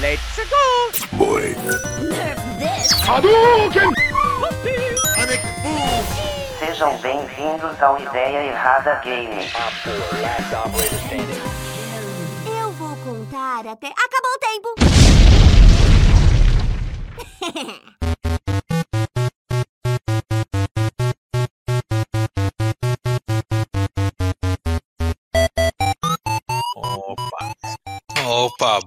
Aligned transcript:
Let's 0.00 0.40
go! 0.48 1.18
Boy. 1.18 1.54
Nerf 2.08 2.40
this! 2.58 2.90
Hadouken! 3.04 3.92
Sejam 6.58 6.96
bem-vindos 7.02 7.82
ao 7.82 8.00
Ideia 8.00 8.46
Errada 8.46 8.94
Game. 9.04 9.46
Eu 12.46 12.72
vou 12.72 12.96
contar 13.04 13.66
até. 13.66 13.88
Acabou 13.88 14.32
o 14.32 14.38
tempo! 14.38 14.74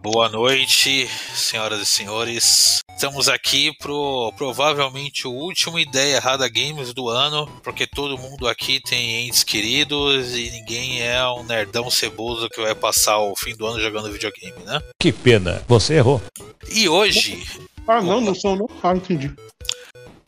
boa 0.03 0.27
noite, 0.27 1.07
senhoras 1.33 1.79
e 1.81 1.85
senhores. 1.85 2.81
Estamos 2.89 3.29
aqui 3.29 3.71
pro 3.77 4.33
provavelmente 4.35 5.25
o 5.25 5.31
último 5.31 5.79
Ideia 5.79 6.17
Errada 6.17 6.47
Games 6.49 6.93
do 6.93 7.07
ano, 7.07 7.47
porque 7.63 7.87
todo 7.87 8.17
mundo 8.17 8.45
aqui 8.45 8.81
tem 8.81 9.25
entes 9.25 9.45
queridos 9.45 10.35
e 10.35 10.51
ninguém 10.51 11.01
é 11.01 11.25
um 11.29 11.43
nerdão 11.43 11.89
ceboso 11.89 12.49
que 12.49 12.61
vai 12.61 12.75
passar 12.75 13.17
o 13.19 13.33
fim 13.33 13.55
do 13.55 13.65
ano 13.65 13.79
jogando 13.79 14.11
videogame, 14.11 14.61
né? 14.65 14.81
Que 14.99 15.13
pena, 15.13 15.63
você 15.69 15.93
errou. 15.95 16.21
E 16.69 16.89
hoje, 16.89 17.41
Ah, 17.87 18.01
não, 18.01 18.19
não 18.19 18.35
sou 18.35 18.57
não. 18.57 18.69
Ah, 18.83 18.93
entendi. 18.93 19.33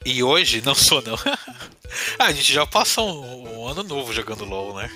e 0.06 0.24
hoje 0.24 0.62
não 0.66 0.74
sou 0.74 1.02
não. 1.02 1.16
ah, 2.18 2.26
a 2.26 2.32
gente 2.32 2.54
já 2.54 2.66
passou 2.66 3.10
um, 3.10 3.60
um 3.60 3.68
ano 3.68 3.84
novo 3.84 4.14
jogando 4.14 4.46
LoL, 4.46 4.74
né? 4.76 4.90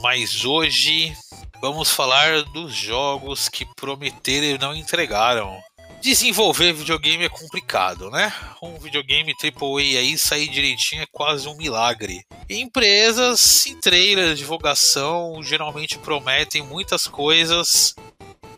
Mas 0.00 0.44
hoje 0.44 1.16
vamos 1.60 1.90
falar 1.90 2.42
dos 2.44 2.74
jogos 2.74 3.48
que 3.48 3.66
prometeram 3.74 4.46
e 4.46 4.58
não 4.58 4.74
entregaram. 4.74 5.58
Desenvolver 6.00 6.74
videogame 6.74 7.24
é 7.24 7.28
complicado, 7.30 8.10
né? 8.10 8.30
Um 8.62 8.78
videogame 8.78 9.32
AAA 9.32 9.98
aí 9.98 10.18
sair 10.18 10.48
direitinho 10.48 11.02
é 11.02 11.06
quase 11.10 11.48
um 11.48 11.56
milagre. 11.56 12.22
Empresas 12.50 13.64
em 13.66 13.80
trailers, 13.80 14.38
divulgação, 14.38 15.42
geralmente 15.42 15.98
prometem 15.98 16.62
muitas 16.62 17.06
coisas 17.06 17.94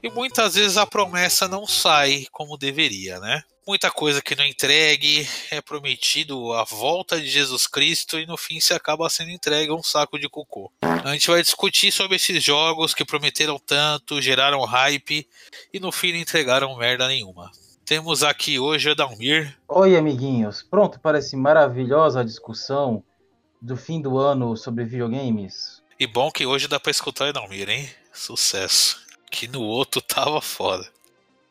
e 0.03 0.11
muitas 0.11 0.57
vezes 0.57 0.77
a 0.77 0.87
promessa 0.87 1.47
não 1.47 1.67
sai 1.67 2.27
como 2.33 2.57
deveria, 2.57 3.21
né? 3.21 3.43
Muita 3.67 3.91
coisa 3.91 4.23
que 4.23 4.37
não 4.37 4.45
entregue, 4.45 5.27
é 5.51 5.61
prometido 5.61 6.53
a 6.53 6.63
volta 6.63 7.21
de 7.21 7.27
Jesus 7.27 7.67
Cristo 7.67 8.17
e 8.17 8.25
no 8.25 8.37
fim 8.37 8.61
se 8.61 8.73
acaba 8.73 9.11
sendo 9.11 9.33
entregue 9.33 9.73
um 9.73 9.83
saco 9.83 10.21
de 10.21 10.29
cocô. 10.29 10.71
A 10.81 11.13
gente 11.13 11.27
vai 11.27 11.43
discutir 11.43 11.91
sobre 11.91 12.15
esses 12.15 12.41
jogos 12.45 12.95
que 12.95 13.05
prometeram 13.05 13.59
tanto, 13.59 14.23
geraram 14.23 14.65
hype 14.65 15.29
e 15.73 15.81
no 15.81 15.91
fim 15.91 16.13
não 16.13 16.21
entregaram 16.21 16.77
merda 16.77 17.09
nenhuma. 17.09 17.51
Temos 17.85 18.23
aqui 18.23 18.57
hoje 18.57 18.91
a 18.91 18.95
Dalmir. 18.95 19.59
Oi, 19.67 19.97
amiguinhos. 19.97 20.63
Pronto 20.63 21.01
para 21.01 21.19
essa 21.19 21.37
maravilhosa 21.37 22.25
discussão 22.25 23.03
do 23.61 23.77
fim 23.77 24.01
do 24.01 24.17
ano 24.17 24.57
sobre 24.57 24.85
videogames? 24.85 25.83
E 25.99 26.07
bom 26.07 26.31
que 26.31 26.47
hoje 26.47 26.69
dá 26.69 26.79
pra 26.79 26.93
escutar 26.93 27.25
o 27.25 27.29
Edalmir, 27.29 27.69
hein? 27.69 27.91
Sucesso. 28.13 29.05
Que 29.29 29.49
no 29.49 29.63
outro 29.63 30.01
tava 30.01 30.41
foda. 30.41 30.89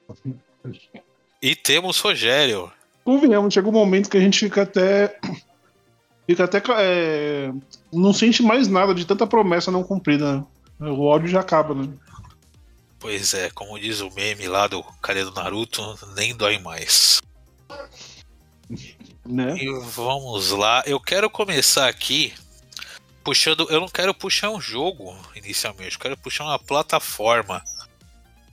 E 1.46 1.56
temos 1.56 2.00
Rogério. 2.00 2.72
Convenhamos, 3.04 3.54
chega 3.54 3.70
um 3.70 3.72
momento 3.72 4.10
que 4.10 4.18
a 4.18 4.20
gente 4.20 4.40
fica 4.40 4.64
até. 4.64 5.16
Fica 6.26 6.46
até. 6.46 6.60
é, 6.80 7.52
não 7.94 8.12
sente 8.12 8.42
mais 8.42 8.68
nada 8.68 8.96
de 8.96 9.06
tanta 9.06 9.28
promessa 9.28 9.70
não 9.70 9.84
cumprida. 9.84 10.38
né? 10.80 10.90
O 10.90 11.02
ódio 11.02 11.28
já 11.28 11.42
acaba, 11.42 11.76
né? 11.76 11.88
Pois 12.98 13.36
é, 13.36 13.52
como 13.52 13.80
diz 13.80 14.02
o 14.02 14.10
meme 14.10 14.48
lá 14.48 14.66
do 14.66 14.82
cara 15.04 15.24
do 15.24 15.32
Naruto, 15.36 15.84
nem 16.16 16.36
dói 16.36 16.58
mais. 16.58 17.22
né? 19.24 19.56
E 19.56 19.72
vamos 19.92 20.50
lá. 20.50 20.82
Eu 20.88 21.00
quero 21.00 21.30
começar 21.30 21.88
aqui 21.88 22.34
puxando. 23.24 23.68
Eu 23.70 23.80
não 23.80 23.88
quero 23.88 24.16
puxar 24.16 24.50
um 24.50 24.60
jogo 24.60 25.16
inicialmente, 25.36 25.94
eu 25.94 26.02
quero 26.02 26.18
puxar 26.18 26.46
uma 26.46 26.58
plataforma 26.58 27.64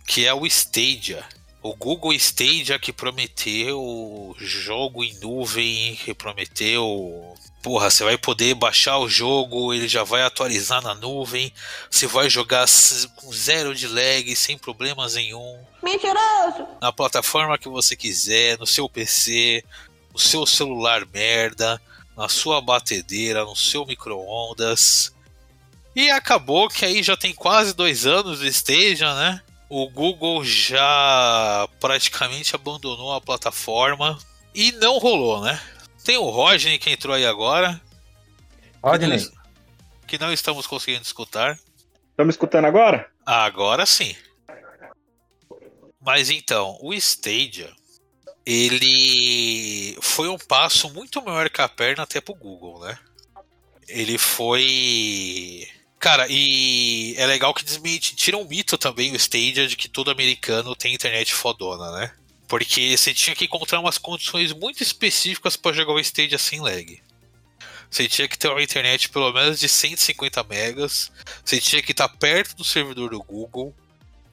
que 0.06 0.26
é 0.26 0.34
o 0.34 0.44
Stadia. 0.44 1.24
O 1.62 1.76
Google 1.76 2.12
Stadia 2.12 2.76
que 2.76 2.92
prometeu 2.92 4.34
jogo 4.36 5.04
em 5.04 5.14
nuvem, 5.20 5.94
que 5.94 6.12
prometeu. 6.12 7.34
Porra, 7.62 7.88
você 7.88 8.02
vai 8.02 8.18
poder 8.18 8.54
baixar 8.54 8.98
o 8.98 9.08
jogo, 9.08 9.72
ele 9.72 9.86
já 9.86 10.02
vai 10.02 10.22
atualizar 10.22 10.82
na 10.82 10.96
nuvem, 10.96 11.52
você 11.88 12.08
vai 12.08 12.28
jogar 12.28 12.66
com 13.14 13.32
zero 13.32 13.72
de 13.72 13.86
lag, 13.86 14.34
sem 14.34 14.58
problemas 14.58 15.14
nenhum 15.14 15.60
Mentiroso! 15.80 16.66
na 16.80 16.92
plataforma 16.92 17.56
que 17.56 17.68
você 17.68 17.94
quiser, 17.94 18.58
no 18.58 18.66
seu 18.66 18.88
PC, 18.88 19.62
no 20.12 20.18
seu 20.18 20.44
celular 20.44 21.06
merda, 21.06 21.80
na 22.16 22.28
sua 22.28 22.60
batedeira, 22.60 23.44
no 23.44 23.54
seu 23.54 23.86
micro-ondas. 23.86 25.14
E 25.94 26.10
acabou 26.10 26.68
que 26.68 26.84
aí 26.84 27.00
já 27.00 27.16
tem 27.16 27.32
quase 27.32 27.72
dois 27.74 28.06
anos 28.06 28.40
do 28.40 28.46
Stadia, 28.46 29.14
né? 29.14 29.40
O 29.75 29.88
Google 29.88 30.44
já 30.44 31.66
praticamente 31.81 32.55
abandonou 32.55 33.15
a 33.15 33.22
plataforma 33.22 34.19
e 34.55 34.71
não 34.72 34.99
rolou, 34.99 35.41
né? 35.41 35.59
Tem 36.05 36.19
o 36.19 36.28
Rodney 36.28 36.78
que 36.78 36.91
entrou 36.91 37.16
aí 37.16 37.25
agora, 37.25 37.81
Rodney, 38.84 39.27
que 40.06 40.19
não 40.19 40.31
estamos 40.31 40.66
conseguindo 40.66 41.00
escutar. 41.00 41.59
Me 42.19 42.28
escutando 42.28 42.66
agora? 42.66 43.10
Agora 43.25 43.87
sim. 43.87 44.15
Mas 45.99 46.28
então, 46.28 46.77
o 46.83 46.93
Stadia, 46.93 47.72
ele 48.44 49.97
foi 50.03 50.28
um 50.28 50.37
passo 50.37 50.93
muito 50.93 51.25
maior 51.25 51.49
que 51.49 51.62
a 51.62 51.69
perna 51.69 52.03
até 52.03 52.21
pro 52.21 52.34
Google, 52.34 52.81
né? 52.81 52.99
Ele 53.89 54.19
foi. 54.19 55.66
Cara, 56.02 56.26
e 56.28 57.14
é 57.16 57.24
legal 57.26 57.54
que 57.54 57.64
tira 58.00 58.36
um 58.36 58.44
mito 58.44 58.76
também 58.76 59.12
o 59.12 59.16
Stadia 59.16 59.68
de 59.68 59.76
que 59.76 59.88
todo 59.88 60.10
americano 60.10 60.74
tem 60.74 60.92
internet 60.92 61.32
fodona, 61.32 61.92
né? 61.92 62.12
Porque 62.48 62.96
você 62.98 63.14
tinha 63.14 63.36
que 63.36 63.44
encontrar 63.44 63.78
umas 63.78 63.98
condições 63.98 64.52
muito 64.52 64.82
específicas 64.82 65.56
para 65.56 65.72
jogar 65.72 65.92
o 65.92 66.00
Stadia 66.00 66.38
sem 66.38 66.60
lag. 66.60 67.00
Você 67.88 68.08
tinha 68.08 68.26
que 68.26 68.36
ter 68.36 68.48
uma 68.48 68.60
internet 68.60 69.10
pelo 69.10 69.32
menos 69.32 69.60
de 69.60 69.68
150 69.68 70.42
megas. 70.42 71.12
Você 71.44 71.60
tinha 71.60 71.80
que 71.80 71.92
estar 71.92 72.08
perto 72.08 72.56
do 72.56 72.64
servidor 72.64 73.10
do 73.10 73.22
Google 73.22 73.72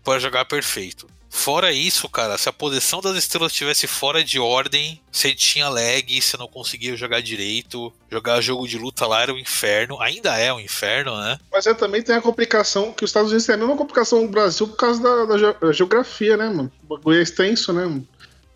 para 0.03 0.17
jogar 0.17 0.45
perfeito. 0.45 1.07
Fora 1.29 1.71
isso, 1.71 2.09
cara, 2.09 2.37
se 2.37 2.49
a 2.49 2.53
posição 2.53 3.01
das 3.01 3.15
estrelas 3.15 3.51
estivesse 3.51 3.85
fora 3.85 4.23
de 4.23 4.39
ordem, 4.39 4.99
você 5.11 5.33
tinha 5.33 5.69
lag, 5.69 6.21
você 6.21 6.35
não 6.35 6.47
conseguia 6.47 6.97
jogar 6.97 7.21
direito. 7.21 7.93
Jogar 8.11 8.41
jogo 8.41 8.67
de 8.67 8.77
luta 8.77 9.05
lá 9.05 9.21
era 9.21 9.33
um 9.33 9.37
inferno. 9.37 10.01
Ainda 10.01 10.37
é 10.37 10.51
um 10.51 10.59
inferno, 10.59 11.15
né? 11.17 11.39
Mas 11.51 11.67
é, 11.67 11.73
também 11.73 12.01
tem 12.01 12.15
a 12.15 12.21
complicação 12.21 12.91
que 12.91 13.03
os 13.03 13.11
Estados 13.11 13.29
Unidos 13.29 13.45
têm 13.45 13.55
a 13.55 13.57
mesma 13.59 13.77
complicação 13.77 14.25
do 14.25 14.31
Brasil 14.31 14.67
por 14.67 14.75
causa 14.75 15.01
da, 15.01 15.25
da 15.25 15.51
da 15.53 15.71
geografia, 15.71 16.35
né, 16.35 16.49
mano? 16.49 16.71
O 16.83 16.97
bagulho 16.97 17.19
é 17.19 17.21
extenso, 17.21 17.71
né? 17.71 17.83
mano? 17.85 18.07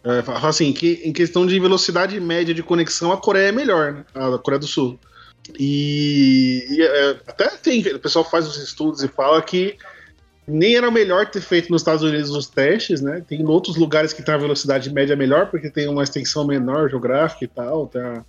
É, 0.04 0.24
assim, 0.46 0.74
que 0.74 1.02
em 1.06 1.14
questão 1.14 1.46
de 1.46 1.58
velocidade 1.60 2.20
média 2.20 2.54
de 2.54 2.62
conexão, 2.62 3.12
a 3.12 3.18
Coreia 3.18 3.50
é 3.50 3.52
melhor, 3.52 3.94
né? 3.94 4.06
A 4.16 4.38
Coreia 4.38 4.60
do 4.60 4.68
Sul. 4.68 5.00
E, 5.58 6.66
e, 6.70 6.82
é, 6.82 7.10
até 7.28 7.50
tem, 7.50 7.82
o 7.82 8.00
pessoal 8.00 8.30
faz 8.30 8.48
os 8.48 8.58
estudos 8.58 9.04
e 9.04 9.08
fala 9.08 9.42
que 9.42 9.78
nem 10.48 10.76
era 10.76 10.92
melhor 10.92 11.30
ter 11.30 11.42
feito 11.42 11.72
nos 11.72 11.82
Estados 11.82 12.04
Unidos 12.04 12.30
os 12.32 12.48
testes, 12.48 13.02
né? 13.02 13.24
Tem 13.28 13.46
outros 13.46 13.78
lugares 13.78 14.12
que 14.12 14.22
tem 14.22 14.34
a 14.34 14.38
velocidade 14.38 14.92
média 14.92 15.16
melhor, 15.16 15.50
porque 15.50 15.70
tem 15.70 15.88
uma 15.88 16.04
extensão 16.04 16.46
menor 16.46 16.90
geográfica 16.90 17.46
e 17.46 17.48
tal, 17.48 17.88
tem 17.88 18.02
a 18.02 18.26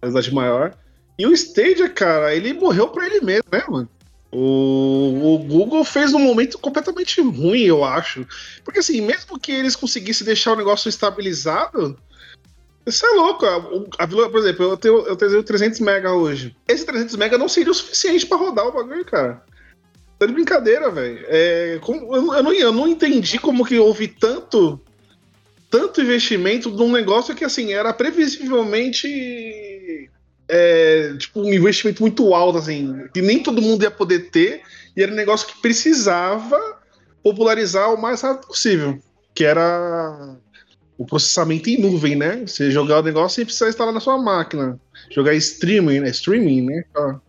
velocidade 0.00 0.34
maior. 0.34 0.74
E 1.18 1.26
o 1.26 1.32
Stadia, 1.32 1.88
cara, 1.88 2.34
ele 2.34 2.54
morreu 2.54 2.88
pra 2.88 3.06
ele 3.06 3.20
mesmo, 3.20 3.44
né, 3.52 3.62
mano? 3.68 3.88
O, 4.32 5.34
o 5.34 5.38
Google 5.38 5.84
fez 5.84 6.12
num 6.12 6.20
momento 6.20 6.56
completamente 6.58 7.20
ruim, 7.20 7.62
eu 7.62 7.84
acho. 7.84 8.26
Porque 8.64 8.78
assim, 8.78 9.00
mesmo 9.00 9.38
que 9.38 9.52
eles 9.52 9.76
conseguissem 9.76 10.24
deixar 10.24 10.52
o 10.52 10.56
negócio 10.56 10.88
estabilizado, 10.88 11.98
isso 12.86 13.04
é 13.04 13.10
louco. 13.10 13.44
A, 13.44 13.56
a 13.98 14.06
por 14.06 14.38
exemplo, 14.38 14.64
eu 14.64 14.76
tenho, 14.76 15.00
eu 15.00 15.16
tenho 15.16 15.42
300 15.42 15.80
mega 15.80 16.12
hoje. 16.12 16.56
Esse 16.66 16.86
300 16.86 17.16
mega 17.16 17.36
não 17.36 17.48
seria 17.48 17.72
o 17.72 17.74
suficiente 17.74 18.24
pra 18.24 18.38
rodar 18.38 18.66
o 18.66 18.72
bagulho, 18.72 19.04
cara. 19.04 19.42
Tá 20.20 20.26
de 20.26 20.34
brincadeira, 20.34 20.90
velho. 20.90 21.24
É, 21.28 21.80
eu, 21.82 22.22
não- 22.42 22.52
eu, 22.52 22.72
não, 22.74 22.86
entendi 22.86 23.38
como 23.38 23.64
que 23.64 23.78
houve 23.78 24.06
tanto 24.06 24.78
tanto 25.70 26.02
investimento 26.02 26.68
num 26.68 26.92
negócio 26.92 27.34
que 27.34 27.44
assim 27.44 27.72
era 27.72 27.92
previsivelmente 27.92 30.10
é, 30.48 31.14
tipo 31.16 31.40
um 31.40 31.54
investimento 31.54 32.02
muito 32.02 32.34
alto 32.34 32.58
assim 32.58 33.06
que 33.14 33.22
nem 33.22 33.40
todo 33.40 33.62
mundo 33.62 33.84
ia 33.84 33.90
poder 33.90 34.30
ter 34.30 34.62
e 34.96 35.02
era 35.02 35.12
um 35.12 35.14
negócio 35.14 35.46
que 35.46 35.62
precisava 35.62 36.58
popularizar 37.22 37.94
o 37.94 38.02
mais 38.02 38.20
rápido 38.20 38.48
possível 38.48 38.98
que 39.32 39.44
era 39.44 40.36
o 40.98 41.06
processamento 41.06 41.70
em 41.70 41.80
nuvem 41.80 42.16
né 42.16 42.42
você 42.44 42.68
jogar 42.68 42.98
o 42.98 43.04
negócio 43.04 43.36
sem 43.36 43.44
precisar 43.44 43.68
instalar 43.68 43.94
na 43.94 44.00
sua 44.00 44.18
máquina 44.18 44.76
jogar 45.08 45.34
streaming 45.34 46.00
né 46.00 46.10
streaming 46.10 46.62
né 46.62 46.84
Ah. 46.96 47.20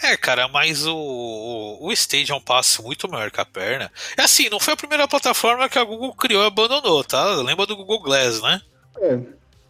É, 0.00 0.16
cara, 0.16 0.46
mas 0.48 0.86
o, 0.86 0.94
o, 0.96 1.86
o 1.88 1.92
Stage 1.92 2.30
é 2.30 2.34
um 2.34 2.40
passo 2.40 2.82
muito 2.82 3.08
maior 3.08 3.30
que 3.30 3.40
a 3.40 3.44
perna. 3.44 3.90
É 4.16 4.22
assim, 4.22 4.48
não 4.48 4.60
foi 4.60 4.74
a 4.74 4.76
primeira 4.76 5.08
plataforma 5.08 5.68
que 5.68 5.78
a 5.78 5.84
Google 5.84 6.14
criou 6.14 6.42
e 6.44 6.46
abandonou, 6.46 7.02
tá? 7.02 7.24
Lembra 7.36 7.66
do 7.66 7.76
Google 7.76 8.00
Glass, 8.00 8.40
né? 8.40 8.60
É. 9.00 9.18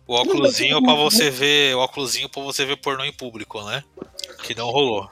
O 0.07 0.15
óculosinho 0.15 0.83
pra 0.83 0.95
você 0.95 1.31
ver. 1.31 1.75
O 1.77 1.81
óculosinho 1.81 2.29
pra 2.29 2.43
você 2.43 2.65
ver 2.65 2.77
pornô 2.77 3.05
em 3.05 3.13
público, 3.13 3.63
né? 3.63 3.83
Que 4.43 4.55
não 4.55 4.71
rolou. 4.71 5.09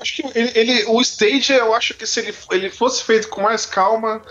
Acho 0.00 0.16
que 0.16 0.38
ele, 0.38 0.52
ele- 0.58 0.84
o 0.86 1.00
stage, 1.00 1.52
eu 1.52 1.74
acho 1.74 1.94
que 1.94 2.06
se 2.06 2.20
ele, 2.20 2.34
ele 2.50 2.70
fosse 2.70 3.02
feito 3.04 3.28
com 3.28 3.42
mais 3.42 3.64
calma, 3.66 4.22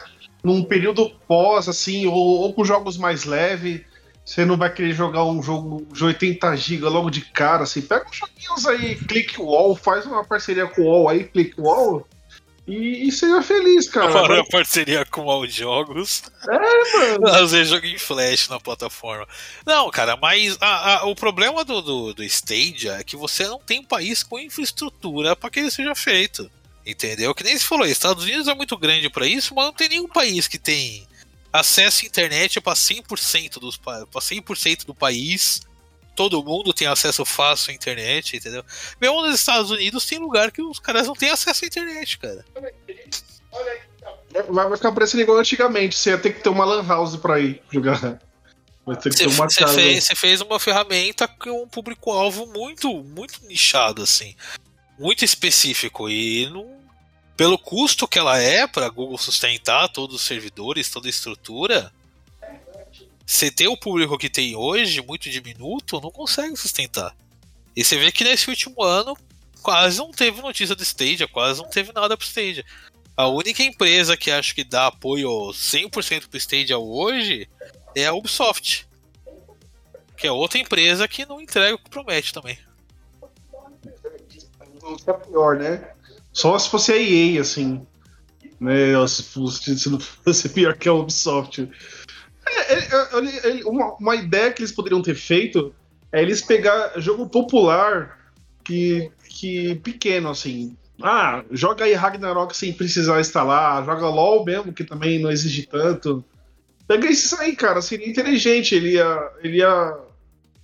num 0.43 0.63
período 0.63 1.09
pós, 1.27 1.67
assim, 1.67 2.05
ou, 2.05 2.15
ou 2.15 2.53
com 2.53 2.63
jogos 2.63 2.97
mais 2.97 3.23
leves, 3.25 3.81
você 4.25 4.45
não 4.45 4.55
vai 4.57 4.73
querer 4.73 4.93
jogar 4.93 5.25
um 5.25 5.41
jogo 5.43 5.85
de 5.93 6.03
80 6.03 6.55
GB 6.55 6.85
logo 6.87 7.09
de 7.09 7.21
cara, 7.21 7.63
assim. 7.63 7.81
Pega 7.81 8.05
uns 8.09 8.15
joguinhos 8.15 8.65
aí, 8.65 8.95
click 8.95 9.39
wall, 9.39 9.75
faz 9.75 10.05
uma 10.05 10.23
parceria 10.23 10.65
com 10.67 10.81
o 10.81 10.85
wall 10.85 11.09
aí, 11.09 11.25
click 11.25 11.59
wall, 11.59 12.07
e, 12.65 13.05
e 13.07 13.11
seja 13.11 13.41
feliz, 13.41 13.89
cara. 13.89 14.09
Parou 14.13 14.39
a 14.39 14.45
parceria 14.45 15.05
com 15.05 15.25
os 15.41 15.53
jogos. 15.53 16.23
É, 16.49 16.97
mano. 17.19 17.27
Fazer 17.33 17.65
jogo 17.65 17.85
em 17.85 17.97
flash 17.97 18.47
na 18.47 18.57
plataforma. 18.59 19.27
Não, 19.65 19.91
cara, 19.91 20.15
mas 20.15 20.57
a- 20.61 20.99
a- 20.99 21.05
o 21.05 21.13
problema 21.15 21.65
do, 21.65 21.81
do, 21.81 22.13
do 22.13 22.23
Stadia 22.23 22.93
é 22.93 23.03
que 23.03 23.17
você 23.17 23.45
não 23.45 23.59
tem 23.59 23.79
um 23.81 23.85
país 23.85 24.23
com 24.23 24.39
infraestrutura 24.39 25.35
para 25.35 25.49
que 25.49 25.59
ele 25.59 25.71
seja 25.71 25.93
feito. 25.93 26.49
Entendeu? 26.85 27.33
Que 27.35 27.43
nem 27.45 27.57
se 27.57 27.63
falou, 27.65 27.85
Estados 27.85 28.23
Unidos 28.23 28.47
é 28.47 28.53
muito 28.55 28.77
grande 28.77 29.09
para 29.09 29.25
isso, 29.27 29.53
mas 29.55 29.65
não 29.65 29.73
tem 29.73 29.87
nenhum 29.89 30.07
país 30.07 30.47
que 30.47 30.57
tem 30.59 31.05
acesso 31.53 32.03
à 32.03 32.07
internet 32.07 32.59
para 32.59 32.73
100% 32.75 33.59
dos 33.59 33.77
pa- 33.77 34.05
pra 34.11 34.19
100% 34.19 34.85
do 34.85 34.95
país. 34.95 35.61
Todo 36.15 36.43
mundo 36.43 36.73
tem 36.73 36.87
acesso 36.87 37.23
fácil 37.25 37.71
à 37.71 37.73
internet, 37.73 38.35
entendeu? 38.37 38.63
Mesmo 38.99 39.21
nos 39.21 39.35
Estados 39.39 39.71
Unidos 39.71 40.05
tem 40.05 40.19
lugar 40.19 40.51
que 40.51 40.61
os 40.61 40.79
caras 40.79 41.07
não 41.07 41.13
têm 41.15 41.29
acesso 41.29 41.63
à 41.63 41.67
internet, 41.67 42.17
cara. 42.19 42.43
Vai 44.49 44.67
vai 44.67 44.75
ficar 44.77 44.91
parecendo 44.91 45.21
igual 45.23 45.37
antigamente, 45.37 45.95
você 45.95 46.09
ia 46.11 46.17
ter 46.17 46.33
que 46.33 46.41
ter 46.41 46.49
uma 46.49 46.65
lan 46.65 46.85
house 46.85 47.15
pra 47.15 47.39
ir 47.39 47.61
jogar. 47.71 48.19
Você 48.85 49.65
fez, 49.75 50.07
fez 50.15 50.41
uma 50.41 50.59
ferramenta 50.59 51.27
com 51.27 51.63
um 51.63 51.67
público-alvo 51.67 52.47
muito, 52.47 52.91
muito 53.03 53.39
nichado, 53.45 54.01
assim. 54.03 54.35
Muito 54.99 55.23
específico. 55.23 56.09
E 56.09 56.49
não, 56.49 56.72
pelo 57.35 57.57
custo 57.57 58.07
que 58.07 58.19
ela 58.19 58.37
é 58.39 58.67
para 58.67 58.89
Google 58.89 59.17
sustentar 59.17 59.89
todos 59.89 60.15
os 60.15 60.21
servidores, 60.21 60.89
toda 60.89 61.07
a 61.07 61.09
estrutura, 61.09 61.91
você 63.25 63.49
ter 63.49 63.67
o 63.67 63.77
público 63.77 64.17
que 64.17 64.29
tem 64.29 64.55
hoje, 64.55 65.01
muito 65.01 65.29
diminuto, 65.29 65.99
não 66.01 66.11
consegue 66.11 66.55
sustentar. 66.55 67.15
E 67.75 67.83
você 67.83 67.97
vê 67.97 68.11
que 68.11 68.23
nesse 68.23 68.49
último 68.49 68.83
ano 68.83 69.17
quase 69.61 69.97
não 69.97 70.11
teve 70.11 70.41
notícia 70.41 70.75
do 70.75 70.83
Stadia, 70.83 71.27
quase 71.27 71.61
não 71.61 71.69
teve 71.69 71.91
nada 71.93 72.15
pro 72.17 72.27
Stadia. 72.27 72.65
A 73.15 73.27
única 73.27 73.63
empresa 73.63 74.17
que 74.17 74.29
acho 74.29 74.53
que 74.53 74.63
dá 74.63 74.87
apoio 74.87 75.29
100% 75.29 76.27
pro 76.27 76.37
Stadia 76.37 76.77
hoje 76.77 77.47
é 77.95 78.05
a 78.05 78.13
Ubisoft. 78.13 78.87
Que 80.17 80.27
é 80.27 80.31
outra 80.31 80.59
empresa 80.59 81.07
que 81.07 81.25
não 81.25 81.41
entrega 81.41 81.75
o 81.75 81.79
que 81.79 81.89
promete 81.89 82.33
também. 82.33 82.57
Não 84.81 84.97
é 85.07 85.13
pior, 85.13 85.57
né? 85.57 85.93
Só 86.33 86.57
se 86.57 86.69
fosse 86.69 86.91
a 86.91 86.97
EA, 86.97 87.39
assim. 87.39 87.85
Né? 88.59 89.07
Se, 89.07 89.23
fosse, 89.23 89.77
se 89.77 89.89
não 89.89 89.99
fosse 89.99 90.49
pior 90.49 90.75
que 90.75 90.89
a 90.89 90.93
Ubisoft. 90.93 91.69
É, 92.45 92.73
é, 92.73 92.79
é, 92.79 93.59
é, 93.61 93.65
uma, 93.65 93.93
uma 93.95 94.15
ideia 94.15 94.51
que 94.51 94.61
eles 94.61 94.71
poderiam 94.71 95.01
ter 95.01 95.15
feito 95.15 95.73
é 96.11 96.21
eles 96.21 96.41
pegar 96.41 96.99
jogo 96.99 97.27
popular 97.27 98.19
que, 98.63 99.11
que 99.27 99.75
pequeno, 99.75 100.29
assim. 100.29 100.75
Ah, 101.01 101.43
joga 101.51 101.85
aí 101.85 101.93
Ragnarok 101.93 102.55
sem 102.55 102.71
precisar 102.71 103.19
instalar, 103.19 103.83
joga 103.85 104.07
LOL 104.07 104.45
mesmo, 104.45 104.71
que 104.73 104.83
também 104.83 105.19
não 105.19 105.31
exige 105.31 105.65
tanto. 105.65 106.23
Pega 106.87 107.09
isso 107.09 107.35
aí, 107.39 107.55
cara, 107.55 107.81
seria 107.81 108.09
inteligente. 108.09 108.75
Ele 108.75 108.93
ia, 108.93 109.31
ele 109.41 109.57
ia 109.57 109.97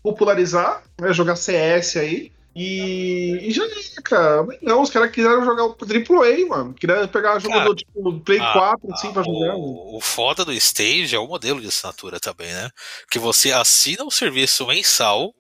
popularizar, 0.04 0.83
né, 1.00 1.12
jogar 1.13 1.36
CS 1.36 1.98
aí. 1.98 2.31
E, 2.56 3.40
e 3.42 3.51
já 3.51 3.63
era, 3.63 4.01
cara. 4.04 4.48
Não, 4.62 4.81
os 4.81 4.90
caras 4.90 5.12
quiseram 5.12 5.46
jogar 5.46 5.66
o 5.66 5.75
AAA, 5.80 6.48
mano. 6.48 6.74
Queriam 6.74 7.07
pegar 7.07 7.40
jogador 7.40 7.75
tipo 7.75 8.19
Play 8.22 8.40
Ah, 8.40 8.54
4 8.54 8.94
assim 8.94 9.13
pra 9.13 9.24
jogar. 9.24 9.56
O, 9.56 9.98
o 9.98 10.01
foda 10.01 10.44
do 10.44 10.51
Stage 10.54 11.16
é 11.16 11.19
o 11.19 11.28
modelo 11.28 11.62
de 11.62 11.68
assinatura 11.68 12.19
também, 12.19 12.51
né? 12.51 12.69
Que 13.10 13.19
você 13.19 13.51
assina 13.51 14.04
um 14.04 14.12
serviço 14.12 14.66
mensal 14.68 15.34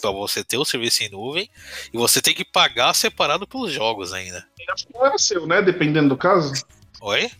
pra 0.00 0.10
você 0.10 0.44
ter 0.44 0.56
o 0.56 0.64
serviço 0.64 1.02
em 1.02 1.10
nuvem 1.10 1.50
e 1.92 1.96
você 1.96 2.20
tem 2.20 2.34
que 2.34 2.44
pagar 2.44 2.94
separado 2.94 3.46
pelos 3.46 3.72
jogos 3.72 4.12
ainda. 4.12 4.46
Acho 4.72 4.86
que 4.86 4.94
não 4.94 5.04
era 5.04 5.18
seu, 5.18 5.46
né? 5.46 5.60
Dependendo 5.60 6.10
do 6.10 6.16
caso. 6.16 6.52
Oi? 7.00 7.30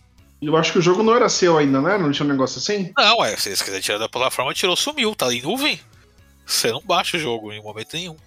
Eu 0.41 0.55
acho 0.57 0.73
que 0.73 0.79
o 0.79 0.81
jogo 0.81 1.01
não 1.01 1.15
era 1.15 1.29
seu 1.29 1.57
ainda, 1.57 1.81
né? 1.81 1.97
Não 1.97 2.11
tinha 2.11 2.25
um 2.25 2.31
negócio 2.31 2.59
assim? 2.59 2.91
Não, 2.97 3.23
é, 3.23 3.35
se 3.37 3.55
você 3.55 3.63
quiser 3.63 3.81
tirar 3.81 3.97
da 3.97 4.09
plataforma, 4.09 4.53
tirou, 4.53 4.75
sumiu, 4.75 5.15
tá 5.15 5.33
em 5.33 5.41
nuvem. 5.41 5.79
Você 6.45 6.71
não 6.71 6.81
baixa 6.81 7.17
o 7.17 7.19
jogo 7.19 7.51
em 7.51 7.61
momento 7.61 7.93
nenhum. 7.93 8.17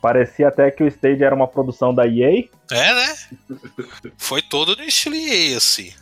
Parecia 0.00 0.48
até 0.48 0.70
que 0.70 0.82
o 0.82 0.86
Stage 0.88 1.22
era 1.22 1.34
uma 1.34 1.46
produção 1.46 1.94
da 1.94 2.06
EA. 2.06 2.44
É, 2.70 2.94
né? 2.94 3.16
Foi 4.16 4.40
todo 4.40 4.74
no 4.76 4.82
estilo 4.82 5.14
EA, 5.14 5.56
assim. 5.56 5.92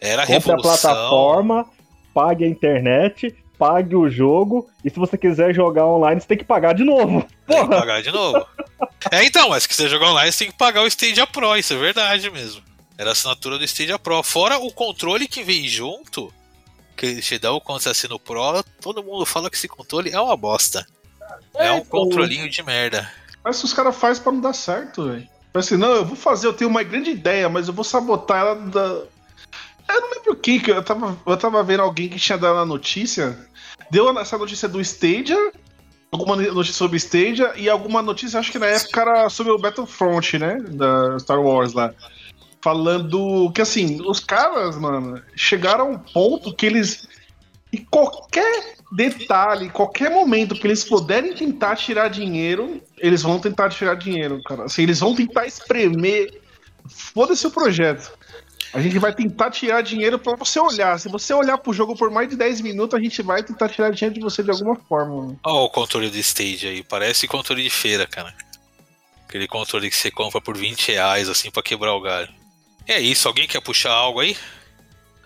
Era 0.00 0.22
a 0.22 0.26
Compre 0.26 0.52
a 0.52 0.54
revolução. 0.54 0.92
plataforma, 0.92 1.66
pague 2.14 2.44
a 2.44 2.48
internet, 2.48 3.34
pague 3.58 3.96
o 3.96 4.08
jogo, 4.08 4.68
e 4.84 4.90
se 4.90 4.96
você 4.96 5.16
quiser 5.18 5.54
jogar 5.54 5.86
online, 5.86 6.20
você 6.20 6.26
tem 6.26 6.38
que 6.38 6.44
pagar 6.44 6.74
de 6.74 6.84
novo. 6.84 7.22
Tem 7.46 7.56
que 7.56 7.66
Porra! 7.66 7.80
pagar 7.80 8.02
de 8.02 8.12
novo. 8.12 8.46
É, 9.10 9.24
então, 9.24 9.48
mas 9.48 9.62
se 9.64 9.68
quiser 9.68 9.88
jogar 9.88 10.10
online, 10.10 10.30
você 10.30 10.44
tem 10.44 10.52
que 10.52 10.58
pagar 10.58 10.82
o 10.82 10.86
Stadia 10.86 11.26
Pro, 11.26 11.56
isso 11.56 11.72
é 11.72 11.76
verdade 11.76 12.30
mesmo. 12.30 12.62
Era 12.98 13.10
a 13.10 13.12
assinatura 13.12 13.58
do 13.58 13.64
Stadia 13.64 13.98
Pro. 13.98 14.22
Fora 14.22 14.58
o 14.58 14.72
controle 14.72 15.26
que 15.26 15.42
vem 15.42 15.66
junto, 15.68 16.32
que 16.96 17.20
te 17.20 17.38
dão 17.38 17.60
quando 17.60 17.80
você 17.80 17.88
assina 17.90 18.14
o 18.14 18.20
Pro, 18.20 18.62
todo 18.80 19.02
mundo 19.02 19.24
fala 19.26 19.50
que 19.50 19.56
esse 19.56 19.68
controle 19.68 20.10
é 20.10 20.20
uma 20.20 20.36
bosta. 20.36 20.86
É, 21.54 21.72
um 21.72 21.80
pô. 21.80 22.02
controlinho 22.02 22.48
de 22.48 22.62
merda. 22.62 23.10
Mas 23.42 23.62
os 23.62 23.72
caras 23.72 23.96
fazem 23.96 24.22
pra 24.22 24.32
não 24.32 24.40
dar 24.40 24.52
certo, 24.52 25.08
velho. 25.08 25.28
Assim, 25.54 25.76
não, 25.76 25.88
eu 25.88 26.04
vou 26.04 26.16
fazer, 26.16 26.46
eu 26.46 26.52
tenho 26.52 26.68
uma 26.68 26.82
grande 26.82 27.10
ideia, 27.10 27.48
mas 27.48 27.68
eu 27.68 27.74
vou 27.74 27.84
sabotar 27.84 28.40
ela 28.40 28.54
da. 28.54 28.80
Eu 29.88 30.00
não 30.00 30.10
lembro 30.10 30.36
quem 30.36 30.60
que 30.60 30.70
eu 30.70 30.82
tava, 30.82 31.16
eu 31.24 31.36
tava 31.36 31.62
vendo 31.62 31.80
alguém 31.80 32.08
que 32.08 32.18
tinha 32.18 32.36
dado 32.36 32.58
a 32.58 32.66
notícia. 32.66 33.38
Deu 33.90 34.18
essa 34.18 34.36
notícia 34.36 34.68
do 34.68 34.80
Stadia, 34.80 35.52
alguma 36.10 36.36
notícia 36.36 36.74
sobre 36.74 36.96
Stadia 36.98 37.52
e 37.56 37.70
alguma 37.70 38.02
notícia, 38.02 38.38
acho 38.38 38.52
que 38.52 38.58
na 38.58 38.66
época 38.66 39.00
era 39.00 39.28
sobre 39.30 39.52
o 39.52 39.58
Battlefront, 39.58 40.38
né? 40.38 40.58
Da 40.70 41.18
Star 41.18 41.40
Wars 41.40 41.72
lá. 41.72 41.94
Falando 42.60 43.50
que 43.52 43.62
assim, 43.62 44.00
os 44.04 44.18
caras, 44.18 44.76
mano, 44.76 45.22
chegaram 45.36 45.86
a 45.86 45.90
um 45.90 45.98
ponto 45.98 46.54
que 46.54 46.66
eles. 46.66 47.08
Em 47.72 47.84
qualquer 47.84 48.76
detalhe, 48.92 49.70
qualquer 49.70 50.10
momento 50.10 50.54
que 50.54 50.66
eles 50.66 50.84
puderem 50.84 51.34
tentar 51.34 51.76
tirar 51.76 52.08
dinheiro, 52.08 52.80
eles 52.98 53.22
vão 53.22 53.38
tentar 53.38 53.68
tirar 53.70 53.94
dinheiro, 53.94 54.40
cara. 54.44 54.64
Assim, 54.64 54.82
eles 54.82 55.00
vão 55.00 55.14
tentar 55.14 55.46
espremer. 55.46 56.40
Foda-se 56.88 57.46
o 57.46 57.50
projeto. 57.50 58.16
A 58.72 58.80
gente 58.80 58.98
vai 58.98 59.14
tentar 59.14 59.50
tirar 59.50 59.80
dinheiro 59.80 60.18
pra 60.18 60.36
você 60.36 60.60
olhar. 60.60 60.98
Se 60.98 61.08
você 61.08 61.32
olhar 61.32 61.58
pro 61.58 61.72
jogo 61.72 61.96
por 61.96 62.10
mais 62.10 62.28
de 62.28 62.36
10 62.36 62.60
minutos, 62.60 62.98
a 62.98 63.02
gente 63.02 63.22
vai 63.22 63.42
tentar 63.42 63.68
tirar 63.68 63.90
dinheiro 63.90 64.14
de 64.14 64.20
você 64.20 64.42
de 64.42 64.50
alguma 64.50 64.76
forma. 64.76 65.36
Olha 65.44 65.54
o 65.56 65.70
controle 65.70 66.10
do 66.10 66.18
Stage 66.18 66.66
aí, 66.68 66.82
parece 66.82 67.26
controle 67.26 67.62
de 67.62 67.70
feira, 67.70 68.06
cara. 68.06 68.34
Aquele 69.26 69.48
controle 69.48 69.90
que 69.90 69.96
você 69.96 70.10
compra 70.10 70.40
por 70.40 70.56
20 70.56 70.92
reais, 70.92 71.28
assim, 71.28 71.50
pra 71.50 71.62
quebrar 71.62 71.94
o 71.94 72.00
galho. 72.00 72.28
É 72.86 73.00
isso, 73.00 73.26
alguém 73.26 73.48
quer 73.48 73.60
puxar 73.60 73.92
algo 73.92 74.20
aí? 74.20 74.36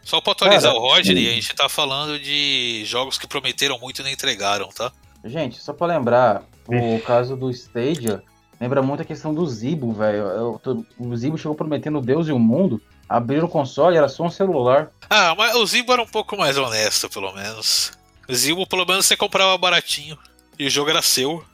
Só 0.03 0.21
pra 0.21 0.33
atualizar 0.33 0.73
Cara, 0.73 0.83
o 0.83 0.89
Rodney, 0.89 1.29
a 1.29 1.33
gente 1.33 1.55
tá 1.55 1.69
falando 1.69 2.19
de 2.19 2.83
jogos 2.85 3.19
que 3.19 3.27
prometeram 3.27 3.79
muito 3.79 4.01
e 4.01 4.05
não 4.05 4.11
entregaram, 4.11 4.69
tá? 4.69 4.93
Gente, 5.25 5.61
só 5.61 5.73
pra 5.73 5.87
lembrar, 5.87 6.43
o 6.67 7.01
caso 7.01 7.37
do 7.37 7.51
Stadia 7.51 8.23
lembra 8.61 8.83
muito 8.83 9.03
a 9.03 9.05
questão 9.05 9.35
do 9.35 9.47
Zibo, 9.47 9.93
velho. 9.93 10.61
O 10.99 11.17
Zibo 11.17 11.39
chegou 11.39 11.55
prometendo 11.55 12.01
Deus 12.01 12.29
e 12.29 12.33
o 12.33 12.39
mundo, 12.39 12.81
abriram 13.09 13.47
o 13.47 13.51
console, 13.51 13.97
era 13.97 14.09
só 14.09 14.25
um 14.25 14.31
celular. 14.31 14.91
Ah, 15.09 15.35
mas 15.37 15.55
o 15.55 15.67
Zibo 15.67 15.93
era 15.93 16.03
um 16.03 16.07
pouco 16.07 16.37
mais 16.37 16.57
honesto, 16.57 17.09
pelo 17.09 17.33
menos. 17.33 17.93
O 18.29 18.35
Zibo, 18.35 18.67
pelo 18.67 18.87
menos, 18.87 19.07
você 19.07 19.17
comprava 19.17 19.57
baratinho. 19.59 20.17
E 20.59 20.67
o 20.67 20.71
jogo 20.71 20.91
era 20.91 21.03
seu. 21.03 21.45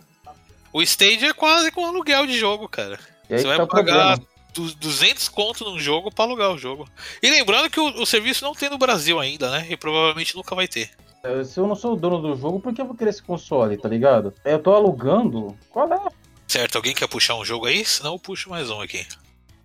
O 0.73 0.83
Stage 0.83 1.25
é 1.25 1.33
quase 1.33 1.71
com 1.71 1.87
aluguel 1.87 2.26
de 2.26 2.38
jogo, 2.38 2.69
cara. 2.69 2.99
E 3.31 3.35
aí 3.35 3.41
Você 3.41 3.47
vai 3.47 3.57
tá 3.57 3.67
pagar 3.67 4.19
200 4.62 5.28
conto 5.28 5.64
num 5.64 5.78
jogo 5.78 6.10
pra 6.12 6.25
alugar 6.25 6.52
o 6.52 6.58
jogo. 6.58 6.88
E 7.22 7.30
lembrando 7.30 7.70
que 7.70 7.80
o, 7.80 8.02
o 8.02 8.06
serviço 8.06 8.44
não 8.44 8.54
tem 8.54 8.70
no 8.70 8.78
Brasil 8.78 9.18
ainda, 9.20 9.50
né? 9.50 9.66
E 9.70 9.76
provavelmente 9.76 10.34
nunca 10.36 10.54
vai 10.54 10.66
ter. 10.68 10.90
Eh, 11.22 11.44
Se 11.44 11.58
eu 11.58 11.66
não 11.66 11.75
sou 11.75 11.92
o 11.94 11.96
dono 11.96 12.20
do 12.20 12.36
jogo, 12.36 12.60
por 12.60 12.75
que 12.75 12.80
eu 12.80 12.86
vou 12.86 12.96
querer 12.96 13.10
esse 13.10 13.22
console, 13.22 13.76
tá 13.76 13.88
ligado? 13.88 14.32
Eu 14.44 14.58
tô 14.58 14.72
alugando. 14.75 15.56
Qual 15.70 15.92
é? 15.92 15.98
Certo? 16.46 16.76
Alguém 16.76 16.94
quer 16.94 17.08
puxar 17.08 17.34
um 17.34 17.44
jogo 17.44 17.66
aí? 17.66 17.84
Senão 17.84 18.12
eu 18.12 18.18
puxo 18.18 18.50
mais 18.50 18.70
um 18.70 18.80
aqui. 18.80 19.06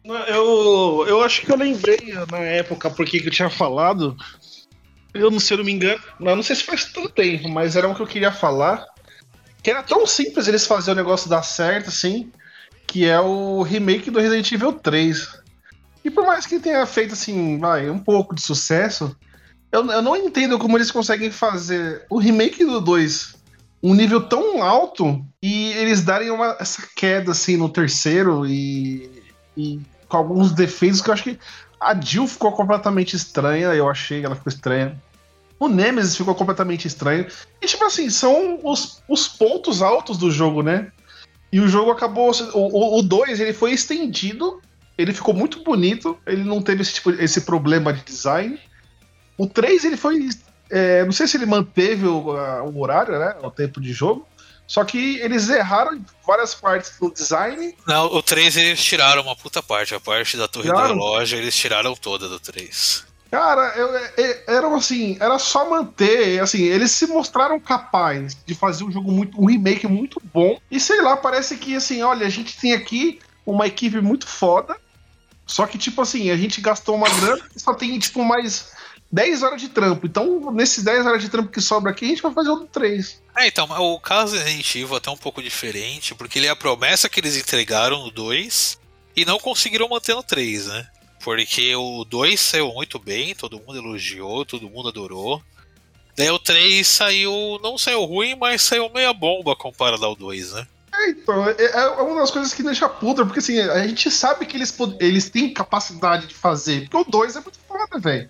Eu, 0.04 1.06
eu 1.08 1.22
acho 1.22 1.42
que 1.42 1.52
eu 1.52 1.58
lembrei 1.58 2.00
na 2.32 2.40
época 2.40 2.90
porque 2.90 3.20
que 3.20 3.28
eu 3.28 3.32
tinha 3.32 3.50
falado. 3.50 4.18
Eu 5.14 5.30
não 5.30 5.40
sei, 5.40 5.56
eu 5.56 5.58
não 5.60 5.66
me 5.66 5.72
engano. 5.72 6.02
Eu 6.20 6.36
não 6.36 6.44
sei 6.44 6.56
se 6.56 6.64
faz 6.64 6.86
tanto 6.86 7.10
tempo, 7.10 7.48
mas 7.50 7.76
era 7.76 7.88
um 7.88 7.94
que 7.94 8.02
eu 8.02 8.08
queria 8.08 8.32
falar. 8.32 8.86
Que 9.62 9.70
era 9.70 9.84
tão 9.84 10.08
simples 10.08 10.48
eles 10.48 10.66
fazerem 10.66 11.00
o 11.00 11.04
negócio 11.04 11.30
dar 11.30 11.44
certo, 11.44 11.90
assim. 11.90 12.32
Que 12.92 13.06
é 13.06 13.18
o 13.22 13.62
remake 13.62 14.12
do 14.12 14.20
Resident 14.20 14.52
Evil 14.52 14.74
3. 14.74 15.40
E 16.04 16.12
por 16.12 16.26
mais 16.26 16.46
que 16.46 16.60
tenha 16.60 16.86
feito, 16.86 17.14
assim, 17.14 17.58
vai, 17.58 17.90
um 17.90 17.98
pouco 17.98 18.36
de 18.36 18.42
sucesso, 18.42 19.16
eu, 19.72 19.90
eu 19.90 20.02
não 20.02 20.14
entendo 20.14 20.60
como 20.60 20.78
eles 20.78 20.92
conseguem 20.92 21.32
fazer 21.32 22.06
o 22.10 22.18
remake 22.18 22.66
do 22.66 22.82
2 22.82 23.36
um 23.82 23.96
nível 23.96 24.22
tão 24.28 24.62
alto 24.62 25.26
e 25.42 25.72
eles 25.72 26.02
darem 26.02 26.32
uma, 26.32 26.58
essa 26.60 26.86
queda, 26.94 27.32
assim, 27.32 27.56
no 27.56 27.70
terceiro 27.70 28.46
e, 28.46 29.10
e 29.56 29.80
com 30.10 30.18
alguns 30.18 30.52
defeitos 30.52 31.00
que 31.00 31.10
eu 31.10 31.14
acho 31.14 31.24
que 31.24 31.40
a 31.80 31.98
Jill 31.98 32.28
ficou 32.28 32.52
completamente 32.52 33.16
estranha, 33.16 33.68
eu 33.68 33.90
achei, 33.90 34.26
ela 34.26 34.36
ficou 34.36 34.52
estranha. 34.52 35.02
O 35.58 35.70
Nemesis 35.70 36.18
ficou 36.18 36.36
completamente 36.36 36.90
estranho. 36.90 37.26
E, 37.62 37.66
tipo 37.66 37.86
assim, 37.86 38.10
são 38.10 38.60
os, 38.62 39.02
os 39.08 39.30
pontos 39.30 39.82
altos 39.82 40.18
do 40.18 40.30
jogo, 40.30 40.62
né? 40.62 40.92
E 41.52 41.60
o 41.60 41.68
jogo 41.68 41.92
acabou. 41.92 42.32
O 42.54 43.02
2 43.02 43.40
ele 43.40 43.54
foi 43.54 43.72
estendido, 43.72 44.62
ele 44.98 45.14
ficou 45.14 45.34
muito 45.34 45.64
bonito, 45.64 46.18
ele 46.26 46.44
não 46.44 46.62
teve 46.62 46.82
esse, 46.82 46.94
tipo, 46.94 47.12
esse 47.12 47.42
problema 47.42 47.92
de 47.92 48.04
design. 48.04 48.60
O 49.38 49.48
3 49.48 49.86
ele 49.86 49.98
foi. 49.98 50.30
É, 50.70 51.04
não 51.04 51.12
sei 51.12 51.28
se 51.28 51.36
ele 51.36 51.46
manteve 51.46 52.06
o, 52.08 52.32
a, 52.32 52.64
o 52.64 52.80
horário, 52.80 53.20
né? 53.20 53.36
O 53.44 53.52
tempo 53.52 53.82
de 53.82 53.92
jogo. 53.92 54.28
Só 54.66 54.86
que 54.86 55.20
eles 55.20 55.50
erraram 55.50 55.96
em 55.96 56.06
várias 56.26 56.56
partes 56.56 56.94
do 56.98 57.12
design. 57.12 57.76
Não, 57.86 58.06
o 58.06 58.24
3 58.24 58.56
eles 58.56 58.82
tiraram 58.82 59.22
uma 59.22 59.36
puta 59.36 59.62
parte. 59.62 59.94
A 59.94 60.00
parte 60.00 60.38
da 60.38 60.48
torre 60.48 60.70
Tiraram? 60.70 60.90
da 60.90 60.94
loja 60.94 61.36
eles 61.36 61.54
tiraram 61.54 61.94
toda 61.94 62.30
do 62.30 62.40
3. 62.40 63.06
Cara, 63.32 63.74
eu, 63.78 63.88
eu- 64.18 64.38
era 64.46 64.76
assim, 64.76 65.16
era 65.20 65.40
só 65.40 65.70
manter, 65.70 66.42
assim, 66.42 66.64
eles 66.64 66.92
se 66.92 67.08
mostraram 67.08 67.60
capazes 67.62 68.38
de 68.46 68.54
fazer 68.54 68.84
um 68.84 68.92
jogo 68.92 69.10
muito, 69.10 69.42
um 69.42 69.46
remake 69.46 69.88
muito 69.88 70.22
bom. 70.34 70.60
E 70.70 70.80
sei 70.82 71.02
lá, 71.02 71.16
parece 71.16 71.56
que 71.56 71.74
assim, 71.76 72.04
olha, 72.04 72.28
a 72.28 72.30
gente 72.30 72.58
tem 72.58 72.74
aqui 72.74 73.20
uma 73.46 73.66
equipe 73.66 74.02
muito 74.02 74.28
foda. 74.28 74.76
Só 75.48 75.66
que, 75.66 75.78
tipo 75.78 76.02
assim, 76.02 76.30
a 76.30 76.38
gente 76.38 76.62
gastou 76.62 76.96
uma 76.96 77.10
grana 77.10 77.42
e 77.56 77.60
só 77.60 77.74
tem, 77.74 77.98
tipo, 78.00 78.24
mais 78.24 78.72
10 79.12 79.44
horas 79.44 79.60
de 79.62 79.68
trampo. 79.68 80.06
Então, 80.08 80.52
nesses 80.52 80.82
10 80.84 81.06
horas 81.06 81.22
de 81.22 81.28
trampo 81.30 81.52
que 81.52 81.60
sobra 81.60 81.92
aqui, 81.92 82.06
a 82.06 82.08
gente 82.10 82.22
vai 82.22 82.34
fazer 82.34 82.50
o 82.52 82.56
do 82.56 82.68
3. 82.68 83.22
É, 83.36 83.48
então, 83.48 83.66
o 83.70 84.00
caso 84.00 84.38
Resident 84.38 84.76
Evil 84.76 84.94
é 84.96 84.98
até 84.98 85.10
um 85.10 85.18
pouco 85.18 85.42
diferente, 85.42 86.16
porque 86.16 86.40
ele 86.40 86.48
é 86.48 86.52
a 86.52 86.56
promessa 86.56 87.10
que 87.10 87.20
eles 87.20 87.36
entregaram 87.36 88.02
no 88.04 88.12
2 88.12 88.80
e 89.16 89.26
não 89.26 89.40
conseguiram 89.40 89.90
manter 89.90 90.16
no 90.16 90.24
3, 90.24 90.68
né? 90.68 90.88
Porque 91.24 91.76
o 91.76 92.04
2 92.04 92.40
saiu 92.40 92.74
muito 92.74 92.98
bem, 93.00 93.36
todo 93.36 93.60
mundo 93.60 93.78
elogiou, 93.78 94.46
todo 94.46 94.70
mundo 94.70 94.90
adorou. 94.90 95.42
Daí 96.18 96.30
o 96.30 96.40
3 96.40 96.86
saiu, 96.88 97.60
não 97.62 97.78
saiu 97.78 98.04
ruim, 98.06 98.36
mas 98.36 98.62
saiu 98.62 98.90
meia 98.90 99.14
bomba 99.14 99.56
comparado 99.56 100.06
ao 100.06 100.16
2, 100.16 100.54
né? 100.54 100.68
É, 100.94 101.10
então, 101.12 101.48
é, 101.48 101.56
é 101.64 101.88
uma 102.02 102.20
das 102.20 102.32
coisas 102.32 102.54
que 102.54 102.62
deixa 102.64 102.90
puta, 102.90 103.24
porque 103.26 103.40
assim, 103.40 103.60
a 103.60 103.88
gente 103.88 104.12
sabe 104.12 104.46
que 104.46 104.58
eles, 104.58 104.76
eles 105.00 105.30
têm 105.30 105.54
capacidade 105.54 106.28
de 106.28 106.34
fazer, 106.34 106.82
porque 106.90 106.98
o 106.98 107.04
2 107.10 107.36
é 107.38 107.40
muito 107.42 107.60
foda, 107.68 107.98
velho. 108.00 108.30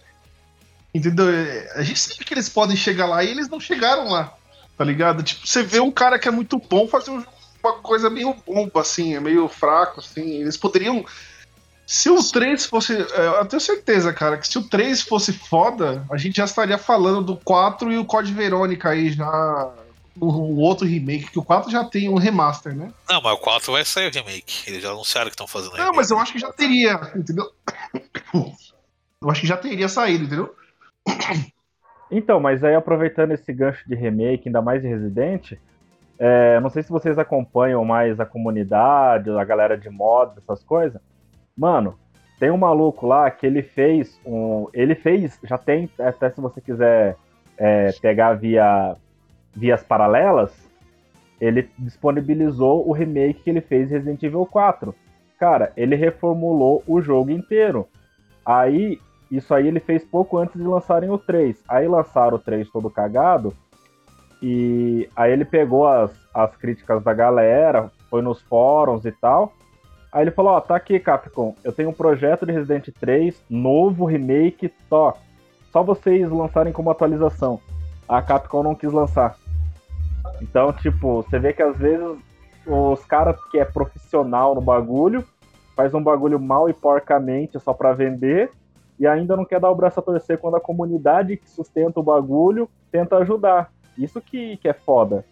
Entendeu? 0.94 1.30
É, 1.30 1.72
A 1.76 1.84
gente 1.84 2.00
sabe 2.00 2.24
que 2.26 2.34
eles 2.34 2.50
podem 2.50 2.76
chegar 2.76 3.08
lá 3.08 3.24
e 3.24 3.30
eles 3.32 3.50
não 3.50 3.60
chegaram 3.60 4.10
lá, 4.10 4.36
tá 4.78 4.84
ligado? 4.84 5.24
Tipo, 5.24 5.48
você 5.48 5.64
vê 5.64 5.80
um 5.80 5.92
cara 5.92 6.20
que 6.20 6.28
é 6.28 6.32
muito 6.32 6.58
bom 6.60 6.88
fazer 6.88 7.12
um- 7.12 7.24
uma 7.64 7.74
coisa 7.80 8.10
meio 8.10 8.34
bomba, 8.46 8.82
assim, 8.82 9.16
é 9.16 9.20
meio 9.20 9.48
fraco, 9.48 10.00
assim. 10.02 10.42
Eles 10.42 10.58
poderiam. 10.58 11.06
Se 11.86 12.10
o 12.10 12.24
3 12.24 12.66
fosse. 12.66 12.94
é, 12.96 13.28
Eu 13.40 13.46
tenho 13.46 13.60
certeza, 13.60 14.14
cara, 14.14 14.38
que 14.38 14.48
se 14.48 14.58
o 14.58 14.64
3 14.70 15.02
fosse 15.02 15.34
foda, 15.34 16.06
a 16.12 16.18
gente 16.18 16.38
já 16.38 16.46
estaria 16.46 16.78
falando 16.78 17.22
do 17.22 17.36
4 17.38 17.92
e 17.92 17.98
o 17.98 18.06
Code 18.06 18.34
Verônica 18.34 18.90
aí 18.90 19.12
já. 19.12 19.72
O, 20.20 20.26
o 20.28 20.58
outro 20.60 20.86
remake, 20.86 21.32
que 21.32 21.40
o 21.40 21.44
4 21.44 21.72
já 21.72 21.86
tem 21.86 22.10
um 22.10 22.16
remaster, 22.18 22.76
né? 22.76 22.92
Não, 23.10 23.22
mas 23.22 23.34
o 23.34 23.38
4 23.38 23.72
vai 23.72 23.84
sair 23.86 24.10
o 24.10 24.14
remake. 24.14 24.64
Eles 24.70 24.84
já 24.84 24.90
anunciaram 24.90 25.28
que 25.30 25.34
estão 25.34 25.48
fazendo 25.48 25.72
Não, 25.72 25.78
remake. 25.78 25.96
mas 25.98 26.12
eu 26.12 26.20
acho 26.20 26.34
que 26.34 26.40
já 26.40 26.52
teria, 26.52 27.00
entendeu? 27.16 27.50
Eu 28.34 29.30
acho 29.30 29.42
que 29.42 29.48
já 29.48 29.56
teria 29.58 29.88
saído, 29.88 30.26
entendeu? 30.26 30.54
Então, 32.10 32.40
mas 32.40 32.64
aí 32.64 32.76
aproveitando 32.76 33.32
esse 33.32 33.52
gancho 33.54 33.88
de 33.88 33.96
remake, 33.96 34.44
ainda 34.50 34.62
mais 34.62 34.82
de 34.82 34.88
Resident, 34.90 35.54
é, 36.20 36.60
não 36.60 36.70
sei 36.70 36.84
se 36.84 36.90
vocês 36.90 37.18
acompanham 37.18 37.84
mais 37.86 38.20
a 38.20 38.26
comunidade, 38.26 39.30
a 39.30 39.44
galera 39.46 39.78
de 39.78 39.90
mods, 39.90 40.38
essas 40.38 40.62
coisas. 40.64 41.00
Mano, 41.58 41.96
tem 42.40 42.50
um 42.50 42.58
maluco 42.58 43.06
lá 43.06 43.30
que 43.30 43.46
ele 43.46 43.62
fez 43.62 44.20
um. 44.26 44.68
Ele 44.74 44.96
fez, 44.96 45.40
já 45.44 45.58
tem, 45.58 45.90
até 46.00 46.30
se 46.30 46.42
você 46.42 46.60
quiser 46.60 47.16
é, 47.58 47.92
pegar 48.02 48.34
via 48.34 48.96
vias 49.54 49.84
paralelas, 49.84 50.52
ele 51.40 51.70
disponibilizou 51.78 52.88
o 52.88 52.92
remake 52.92 53.44
que 53.44 53.50
ele 53.50 53.62
fez 53.62 53.88
de 53.88 53.96
Resident 53.96 54.24
Evil 54.24 54.46
4. 54.46 54.96
Cara, 55.40 55.72
ele 55.76 55.96
reformulou 55.96 56.84
o 56.88 57.02
jogo 57.02 57.32
inteiro. 57.32 57.88
Aí, 58.46 59.00
isso 59.30 59.54
aí 59.54 59.68
ele 59.68 59.80
fez 59.80 60.04
pouco 60.06 60.38
antes 60.38 60.56
de 60.56 60.68
lançarem 60.68 61.10
o 61.10 61.18
3. 61.18 61.64
Aí 61.68 61.88
lançaram 61.88 62.38
o 62.38 62.40
3 62.40 62.70
todo 62.70 62.90
cagado. 62.90 63.54
E 64.42 65.08
aí 65.16 65.32
ele 65.32 65.46
pegou 65.46 65.88
as, 65.88 66.12
as 66.34 66.56
críticas 66.56 67.04
da 67.04 67.14
galera, 67.14 67.92
foi 68.10 68.22
nos 68.22 68.42
fóruns 68.42 69.06
e 69.06 69.12
tal. 69.12 69.54
Aí 70.12 70.24
ele 70.24 70.32
falou, 70.32 70.54
ó, 70.54 70.62
tá 70.62 70.76
aqui, 70.76 71.00
Capcom, 71.00 71.56
eu 71.64 71.72
tenho 71.72 71.90
um 71.90 71.94
projeto 71.94 72.46
de 72.46 72.52
Resident 72.52 72.90
3, 73.00 73.42
novo 73.50 74.06
remake, 74.06 74.72
só. 74.90 75.18
Só 75.72 75.82
vocês 75.82 76.30
lançarem 76.30 76.74
como 76.74 76.92
atualização. 76.92 77.62
A 78.08 78.22
Capcom 78.22 78.62
não 78.62 78.76
quis 78.76 78.92
lançar. 78.92 79.38
Então, 80.42 80.74
tipo, 80.74 81.22
você 81.24 81.40
vê 81.40 81.54
que 81.54 81.64
às 81.64 81.78
vezes 81.78 82.18
os 82.68 83.06
caras 83.06 83.38
que 83.50 83.58
é 83.58 83.66
profissional 83.66 84.54
no 84.54 84.62
bagulho 84.62 85.24
faz 85.76 85.94
um 85.94 86.04
bagulho 86.04 86.40
mal 86.40 86.70
e 86.70 86.74
porcamente 86.74 87.60
só 87.60 87.74
pra 87.74 87.94
vender 87.94 88.52
e 89.00 89.08
ainda 89.08 89.36
não 89.36 89.46
quer 89.46 89.60
dar 89.60 89.72
o 89.72 89.76
braço 89.76 90.00
a 90.00 90.04
torcer 90.04 90.38
quando 90.38 90.58
a 90.58 90.62
comunidade 90.62 91.38
que 91.38 91.50
sustenta 91.50 92.00
o 92.00 92.04
bagulho 92.04 92.70
tenta 92.92 93.18
ajudar. 93.18 93.72
Isso 93.98 94.22
que, 94.22 94.58
que 94.58 94.68
é 94.68 94.74
foda. 94.74 95.26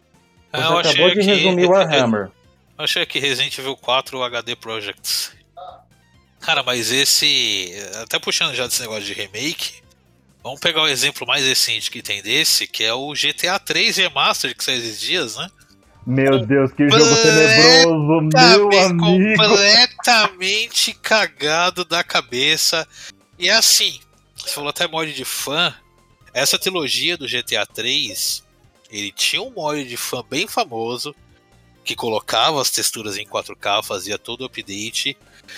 Ah, 0.51 0.61
Você 0.61 0.73
eu 0.73 0.77
acabou 0.79 1.09
de 1.11 1.21
resumir 1.21 1.67
Warhammer. 1.67 2.31
Achei 2.79 3.05
que 3.05 3.19
Resident 3.19 3.57
Evil 3.57 3.75
4 3.75 4.23
HD 4.23 4.55
Projects. 4.55 5.33
Cara, 6.39 6.63
mas 6.63 6.93
esse. 6.93 7.73
Até 8.01 8.17
puxando 8.17 8.55
já 8.55 8.65
desse 8.65 8.79
negócio 8.79 9.03
de 9.03 9.11
remake. 9.11 9.83
Vamos 10.41 10.61
pegar 10.61 10.83
o 10.83 10.87
exemplo 10.87 11.27
mais 11.27 11.45
recente 11.45 11.91
que 11.91 12.01
tem 12.01 12.23
desse, 12.23 12.65
que 12.65 12.85
é 12.85 12.93
o 12.93 13.11
GTA 13.11 13.59
3 13.59 13.97
Remastered 13.97 14.55
que 14.55 14.63
saiu 14.63 14.77
esses 14.77 14.97
dias, 14.97 15.35
né? 15.35 15.49
Meu 16.07 16.39
Deus, 16.39 16.71
que 16.71 16.89
jogo 16.89 17.15
tenebroso, 17.17 18.21
meu 18.33 18.81
amigo. 18.81 19.43
completamente 19.43 20.93
cagado 20.93 21.83
da 21.83 22.01
cabeça. 22.01 22.87
E 23.37 23.49
é 23.49 23.53
assim, 23.53 23.99
você 24.37 24.53
falou 24.53 24.69
até 24.69 24.87
mod 24.87 25.11
de 25.11 25.25
fã. 25.25 25.75
Essa 26.33 26.57
trilogia 26.57 27.17
do 27.17 27.27
GTA 27.27 27.65
3, 27.65 28.41
ele 28.89 29.11
tinha 29.11 29.41
um 29.41 29.51
mod 29.51 29.83
de 29.83 29.97
fã 29.97 30.23
bem 30.29 30.47
famoso 30.47 31.13
que 31.89 31.95
colocava 31.95 32.61
as 32.61 32.69
texturas 32.69 33.17
em 33.17 33.25
4K, 33.25 33.83
fazia 33.83 34.19
todo 34.19 34.41
o 34.41 34.45
update. 34.45 35.17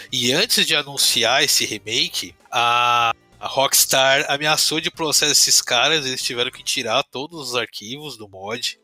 E 0.10 0.32
antes 0.32 0.66
de 0.66 0.74
anunciar 0.74 1.44
esse 1.44 1.66
remake, 1.66 2.34
a, 2.50 3.14
Rockstar 3.38 4.26
ameaçou 4.30 4.80
de 4.80 4.90
processar 4.90 5.30
esses 5.30 5.62
caras, 5.62 6.06
eles 6.06 6.24
tiveram 6.24 6.50
que 6.50 6.64
tirar 6.64 7.04
todos 7.04 7.50
os 7.50 7.56
arquivos 7.56 8.16
do 8.16 8.30
mod 8.30 8.80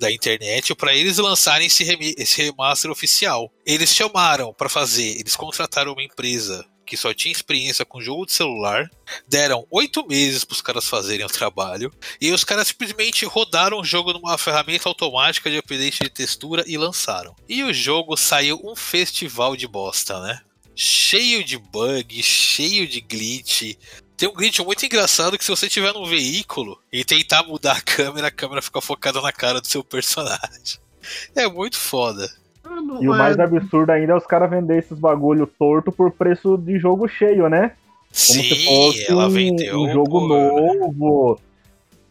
da 0.00 0.10
internet 0.10 0.74
para 0.74 0.94
eles 0.94 1.18
lançarem 1.18 1.66
esse, 1.66 1.84
esse 2.16 2.42
remaster 2.42 2.90
oficial. 2.90 3.52
Eles 3.66 3.94
chamaram 3.94 4.54
para 4.54 4.70
fazer, 4.70 5.20
eles 5.20 5.36
contrataram 5.36 5.92
uma 5.92 6.02
empresa 6.02 6.64
que 6.92 6.96
só 6.98 7.14
tinha 7.14 7.32
experiência 7.32 7.86
com 7.86 8.02
jogo 8.02 8.26
de 8.26 8.34
celular, 8.34 8.90
deram 9.26 9.66
oito 9.70 10.06
meses 10.06 10.44
para 10.44 10.52
os 10.52 10.60
caras 10.60 10.86
fazerem 10.86 11.24
o 11.24 11.28
trabalho 11.30 11.90
e 12.20 12.30
os 12.32 12.44
caras 12.44 12.68
simplesmente 12.68 13.24
rodaram 13.24 13.80
o 13.80 13.84
jogo 13.84 14.12
numa 14.12 14.36
ferramenta 14.36 14.90
automática 14.90 15.50
de 15.50 15.56
update 15.56 16.04
de 16.04 16.10
textura 16.10 16.62
e 16.66 16.76
lançaram. 16.76 17.34
E 17.48 17.64
o 17.64 17.72
jogo 17.72 18.14
saiu 18.14 18.60
um 18.62 18.76
festival 18.76 19.56
de 19.56 19.66
bosta, 19.66 20.20
né? 20.20 20.42
Cheio 20.76 21.42
de 21.42 21.56
bug, 21.56 22.22
cheio 22.22 22.86
de 22.86 23.00
glitch. 23.00 23.74
Tem 24.14 24.28
um 24.28 24.34
glitch 24.34 24.58
muito 24.58 24.84
engraçado 24.84 25.38
que 25.38 25.44
se 25.46 25.50
você 25.50 25.70
tiver 25.70 25.94
num 25.94 26.04
veículo 26.04 26.78
e 26.92 27.02
tentar 27.06 27.42
mudar 27.44 27.78
a 27.78 27.80
câmera, 27.80 28.26
a 28.26 28.30
câmera 28.30 28.60
fica 28.60 28.82
focada 28.82 29.18
na 29.22 29.32
cara 29.32 29.62
do 29.62 29.66
seu 29.66 29.82
personagem. 29.82 30.78
É 31.34 31.48
muito 31.48 31.78
foda. 31.78 32.30
E 33.00 33.08
o 33.08 33.10
mais 33.10 33.38
absurdo 33.38 33.90
ainda 33.90 34.12
é 34.12 34.16
os 34.16 34.26
caras 34.26 34.50
vender 34.50 34.78
esses 34.78 34.98
bagulho 34.98 35.46
torto 35.58 35.90
por 35.92 36.10
preço 36.10 36.56
de 36.56 36.78
jogo 36.78 37.06
cheio, 37.08 37.48
né? 37.48 37.68
Como 37.68 38.12
Sim, 38.12 38.42
se 38.42 38.64
fosse 38.66 39.10
ela 39.10 39.26
um, 39.26 39.30
vendeu 39.30 39.80
um 39.80 39.92
jogo 39.92 40.20
por- 40.20 40.28
novo. 40.28 41.40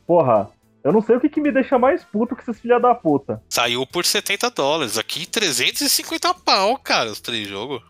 Porra, 0.08 0.50
eu 0.84 0.92
não 0.92 1.02
sei 1.02 1.16
o 1.16 1.20
que, 1.20 1.30
que 1.30 1.40
me 1.40 1.52
deixa 1.52 1.78
mais 1.78 2.04
puto 2.04 2.36
que 2.36 2.42
esses 2.42 2.60
filha 2.60 2.80
da 2.80 2.96
puta. 2.96 3.42
Saiu 3.50 3.86
por 3.86 4.04
70 4.06 4.50
dólares. 4.50 4.98
Aqui 4.98 5.26
350 5.28 6.34
pau, 6.34 6.78
cara, 6.78 7.12
os 7.12 7.22
três 7.22 7.48
jogos. 7.48 7.82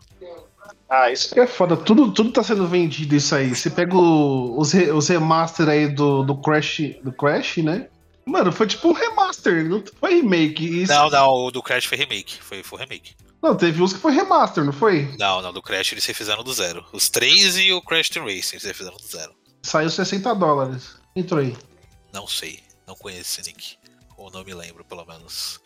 Ah, 0.88 1.10
isso 1.10 1.32
que 1.32 1.40
é 1.40 1.46
foda. 1.46 1.74
Tudo, 1.74 2.12
tudo 2.12 2.30
tá 2.32 2.42
sendo 2.42 2.66
vendido 2.68 3.16
isso 3.16 3.34
aí. 3.34 3.54
Você 3.54 3.70
pega 3.70 3.96
o- 3.96 4.58
os, 4.60 4.72
re- 4.72 4.90
os 4.90 5.08
remaster 5.08 5.66
aí 5.68 5.88
do, 5.88 6.22
do 6.22 6.36
Crash, 6.36 6.82
do 7.02 7.10
Crash, 7.10 7.56
né? 7.58 7.86
Mano, 8.24 8.52
foi 8.52 8.66
tipo 8.66 8.88
um 8.88 8.92
remaster, 8.92 9.68
não 9.68 9.82
foi 9.98 10.14
remake. 10.14 10.82
Isso... 10.82 10.92
Não, 10.92 11.10
não, 11.10 11.28
o 11.28 11.50
do 11.50 11.62
Crash 11.62 11.86
foi 11.86 11.98
remake. 11.98 12.42
Foi, 12.42 12.62
foi 12.62 12.78
remake. 12.78 13.14
Não, 13.42 13.56
teve 13.56 13.82
uns 13.82 13.92
que 13.92 13.98
foi 13.98 14.12
remaster, 14.12 14.64
não 14.64 14.72
foi? 14.72 15.12
Não, 15.18 15.42
não, 15.42 15.52
do 15.52 15.60
Crash 15.60 15.92
eles 15.92 16.06
refizeram 16.06 16.44
do 16.44 16.52
zero. 16.52 16.84
Os 16.92 17.08
três 17.08 17.56
e 17.58 17.72
o 17.72 17.82
Crash 17.82 18.08
Team 18.08 18.24
Racing 18.24 18.54
eles 18.56 18.64
refizeram 18.64 18.96
do 18.96 19.06
zero. 19.06 19.34
Saiu 19.62 19.90
60 19.90 20.34
dólares. 20.34 20.96
Entrou 21.14 21.40
aí. 21.40 21.56
Não 22.12 22.26
sei, 22.26 22.60
não 22.86 22.94
conheço 22.94 23.40
esse 23.40 23.48
nick. 23.48 23.76
Ou 24.16 24.30
não 24.30 24.44
me 24.44 24.54
lembro, 24.54 24.84
pelo 24.84 25.04
menos. 25.04 25.60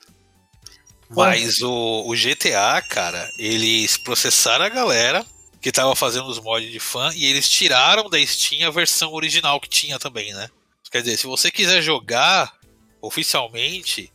Mas 1.10 1.60
o, 1.60 2.04
o 2.08 2.14
GTA, 2.14 2.82
cara, 2.88 3.30
eles 3.38 3.96
processaram 3.96 4.64
a 4.64 4.68
galera 4.68 5.24
que 5.60 5.70
tava 5.70 5.94
fazendo 5.94 6.28
os 6.28 6.40
mods 6.40 6.70
de 6.70 6.80
fã 6.80 7.10
e 7.14 7.26
eles 7.26 7.48
tiraram 7.48 8.08
da 8.08 8.24
Steam 8.24 8.66
a 8.66 8.70
versão 8.70 9.12
original 9.12 9.60
que 9.60 9.68
tinha 9.68 9.98
também, 9.98 10.32
né? 10.32 10.48
Quer 10.90 11.02
dizer, 11.02 11.16
se 11.16 11.26
você 11.26 11.50
quiser 11.50 11.82
jogar 11.82 12.52
oficialmente, 13.00 14.12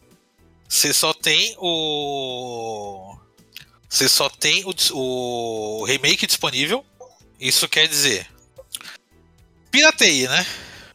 você 0.68 0.94
só 0.94 1.14
tem 1.14 1.56
o. 1.60 3.16
Você 3.90 4.08
só 4.08 4.30
tem 4.30 4.64
o, 4.66 4.74
o 4.94 5.84
remake 5.84 6.26
disponível. 6.26 6.86
Isso 7.40 7.68
quer 7.68 7.88
dizer. 7.88 8.28
Pirateia, 9.70 10.30
né? 10.30 10.46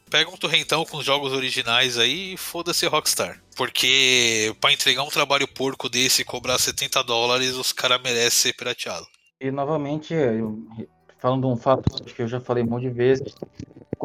Pega 0.08 0.30
um 0.30 0.36
torrentão 0.36 0.84
com 0.84 0.98
os 0.98 1.04
jogos 1.04 1.32
originais 1.32 1.98
aí 1.98 2.34
e 2.34 2.36
foda-se 2.36 2.86
Rockstar. 2.86 3.42
Porque 3.56 4.54
pra 4.60 4.72
entregar 4.72 5.02
um 5.02 5.08
trabalho 5.08 5.48
porco 5.48 5.88
desse 5.88 6.22
e 6.22 6.24
cobrar 6.24 6.58
70 6.58 7.02
dólares, 7.02 7.54
os 7.54 7.72
caras 7.72 8.00
merecem 8.00 8.30
ser 8.30 8.52
pirateado. 8.54 9.06
E 9.40 9.50
novamente, 9.50 10.14
falando 11.18 11.48
um 11.48 11.56
fato 11.56 12.02
que 12.04 12.22
eu 12.22 12.28
já 12.28 12.40
falei 12.40 12.62
um 12.62 12.68
monte 12.68 12.82
de 12.82 12.90
vezes, 12.90 13.34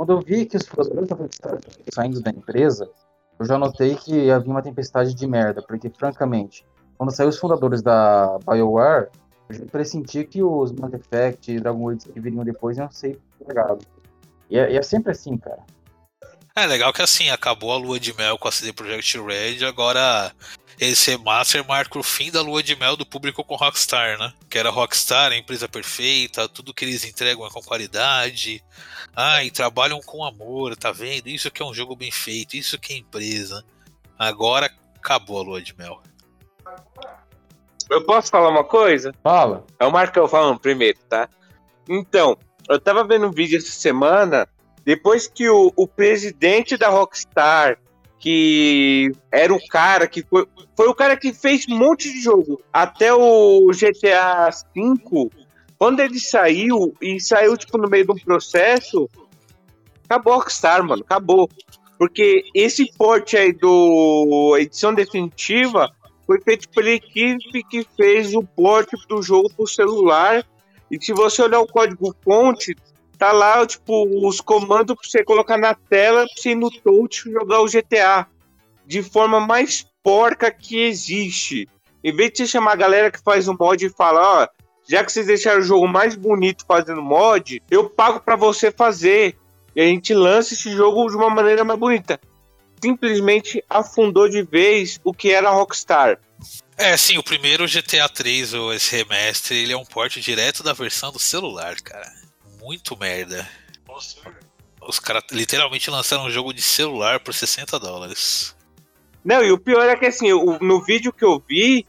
quando 0.01 0.13
eu 0.13 0.20
vi 0.20 0.48
que 0.48 0.58
os 0.58 0.67
funcionários 0.67 1.03
estavam 1.03 1.29
saindo 1.93 2.22
da 2.22 2.31
empresa, 2.31 2.89
eu 3.38 3.46
já 3.46 3.55
notei 3.55 3.93
que 3.93 4.31
havia 4.31 4.50
uma 4.50 4.63
tempestade 4.63 5.13
de 5.13 5.27
merda, 5.27 5.62
porque 5.62 5.91
francamente, 5.91 6.65
quando 6.98 7.12
saiu 7.12 7.29
os 7.29 7.38
fundadores 7.38 7.84
da 7.84 8.39
BioWare, 8.39 9.10
eu 9.48 9.55
já 9.58 9.65
pressenti 9.67 10.24
que 10.24 10.41
os 10.41 10.72
Mass 10.72 10.91
Effect 10.93 11.51
e 11.51 11.60
Dragon 11.60 11.89
Age 11.89 12.10
que 12.12 12.20
viriam 12.20 12.43
depois 12.43 12.79
iam 12.79 12.89
ser 12.89 13.20
pegados. 13.46 13.86
E 14.50 14.58
é, 14.58 14.75
é 14.75 14.81
sempre 14.81 15.12
assim, 15.12 15.38
cara. 15.38 15.62
É 16.55 16.65
legal 16.65 16.91
que 16.91 17.03
assim, 17.03 17.29
acabou 17.29 17.72
a 17.72 17.77
lua 17.77 18.00
de 18.00 18.12
mel 18.17 18.39
com 18.39 18.48
a 18.48 18.51
CD 18.51 18.74
Projekt 18.74 19.20
Red, 19.20 19.63
agora 19.63 20.31
esse 20.88 21.11
remaster 21.11 21.65
marca 21.67 22.00
o 22.00 22.03
fim 22.03 22.31
da 22.31 22.41
lua 22.41 22.63
de 22.63 22.75
mel 22.75 22.97
do 22.97 23.05
público 23.05 23.43
com 23.43 23.55
Rockstar, 23.55 24.17
né? 24.17 24.33
Que 24.50 24.57
era 24.57 24.71
Rockstar, 24.71 25.31
a 25.31 25.38
empresa 25.38 25.69
perfeita, 25.69 26.50
tudo 26.50 26.73
que 26.73 26.83
eles 26.83 27.05
entregam 27.05 27.45
é 27.45 27.50
com 27.51 27.61
qualidade. 27.61 28.63
Ai, 29.15 29.51
trabalham 29.51 30.01
com 30.01 30.25
amor, 30.25 30.75
tá 30.75 30.91
vendo? 30.91 31.27
Isso 31.27 31.51
que 31.51 31.61
é 31.61 31.65
um 31.65 31.73
jogo 31.73 31.95
bem 31.95 32.09
feito, 32.09 32.57
isso 32.57 32.79
que 32.79 32.93
é 32.93 32.97
empresa. 32.97 33.63
Agora 34.17 34.71
acabou 34.95 35.39
a 35.39 35.43
lua 35.43 35.61
de 35.61 35.77
mel. 35.77 36.01
Eu 37.88 38.03
posso 38.03 38.31
falar 38.31 38.50
uma 38.50 38.63
coisa? 38.63 39.13
Fala. 39.21 39.65
É 39.79 39.85
o 39.85 39.91
Marcão 39.91 40.27
falando 40.27 40.59
primeiro, 40.59 40.97
tá? 41.07 41.29
Então, 41.88 42.38
eu 42.67 42.79
tava 42.79 43.03
vendo 43.03 43.27
um 43.27 43.31
vídeo 43.31 43.57
essa 43.57 43.71
semana, 43.71 44.47
depois 44.83 45.27
que 45.27 45.47
o, 45.47 45.71
o 45.75 45.88
presidente 45.88 46.75
da 46.75 46.89
Rockstar, 46.89 47.77
que 48.22 49.12
era 49.32 49.51
o 49.51 49.68
cara 49.68 50.08
que 50.08 50.24
foi, 50.24 50.46
foi 50.78 50.88
o 50.88 50.94
cara 50.94 51.18
que 51.18 51.34
fez 51.34 51.68
um 51.68 51.75
monte 51.75 52.13
de 52.13 52.22
jogo, 52.22 52.62
até 52.72 53.12
o 53.12 53.68
GTA 53.72 54.50
V, 54.75 55.30
quando 55.78 56.00
ele 56.00 56.20
saiu, 56.20 56.94
e 57.01 57.20
saiu 57.20 57.58
tipo 57.58 57.80
no 57.80 57.90
meio 57.90 58.06
de 58.06 58.12
um 58.12 58.20
processo, 58.20 59.10
acabou 60.06 60.34
a 60.34 60.36
Rockstar, 60.38 60.84
mano, 60.84 61.01
acabou. 61.01 61.50
Porque 61.98 62.44
esse 62.54 62.92
porte 62.96 63.36
aí 63.36 63.51
do 63.51 64.56
edição 64.60 64.94
definitiva 64.94 65.92
foi 66.28 66.40
feito 66.42 66.70
pela 66.70 66.90
equipe 66.90 67.63
que 67.63 67.86
fez 67.98 68.36
o 68.36 68.44
porte 68.44 68.96
do 69.10 69.22
jogo 69.24 69.51
pro 69.56 69.68
celular. 69.68 70.46
E 70.92 71.04
se 71.04 71.12
você 71.12 71.42
olhar 71.42 71.60
o 71.60 71.68
código 71.68 72.16
fonte, 72.24 72.75
tá 73.22 73.32
lá, 73.32 73.63
tipo, 73.68 74.28
os 74.28 74.42
comandos 74.42 74.96
pra 74.96 75.08
você 75.08 75.24
colocar 75.24 75.56
na 75.56 75.75
tela 75.75 76.25
pra 76.25 76.42
você 76.42 76.50
ir 76.50 76.55
no 76.55 76.72
touch 76.72 77.31
jogar 77.31 77.62
o 77.62 77.68
GTA. 77.68 78.25
De 78.84 79.03
forma 79.03 79.40
mais 79.40 79.86
porca 80.01 80.50
que 80.50 80.79
existe. 80.79 81.70
Em 82.03 82.16
vez 82.16 82.31
de 82.31 82.38
você 82.40 82.48
chamar 82.48 82.72
a 82.72 82.77
galera 82.77 83.12
que 83.12 83.22
faz 83.22 83.48
o 83.48 83.53
mod 83.53 83.86
e 83.86 83.92
falar, 83.92 84.42
ó, 84.42 84.48
já 84.90 85.05
que 85.05 85.12
vocês 85.12 85.27
deixaram 85.27 85.60
o 85.60 85.64
jogo 85.64 85.88
mais 85.88 86.16
bonito 86.16 86.66
fazendo 86.68 87.00
mod, 87.00 87.62
eu 87.70 87.88
pago 87.92 88.22
pra 88.22 88.36
você 88.36 88.72
fazer. 88.72 89.38
E 89.75 89.81
a 89.81 89.86
gente 89.86 90.16
lança 90.16 90.55
esse 90.55 90.75
jogo 90.75 91.07
de 91.07 91.16
uma 91.16 91.29
maneira 91.29 91.64
mais 91.64 91.79
bonita. 91.79 92.20
Simplesmente 92.84 93.64
afundou 93.70 94.27
de 94.27 94.42
vez 94.42 95.00
o 95.03 95.14
que 95.14 95.29
era 95.29 95.48
a 95.48 95.53
Rockstar. 95.53 96.20
É, 96.75 96.98
sim, 96.98 97.20
o 97.20 97.24
primeiro 97.24 97.68
GTA 97.68 98.10
3, 98.10 98.55
ou 98.55 98.74
esse 98.74 98.96
remaster, 98.96 99.55
ele 99.55 99.74
é 99.74 99.77
um 99.77 99.86
porte 99.86 100.20
direto 100.20 100.64
da 100.64 100.74
versão 100.74 101.12
do 101.12 101.20
celular, 101.20 101.79
cara. 101.81 102.21
Muito 102.72 102.98
merda. 102.98 103.46
Os 104.88 104.98
caras 104.98 105.24
literalmente 105.29 105.90
lançaram 105.92 106.24
um 106.24 106.29
jogo 106.29 106.53
de 106.53 106.62
celular 106.62 107.20
por 107.20 107.34
60 107.34 107.77
dólares. 107.77 108.55
Não, 109.25 109.44
e 109.44 109.51
o 109.51 109.57
pior 109.57 109.90
é 109.90 109.96
que 109.98 110.05
assim, 110.05 110.31
o- 110.31 110.57
no 110.62 110.81
vídeo 110.81 111.12
que 111.12 111.25
eu 111.25 111.44
vi, 111.46 111.86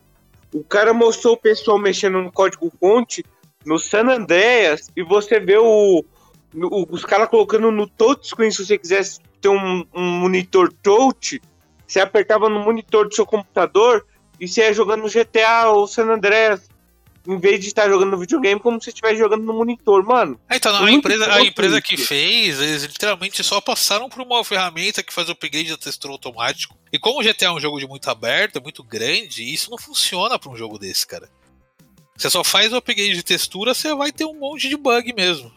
o 0.52 0.64
cara 0.64 0.92
mostrou 0.92 1.34
o 1.34 1.36
pessoal 1.36 1.78
mexendo 1.78 2.20
no 2.20 2.32
código 2.32 2.68
fonte 2.80 3.24
no 3.64 3.78
San 3.78 4.08
Andreas 4.10 4.90
e 4.96 5.04
você 5.04 5.38
vê 5.38 5.56
o, 5.56 6.04
no- 6.52 6.84
os 6.90 7.04
caras 7.04 7.28
colocando 7.28 7.70
no 7.70 7.86
touchscreen 7.86 8.50
se 8.50 8.66
você 8.66 8.76
quisesse 8.76 9.20
ter 9.40 9.50
um, 9.50 9.86
um 9.94 10.02
monitor 10.18 10.72
touch, 10.82 11.40
você 11.86 12.00
apertava 12.00 12.48
no 12.48 12.58
monitor 12.58 13.08
do 13.08 13.14
seu 13.14 13.24
computador 13.24 14.04
e 14.40 14.48
você 14.48 14.62
ia 14.62 14.72
jogando 14.74 15.02
no 15.02 15.08
GTA 15.08 15.68
ou 15.70 15.86
San 15.86 16.10
Andreas. 16.10 16.68
Em 17.26 17.38
vez 17.38 17.60
de 17.60 17.68
estar 17.68 17.88
jogando 17.88 18.10
no 18.10 18.18
videogame, 18.18 18.60
como 18.60 18.82
se 18.82 18.88
estivesse 18.88 19.16
jogando 19.16 19.44
no 19.44 19.52
monitor, 19.52 20.04
mano. 20.04 20.40
Ah, 20.48 20.56
então, 20.56 20.72
não, 20.72 20.80
a 20.80 20.82
Muito 20.82 20.98
empresa, 20.98 21.32
a 21.32 21.40
empresa 21.40 21.80
que 21.80 21.96
fez, 21.96 22.60
eles 22.60 22.82
literalmente 22.82 23.44
só 23.44 23.60
passaram 23.60 24.08
por 24.08 24.22
uma 24.22 24.42
ferramenta 24.44 25.04
que 25.04 25.12
faz 25.12 25.28
o 25.28 25.32
upgrade 25.32 25.70
da 25.70 25.76
textura 25.76 26.12
automático. 26.12 26.76
E 26.92 26.98
como 26.98 27.20
o 27.20 27.22
GTA 27.22 27.46
é 27.46 27.52
um 27.52 27.60
jogo 27.60 27.78
de 27.78 27.86
muito 27.86 28.10
aberto, 28.10 28.58
é 28.58 28.60
muito 28.60 28.82
grande, 28.82 29.44
isso 29.44 29.70
não 29.70 29.78
funciona 29.78 30.36
pra 30.36 30.50
um 30.50 30.56
jogo 30.56 30.78
desse, 30.78 31.06
cara. 31.06 31.28
Você 32.16 32.28
só 32.28 32.42
faz 32.42 32.72
o 32.72 32.76
upgrade 32.76 33.14
de 33.14 33.22
textura, 33.22 33.72
você 33.72 33.94
vai 33.94 34.10
ter 34.10 34.24
um 34.24 34.34
monte 34.34 34.68
de 34.68 34.76
bug 34.76 35.12
mesmo. 35.14 35.52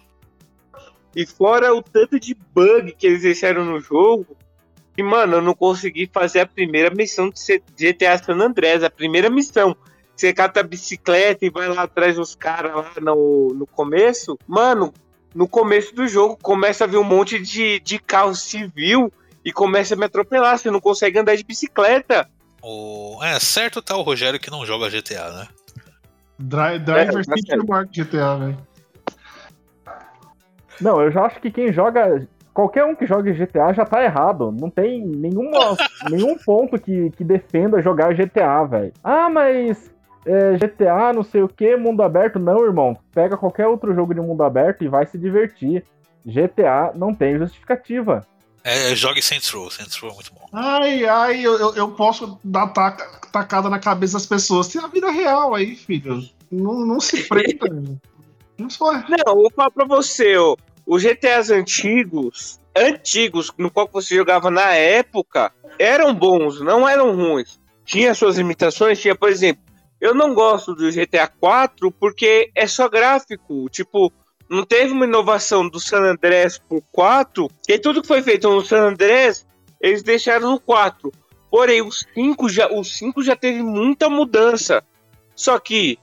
E 1.15 1.25
fora 1.25 1.73
o 1.73 1.81
tanto 1.81 2.19
de 2.19 2.35
bug 2.53 2.93
que 2.93 3.07
eles 3.07 3.23
deixaram 3.23 3.65
no 3.65 3.79
jogo, 3.79 4.37
que, 4.95 5.01
mano, 5.01 5.37
eu 5.37 5.41
não 5.41 5.53
consegui 5.53 6.09
fazer 6.11 6.41
a 6.41 6.45
primeira 6.45 6.93
missão 6.93 7.29
de 7.29 7.61
GTA 7.77 8.17
San 8.17 8.35
Andreas, 8.35 8.83
a 8.83 8.89
primeira 8.89 9.29
missão. 9.29 9.75
Você 10.15 10.33
cata 10.33 10.61
a 10.61 10.63
bicicleta 10.63 11.45
e 11.45 11.49
vai 11.49 11.67
lá 11.67 11.83
atrás 11.83 12.15
dos 12.15 12.35
caras 12.35 12.73
lá 12.73 12.91
no, 13.01 13.53
no 13.53 13.67
começo. 13.67 14.37
Mano, 14.47 14.93
no 15.33 15.47
começo 15.47 15.93
do 15.93 16.07
jogo 16.07 16.37
começa 16.41 16.85
a 16.85 16.87
vir 16.87 16.97
um 16.97 17.03
monte 17.03 17.37
de, 17.37 17.79
de 17.81 17.99
carro 17.99 18.33
civil 18.33 19.11
e 19.43 19.51
começa 19.51 19.93
a 19.93 19.97
me 19.97 20.05
atropelar. 20.05 20.57
Você 20.57 20.71
não 20.71 20.79
consegue 20.79 21.19
andar 21.19 21.35
de 21.35 21.43
bicicleta. 21.43 22.29
O... 22.61 23.19
É, 23.21 23.37
certo 23.39 23.81
tá 23.81 23.97
o 23.97 24.01
Rogério 24.01 24.39
que 24.39 24.49
não 24.49 24.65
joga 24.65 24.89
GTA, 24.89 25.31
né? 25.31 25.47
Dri 26.39 26.79
Driver 26.79 27.19
É, 27.19 27.23
Feature 27.23 27.67
Mark 27.67 27.89
GTA, 27.91 28.37
velho. 28.37 28.57
Não, 30.81 31.01
eu 31.01 31.11
já 31.11 31.25
acho 31.25 31.39
que 31.39 31.51
quem 31.51 31.71
joga. 31.71 32.27
Qualquer 32.53 32.85
um 32.85 32.95
que 32.95 33.05
jogue 33.05 33.33
GTA 33.33 33.73
já 33.73 33.85
tá 33.85 34.03
errado. 34.03 34.51
Não 34.51 34.69
tem 34.69 35.05
nenhuma, 35.05 35.77
nenhum 36.09 36.37
ponto 36.37 36.79
que, 36.79 37.11
que 37.11 37.23
defenda 37.23 37.81
jogar 37.81 38.15
GTA, 38.15 38.63
velho. 38.65 38.93
Ah, 39.03 39.29
mas 39.29 39.93
é, 40.25 40.57
GTA, 40.57 41.13
não 41.13 41.23
sei 41.23 41.43
o 41.43 41.47
que, 41.47 41.75
mundo 41.75 42.01
aberto. 42.01 42.39
Não, 42.39 42.63
irmão. 42.65 42.97
Pega 43.13 43.37
qualquer 43.37 43.67
outro 43.67 43.93
jogo 43.93 44.13
de 44.13 44.21
mundo 44.21 44.43
aberto 44.43 44.83
e 44.83 44.87
vai 44.87 45.05
se 45.05 45.17
divertir. 45.17 45.83
GTA 46.25 46.91
não 46.95 47.13
tem 47.13 47.37
justificativa. 47.37 48.25
É, 48.63 48.95
jogue 48.95 49.21
Saints 49.21 49.47
Row, 49.51 49.69
Saints 49.69 49.95
Row 49.97 50.09
é 50.09 50.13
muito 50.15 50.33
bom. 50.33 50.47
Ai, 50.51 51.05
ai, 51.05 51.45
eu, 51.45 51.75
eu, 51.75 51.91
posso 51.91 52.39
dar 52.43 52.65
taca, 52.69 53.21
tacada 53.31 53.69
na 53.69 53.77
cabeça 53.77 54.13
das 54.13 54.25
pessoas. 54.25 54.67
Tem 54.67 54.83
a 54.83 54.87
vida 54.87 55.11
real 55.11 55.53
aí, 55.53 55.75
filho. 55.75 56.27
Não, 56.51 56.83
não 56.83 56.99
se 56.99 57.23
prenda. 57.29 57.67
não 58.57 58.67
só. 58.67 58.91
Não, 58.91 59.23
eu 59.27 59.35
vou 59.35 59.51
falar 59.51 59.69
pra 59.69 59.85
você, 59.85 60.35
ó. 60.35 60.55
Os 60.87 61.03
GTAs 61.03 61.51
antigos, 61.51 62.59
antigos, 62.75 63.51
no 63.55 63.69
qual 63.69 63.87
você 63.91 64.15
jogava 64.15 64.49
na 64.49 64.73
época, 64.73 65.51
eram 65.77 66.13
bons, 66.13 66.59
não 66.59 66.89
eram 66.89 67.15
ruins. 67.15 67.59
Tinha 67.85 68.15
suas 68.15 68.37
limitações, 68.37 68.99
tinha, 68.99 69.15
por 69.15 69.29
exemplo, 69.29 69.61
eu 69.99 70.13
não 70.13 70.33
gosto 70.33 70.75
do 70.75 70.91
GTA 70.91 71.27
4 71.27 71.91
porque 71.91 72.51
é 72.53 72.67
só 72.67 72.89
gráfico. 72.89 73.69
Tipo, 73.69 74.11
não 74.49 74.63
teve 74.63 74.91
uma 74.91 75.05
inovação 75.05 75.67
do 75.67 75.79
San 75.79 76.01
Andreas 76.01 76.57
pro 76.57 76.81
4, 76.91 77.49
que 77.65 77.79
tudo 77.79 78.01
que 78.01 78.07
foi 78.07 78.21
feito 78.21 78.49
no 78.49 78.63
San 78.63 78.89
Andreas, 78.89 79.45
eles 79.81 80.03
deixaram 80.03 80.51
no 80.51 80.59
4. 80.59 81.11
Porém, 81.49 81.81
o 81.81 81.91
5 81.91 82.49
já, 82.49 82.67
o 82.67 82.83
5 82.83 83.23
já 83.23 83.35
teve 83.35 83.63
muita 83.63 84.09
mudança. 84.09 84.83
Só 85.35 85.59
que 85.59 85.97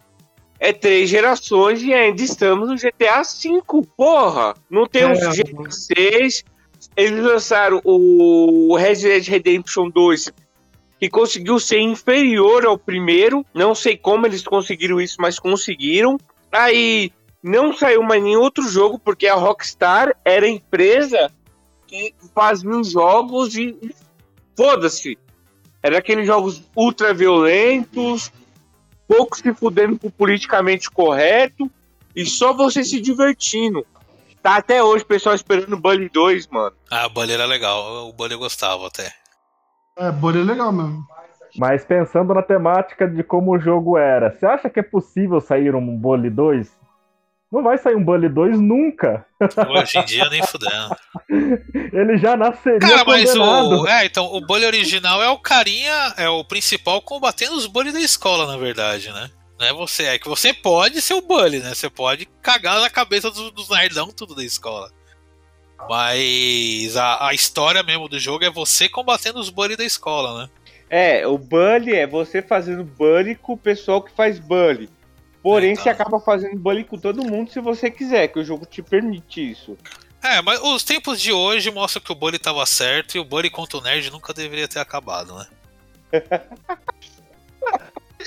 é 0.59 0.73
três 0.73 1.09
gerações 1.11 1.83
e 1.83 1.93
ainda 1.93 2.23
estamos 2.23 2.69
no 2.69 2.77
GTA 2.77 3.23
V, 3.23 3.87
porra. 3.97 4.55
Não 4.71 4.87
tem 4.87 5.05
o 5.05 5.15
GTA 5.15 5.71
6, 5.71 6.45
eles 6.97 7.23
lançaram 7.23 7.81
o 7.85 8.77
Red 8.77 8.97
Dead 8.97 9.27
Redemption 9.27 9.89
2, 9.91 10.33
que 11.03 11.11
conseguiu 11.11 11.59
ser 11.59 11.81
inferior 11.81 12.65
ao 12.65 12.79
primeiro. 12.79 13.45
Não 13.53 13.75
sei 13.75 13.97
como 13.97 14.25
eles 14.25 14.45
conseguiram 14.45 15.01
isso, 15.01 15.17
mas 15.19 15.37
conseguiram. 15.37 16.17
Aí 16.53 17.11
não 17.43 17.77
saiu 17.77 18.05
mais 18.05 18.23
nenhum 18.23 18.38
outro 18.38 18.69
jogo, 18.69 19.01
porque 19.01 19.27
a 19.27 19.35
Rockstar 19.35 20.17
era 20.25 20.47
a 20.47 20.49
empresa 20.49 21.29
que 21.88 22.15
fazia 22.33 22.71
os 22.71 22.93
jogos 22.93 23.57
e 23.57 23.77
foda-se. 24.57 25.19
Era 25.83 25.99
aqueles 25.99 26.25
jogos 26.25 26.62
ultra 26.77 27.12
violentos, 27.12 28.31
pouco 29.09 29.37
se 29.37 29.53
fudendo 29.55 29.99
com 29.99 30.09
politicamente 30.09 30.88
correto 30.88 31.69
e 32.15 32.25
só 32.25 32.53
você 32.53 32.85
se 32.85 33.01
divertindo. 33.01 33.85
Tá 34.41 34.55
até 34.55 34.81
hoje 34.85 35.03
o 35.03 35.09
pessoal 35.09 35.35
esperando 35.35 35.73
o 35.73 35.81
Bully 35.81 36.09
2, 36.09 36.47
mano. 36.47 36.77
Ah, 36.88 37.07
o 37.07 37.11
Bully 37.11 37.33
era 37.33 37.45
legal. 37.45 38.09
O 38.09 38.12
Bully 38.12 38.35
eu 38.35 38.38
gostava 38.38 38.87
até. 38.87 39.12
É, 39.97 40.11
Bully 40.11 40.41
é 40.41 40.45
legal 40.45 40.73
mesmo. 40.73 41.05
Mas 41.57 41.85
pensando 41.85 42.33
na 42.33 42.43
temática 42.43 43.07
de 43.07 43.23
como 43.23 43.53
o 43.53 43.59
jogo 43.59 43.99
era, 43.99 44.31
você 44.33 44.47
acha 44.47 44.71
que 44.71 44.81
é 44.81 44.83
possível 44.83 45.41
sair 45.41 45.75
um 45.75 45.97
Bully 45.97 46.31
2? 46.31 46.81
Não 47.53 47.63
vai 47.63 47.77
sair 47.77 47.95
um 47.95 48.03
Bully 48.03 48.31
2 48.31 48.59
nunca. 48.59 49.27
Hoje 49.69 49.99
em 49.99 50.05
dia 50.07 50.31
nem 50.31 50.43
fudendo. 50.47 50.97
Ele 51.93 52.17
já 52.17 52.35
nasceria 52.35 52.81
Cara, 52.81 53.05
mas 53.05 53.31
condenado. 53.31 53.83
o. 53.83 53.87
É, 53.87 54.07
então, 54.07 54.25
o 54.35 54.41
Bully 54.41 54.65
original 54.65 55.23
é 55.23 55.29
o 55.29 55.39
carinha, 55.39 56.15
é 56.17 56.29
o 56.31 56.43
principal 56.43 57.03
combatendo 57.03 57.55
os 57.55 57.67
Bully 57.67 57.93
da 57.93 58.01
escola, 58.01 58.47
na 58.47 58.57
verdade, 58.57 59.13
né? 59.13 59.31
Não 59.61 59.67
é 59.67 59.73
você, 59.75 60.05
é 60.05 60.19
que 60.19 60.29
você 60.29 60.55
pode 60.55 61.03
ser 61.03 61.13
o 61.13 61.21
Bully, 61.21 61.59
né? 61.59 61.75
Você 61.75 61.91
pode 61.91 62.27
cagar 62.41 62.81
na 62.81 62.89
cabeça 62.89 63.31
dos, 63.31 63.53
dos 63.53 63.69
nerdão 63.69 64.09
tudo 64.09 64.35
da 64.35 64.43
escola. 64.43 64.91
Mas 65.88 66.97
a, 66.97 67.29
a 67.29 67.35
história 67.35 67.83
mesmo 67.83 68.09
do 68.09 68.18
jogo 68.18 68.45
é 68.45 68.51
você 68.51 68.88
combatendo 68.88 69.38
os 69.38 69.51
Bully 69.51 69.77
da 69.77 69.85
escola, 69.85 70.42
né? 70.42 70.51
É, 70.88 71.27
o 71.27 71.38
bully 71.38 71.95
é 71.95 72.07
você 72.07 72.42
fazendo 72.42 72.85
bully 72.85 73.35
com 73.35 73.55
o 73.55 73.57
pessoal 73.57 74.03
que 74.03 74.12
faz 74.12 74.38
bully. 74.38 74.90
Porém, 75.42 75.71
É, 75.71 75.73
então. 75.73 75.85
você 75.85 75.88
acaba 75.88 76.21
fazendo 76.21 76.59
bully 76.59 76.85
com 76.85 76.99
todo 76.99 77.25
mundo 77.25 77.51
se 77.51 77.61
você 77.61 77.90
quiser, 77.90 78.29
que 78.29 78.38
o 78.38 78.45
jogo 78.45 78.66
te 78.66 78.83
permite 78.83 79.51
isso. 79.51 79.77
É, 80.23 80.40
mas 80.42 80.61
os 80.61 80.85
tempos 80.85 81.21
de 81.21 81.33
hoje 81.33 81.71
mostram 81.71 82.03
que 82.03 82.12
o 82.12 82.14
Bully 82.14 82.38
tava 82.38 82.64
certo 82.64 83.16
e 83.16 83.18
o 83.18 83.25
Bully 83.25 83.51
contra 83.51 83.79
o 83.79 83.81
Nerd 83.81 84.09
nunca 84.11 84.33
deveria 84.33 84.68
ter 84.68 84.79
acabado, 84.79 85.35
né? 85.35 85.47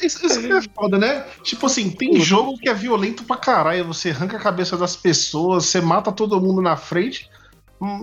Isso, 0.04 0.26
isso 0.26 0.42
que 0.42 0.52
é 0.52 0.62
foda, 0.62 0.98
né? 0.98 1.26
Tipo 1.42 1.68
assim, 1.68 1.90
tem 1.90 2.20
jogo 2.20 2.58
que 2.58 2.68
é 2.68 2.74
violento 2.74 3.24
pra 3.24 3.38
caralho. 3.38 3.86
Você 3.86 4.10
arranca 4.10 4.36
a 4.36 4.42
cabeça 4.42 4.76
das 4.76 4.94
pessoas, 4.94 5.68
você 5.68 5.80
mata 5.80 6.12
todo 6.12 6.42
mundo 6.42 6.62
na 6.62 6.76
frente 6.76 7.30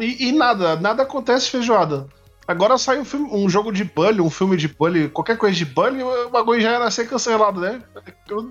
e, 0.00 0.28
e 0.28 0.32
nada, 0.32 0.76
nada 0.76 1.02
acontece 1.02 1.50
feijoada. 1.50 2.06
Agora 2.46 2.76
sai 2.76 2.98
um, 2.98 3.04
filme- 3.04 3.28
um 3.32 3.48
jogo 3.48 3.72
de 3.72 3.84
bully, 3.84 4.20
um 4.20 4.28
filme 4.30 4.56
de 4.56 4.68
bully, 4.68 5.08
qualquer 5.08 5.36
coisa 5.38 5.56
de 5.56 5.64
bully, 5.64 6.02
o 6.02 6.28
bagulho 6.30 6.60
já 6.60 6.72
era 6.72 6.90
ser 6.90 7.08
cancelado, 7.08 7.60
né? 7.60 7.80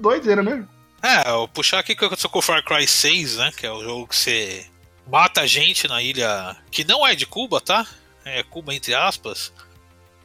Doideira, 0.02 0.42
né? 0.42 0.66
É, 1.04 1.30
eu 1.30 1.48
puxar 1.48 1.80
aqui 1.80 1.96
que 1.96 2.06
aconteceu 2.06 2.30
com 2.30 2.40
o 2.40 2.42
Far 2.42 2.64
Cry 2.64 2.88
6, 2.88 3.38
né? 3.38 3.52
Que 3.56 3.66
é 3.66 3.72
o 3.72 3.84
jogo 3.84 4.08
que 4.08 4.16
você 4.16 4.66
mata 5.12 5.46
gente 5.48 5.88
na 5.88 6.02
ilha 6.02 6.56
que 6.72 6.84
não 6.86 7.06
é 7.06 7.16
de 7.16 7.26
Cuba, 7.26 7.60
tá? 7.60 7.86
É 8.24 8.44
Cuba 8.44 8.74
entre 8.74 8.94
aspas. 8.94 9.52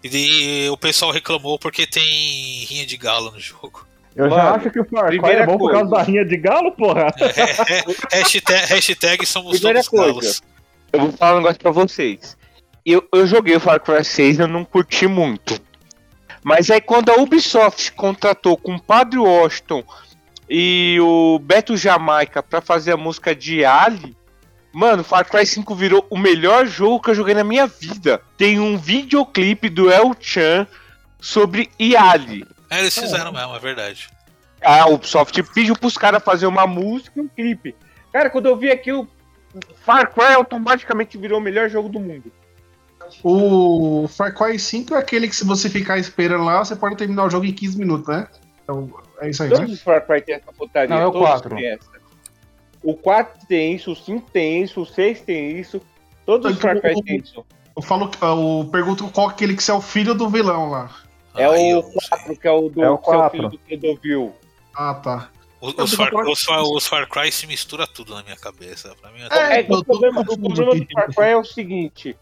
E 0.04 0.68
o 0.70 0.76
pessoal 0.76 1.10
reclamou 1.10 1.58
porque 1.58 1.86
tem 1.86 2.64
rinha 2.64 2.86
de 2.86 2.96
galo 2.96 3.30
no 3.32 3.40
jogo. 3.40 3.84
Eu 4.14 4.30
já 4.30 4.36
Mano, 4.36 4.56
acho 4.56 4.70
que 4.70 4.80
o 4.80 4.84
Far 4.88 5.08
Cry 5.08 5.18
é 5.30 5.44
bom 5.46 5.58
por 5.58 5.70
coisa. 5.72 5.78
causa 5.80 5.90
da 5.96 6.02
rinha 6.02 6.24
de 6.24 6.36
galo, 6.36 6.72
porra. 6.72 7.06
É, 8.12 8.18
hashtag, 8.18 8.66
hashtag 8.66 9.26
somos 9.26 9.58
Primeira 9.58 9.82
todos 9.82 9.88
coisa. 9.88 10.12
galos. 10.12 10.42
Eu 10.96 11.02
vou 11.02 11.12
falar 11.12 11.34
um 11.34 11.36
negócio 11.38 11.60
pra 11.60 11.70
vocês. 11.70 12.36
Eu, 12.84 13.06
eu 13.12 13.26
joguei 13.26 13.54
o 13.56 13.60
Far 13.60 13.80
Cry 13.80 14.04
6 14.04 14.38
eu 14.38 14.48
não 14.48 14.64
curti 14.64 15.06
muito. 15.06 15.60
Mas 16.42 16.70
aí 16.70 16.80
quando 16.80 17.10
a 17.10 17.16
Ubisoft 17.16 17.92
contratou 17.92 18.56
com 18.56 18.76
o 18.76 18.80
Padre 18.80 19.18
Washington 19.18 19.84
e 20.48 20.96
o 21.00 21.38
Beto 21.38 21.76
Jamaica 21.76 22.42
pra 22.42 22.60
fazer 22.60 22.92
a 22.92 22.96
música 22.96 23.34
de 23.34 23.64
Ali, 23.64 24.16
mano, 24.72 25.02
Far 25.04 25.28
Cry 25.28 25.44
5 25.44 25.74
virou 25.74 26.06
o 26.08 26.16
melhor 26.16 26.66
jogo 26.66 27.02
que 27.02 27.10
eu 27.10 27.14
joguei 27.14 27.34
na 27.34 27.44
minha 27.44 27.66
vida. 27.66 28.22
Tem 28.38 28.58
um 28.60 28.78
videoclipe 28.78 29.68
do 29.68 29.90
El 29.90 30.14
Chan 30.18 30.66
sobre 31.20 31.68
Yali. 31.80 32.46
É, 32.70 32.78
eles 32.78 32.96
fizeram 32.96 33.32
mesmo, 33.32 33.54
é 33.54 33.58
verdade. 33.58 34.08
A 34.62 34.86
Ubisoft 34.86 35.42
pediu 35.52 35.76
pros 35.76 35.98
caras 35.98 36.22
fazer 36.22 36.46
uma 36.46 36.66
música 36.66 37.18
e 37.18 37.22
um 37.22 37.28
clipe. 37.28 37.74
Cara, 38.12 38.30
quando 38.30 38.46
eu 38.46 38.56
vi 38.56 38.70
aquilo, 38.70 39.08
Far 39.84 40.12
Cry 40.12 40.34
automaticamente 40.34 41.16
virou 41.16 41.38
o 41.38 41.42
melhor 41.42 41.68
jogo 41.68 41.88
do 41.88 42.00
mundo. 42.00 42.30
O 43.22 44.08
Far 44.08 44.34
Cry 44.34 44.58
5 44.58 44.94
é 44.94 44.98
aquele 44.98 45.28
que 45.28 45.36
se 45.36 45.44
você 45.44 45.68
ficar 45.68 45.98
esperando 45.98 46.44
lá, 46.44 46.64
você 46.64 46.74
pode 46.74 46.96
terminar 46.96 47.24
o 47.24 47.30
jogo 47.30 47.46
em 47.46 47.52
15 47.52 47.78
minutos, 47.78 48.08
né? 48.08 48.26
Então, 48.62 48.90
é 49.20 49.30
isso 49.30 49.42
aí, 49.42 49.48
Todos 49.48 49.68
né? 49.68 49.74
os 49.74 49.82
Far 49.82 50.04
Cry 50.06 50.20
tem 50.22 50.34
essa 50.34 50.52
putaria. 50.52 50.94
Não, 50.94 51.02
é 51.02 51.06
o 51.06 51.12
todos 51.12 51.28
4. 51.28 51.56
têm 51.56 51.66
essa. 51.66 51.90
O 52.82 52.94
4 52.94 53.46
tem 53.46 53.74
isso, 53.74 53.92
o 53.92 53.96
5 53.96 54.30
tem 54.30 54.62
isso, 54.62 54.80
o 54.80 54.86
6 54.86 55.20
tem 55.20 55.58
isso. 55.58 55.80
Todos 56.24 56.50
os 56.50 56.58
Então, 56.58 56.70
Far 56.70 56.80
Cry 56.80 57.02
tem 57.02 57.16
isso. 57.18 57.44
Eu 57.76 57.82
falo, 57.82 58.10
eu 58.22 58.68
pergunto 58.72 59.08
qual 59.10 59.28
aquele 59.28 59.54
que 59.54 59.62
você 59.62 59.70
é 59.70 59.74
o 59.74 59.80
filho 59.80 60.14
do 60.14 60.28
vilão 60.28 60.70
lá. 60.70 60.90
É 61.36 61.44
eu 61.46 61.78
o 61.80 61.82
não 61.82 61.90
sei. 61.90 62.08
4, 62.08 62.36
que 62.36 62.48
é 62.48 62.50
o 62.50 62.68
do 62.68 62.82
É 62.82 62.88
o 62.88 62.88
é 62.88 62.94
o 62.94 62.98
4. 62.98 63.30
filho 63.30 63.50
do 63.50 63.58
Clodovil. 63.58 64.34
Ah, 64.74 64.94
tá. 64.94 65.28
Os, 65.60 65.94
Far, 65.94 66.14
os, 66.14 66.42
Far, 66.42 66.62
os 66.62 66.86
Far 66.86 67.08
Cry 67.08 67.32
se 67.32 67.46
mistura 67.46 67.86
tudo 67.86 68.14
na 68.14 68.22
minha 68.22 68.36
cabeça. 68.36 68.94
Pra 69.00 69.10
mim 69.10 69.20
é, 69.30 69.60
É, 69.60 69.66
o 69.68 69.84
problema, 69.84 70.20
o 70.20 70.24
problema 70.24 70.74
do 70.74 70.86
Far 70.92 71.14
Cry 71.14 71.28
é 71.28 71.36
o 71.36 71.44
seguinte: 71.44 72.16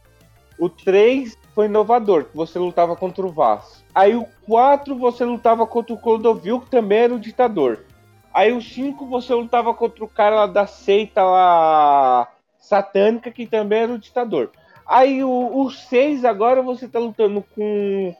o 0.58 0.68
3 0.68 1.36
foi 1.54 1.66
inovador, 1.66 2.24
que 2.24 2.36
você 2.36 2.58
lutava 2.58 2.94
contra 2.96 3.26
o 3.26 3.32
Vasco. 3.32 3.82
Aí 3.94 4.14
o 4.14 4.26
4 4.46 4.96
você 4.96 5.24
lutava 5.24 5.66
contra 5.66 5.94
o 5.94 5.98
Clodovil, 5.98 6.60
que 6.60 6.70
também 6.70 6.98
era 6.98 7.14
o 7.14 7.20
ditador. 7.20 7.84
Aí 8.32 8.52
o 8.52 8.60
5 8.60 9.06
você 9.06 9.34
lutava 9.34 9.72
contra 9.74 10.04
o 10.04 10.08
cara 10.08 10.36
lá 10.36 10.46
da 10.46 10.66
seita 10.66 11.22
lá 11.22 12.28
satânica, 12.58 13.30
que 13.30 13.46
também 13.46 13.80
era 13.80 13.92
o 13.92 13.98
ditador. 13.98 14.50
Aí 14.86 15.24
o 15.24 15.70
6 15.70 16.24
agora 16.24 16.62
você 16.62 16.88
tá 16.88 16.98
lutando 16.98 17.44
com 17.54 18.14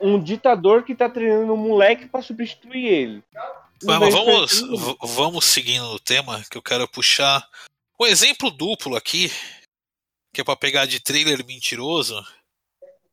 um 0.00 0.18
ditador 0.18 0.82
que 0.82 0.94
tá 0.94 1.08
treinando 1.08 1.52
um 1.52 1.56
moleque 1.56 2.06
pra 2.06 2.20
substituir 2.20 2.86
ele. 2.86 3.24
Mas, 3.84 3.98
mas 3.98 4.14
vamos, 4.14 4.96
vamos 5.14 5.44
seguindo 5.44 5.84
no 5.86 5.98
tema, 5.98 6.42
que 6.50 6.56
eu 6.56 6.62
quero 6.62 6.86
puxar 6.88 7.46
um 8.00 8.06
exemplo 8.06 8.50
duplo 8.50 8.96
aqui, 8.96 9.30
que 10.32 10.40
é 10.40 10.44
pra 10.44 10.56
pegar 10.56 10.86
de 10.86 11.00
trailer 11.00 11.44
mentiroso, 11.46 12.24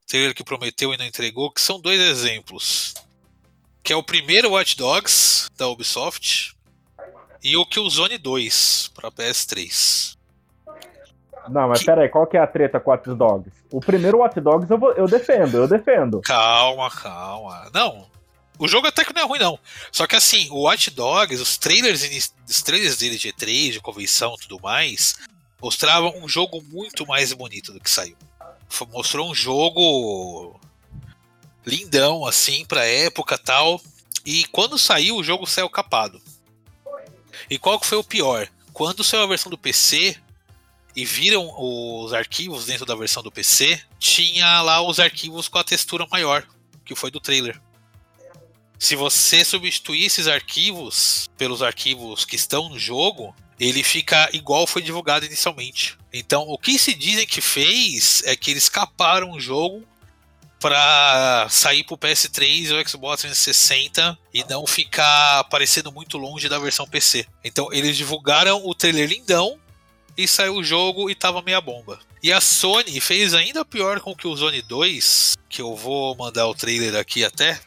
trailer 0.07 0.33
que 0.33 0.43
prometeu 0.43 0.93
e 0.93 0.97
não 0.97 1.05
entregou, 1.05 1.51
que 1.51 1.61
são 1.61 1.79
dois 1.79 1.99
exemplos. 1.99 2.93
Que 3.83 3.93
é 3.93 3.95
o 3.95 4.03
primeiro 4.03 4.51
Watch 4.51 4.75
Dogs, 4.77 5.47
da 5.57 5.67
Ubisoft, 5.67 6.55
e 7.43 7.55
o 7.55 7.65
Killzone 7.65 8.17
2, 8.17 8.91
pra 8.93 9.09
PS3. 9.11 10.15
Não, 11.47 11.67
mas 11.69 11.79
Que- 11.79 11.85
pera 11.85 12.01
aí, 12.03 12.09
qual 12.09 12.27
que 12.27 12.37
é 12.37 12.39
a 12.41 12.45
treta 12.47 12.79
com 12.79 12.91
o 12.91 12.93
Watch 12.93 13.09
Dogs? 13.15 13.51
O 13.71 13.79
primeiro 13.79 14.17
Watch 14.19 14.39
Dogs 14.39 14.69
eu, 14.69 14.77
vou- 14.77 14.91
eu 14.93 15.07
defendo, 15.07 15.57
eu 15.57 15.67
defendo. 15.67 16.21
Calma, 16.21 16.89
calma. 16.91 17.69
Não. 17.73 18.08
O 18.59 18.67
jogo 18.67 18.87
até 18.87 19.05
que 19.05 19.13
não 19.13 19.21
é 19.21 19.25
ruim, 19.25 19.39
não. 19.39 19.57
Só 19.89 20.05
que 20.05 20.17
assim, 20.17 20.49
o 20.51 20.63
Watch 20.63 20.91
Dogs, 20.91 21.41
os 21.41 21.57
trailers, 21.57 22.33
os 22.47 22.61
trailers 22.61 22.97
dele 22.97 23.17
de 23.17 23.31
E3, 23.31 23.71
de 23.71 23.79
convenção 23.79 24.35
e 24.35 24.41
tudo 24.41 24.61
mais, 24.61 25.15
mostravam 25.61 26.13
um 26.17 26.27
jogo 26.27 26.61
muito 26.61 27.07
mais 27.07 27.31
bonito 27.31 27.71
do 27.71 27.79
que 27.79 27.89
saiu. 27.89 28.17
Mostrou 28.91 29.31
um 29.31 29.33
jogo 29.33 30.59
lindão, 31.65 32.25
assim, 32.25 32.65
pra 32.65 32.85
época 32.85 33.37
tal. 33.37 33.81
E 34.25 34.43
quando 34.47 34.77
saiu, 34.77 35.15
o 35.15 35.23
jogo 35.23 35.47
saiu 35.47 35.69
capado. 35.69 36.21
E 37.49 37.57
qual 37.57 37.79
que 37.79 37.87
foi 37.87 37.97
o 37.97 38.03
pior? 38.03 38.49
Quando 38.73 39.05
saiu 39.05 39.23
a 39.23 39.27
versão 39.27 39.49
do 39.49 39.57
PC 39.57 40.17
e 40.93 41.05
viram 41.05 41.49
os 41.57 42.11
arquivos 42.13 42.65
dentro 42.65 42.85
da 42.85 42.93
versão 42.93 43.23
do 43.23 43.31
PC, 43.31 43.81
tinha 43.97 44.61
lá 44.61 44.81
os 44.81 44.99
arquivos 44.99 45.47
com 45.47 45.57
a 45.57 45.63
textura 45.63 46.05
maior, 46.11 46.45
que 46.83 46.93
foi 46.93 47.09
do 47.09 47.21
trailer. 47.21 47.59
Se 48.79 48.95
você 48.95 49.43
substituir 49.43 50.05
esses 50.05 50.25
arquivos 50.25 51.29
pelos 51.37 51.61
arquivos 51.61 52.23
que 52.23 52.37
estão 52.37 52.69
no 52.69 52.79
jogo, 52.79 53.35
ele 53.59 53.83
fica 53.83 54.29
igual 54.31 54.65
foi 54.65 54.81
divulgado 54.81 55.25
inicialmente. 55.25 55.97
Então, 56.13 56.43
o 56.47 56.57
que 56.57 56.79
se 56.79 56.95
dizem 56.95 57.27
que 57.27 57.41
fez 57.41 58.23
é 58.25 58.37
que 58.37 58.49
eles 58.49 58.69
caparam 58.69 59.31
o 59.31 59.39
jogo 59.39 59.83
para 60.61 61.47
sair 61.49 61.83
pro 61.83 61.97
PS3 61.97 62.71
ou 62.71 62.87
Xbox 62.87 63.21
360 63.21 64.17
e 64.33 64.45
não 64.45 64.65
ficar 64.65 65.43
parecendo 65.45 65.91
muito 65.91 66.17
longe 66.17 66.47
da 66.47 66.57
versão 66.57 66.87
PC. 66.87 67.27
Então, 67.43 67.71
eles 67.73 67.97
divulgaram 67.97 68.65
o 68.65 68.73
trailer 68.73 69.09
lindão 69.09 69.59
e 70.17 70.25
saiu 70.25 70.55
o 70.55 70.63
jogo 70.63 71.09
e 71.09 71.15
tava 71.15 71.41
meia 71.41 71.61
bomba. 71.61 71.99
E 72.23 72.31
a 72.31 72.39
Sony 72.41 72.99
fez 72.99 73.33
ainda 73.33 73.63
pior 73.63 73.99
com 73.99 74.15
que 74.15 74.27
o 74.27 74.35
Zone 74.35 74.61
2, 74.61 75.37
que 75.49 75.61
eu 75.61 75.75
vou 75.75 76.15
mandar 76.15 76.47
o 76.47 76.55
trailer 76.55 76.95
aqui 76.95 77.23
até, 77.23 77.59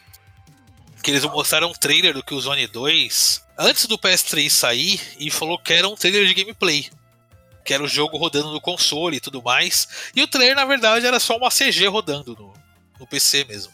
que 1.02 1.10
eles 1.10 1.24
mostraram 1.24 1.68
um 1.68 1.72
trailer 1.72 2.14
do 2.14 2.22
que 2.22 2.34
o 2.34 2.40
Zone 2.40 2.66
2 2.66 3.44
antes 3.58 3.86
do 3.86 3.98
PS3 3.98 4.48
sair 4.48 5.00
e 5.18 5.30
falou 5.30 5.58
que 5.58 5.72
era 5.72 5.88
um 5.88 5.96
trailer 5.96 6.26
de 6.26 6.34
gameplay. 6.34 6.88
que 7.64 7.72
era 7.72 7.82
o 7.82 7.88
jogo 7.88 8.16
rodando 8.16 8.50
no 8.50 8.60
console 8.60 9.16
e 9.16 9.20
tudo 9.20 9.42
mais. 9.42 10.10
E 10.16 10.22
o 10.22 10.26
trailer, 10.26 10.56
na 10.56 10.64
verdade, 10.64 11.06
era 11.06 11.20
só 11.20 11.36
uma 11.36 11.48
CG 11.48 11.86
rodando 11.86 12.34
no, 12.34 12.52
no 12.98 13.06
PC 13.06 13.44
mesmo. 13.44 13.72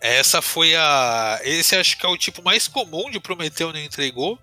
Essa 0.00 0.40
foi 0.42 0.74
a. 0.74 1.38
Esse 1.44 1.76
acho 1.76 1.96
que 1.96 2.04
é 2.04 2.08
o 2.08 2.16
tipo 2.16 2.42
mais 2.42 2.66
comum 2.66 3.10
de 3.10 3.20
Prometeu 3.20 3.72
não 3.72 3.78
entregou. 3.78 4.38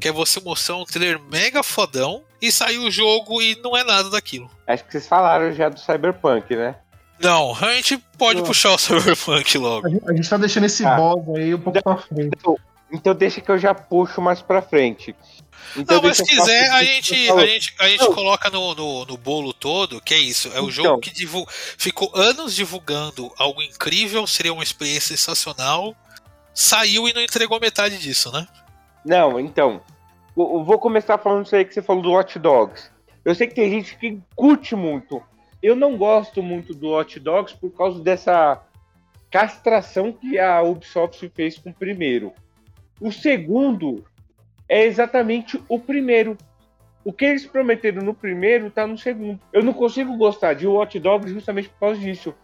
Que 0.00 0.08
é 0.08 0.12
você 0.12 0.38
mostrar 0.40 0.76
um 0.76 0.84
trailer 0.84 1.20
mega 1.20 1.62
fodão 1.62 2.22
e 2.40 2.52
sair 2.52 2.78
o 2.78 2.90
jogo 2.90 3.42
e 3.42 3.56
não 3.56 3.76
é 3.76 3.82
nada 3.82 4.08
daquilo. 4.08 4.50
Acho 4.66 4.84
que 4.84 4.92
vocês 4.92 5.08
falaram 5.08 5.52
já 5.52 5.68
do 5.68 5.80
Cyberpunk, 5.80 6.54
né? 6.54 6.76
Não, 7.22 7.54
a 7.54 7.74
gente 7.74 7.98
pode 8.18 8.40
Não. 8.40 8.46
puxar 8.46 8.72
o 8.72 8.78
Cyberpunk 8.78 9.58
logo. 9.58 9.86
A 9.86 9.90
gente, 9.90 10.10
a 10.10 10.14
gente 10.14 10.28
tá 10.28 10.36
deixando 10.36 10.64
esse 10.64 10.84
Ah. 10.84 10.96
boss 10.96 11.36
aí 11.36 11.54
um 11.54 11.60
pouco 11.60 11.82
pra 11.82 11.96
frente. 11.98 12.30
Então 12.92 13.14
deixa 13.14 13.40
que 13.40 13.50
eu 13.50 13.58
já 13.58 13.74
puxo 13.74 14.20
mais 14.20 14.40
pra 14.42 14.62
frente. 14.62 15.14
Então 15.76 15.98
Não, 15.98 16.02
mas 16.08 16.16
se 16.16 16.24
quiser, 16.24 16.70
a 16.70 16.82
gente, 16.82 17.14
a 17.30 17.46
gente, 17.46 17.74
a 17.78 17.88
gente 17.88 18.00
Não. 18.02 18.14
coloca 18.14 18.50
no, 18.50 18.74
no, 18.74 19.04
no 19.04 19.16
bolo 19.16 19.52
todo, 19.52 20.00
que 20.00 20.14
é 20.14 20.18
isso. 20.18 20.48
É 20.48 20.52
o 20.60 20.64
Então. 20.64 20.70
jogo 20.70 21.00
que 21.00 21.12
divul... 21.12 21.46
ficou 21.78 22.10
anos 22.14 22.54
divulgando 22.56 23.30
algo 23.38 23.62
incrível, 23.62 24.26
seria 24.26 24.52
uma 24.52 24.62
experiência 24.64 25.16
sensacional. 25.16 25.94
Saiu 26.54 27.06
e 27.08 27.12
não 27.12 27.20
entregou 27.22 27.60
metade 27.60 27.98
disso, 27.98 28.32
né? 28.32 28.48
Não, 29.04 29.38
então. 29.38 29.80
Eu 30.36 30.54
eu 30.54 30.64
vou 30.64 30.78
começar 30.78 31.18
falando 31.18 31.44
isso 31.46 31.54
aí 31.54 31.64
que 31.64 31.74
você 31.74 31.82
falou 31.82 32.02
do 32.02 32.12
Hot 32.12 32.38
Dogs. 32.38 32.90
Eu 33.24 33.34
sei 33.34 33.46
que 33.46 33.54
tem 33.54 33.70
gente 33.70 33.96
que 33.98 34.18
curte 34.34 34.74
muito. 34.74 35.22
Eu 35.62 35.76
não 35.76 35.96
gosto 35.96 36.42
muito 36.42 36.74
do 36.74 36.90
Hot 36.92 37.18
Dogs 37.20 37.54
por 37.56 37.70
causa 37.70 38.02
dessa 38.02 38.60
castração 39.30 40.12
que 40.12 40.38
a 40.38 40.60
Ubisoft 40.62 41.28
fez 41.34 41.58
com 41.58 41.70
o 41.70 41.74
primeiro. 41.74 42.32
O 43.00 43.12
segundo 43.12 44.04
é 44.68 44.84
exatamente 44.84 45.60
o 45.68 45.78
primeiro. 45.78 46.36
O 47.04 47.12
que 47.12 47.24
eles 47.24 47.46
prometeram 47.46 48.02
no 48.02 48.12
primeiro 48.14 48.70
tá 48.70 48.86
no 48.86 48.98
segundo. 48.98 49.40
Eu 49.52 49.62
não 49.62 49.72
consigo 49.72 50.16
gostar 50.16 50.54
de 50.54 50.66
Hot 50.66 50.98
Dogs 50.98 51.32
justamente 51.32 51.68
por 51.68 51.78
causa 51.80 52.00
disso. 52.00 52.34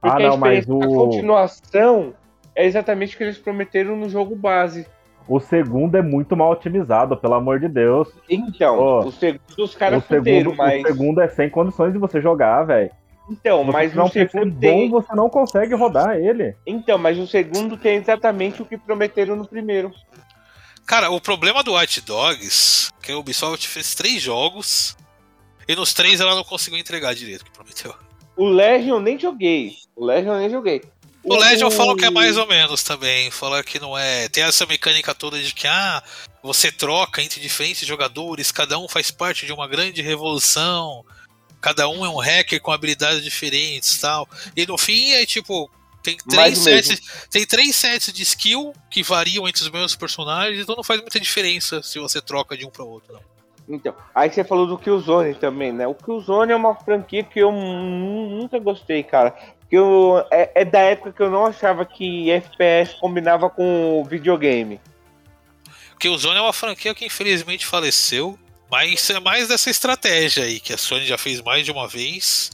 Ah, 0.00 0.10
Porque 0.10 0.22
a 0.24 0.28
não, 0.30 0.36
mas 0.36 0.68
o- 0.68 0.78
continuação 0.78 2.14
é 2.54 2.64
exatamente 2.66 3.14
o 3.14 3.18
que 3.18 3.24
eles 3.24 3.38
prometeram 3.38 3.96
no 3.96 4.08
jogo 4.08 4.34
base. 4.34 4.86
O 5.28 5.38
segundo 5.38 5.94
é 5.96 6.02
muito 6.02 6.34
mal 6.36 6.50
otimizado, 6.52 7.16
pelo 7.16 7.34
amor 7.34 7.60
de 7.60 7.68
Deus. 7.68 8.08
Então, 8.28 8.78
Ó, 8.78 9.04
o 9.04 9.12
segundo 9.12 9.40
os 9.58 9.74
O 9.74 9.78
caras 9.78 10.02
segundo, 10.04 10.18
fuderam, 10.24 10.54
mas. 10.56 10.82
o 10.82 10.86
segundo 10.88 11.20
é 11.20 11.28
sem 11.28 11.50
condições 11.50 11.92
de 11.92 11.98
você 11.98 12.20
jogar, 12.20 12.64
velho. 12.64 12.90
Então, 13.30 13.62
Se 13.66 13.70
mas 13.70 13.92
você 13.92 13.98
não 13.98 14.08
segundo 14.08 14.50
bom, 14.52 14.58
tem. 14.60 14.88
você 14.88 15.14
não 15.14 15.28
consegue 15.28 15.74
rodar 15.74 16.16
ele. 16.16 16.56
Então, 16.66 16.96
mas 16.96 17.18
o 17.18 17.26
segundo 17.26 17.76
tem 17.76 17.96
exatamente 17.98 18.62
o 18.62 18.64
que 18.64 18.78
prometeram 18.78 19.36
no 19.36 19.46
primeiro. 19.46 19.92
Cara, 20.86 21.10
o 21.10 21.20
problema 21.20 21.62
do 21.62 21.72
Watch 21.74 22.00
Dogs 22.00 22.88
é 23.02 23.04
que 23.06 23.12
a 23.12 23.18
Ubisoft 23.18 23.68
fez 23.68 23.94
três 23.94 24.22
jogos 24.22 24.96
e 25.68 25.76
nos 25.76 25.92
três 25.92 26.22
ela 26.22 26.34
não 26.34 26.42
conseguiu 26.44 26.78
entregar 26.80 27.14
direito 27.14 27.42
o 27.42 27.44
que 27.44 27.50
prometeu. 27.52 27.94
O 28.34 28.46
Legion 28.48 28.94
eu 28.96 29.00
nem 29.00 29.18
joguei. 29.18 29.72
O 29.94 30.06
Legion 30.06 30.32
eu 30.32 30.38
nem 30.40 30.48
joguei. 30.48 30.82
O 31.24 31.36
Legion 31.36 31.70
falam 31.70 31.96
que 31.96 32.04
é 32.04 32.10
mais 32.10 32.36
ou 32.36 32.46
menos 32.46 32.82
também. 32.82 33.30
Fala 33.30 33.62
que 33.62 33.78
não 33.78 33.96
é. 33.98 34.28
Tem 34.28 34.44
essa 34.44 34.64
mecânica 34.64 35.14
toda 35.14 35.38
de 35.40 35.52
que 35.52 35.66
ah, 35.66 36.02
você 36.42 36.72
troca 36.72 37.22
entre 37.22 37.40
diferentes 37.40 37.86
jogadores, 37.86 38.50
cada 38.52 38.78
um 38.78 38.88
faz 38.88 39.10
parte 39.10 39.44
de 39.44 39.52
uma 39.52 39.68
grande 39.68 40.00
revolução, 40.00 41.04
cada 41.60 41.88
um 41.88 42.04
é 42.04 42.08
um 42.08 42.18
hacker 42.18 42.60
com 42.60 42.72
habilidades 42.72 43.22
diferentes 43.22 43.98
tal. 43.98 44.28
E 44.56 44.66
no 44.66 44.78
fim 44.78 45.12
é 45.12 45.26
tipo. 45.26 45.70
Tem 46.00 46.16
três, 46.16 46.58
sets, 46.58 47.00
tem 47.28 47.44
três 47.44 47.74
sets 47.74 48.12
de 48.12 48.22
skill 48.22 48.72
que 48.88 49.02
variam 49.02 49.46
entre 49.46 49.60
os 49.60 49.68
mesmos 49.68 49.96
personagens, 49.96 50.62
então 50.62 50.76
não 50.76 50.84
faz 50.84 51.00
muita 51.00 51.20
diferença 51.20 51.82
se 51.82 51.98
você 51.98 52.22
troca 52.22 52.56
de 52.56 52.64
um 52.64 52.70
para 52.70 52.84
outro. 52.84 53.12
Não. 53.12 53.20
Então, 53.68 53.94
aí 54.14 54.30
você 54.30 54.42
falou 54.42 54.66
do 54.66 54.78
Killzone 54.78 55.34
também, 55.34 55.72
né? 55.72 55.86
O 55.86 55.94
Killzone 55.94 56.52
é 56.52 56.56
uma 56.56 56.74
franquia 56.74 57.22
que 57.22 57.38
eu 57.40 57.52
nu- 57.52 58.30
nunca 58.30 58.58
gostei, 58.58 59.02
cara. 59.02 59.36
Porque 59.68 59.76
eu, 59.76 60.24
é, 60.30 60.62
é 60.62 60.64
da 60.64 60.78
época 60.78 61.12
que 61.12 61.22
eu 61.22 61.30
não 61.30 61.44
achava 61.44 61.84
que 61.84 62.30
FPS 62.30 62.94
combinava 62.98 63.50
com 63.50 64.02
videogame. 64.08 64.80
Porque 65.90 66.08
o 66.08 66.16
Zone 66.16 66.38
é 66.38 66.40
uma 66.40 66.54
franquia 66.54 66.94
que 66.94 67.04
infelizmente 67.04 67.66
faleceu, 67.66 68.38
mas 68.70 69.10
é 69.10 69.20
mais 69.20 69.48
dessa 69.48 69.68
estratégia 69.68 70.44
aí 70.44 70.58
que 70.58 70.72
a 70.72 70.78
Sony 70.78 71.04
já 71.04 71.18
fez 71.18 71.42
mais 71.42 71.66
de 71.66 71.70
uma 71.70 71.86
vez, 71.86 72.50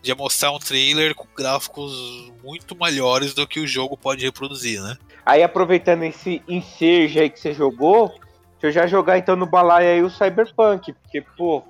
de 0.00 0.14
mostrar 0.14 0.52
um 0.52 0.60
trailer 0.60 1.12
com 1.16 1.26
gráficos 1.36 2.30
muito 2.44 2.76
melhores 2.76 3.34
do 3.34 3.48
que 3.48 3.58
o 3.58 3.66
jogo 3.66 3.96
pode 3.96 4.24
reproduzir, 4.24 4.80
né? 4.80 4.96
Aí 5.26 5.42
aproveitando 5.42 6.04
esse 6.04 6.40
ensejo 6.46 7.18
aí 7.18 7.30
que 7.30 7.40
você 7.40 7.52
jogou, 7.52 8.14
deixa 8.60 8.66
eu 8.66 8.70
já 8.70 8.86
jogar 8.86 9.18
então 9.18 9.34
no 9.34 9.46
balaio 9.46 9.88
aí 9.88 10.02
o 10.04 10.10
Cyberpunk, 10.10 10.92
porque, 10.92 11.20
pô, 11.36 11.64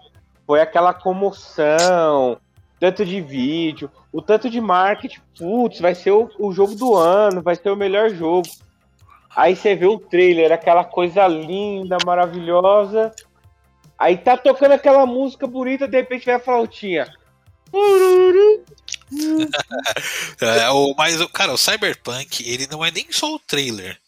foi 0.47 0.61
aquela 0.61 0.93
comoção, 0.93 2.39
tanto 2.85 3.03
de 3.03 3.19
vídeo, 3.19 3.91
o 4.13 4.21
tanto 4.21 4.51
de 4.51 4.61
marketing, 4.61 5.19
putz, 5.39 5.81
vai 5.81 5.95
ser 5.95 6.11
o, 6.11 6.31
o 6.39 6.53
jogo 6.53 6.75
do 6.75 6.95
ano, 6.95 7.41
vai 7.41 7.57
ser 7.57 7.71
o 7.71 7.77
melhor 7.77 8.11
jogo. 8.11 8.47
Aí 9.35 9.57
você 9.57 9.75
vê 9.75 9.87
o 9.87 9.99
trailer, 9.99 10.53
aquela 10.53 10.85
coisa 10.85 11.27
linda, 11.27 11.97
maravilhosa. 12.05 13.11
Aí 13.99 14.19
tá 14.19 14.37
tocando 14.37 14.73
aquela 14.73 15.07
música 15.07 15.47
bonita, 15.47 15.89
de 15.89 15.97
repente 15.97 16.27
vem 16.27 16.35
a 16.35 16.39
flautinha. 16.39 17.11
É, 20.43 20.69
o, 20.69 20.95
mas, 20.95 21.25
cara, 21.33 21.55
o 21.55 21.59
Cyberpunk, 21.59 22.47
ele 22.47 22.67
não 22.71 22.85
é 22.85 22.91
nem 22.91 23.11
só 23.11 23.35
o 23.35 23.39
trailer. 23.39 23.99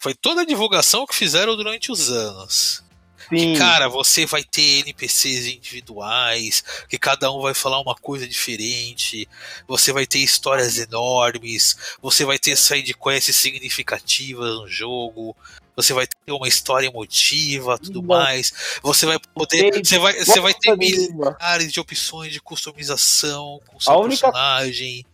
Foi 0.00 0.14
toda 0.14 0.40
a 0.40 0.46
divulgação 0.46 1.06
que 1.06 1.14
fizeram 1.14 1.56
durante 1.56 1.92
os 1.92 2.10
anos. 2.10 2.82
Sim, 3.30 3.52
Que, 3.54 3.58
cara, 3.58 3.88
você 3.88 4.26
vai 4.26 4.42
ter 4.42 4.80
NPCs 4.80 5.46
individuais, 5.46 6.62
que 6.88 6.98
cada 6.98 7.30
um 7.32 7.40
vai 7.40 7.54
falar 7.54 7.80
uma 7.80 7.94
coisa 7.94 8.26
diferente, 8.26 9.28
você 9.66 9.92
vai 9.92 10.04
ter 10.06 10.18
histórias 10.18 10.78
enormes, 10.78 11.76
você 12.02 12.24
vai 12.24 12.38
ter 12.38 12.56
side 12.56 12.92
quests 12.94 13.36
significativas 13.36 14.54
no 14.56 14.68
jogo, 14.68 15.36
você 15.76 15.92
vai 15.94 16.06
ter 16.06 16.32
uma 16.32 16.48
história 16.48 16.88
emotiva, 16.88 17.78
tudo 17.78 18.00
Não. 18.02 18.08
mais. 18.08 18.52
Você 18.82 19.06
vai 19.06 19.18
poder. 19.34 19.70
Tem 19.70 19.82
Você 19.84 19.98
vai, 19.98 20.12
você 20.24 20.40
vai 20.40 20.52
ter 20.52 20.76
milhares 20.76 21.72
de 21.72 21.80
opções 21.80 22.32
de 22.32 22.40
customização 22.40 23.60
com 23.66 23.78
seu 23.80 23.92
A 23.92 23.96
única- 23.98 24.30
personagem. 24.30 25.04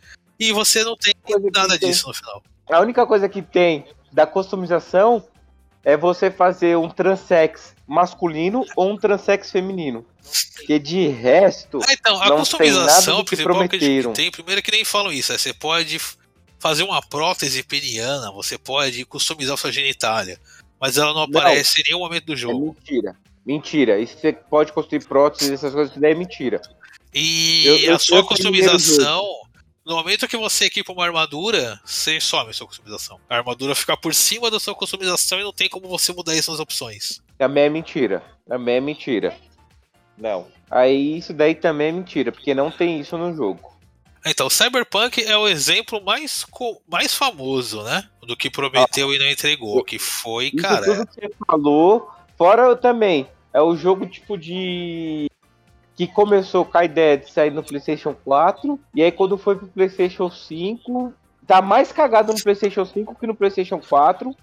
E 0.41 0.53
você 0.53 0.83
não 0.83 0.97
tem 0.97 1.15
nada 1.55 1.79
tem. 1.79 1.89
disso 1.91 2.09
no 2.09 2.15
final. 2.15 2.43
A 2.71 2.81
única 2.81 3.07
coisa 3.07 3.29
que 3.29 3.41
tem 3.43 3.87
da 4.13 4.27
customização 4.27 5.23
é 5.87 5.97
você 5.97 6.33
fazer 6.33 6.77
um 6.77 6.89
transex 6.91 7.73
masculino 7.87 8.65
ou 8.75 8.91
um 8.91 8.97
transex 8.99 9.53
feminino. 9.53 10.05
Porque 10.57 10.81
de 10.81 11.07
resto, 11.07 11.79
Ah, 11.89 11.93
então, 11.93 12.17
a 12.17 12.25
Não 12.25 12.29
tem 12.31 12.39
customização 12.39 13.13
nada 13.15 13.23
do 13.25 13.31
que 13.31 13.37
que 13.37 13.43
tem, 14.13 14.31
primeiro 14.33 14.59
é 14.59 14.63
que 14.63 14.73
nem 14.73 14.85
falam 14.85 15.13
isso, 15.13 15.33
é, 15.33 15.39
você 15.39 15.55
pode 15.55 16.01
fazer 16.59 16.83
uma 16.83 17.01
prótese 17.01 17.63
peniana, 17.63 18.33
você 18.33 18.59
pode 18.59 19.05
customizar 19.05 19.57
sua 19.57 19.71
genitália, 19.71 20.41
mas 20.81 20.99
ela 20.99 21.15
não 21.15 21.25
Não. 21.29 21.39
aparece 21.41 21.81
em 21.81 21.85
nenhum 21.85 22.01
momento 22.01 22.25
do 22.27 22.33
é 22.33 22.37
jogo. 22.37 22.75
mentira. 22.77 23.17
Mentira. 23.47 24.01
Isso 24.01 24.19
você 24.19 24.33
pode 24.33 24.73
construir 24.73 25.05
próteses, 25.05 25.53
essas 25.53 25.73
coisas, 25.73 25.93
isso 25.93 26.01
daí 26.01 26.11
é 26.11 26.15
mentira. 26.17 26.61
E 27.15 27.65
Eu- 27.65 27.79
eu 27.79 27.95
a 27.95 27.99
sua 28.01 28.25
customização, 28.27 29.25
no 29.87 29.95
momento 29.95 30.27
que 30.27 30.37
você 30.37 30.65
equipa 30.65 30.93
uma 30.93 31.05
armadura, 31.05 31.81
você 31.85 32.21
some 32.21 32.51
a 32.51 32.53
sua 32.53 32.67
customização. 32.67 33.21
A 33.31 33.37
armadura 33.37 33.73
fica 33.73 33.97
por 33.97 34.13
cima 34.13 34.51
da 34.51 34.59
sua 34.59 34.75
customização 34.75 35.39
e 35.39 35.45
não 35.45 35.53
tem 35.53 35.69
como 35.69 35.87
você 35.87 36.13
mudar 36.13 36.35
essas 36.35 36.59
opções. 36.59 37.23
Também 37.39 37.65
é 37.65 37.69
mentira. 37.69 38.23
Também 38.49 38.77
é 38.77 38.81
mentira. 38.81 39.37
Não. 40.19 40.49
Aí 40.69 41.17
isso 41.17 41.33
daí 41.33 41.55
também 41.55 41.89
é 41.89 41.93
mentira, 41.93 42.33
porque 42.33 42.53
não 42.53 42.69
tem 42.69 42.99
isso 42.99 43.17
no 43.17 43.33
jogo. 43.33 43.77
Então, 44.27 44.51
Cyberpunk 44.51 45.23
é 45.23 45.37
o 45.37 45.47
exemplo 45.47 46.03
mais, 46.03 46.45
mais 46.91 47.15
famoso, 47.15 47.85
né? 47.85 48.09
Do 48.23 48.37
que 48.37 48.51
prometeu 48.51 49.15
e 49.15 49.19
não 49.21 49.31
entregou, 49.31 49.85
que 49.85 50.01
foi, 50.01 50.47
Isso 50.47 50.57
cara. 50.57 50.85
tudo 50.85 51.07
que 51.07 51.15
você 51.15 51.31
falou, 51.47 52.11
fora 52.37 52.63
eu 52.63 52.77
também. 52.77 53.29
É 53.53 53.63
o 53.63 53.77
jogo 53.77 54.05
tipo 54.05 54.37
de. 54.37 55.31
Que 55.97 56.07
começou 56.07 56.65
com 56.65 56.77
a 56.77 56.85
ideia 56.85 57.17
de 57.17 57.33
sair 57.33 57.51
no 57.51 57.63
PlayStation 57.63 58.15
4, 58.15 58.79
e 58.95 59.03
aí 59.03 59.11
quando 59.11 59.39
foi 59.39 59.57
pro 59.57 59.67
PlayStation 59.67 60.31
5, 60.31 61.13
tá 61.47 61.63
mais 61.63 61.91
cagado 61.91 62.33
no 62.33 62.43
PlayStation 62.43 62.85
5 62.85 63.15
que 63.15 63.27
no 63.27 63.35
PlayStation 63.35 63.81
4. 63.81 64.37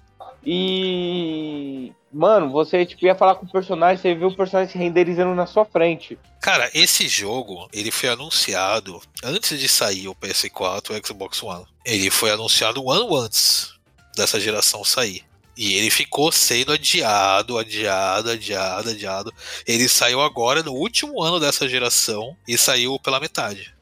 E. 0.46 1.94
Mano, 2.12 2.52
você 2.52 2.86
tipo, 2.86 3.06
ia 3.06 3.16
falar 3.16 3.36
com 3.36 3.46
o 3.46 3.52
personagem, 3.52 3.98
você 3.98 4.14
vê 4.14 4.26
o 4.26 4.36
personagem 4.36 4.72
se 4.72 4.78
renderizando 4.78 5.34
na 5.34 5.46
sua 5.46 5.66
frente. 5.66 6.18
Cara, 6.40 6.70
esse 6.74 7.08
jogo, 7.08 7.68
ele 7.74 7.90
foi 7.90 8.10
anunciado 8.10 9.02
antes 9.24 9.60
de 9.60 9.68
sair 9.68 10.08
o 10.08 10.16
PS4 10.16 10.92
e 10.92 11.00
o 11.00 11.08
Xbox 11.08 11.42
One. 11.42 11.66
Ele 11.86 12.10
foi 12.12 12.30
anunciado 12.32 12.84
um 12.84 12.92
ano 12.92 13.16
antes 13.16 13.74
dessa 14.16 14.40
geração 14.40 14.84
sair. 14.84 15.24
E 15.56 15.76
ele 15.76 15.90
ficou 15.90 16.32
sendo 16.32 16.72
adiado, 16.74 17.58
adiado, 17.58 18.32
adiado, 18.32 18.90
adiado. 18.90 19.34
Ele 19.68 19.88
saiu 19.88 20.22
agora 20.22 20.64
no 20.64 20.74
último 20.74 21.22
ano 21.22 21.40
dessa 21.40 21.70
geração 21.70 22.36
e 22.48 22.58
saiu 22.58 23.00
pela 23.00 23.20
metade. 23.20 23.74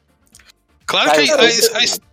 Claro 0.86 1.12
que 1.14 1.22
a, 1.22 1.28
Cara, 1.28 1.44
a- 1.48 1.48
a- 1.48 2.12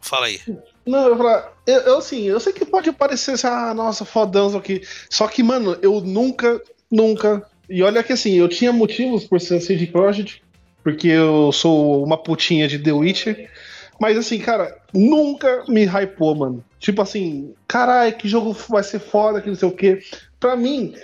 Fala 0.00 0.26
aí. 0.26 0.40
Não, 0.86 1.08
eu, 1.08 1.16
falar, 1.16 1.52
eu, 1.66 1.80
eu, 1.80 1.98
assim, 1.98 2.22
eu 2.22 2.38
sei 2.38 2.52
que 2.52 2.64
pode 2.64 2.92
parecer 2.92 3.32
assim, 3.32 3.48
ah, 3.48 3.74
nossa, 3.74 4.04
fodão 4.04 4.56
aqui. 4.56 4.82
Só 5.10 5.26
que, 5.26 5.42
mano, 5.42 5.76
eu 5.82 6.00
nunca, 6.00 6.62
nunca, 6.88 7.44
E 7.68 7.82
olha 7.82 8.04
que 8.04 8.12
assim, 8.12 8.34
eu 8.34 8.48
tinha 8.48 8.72
motivos 8.72 9.24
por 9.24 9.40
ser 9.40 9.60
CD 9.60 9.88
Projekt, 9.88 10.40
porque 10.84 11.08
eu 11.08 11.50
sou 11.50 12.04
uma 12.04 12.16
putinha 12.16 12.68
de 12.68 12.78
The 12.78 12.92
Witcher. 12.92 13.50
Mas 14.00 14.16
assim, 14.18 14.38
cara, 14.38 14.76
nunca 14.92 15.64
me 15.68 15.84
hypou, 15.84 16.34
mano. 16.34 16.64
Tipo 16.78 17.02
assim, 17.02 17.54
caralho, 17.66 18.16
que 18.16 18.28
jogo 18.28 18.56
vai 18.68 18.82
ser 18.82 18.98
foda, 18.98 19.40
que 19.40 19.48
não 19.48 19.56
sei 19.56 19.68
o 19.68 19.72
quê. 19.72 20.00
Pra 20.38 20.54
mim, 20.56 20.94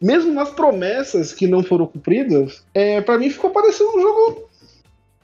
mesmo 0.00 0.32
nas 0.32 0.50
promessas 0.50 1.32
que 1.32 1.46
não 1.46 1.62
foram 1.62 1.86
cumpridas, 1.86 2.64
é, 2.72 3.00
pra 3.00 3.18
mim 3.18 3.30
ficou 3.30 3.50
parecendo 3.50 3.96
um 3.96 4.00
jogo. 4.00 4.50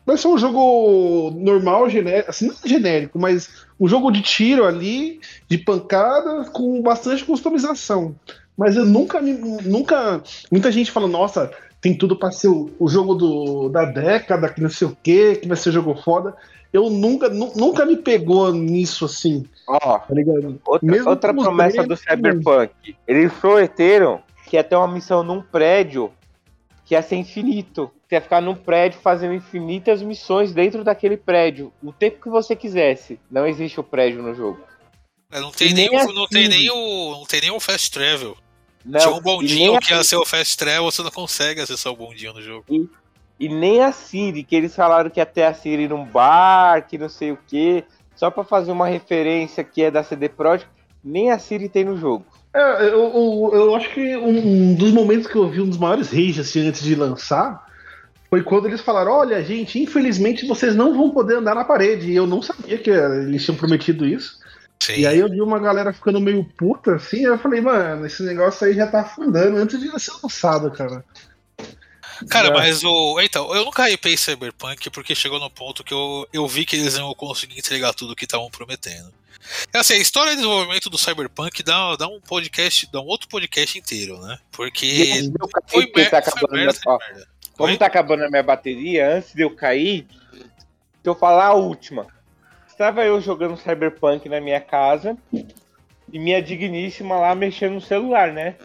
Vai 0.04 0.16
ser 0.16 0.28
um 0.28 0.38
jogo 0.38 1.32
normal, 1.36 1.88
genérico, 1.90 2.30
assim, 2.30 2.46
não 2.46 2.54
genérico, 2.64 3.18
mas 3.18 3.48
um 3.78 3.88
jogo 3.88 4.12
de 4.12 4.22
tiro 4.22 4.64
ali, 4.64 5.20
de 5.48 5.58
pancada, 5.58 6.44
com 6.50 6.80
bastante 6.80 7.24
customização. 7.24 8.14
Mas 8.56 8.76
eu 8.76 8.84
nunca 8.84 9.20
me. 9.20 9.32
Nunca. 9.32 10.22
Muita 10.50 10.70
gente 10.70 10.92
fala, 10.92 11.08
nossa, 11.08 11.50
tem 11.80 11.96
tudo 11.96 12.16
pra 12.16 12.30
ser 12.30 12.48
o, 12.48 12.70
o 12.78 12.88
jogo 12.88 13.14
do, 13.14 13.68
da 13.68 13.84
década, 13.84 14.48
que 14.48 14.60
não 14.60 14.70
sei 14.70 14.88
o 14.88 14.96
quê, 15.02 15.38
que 15.40 15.48
vai 15.48 15.56
ser 15.56 15.72
jogo 15.72 15.94
foda. 15.94 16.34
Eu 16.76 16.90
nunca, 16.90 17.28
nu- 17.28 17.52
nunca 17.56 17.84
me 17.86 17.96
pegou 17.96 18.52
nisso 18.52 19.06
assim, 19.06 19.44
Ó, 19.66 19.78
tá 19.98 20.06
outra, 20.66 21.08
outra 21.08 21.34
promessa 21.34 21.82
do 21.84 21.96
Cyberpunk. 21.96 22.72
Eles 23.08 23.32
prometeram 23.32 24.20
que 24.46 24.56
ia 24.56 24.62
ter 24.64 24.76
uma 24.76 24.86
missão 24.86 25.22
num 25.22 25.40
prédio 25.40 26.12
que 26.84 26.94
ia 26.94 27.02
ser 27.02 27.16
infinito. 27.16 27.90
Você 28.06 28.14
ia 28.16 28.20
ficar 28.20 28.40
num 28.40 28.54
prédio 28.54 29.00
fazendo 29.00 29.34
infinitas 29.34 30.02
missões 30.02 30.52
dentro 30.52 30.84
daquele 30.84 31.16
prédio. 31.16 31.72
O 31.82 31.92
tempo 31.92 32.22
que 32.22 32.28
você 32.28 32.54
quisesse. 32.54 33.18
Não 33.30 33.46
existe 33.46 33.80
o 33.80 33.82
prédio 33.82 34.22
no 34.22 34.34
jogo. 34.34 34.60
É, 35.32 35.40
Não 35.40 35.50
tem 35.50 35.72
nem, 35.74 35.88
nem 35.90 35.98
o, 36.04 36.12
não 36.12 36.26
tem 36.28 36.46
assim. 36.46 36.58
nem 36.58 36.70
o. 36.70 37.10
Não 37.18 37.24
tem 37.24 37.40
nem 37.40 37.50
o 37.50 37.58
fast 37.58 37.90
travel. 37.90 38.36
Não, 38.84 39.00
Tinha 39.00 39.12
um 39.14 39.20
bondinho 39.20 39.80
que 39.80 39.92
ia 39.92 39.98
a- 39.98 40.04
ser 40.04 40.14
o 40.16 40.24
fast 40.24 40.56
travel, 40.56 40.84
você 40.84 41.02
não 41.02 41.10
consegue 41.10 41.60
acessar 41.60 41.92
o 41.92 41.96
bondinho 41.96 42.32
no 42.32 42.40
jogo. 42.40 42.64
E 42.70 42.86
nem 43.38 43.82
a 43.82 43.92
Siri, 43.92 44.42
que 44.42 44.56
eles 44.56 44.74
falaram 44.74 45.10
que 45.10 45.20
ia 45.20 45.26
ter 45.26 45.44
a 45.44 45.54
Siri 45.54 45.88
num 45.88 46.04
bar, 46.04 46.86
que 46.86 46.96
não 46.96 47.08
sei 47.08 47.32
o 47.32 47.38
que, 47.46 47.84
só 48.14 48.30
pra 48.30 48.44
fazer 48.44 48.72
uma 48.72 48.86
referência 48.86 49.62
que 49.62 49.82
é 49.82 49.90
da 49.90 50.02
CD 50.02 50.28
Projekt, 50.28 50.68
nem 51.04 51.30
a 51.30 51.38
Siri 51.38 51.68
tem 51.68 51.84
no 51.84 51.96
jogo. 51.96 52.24
É, 52.54 52.84
eu, 52.84 53.12
eu, 53.12 53.50
eu 53.52 53.76
acho 53.76 53.92
que 53.92 54.16
um 54.16 54.74
dos 54.74 54.90
momentos 54.90 55.26
que 55.26 55.36
eu 55.36 55.48
vi 55.48 55.60
um 55.60 55.68
dos 55.68 55.78
maiores 55.78 56.10
rages 56.10 56.40
assim, 56.40 56.66
antes 56.66 56.82
de 56.82 56.94
lançar 56.94 57.66
foi 58.30 58.42
quando 58.42 58.66
eles 58.66 58.80
falaram: 58.80 59.12
olha, 59.12 59.42
gente, 59.44 59.78
infelizmente 59.78 60.46
vocês 60.46 60.74
não 60.74 60.96
vão 60.96 61.10
poder 61.10 61.36
andar 61.36 61.54
na 61.54 61.64
parede. 61.64 62.10
E 62.10 62.16
eu 62.16 62.26
não 62.26 62.40
sabia 62.42 62.78
que 62.78 62.90
eles 62.90 63.44
tinham 63.44 63.58
prometido 63.58 64.06
isso. 64.06 64.38
Sim. 64.82 65.00
E 65.00 65.06
aí 65.06 65.18
eu 65.18 65.28
vi 65.28 65.40
uma 65.40 65.58
galera 65.58 65.92
ficando 65.92 66.20
meio 66.20 66.44
puta 66.56 66.96
assim. 66.96 67.24
Eu 67.24 67.38
falei, 67.38 67.60
mano, 67.60 68.06
esse 68.06 68.22
negócio 68.22 68.66
aí 68.66 68.74
já 68.74 68.86
tá 68.86 69.00
afundando 69.00 69.56
antes 69.56 69.78
de 69.78 69.88
ser 70.00 70.12
lançado, 70.22 70.70
cara. 70.70 71.04
Cara, 72.28 72.48
É. 72.48 72.52
mas 72.52 72.82
o. 72.84 73.20
Então, 73.20 73.54
eu 73.54 73.64
nunca 73.64 73.88
hypei 73.90 74.16
Cyberpunk 74.16 74.90
porque 74.90 75.14
chegou 75.14 75.38
no 75.38 75.50
ponto 75.50 75.84
que 75.84 75.92
eu, 75.92 76.26
eu 76.32 76.46
vi 76.46 76.64
que 76.64 76.76
eles 76.76 76.94
não 76.94 77.06
iam 77.06 77.14
conseguir 77.14 77.58
entregar 77.58 77.92
tudo 77.94 78.16
que 78.16 78.24
estavam 78.24 78.50
prometendo. 78.50 79.12
É 79.72 79.78
Assim, 79.78 79.94
a 79.94 79.98
história 79.98 80.30
de 80.32 80.36
desenvolvimento 80.38 80.90
do 80.90 80.98
Cyberpunk 80.98 81.62
dá, 81.62 81.94
dá 81.96 82.08
um 82.08 82.20
podcast, 82.20 82.88
dá 82.92 83.00
um 83.00 83.06
outro 83.06 83.28
podcast 83.28 83.78
inteiro, 83.78 84.18
né? 84.20 84.38
Porque 84.50 85.30
foi, 85.68 85.92
mer 85.94 86.10
tá 86.10 86.22
foi 86.22 86.50
merda, 86.50 86.74
foi 86.74 86.98
merda. 86.98 87.28
Como 87.56 87.70
Oi? 87.70 87.78
tá 87.78 87.86
acabando 87.86 88.24
a 88.24 88.28
minha 88.28 88.42
bateria, 88.42 89.16
antes 89.16 89.32
de 89.32 89.42
eu 89.42 89.50
cair, 89.50 90.06
se 90.32 91.08
eu 91.08 91.14
falar 91.14 91.46
a 91.46 91.54
última. 91.54 92.06
Estava 92.68 93.04
eu 93.04 93.20
jogando 93.20 93.56
Cyberpunk 93.56 94.28
na 94.28 94.40
minha 94.40 94.60
casa 94.60 95.16
e 96.12 96.18
minha 96.18 96.42
digníssima 96.42 97.16
lá 97.16 97.34
mexendo 97.34 97.74
no 97.74 97.80
celular, 97.80 98.32
né? 98.32 98.56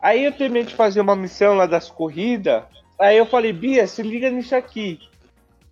Aí 0.00 0.24
eu 0.24 0.32
terminei 0.32 0.64
de 0.64 0.74
fazer 0.74 1.00
uma 1.00 1.16
missão 1.16 1.54
lá 1.54 1.66
das 1.66 1.90
corridas. 1.90 2.62
Aí 2.98 3.16
eu 3.16 3.26
falei, 3.26 3.52
Bia, 3.52 3.86
se 3.86 4.02
liga 4.02 4.30
nisso 4.30 4.54
aqui. 4.54 4.98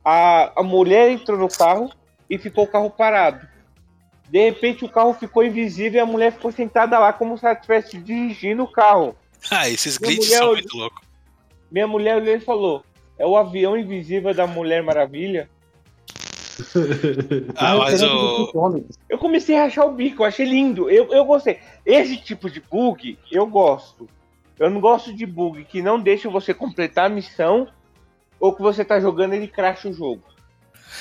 A, 0.04 0.60
a 0.60 0.62
mulher 0.62 1.10
entrou 1.10 1.38
no 1.38 1.48
carro 1.48 1.90
e 2.28 2.38
ficou 2.38 2.64
o 2.64 2.68
carro 2.68 2.90
parado. 2.90 3.46
De 4.28 4.44
repente 4.44 4.84
o 4.84 4.88
carro 4.88 5.14
ficou 5.14 5.44
invisível 5.44 5.98
e 5.98 6.02
a 6.02 6.06
mulher 6.06 6.32
ficou 6.32 6.50
sentada 6.50 6.98
lá 6.98 7.12
como 7.12 7.38
se 7.38 7.44
ela 7.44 7.54
estivesse 7.54 7.98
dirigindo 7.98 8.64
o 8.64 8.70
carro. 8.70 9.16
Ah, 9.48 9.68
esses 9.68 9.96
glitches 9.96 10.30
são 10.30 10.54
muito 10.54 10.76
loucos. 10.76 11.06
Minha 11.70 11.86
mulher 11.86 12.16
olhou 12.16 12.34
e 12.34 12.40
falou: 12.40 12.84
É 13.16 13.24
o 13.24 13.36
avião 13.36 13.76
invisível 13.76 14.34
da 14.34 14.44
Mulher 14.44 14.82
Maravilha. 14.82 15.48
Ah, 17.56 17.76
mas 17.76 18.02
o. 18.02 18.50
Eu 19.08 19.18
comecei 19.18 19.56
a 19.56 19.64
rachar 19.64 19.86
o 19.86 19.92
bico, 19.92 20.22
eu 20.22 20.26
achei 20.26 20.46
lindo. 20.46 20.90
Eu, 20.90 21.12
eu 21.12 21.24
gostei. 21.24 21.60
Esse 21.84 22.16
tipo 22.16 22.50
de 22.50 22.60
bug, 22.60 23.18
eu 23.30 23.46
gosto. 23.46 24.08
Eu 24.58 24.70
não 24.70 24.80
gosto 24.80 25.12
de 25.12 25.26
bug 25.26 25.64
que 25.64 25.82
não 25.82 26.00
deixa 26.00 26.30
você 26.30 26.54
completar 26.54 27.06
a 27.06 27.14
missão 27.14 27.68
ou 28.40 28.54
que 28.54 28.62
você 28.62 28.84
tá 28.84 28.98
jogando 29.00 29.34
e 29.34 29.36
ele 29.36 29.48
cracha 29.48 29.88
o 29.88 29.92
jogo. 29.92 30.22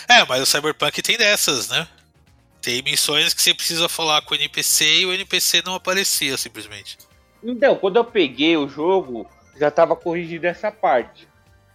É, 0.07 0.25
mas 0.25 0.41
o 0.41 0.45
Cyberpunk 0.45 1.01
tem 1.01 1.17
dessas, 1.17 1.69
né? 1.69 1.87
Tem 2.61 2.81
missões 2.81 3.33
que 3.33 3.41
você 3.41 3.53
precisa 3.53 3.87
falar 3.87 4.21
com 4.23 4.33
o 4.33 4.37
NPC 4.37 5.01
e 5.01 5.05
o 5.05 5.13
NPC 5.13 5.61
não 5.65 5.75
aparecia 5.75 6.35
simplesmente. 6.35 6.97
Então, 7.43 7.75
quando 7.75 7.97
eu 7.97 8.03
peguei 8.03 8.57
o 8.57 8.67
jogo, 8.67 9.29
já 9.57 9.69
tava 9.69 9.95
corrigido 9.95 10.47
essa 10.47 10.71
parte. 10.71 11.27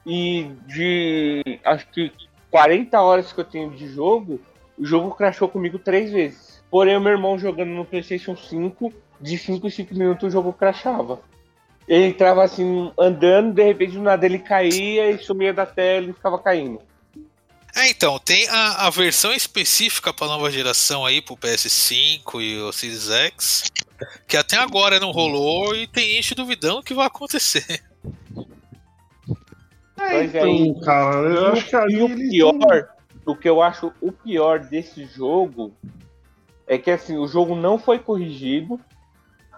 E 0.05 0.51
de 0.66 1.61
acho 1.64 1.87
que 1.88 2.12
40 2.51 3.01
horas 3.01 3.33
que 3.33 3.41
eu 3.41 3.45
tenho 3.45 3.71
de 3.71 3.89
jogo, 3.89 4.41
o 4.79 4.85
jogo 4.85 5.15
crashou 5.15 5.49
comigo 5.49 5.79
três 5.79 6.11
vezes. 6.11 6.63
Porém, 6.71 6.97
o 6.97 7.01
meu 7.01 7.13
irmão 7.13 7.39
jogando 7.39 7.71
no 7.71 7.85
PlayStation 7.85 8.37
5, 8.37 8.93
de 9.21 9.37
5 9.37 9.67
em 9.67 9.71
5 9.71 9.95
minutos 9.95 10.29
o 10.29 10.31
jogo 10.31 10.53
crashava. 10.53 11.21
Ele 11.87 12.07
entrava 12.07 12.45
assim, 12.45 12.93
andando, 12.99 13.55
de 13.55 13.65
repente 13.65 13.93
do 13.93 14.03
nada 14.03 14.25
ele 14.25 14.39
caía 14.39 15.11
e 15.11 15.19
sumia 15.19 15.53
da 15.53 15.67
tela 15.67 16.09
e 16.09 16.13
ficava 16.13 16.39
caindo. 16.39 16.81
É, 17.75 17.89
então, 17.89 18.19
tem 18.19 18.49
a, 18.49 18.87
a 18.87 18.91
versão 18.91 19.33
específica 19.33 20.13
pra 20.13 20.27
nova 20.27 20.51
geração 20.51 21.05
aí, 21.05 21.21
pro 21.21 21.37
PS5 21.37 22.41
e 22.41 22.59
o 22.59 22.73
Series 22.73 23.11
X, 23.11 23.65
que 24.27 24.37
até 24.37 24.57
agora 24.57 24.99
não 24.99 25.13
rolou 25.13 25.75
e 25.75 25.87
tem 25.87 26.15
gente 26.15 26.35
duvidando 26.35 26.83
que 26.83 26.95
vai 26.95 27.07
acontecer. 27.07 27.83
É, 30.01 30.25
Então, 30.25 30.81
cara, 30.81 31.29
eu 31.29 31.47
acho 31.53 31.67
que 31.67 31.77
ali 31.77 31.97
E 31.97 32.03
o 32.43 32.53
pior, 32.59 32.89
o 33.27 33.37
que 33.37 33.49
eu 33.49 33.63
acho 33.63 33.93
o 34.01 34.11
pior 34.11 34.61
desse 34.61 35.05
jogo 35.07 35.73
é 36.67 36.79
que 36.79 36.91
assim, 36.91 37.17
o 37.17 37.27
jogo 37.27 37.55
não 37.55 37.79
foi 37.79 37.99
corrigido. 37.99 38.81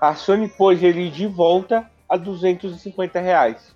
A 0.01 0.15
Sony 0.15 0.49
pôs 0.49 0.83
ele 0.83 1.11
de 1.11 1.27
volta 1.27 1.89
a 2.09 2.17
250 2.17 3.21
reais. 3.21 3.75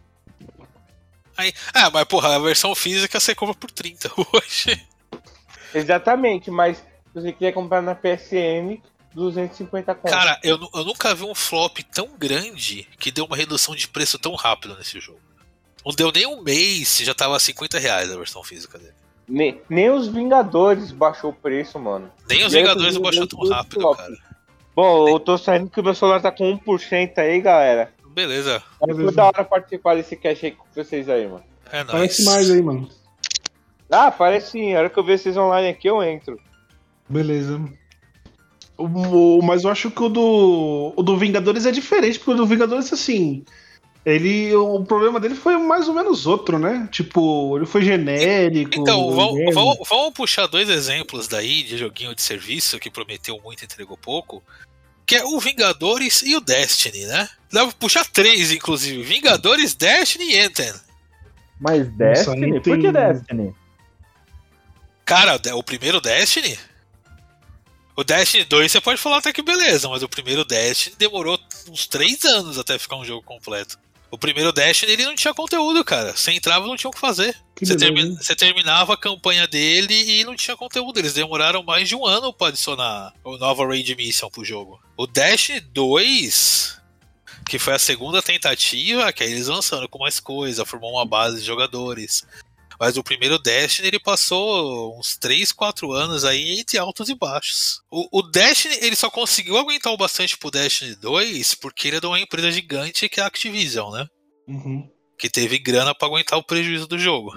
Aí, 1.37 1.53
ah, 1.75 1.91
mas 1.91 2.05
porra, 2.05 2.35
a 2.35 2.39
versão 2.39 2.75
física 2.75 3.21
você 3.21 3.35
compra 3.35 3.55
por 3.55 3.71
30 3.71 4.11
hoje. 4.33 4.87
Exatamente, 5.75 6.51
mas 6.51 6.79
se 6.79 6.85
você 7.15 7.33
quiser 7.33 7.53
comprar 7.53 7.83
na 7.83 7.95
PSN, 7.95 8.81
250 9.15 9.95
conto. 9.95 10.11
Cara, 10.11 10.39
eu, 10.43 10.59
eu 10.75 10.85
nunca 10.85 11.15
vi 11.15 11.25
um 11.25 11.35
flop 11.35 11.79
tão 11.93 12.09
grande 12.19 12.89
que 12.99 13.11
deu 13.11 13.25
uma 13.25 13.37
redução 13.37 13.75
de 13.75 13.89
preço 13.89 14.19
tão 14.19 14.35
rápido 14.35 14.77
nesse 14.77 14.99
jogo. 15.01 15.21
Não 15.87 15.93
deu 15.95 16.11
nem 16.13 16.27
um 16.27 16.43
mês, 16.43 16.99
já 16.99 17.15
tava 17.15 17.39
50 17.39 17.79
reais 17.79 18.11
a 18.11 18.17
versão 18.17 18.43
física 18.43 18.77
dele. 18.79 18.93
nem, 19.29 19.61
nem 19.71 19.89
os 19.91 20.09
Vingadores 20.09 20.91
baixou 20.93 21.31
o 21.31 21.33
preço, 21.33 21.79
mano. 21.79 22.11
Nem 22.29 22.45
os 22.45 22.53
Vingadores 22.53 22.97
eu 22.97 23.01
baixou 23.03 23.27
tão 23.27 23.49
rápido, 23.49 23.81
flop. 23.81 23.97
cara. 23.97 24.15
Bom, 24.75 25.09
eu 25.09 25.19
tô 25.21 25.39
saindo 25.39 25.71
que 25.71 25.81
o 25.81 25.85
meu 25.85 25.95
celular 25.95 26.21
tá 26.21 26.31
com 26.33 26.59
1% 26.59 27.19
aí, 27.19 27.41
galera. 27.41 27.93
Beleza, 28.09 28.63
Mas 28.81 28.97
foi 28.97 29.13
da 29.13 29.27
hora 29.27 29.45
participar 29.45 29.95
desse 29.95 30.17
cash 30.17 30.43
aí 30.45 30.51
com 30.53 30.65
vocês 30.75 31.09
aí, 31.09 31.27
mano. 31.29 31.45
é 31.71 31.79
nóis. 31.85 31.91
Parece 31.93 32.25
mais 32.25 32.51
aí, 32.51 32.61
mano. 32.63 32.89
Ah, 33.91 34.11
parece 34.11 34.51
sim. 34.53 34.75
A 34.75 34.79
hora 34.81 34.91
que 34.91 34.99
eu 34.99 35.05
ver 35.05 35.19
vocês 35.19 35.37
online 35.37 35.69
aqui, 35.69 35.87
eu 35.89 36.03
entro. 36.03 36.39
Beleza. 37.09 37.61
O, 38.77 38.85
o- 38.85 39.43
mas 39.43 39.65
eu 39.65 39.71
acho 39.71 39.91
que 39.91 40.03
o 40.03 40.09
do, 40.09 40.93
o 40.97 41.03
do 41.03 41.17
Vingadores 41.17 41.65
é 41.67 41.71
diferente, 41.71 42.19
porque 42.19 42.33
o 42.33 42.35
do 42.37 42.47
Vingadores, 42.47 42.93
assim. 42.93 43.45
Ele. 44.07 44.55
O 44.55 44.85
problema 44.85 45.19
dele 45.19 45.35
foi 45.35 45.57
mais 45.57 45.89
ou 45.89 45.95
menos 45.95 46.27
outro, 46.29 46.61
né? 46.61 46.89
Tipo, 46.93 47.57
ele 47.59 47.67
foi 47.67 47.83
genérico. 47.83 48.71
Então, 48.81 49.11
vamos, 49.13 49.35
mesmo. 49.35 49.53
vamos- 49.53 49.89
vamos 49.89 50.15
puxar 50.15 50.47
dois 50.47 50.69
exemplos 50.71 51.27
daí 51.27 51.65
de 51.65 51.77
joguinho 51.77 52.15
de 52.15 52.23
serviço 52.23 52.79
que 52.79 52.89
prometeu 52.89 53.41
muito 53.43 53.63
e 53.63 53.65
entregou 53.65 53.97
pouco. 53.97 54.41
Que 55.05 55.17
é 55.17 55.25
o 55.25 55.39
Vingadores 55.41 56.23
e 56.23 56.37
o 56.37 56.41
Destiny, 56.41 57.05
né? 57.07 57.29
Dá 57.53 57.65
pra 57.65 57.75
puxar 57.79 58.05
três, 58.07 58.53
inclusive. 58.53 59.03
Vingadores, 59.03 59.75
Destiny 59.75 60.35
e 60.35 60.39
Anthem. 60.39 60.73
Mas 61.61 61.89
Destiny? 61.89 62.47
não 62.53 62.61
Por 62.61 62.77
que 62.77 62.83
tem- 62.83 62.93
Destiny? 62.93 63.55
Cara, 65.05 65.41
o 65.55 65.63
primeiro 65.63 66.01
Destiny? 66.01 66.59
O 67.97 68.05
Destiny 68.05 68.45
2 68.45 68.71
você 68.71 68.81
pode 68.81 69.01
falar 69.01 69.19
até 69.19 69.33
que 69.33 69.43
beleza, 69.43 69.89
mas 69.89 70.03
o 70.03 70.09
primeiro 70.09 70.45
Destiny 70.45 70.95
demorou 70.99 71.39
uns 71.71 71.87
três 71.87 72.25
anos 72.25 72.59
até 72.59 72.79
ficar 72.79 72.97
um 72.97 73.05
jogo 73.05 73.23
completo. 73.23 73.79
O 74.17 74.19
primeiro 74.19 74.51
Destiny 74.51 74.93
ele 74.93 75.05
não 75.05 75.15
tinha 75.15 75.35
conteúdo, 75.35 75.85
cara. 75.85 76.17
Você 76.17 76.33
entrava 76.33 76.65
e 76.65 76.69
não 76.69 76.75
tinha 76.77 76.89
o 76.89 76.93
que 76.93 76.99
fazer. 76.99 77.37
Que 77.55 77.67
Você, 77.67 77.77
termi- 77.77 78.17
você 78.17 78.35
terminava 78.35 78.95
a 78.95 78.97
campanha 78.97 79.47
dele 79.47 79.93
e 79.95 80.25
não 80.25 80.35
tinha 80.35 80.57
conteúdo. 80.57 80.99
Eles 80.99 81.13
demoraram 81.13 81.63
mais 81.63 81.87
de 81.87 81.95
um 81.95 82.07
ano 82.07 82.33
pra 82.33 82.49
adicionar 82.49 83.13
o 83.23 83.37
nova 83.37 83.67
Raid 83.67 83.95
Mission 83.95 84.31
pro 84.31 84.43
jogo. 84.43 84.81
O 84.97 85.07
Destiny 85.07 85.61
2. 85.61 86.81
Que 87.47 87.59
foi 87.59 87.75
a 87.75 87.79
segunda 87.79 88.23
tentativa, 88.23 89.13
que 89.13 89.23
aí 89.23 89.31
eles 89.33 89.49
lançaram 89.49 89.87
com 89.87 89.99
mais 89.99 90.19
coisa, 90.19 90.65
formou 90.65 90.95
uma 90.95 91.05
base 91.05 91.39
de 91.41 91.47
jogadores. 91.47 92.25
Mas 92.79 92.97
o 92.97 93.03
primeiro 93.03 93.39
Destiny 93.39 93.89
ele 93.89 93.99
passou 93.99 94.99
uns 94.99 95.17
3, 95.17 95.53
4 95.53 95.93
anos 95.93 96.25
aí 96.25 96.61
entre 96.61 96.79
altos 96.79 97.09
e 97.09 97.15
baixos. 97.15 97.81
O, 97.91 98.19
o 98.19 98.23
Destiny 98.23 98.79
ele 98.83 98.97
só 98.97 99.11
conseguiu 99.11 99.57
aguentar 99.57 99.93
o 99.93 99.97
bastante 99.97 100.37
pro 100.37 100.51
Destiny 100.51 100.95
2 100.97 101.55
porque 101.55 101.89
ele 101.89 101.97
é 101.97 102.01
de 102.01 102.07
uma 102.07 102.21
empresa 102.21 102.51
gigante 102.51 103.09
que 103.09 103.21
é 103.21 103.23
a 103.23 103.27
Activision, 103.27 103.93
né? 103.93 104.07
Uhum. 104.47 104.89
Que 105.19 105.31
teve 105.31 105.59
grana 105.59 105.95
pra 105.95 106.09
aguentar 106.09 106.39
o 106.39 106.45
prejuízo 106.45 106.87
do 106.87 106.99
jogo. 106.99 107.37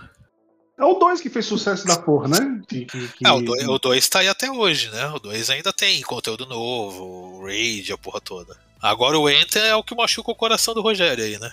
É 0.78 0.86
o 0.86 0.94
2 0.94 1.20
que 1.20 1.30
fez 1.30 1.46
sucesso 1.46 1.86
da 1.86 1.98
porra, 1.98 2.30
né? 2.30 2.62
Que, 2.68 2.86
que, 2.86 3.08
que... 3.10 3.28
É, 3.28 3.32
o 3.32 3.78
2 3.78 4.08
tá 4.08 4.20
aí 4.20 4.30
até 4.30 4.50
hoje, 4.50 4.90
né? 4.90 5.08
O 5.08 5.20
2 5.20 5.50
ainda 5.50 5.74
tem 5.74 6.02
conteúdo 6.02 6.46
novo, 6.46 7.44
raid, 7.46 7.92
a 7.92 7.98
porra 7.98 8.22
toda. 8.22 8.58
Agora 8.82 9.20
o 9.20 9.30
Enter 9.30 9.62
é 9.62 9.76
o 9.76 9.84
que 9.84 9.94
machuca 9.94 10.32
o 10.32 10.36
coração 10.36 10.74
do 10.74 10.82
Rogério 10.82 11.24
aí, 11.24 11.38
né? 11.38 11.52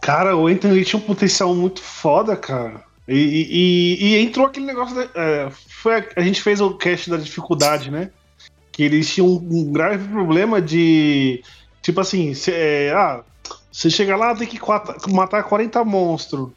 Cara, 0.00 0.36
o 0.36 0.48
ele 0.48 0.84
tinha 0.84 1.00
um 1.00 1.04
potencial 1.04 1.54
muito 1.54 1.82
foda, 1.82 2.36
cara. 2.36 2.82
E, 3.06 3.96
e, 4.00 4.04
e 4.04 4.18
entrou 4.18 4.46
aquele 4.46 4.66
negócio. 4.66 4.94
Da, 4.94 5.08
é, 5.14 5.50
foi 5.50 5.96
a, 5.96 6.04
a, 6.16 6.20
gente 6.22 6.42
fez 6.42 6.60
o 6.60 6.74
cast 6.74 7.08
da 7.08 7.16
dificuldade, 7.16 7.90
né? 7.90 8.10
Que 8.70 8.82
eles 8.82 9.12
tinham 9.12 9.28
um, 9.28 9.48
um 9.50 9.72
grave 9.72 10.06
problema 10.08 10.60
de. 10.60 11.42
Tipo 11.82 12.00
assim, 12.00 12.34
cê, 12.34 12.52
é, 12.52 12.92
ah, 12.92 13.22
você 13.72 13.88
chega 13.88 14.16
lá, 14.16 14.34
tem 14.34 14.46
que 14.46 14.60
matar 15.10 15.42
40 15.44 15.84
monstros. 15.84 16.50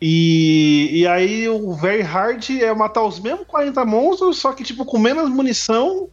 E, 0.00 0.90
e 0.92 1.06
aí 1.06 1.48
o 1.48 1.72
very 1.74 2.02
hard 2.02 2.44
é 2.50 2.74
matar 2.74 3.02
os 3.02 3.20
mesmos 3.20 3.46
40 3.46 3.84
monstros, 3.84 4.38
só 4.38 4.52
que 4.52 4.64
tipo 4.64 4.84
com 4.84 4.98
menos 4.98 5.30
munição 5.30 6.08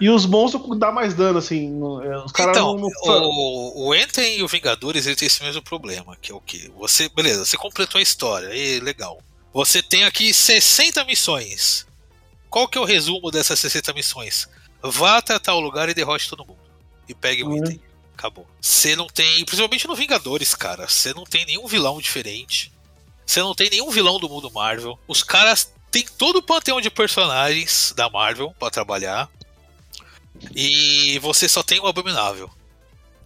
e 0.00 0.08
os 0.08 0.24
monstros 0.26 0.78
dá 0.78 0.90
mais 0.90 1.14
dano, 1.14 1.38
assim. 1.38 1.78
É, 2.04 2.18
os 2.18 2.32
caras 2.32 2.56
então, 2.56 2.76
não, 2.76 2.88
não... 2.88 3.28
O, 3.28 3.88
o 3.88 3.94
Enten 3.94 4.38
e 4.38 4.42
o 4.42 4.48
Vingadores 4.48 5.06
ele 5.06 5.16
tem 5.16 5.26
esse 5.26 5.42
mesmo 5.42 5.62
problema, 5.62 6.16
que 6.20 6.32
é 6.32 6.34
o 6.34 6.40
que? 6.40 6.70
Você, 6.78 7.08
beleza, 7.08 7.44
você 7.44 7.56
completou 7.56 7.98
a 7.98 8.02
história, 8.02 8.54
e 8.54 8.80
legal. 8.80 9.22
Você 9.52 9.82
tem 9.82 10.04
aqui 10.04 10.32
60 10.32 11.04
missões. 11.04 11.86
Qual 12.48 12.66
que 12.66 12.78
é 12.78 12.80
o 12.80 12.84
resumo 12.84 13.30
dessas 13.30 13.58
60 13.60 13.92
missões? 13.92 14.48
Vá 14.82 15.18
até 15.18 15.38
tal 15.38 15.60
lugar 15.60 15.88
e 15.88 15.94
derrote 15.94 16.28
todo 16.28 16.46
mundo. 16.46 16.58
E 17.08 17.14
pegue 17.14 17.44
um 17.44 17.48
uhum. 17.48 17.58
item. 17.58 17.80
Acabou. 18.14 18.46
Você 18.60 18.94
não 18.96 19.06
tem, 19.06 19.44
principalmente 19.44 19.86
no 19.86 19.94
Vingadores, 19.94 20.54
cara, 20.54 20.88
você 20.88 21.14
não 21.14 21.24
tem 21.24 21.46
nenhum 21.46 21.66
vilão 21.66 22.00
diferente. 22.00 22.72
Você 23.24 23.40
não 23.40 23.54
tem 23.54 23.70
nenhum 23.70 23.90
vilão 23.90 24.18
do 24.18 24.28
mundo 24.28 24.50
Marvel. 24.50 24.98
Os 25.06 25.22
caras 25.22 25.72
têm 25.90 26.04
todo 26.18 26.36
o 26.36 26.42
panteão 26.42 26.80
de 26.80 26.90
personagens 26.90 27.92
da 27.96 28.10
Marvel 28.10 28.54
para 28.58 28.70
trabalhar. 28.70 29.30
E 30.54 31.18
você 31.20 31.48
só 31.48 31.62
tem 31.62 31.80
o 31.80 31.86
Abominável 31.86 32.50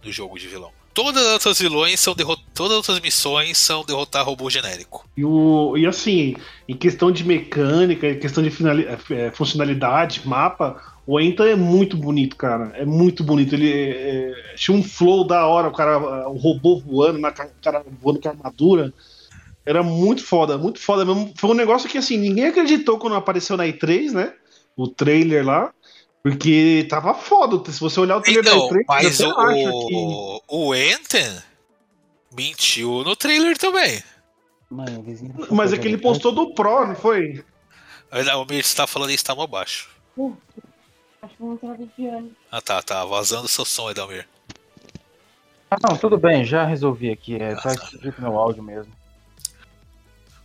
no 0.03 0.11
jogo 0.11 0.37
de 0.37 0.47
vilão. 0.47 0.71
Todas 0.93 1.25
as 1.25 1.33
outras 1.33 1.59
vilões 1.59 1.99
são 1.99 2.15
todas 2.15 2.71
as 2.71 2.77
outras 2.77 2.99
missões 3.01 3.57
são 3.57 3.83
derrotar 3.83 4.25
robô 4.25 4.49
genérico. 4.49 5.05
E, 5.17 5.25
o, 5.25 5.75
e 5.77 5.85
assim, 5.85 6.37
em 6.69 6.75
questão 6.75 7.11
de 7.11 7.25
mecânica, 7.25 8.07
em 8.07 8.17
questão 8.17 8.41
de 8.41 8.49
é, 9.13 9.31
funcionalidade, 9.31 10.25
mapa, 10.25 10.81
o 11.05 11.19
Enta 11.19 11.43
é 11.43 11.55
muito 11.55 11.97
bonito, 11.97 12.35
cara. 12.37 12.71
É 12.75 12.85
muito 12.85 13.23
bonito. 13.25 13.53
Ele 13.53 13.69
é, 13.69 14.51
é 14.51 14.55
tinha 14.55 14.75
um 14.75 14.81
flow 14.81 15.27
da 15.27 15.45
hora, 15.45 15.67
o 15.67 15.73
cara, 15.73 15.99
o 16.29 16.37
robô 16.37 16.79
voando, 16.79 17.19
na 17.19 17.31
cara 17.31 17.83
voando 18.01 18.21
com 18.21 18.29
armadura. 18.29 18.93
Era 19.65 19.83
muito 19.83 20.23
foda, 20.23 20.57
muito 20.57 20.79
foda 20.79 21.03
mesmo. 21.03 21.33
Foi 21.35 21.49
um 21.49 21.55
negócio 21.55 21.89
que 21.89 21.97
assim, 21.97 22.17
ninguém 22.17 22.45
acreditou 22.45 22.97
quando 22.97 23.15
apareceu 23.15 23.57
na 23.57 23.65
E3, 23.65 24.11
né? 24.11 24.33
O 24.77 24.87
trailer 24.87 25.45
lá. 25.45 25.73
Porque 26.25 26.87
tava 26.89 27.13
foda. 27.13 27.71
Se 27.71 27.79
você 27.79 27.99
olhar 27.99 28.17
o 28.17 28.21
trailer 28.21 28.43
então, 28.43 28.67
da 28.67 28.73
E3, 28.73 28.83
mas 28.87 29.15
você 29.15 29.27
o, 29.27 29.39
acha 29.39 29.71
que... 29.87 30.41
o 30.47 30.73
Enten 30.73 31.37
mentiu 32.35 33.03
no 33.03 33.15
trailer 33.15 33.55
também. 33.55 34.01
Mano, 34.67 35.05
mas 35.51 35.71
é 35.71 35.77
que 35.77 35.87
ele 35.87 35.99
postou 35.99 36.31
do 36.31 36.51
Pro, 36.55 36.87
não 36.87 36.95
foi? 36.95 37.45
O 38.11 38.45
Mir 38.45 38.61
está 38.61 38.87
falando 38.87 39.11
isso, 39.11 39.23
tá 39.23 39.35
baixo. 39.45 39.87
Uh, 40.17 40.35
acho 41.21 41.35
que 41.35 41.43
não 41.43 41.57
tava 41.57 41.75
vigiando. 41.75 42.35
Ah 42.51 42.59
tá, 42.59 42.81
tá 42.81 43.05
vazando 43.05 43.47
seu 43.47 43.63
som, 43.63 43.91
Edalmir. 43.91 44.27
Ah 45.69 45.77
não, 45.87 45.95
tudo 45.95 46.17
bem, 46.17 46.43
já 46.43 46.65
resolvi 46.65 47.11
aqui. 47.11 47.35
É, 47.35 47.53
tá 47.53 47.71
escrito 47.71 48.19
meu 48.19 48.35
áudio 48.35 48.63
mesmo. 48.63 48.91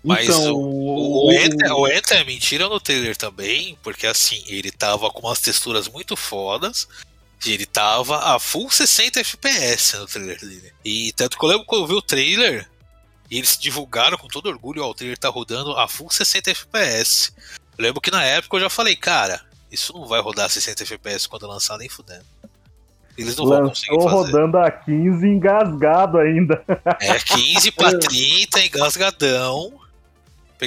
Mas 0.02 0.28
Então, 0.28 0.52
o, 0.54 1.26
o, 1.28 1.32
Enter, 1.32 1.72
o 1.74 1.86
Enter 1.86 2.18
é 2.18 2.24
mentira 2.24 2.68
no 2.68 2.80
trailer 2.80 3.16
também, 3.16 3.76
porque 3.82 4.06
assim, 4.06 4.42
ele 4.46 4.70
tava 4.70 5.10
com 5.10 5.26
umas 5.26 5.40
texturas 5.40 5.88
muito 5.88 6.16
fodas. 6.16 6.88
E 7.44 7.52
ele 7.52 7.64
tava 7.64 8.34
a 8.34 8.38
full 8.38 8.70
60 8.70 9.20
FPS 9.20 9.96
no 9.96 10.06
trailer 10.06 10.38
dele. 10.40 10.72
E 10.84 11.10
tanto 11.12 11.38
que 11.38 11.44
eu 11.44 11.48
lembro 11.48 11.64
quando 11.64 11.82
eu 11.82 11.88
vi 11.88 11.94
o 11.94 12.02
trailer, 12.02 12.68
eles 13.30 13.56
divulgaram 13.58 14.18
com 14.18 14.28
todo 14.28 14.50
orgulho, 14.50 14.84
ó, 14.84 14.90
o 14.90 14.94
trailer 14.94 15.16
tá 15.16 15.30
rodando 15.30 15.74
a 15.78 15.88
full 15.88 16.10
60 16.10 16.50
FPS. 16.50 17.32
Eu 17.78 17.82
lembro 17.82 18.00
que 18.00 18.10
na 18.10 18.22
época 18.22 18.56
eu 18.56 18.60
já 18.60 18.68
falei, 18.68 18.94
cara, 18.94 19.40
isso 19.72 19.92
não 19.94 20.06
vai 20.06 20.20
rodar 20.20 20.50
60 20.50 20.82
FPS 20.82 21.26
quando 21.26 21.46
lançar 21.46 21.78
nem 21.78 21.88
fudendo. 21.88 22.24
Eles 23.16 23.36
não 23.36 23.46
vão 23.46 23.68
conseguir 23.68 23.94
Lançou 23.96 24.10
fazer. 24.10 24.32
rodando 24.32 24.58
a 24.58 24.70
15 24.70 25.26
engasgado 25.26 26.18
ainda. 26.18 26.62
É 27.00 27.18
15 27.18 27.70
pra 27.72 27.98
30, 27.98 28.66
engasgadão. 28.66 29.80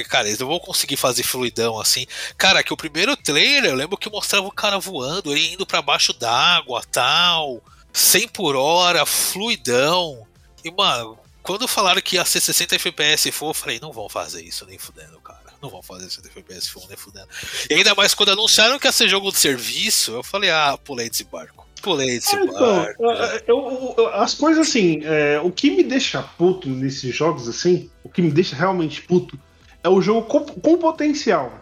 Cara, 0.02 0.26
eles 0.26 0.40
não 0.40 0.48
vão 0.48 0.58
conseguir 0.58 0.96
fazer 0.96 1.22
fluidão 1.22 1.78
assim. 1.78 2.06
Cara, 2.36 2.62
que 2.64 2.72
o 2.72 2.76
primeiro 2.76 3.16
trailer, 3.16 3.70
eu 3.70 3.76
lembro 3.76 3.96
que 3.96 4.10
mostrava 4.10 4.46
o 4.46 4.50
cara 4.52 4.78
voando, 4.78 5.30
ele 5.30 5.52
indo 5.52 5.64
para 5.66 5.80
baixo 5.82 6.12
d'água, 6.12 6.82
tal, 6.90 7.62
100 7.92 8.28
por 8.28 8.56
hora, 8.56 9.06
fluidão. 9.06 10.26
E, 10.64 10.70
mano, 10.70 11.18
quando 11.42 11.68
falaram 11.68 12.00
que 12.00 12.16
ia 12.16 12.24
ser 12.24 12.40
60 12.40 12.74
FPS 12.76 13.30
for, 13.30 13.50
eu 13.50 13.54
falei, 13.54 13.78
não 13.80 13.92
vão 13.92 14.08
fazer 14.08 14.42
isso 14.42 14.64
nem 14.66 14.78
fudendo, 14.78 15.20
cara. 15.20 15.44
Não 15.62 15.70
vão 15.70 15.82
fazer 15.82 16.04
60 16.10 16.28
FPS 16.28 16.68
for 16.70 16.86
nem 16.88 16.96
fudendo. 16.96 17.28
E 17.70 17.74
ainda 17.74 17.94
mais 17.94 18.14
quando 18.14 18.30
anunciaram 18.32 18.78
que 18.78 18.86
ia 18.86 18.92
ser 18.92 19.08
jogo 19.08 19.30
de 19.30 19.38
serviço, 19.38 20.12
eu 20.12 20.22
falei, 20.22 20.50
ah, 20.50 20.78
pulei 20.82 21.08
desse 21.08 21.24
barco. 21.24 21.64
Pulei 21.82 22.06
desse 22.18 22.34
Ah, 22.34 22.40
então, 22.44 22.76
barco. 22.76 23.02
eu- 23.46 23.94
eu- 23.98 24.06
as 24.14 24.32
coisas 24.34 24.66
assim, 24.68 25.00
é, 25.04 25.38
o 25.42 25.50
que 25.50 25.70
me 25.70 25.82
deixa 25.84 26.22
puto 26.22 26.68
nesses 26.68 27.14
jogos 27.14 27.46
assim, 27.46 27.90
o 28.02 28.08
que 28.08 28.22
me 28.22 28.30
deixa 28.30 28.56
realmente 28.56 29.02
puto 29.02 29.38
é 29.84 29.88
o 29.88 30.00
jogo 30.00 30.22
com, 30.22 30.40
com 30.40 30.76
potencial. 30.78 31.52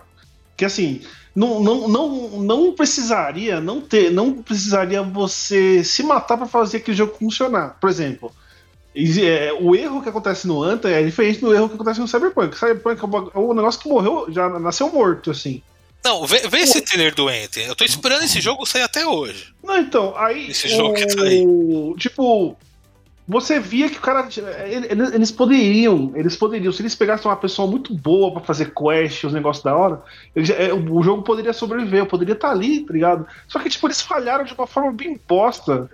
Que 0.57 0.65
assim, 0.65 1.03
não, 1.35 1.61
não, 1.61 1.89
não, 1.89 2.29
não 2.41 2.73
precisaria, 2.75 3.61
não 3.61 3.81
ter, 3.81 4.11
não 4.11 4.43
precisaria 4.43 5.03
você 5.03 5.83
se 5.85 6.03
matar 6.03 6.37
pra 6.39 6.47
fazer 6.47 6.79
aquele 6.79 6.97
jogo 6.97 7.17
funcionar. 7.19 7.77
Por 7.81 7.91
exemplo, 7.91 8.33
é, 8.95 9.53
o 9.61 9.75
erro 9.75 10.03
que 10.03 10.09
acontece 10.09 10.47
no 10.47 10.63
Anta 10.63 10.89
é 10.89 11.03
diferente 11.03 11.41
do 11.41 11.53
erro 11.55 11.69
que 11.69 11.75
acontece 11.75 12.01
no 12.01 12.07
Cyberpunk. 12.09 12.57
Cyberpunk 12.57 13.03
é 13.03 13.07
um- 13.07 13.31
é 13.35 13.51
um 13.51 13.55
negócio 13.55 13.81
que 13.81 13.89
morreu, 13.89 14.27
já 14.31 14.49
nasceu 14.59 14.91
morto, 14.93 15.31
assim. 15.31 15.63
Não, 16.05 16.27
vê, 16.27 16.41
vê 16.49 16.59
esse 16.59 16.81
trailer 16.83 17.15
do 17.15 17.31
Enter. 17.31 17.67
Eu 17.67 17.77
tô 17.77 17.85
esperando 17.85 18.25
esse 18.25 18.41
jogo 18.41 18.67
sair 18.67 18.83
até 18.83 19.07
hoje. 19.07 19.55
Não, 19.63 19.79
então, 19.79 20.15
aí. 20.17 20.51
Esse 20.51 20.69
jogo 20.69 20.95
que 20.95 21.07
tá 21.07 21.23
aí. 21.23 21.45
o- 21.47 21.95
Tipo, 21.97 22.57
você 23.27 23.61
via 23.61 23.89
que 23.89 23.99
o 23.99 24.01
cara. 24.01 24.29
Eles, 25.13 25.31
poderiam. 25.31 26.13
Eles 26.15 26.37
poderiam. 26.37 26.73
Se 26.73 26.83
eles 26.83 26.95
pegassem 26.95 27.31
uma 27.31 27.37
pessoa 27.37 27.69
muito 27.71 27.95
boa 27.95 28.33
pra 28.33 28.43
fazer 28.43 28.73
quest, 28.75 29.25
os 29.25 29.33
negócios 29.33 29.65
da 29.65 29.75
hora, 29.77 30.03
eles- 30.35 30.51
é, 30.51 30.73
o 30.73 31.03
jogo 31.03 31.23
poderia 31.23 31.53
sobreviver, 31.53 32.07
poderia 32.07 32.35
estar 32.35 32.51
ali, 32.51 32.81
tá 32.85 32.93
ligado? 32.93 33.27
Só 33.49 33.59
que, 33.59 33.69
tipo, 33.69 33.87
eles 33.87 34.01
falharam 34.01 34.45
de 34.45 34.53
uma 34.55 34.67
forma 34.67 34.93
bem 34.93 35.19
bosta. 35.29 35.89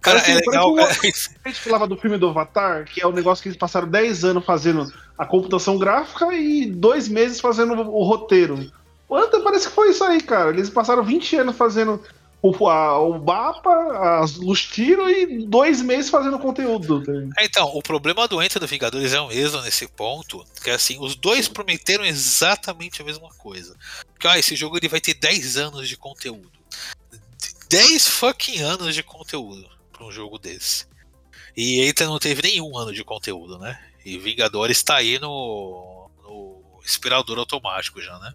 Cara, 0.00 0.20
Parece- 0.20 0.32
é 0.32 0.34
legal. 0.50 0.74
parece 0.74 1.30
A 1.44 1.48
gente 1.48 1.60
falava 1.60 1.86
do 1.86 1.96
filme 1.96 2.18
do 2.18 2.28
Avatar, 2.28 2.84
que 2.84 3.00
é 3.02 3.06
o 3.06 3.12
negócio 3.12 3.42
que 3.42 3.48
eles 3.48 3.58
passaram 3.58 3.88
10 3.88 4.24
anos 4.24 4.44
fazendo 4.44 4.86
a 5.16 5.24
computação 5.24 5.78
gráfica 5.78 6.34
e 6.34 6.66
dois 6.66 7.08
meses 7.08 7.40
fazendo 7.40 7.72
o 7.74 8.04
roteiro. 8.04 8.70
O 9.08 9.16
Anta 9.16 9.40
parece 9.40 9.68
que 9.68 9.74
foi 9.74 9.90
isso 9.90 10.02
aí, 10.04 10.20
cara. 10.20 10.50
Eles 10.50 10.68
passaram 10.68 11.02
20 11.04 11.36
anos 11.36 11.56
fazendo 11.56 12.00
o, 12.46 12.68
a- 12.68 12.98
o 13.00 13.18
mapa, 13.24 14.20
as, 14.20 14.36
tiros 14.60 15.10
e 15.10 15.46
dois 15.46 15.80
meses 15.80 16.10
fazendo 16.10 16.38
conteúdo. 16.38 17.02
tá 17.02 17.10
ligado? 17.12 17.32
É, 17.38 17.44
Então, 17.46 17.68
o 17.74 17.82
problema 17.82 18.28
do 18.28 18.42
Enter 18.42 18.60
do 18.60 18.66
Vingadores 18.66 19.14
é 19.14 19.20
o 19.20 19.28
mesmo 19.28 19.62
nesse 19.62 19.88
ponto, 19.88 20.44
que 20.62 20.68
assim, 20.68 20.98
os 21.00 21.14
dois 21.16 21.48
prometeram 21.48 22.04
exatamente 22.04 23.00
a 23.00 23.04
mesma 23.04 23.30
coisa. 23.38 23.74
Que 24.20 24.28
ah, 24.28 24.38
esse 24.38 24.54
jogo 24.54 24.76
ele 24.76 24.88
vai 24.88 25.00
ter 25.00 25.14
10 25.14 25.56
anos 25.56 25.88
de 25.88 25.96
conteúdo. 25.96 26.52
10 27.70 28.06
fucking 28.08 28.60
anos 28.60 28.94
de 28.94 29.02
conteúdo 29.02 29.66
pra 29.90 30.04
um 30.04 30.12
jogo 30.12 30.38
desse. 30.38 30.86
E 31.56 31.80
Enter 31.88 32.06
não 32.06 32.18
teve 32.18 32.42
nenhum 32.42 32.76
ano 32.76 32.92
de 32.92 33.02
conteúdo, 33.04 33.58
né? 33.58 33.80
E 34.04 34.18
Vingadores 34.18 34.82
tá 34.82 34.96
aí 34.96 35.18
no, 35.18 36.10
no 36.22 36.78
respirador 36.82 37.38
automático 37.38 38.00
já, 38.02 38.18
né? 38.18 38.34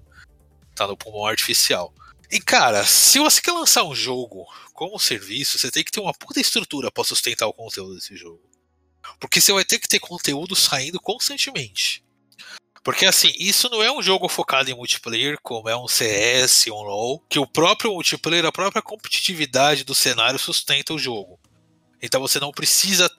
Tá 0.74 0.88
no 0.88 0.98
pulmão 0.98 1.26
artificial. 1.28 1.94
E 2.32 2.40
cara, 2.40 2.86
se 2.86 3.18
você 3.18 3.42
quer 3.42 3.54
lançar 3.54 3.84
um 3.84 3.96
jogo 3.96 4.46
como 4.74 5.00
serviço, 5.00 5.58
você 5.58 5.72
tem 5.72 5.84
que 5.84 5.92
ter 5.92 6.00
uma 6.00 6.14
puta 6.14 6.40
estrutura 6.40 6.92
pra 6.92 7.04
sustentar 7.04 7.48
o 7.48 7.54
conteúdo 7.54 7.96
desse 7.96 8.16
jogo. 8.16 8.42
Porque 9.20 9.42
você 9.42 9.52
vai 9.52 9.66
ter 9.66 9.80
que 9.80 9.88
ter 9.88 10.00
conteúdo 10.00 10.56
saindo 10.56 11.00
constantemente. 11.00 12.04
Porque 12.84 13.06
assim, 13.06 13.34
isso 13.38 13.68
não 13.70 13.84
é 13.84 13.92
um 13.92 14.02
jogo 14.02 14.30
focado 14.30 14.70
em 14.70 14.76
multiplayer, 14.76 15.38
como 15.42 15.68
é 15.68 15.76
um 15.76 15.88
CS, 15.88 16.68
um 16.68 16.82
LoL, 16.82 17.20
que 17.28 17.40
o 17.40 17.48
próprio 17.48 17.92
multiplayer, 17.92 18.46
a 18.46 18.52
própria 18.52 18.82
competitividade 18.82 19.84
do 19.84 19.96
cenário 19.96 20.40
sustenta 20.40 20.94
o 20.94 21.00
jogo. 21.00 21.40
Então 22.02 22.22
você 22.22 22.40
não 22.40 22.52
precisa 22.52 23.10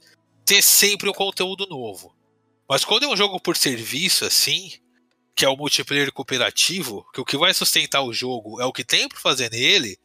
ter 0.44 0.62
sempre 0.62 1.08
um 1.08 1.12
conteúdo 1.12 1.66
novo. 1.66 2.14
Mas 2.68 2.84
quando 2.84 3.04
é 3.04 3.08
um 3.08 3.16
jogo 3.16 3.40
por 3.40 3.56
serviço 3.56 4.24
assim, 4.24 4.72
que 5.34 5.44
é 5.44 5.48
o 5.48 5.56
multiplayer 5.56 6.12
cooperativo, 6.12 7.06
que 7.12 7.20
o 7.20 7.24
que 7.24 7.36
vai 7.36 7.54
sustentar 7.54 8.02
o 8.02 8.12
jogo 8.12 8.60
é 8.60 8.64
o 8.64 8.72
que 8.72 8.84
tem 8.84 9.08
para 9.08 9.18
fazer 9.18 9.50
nele, 9.50 9.98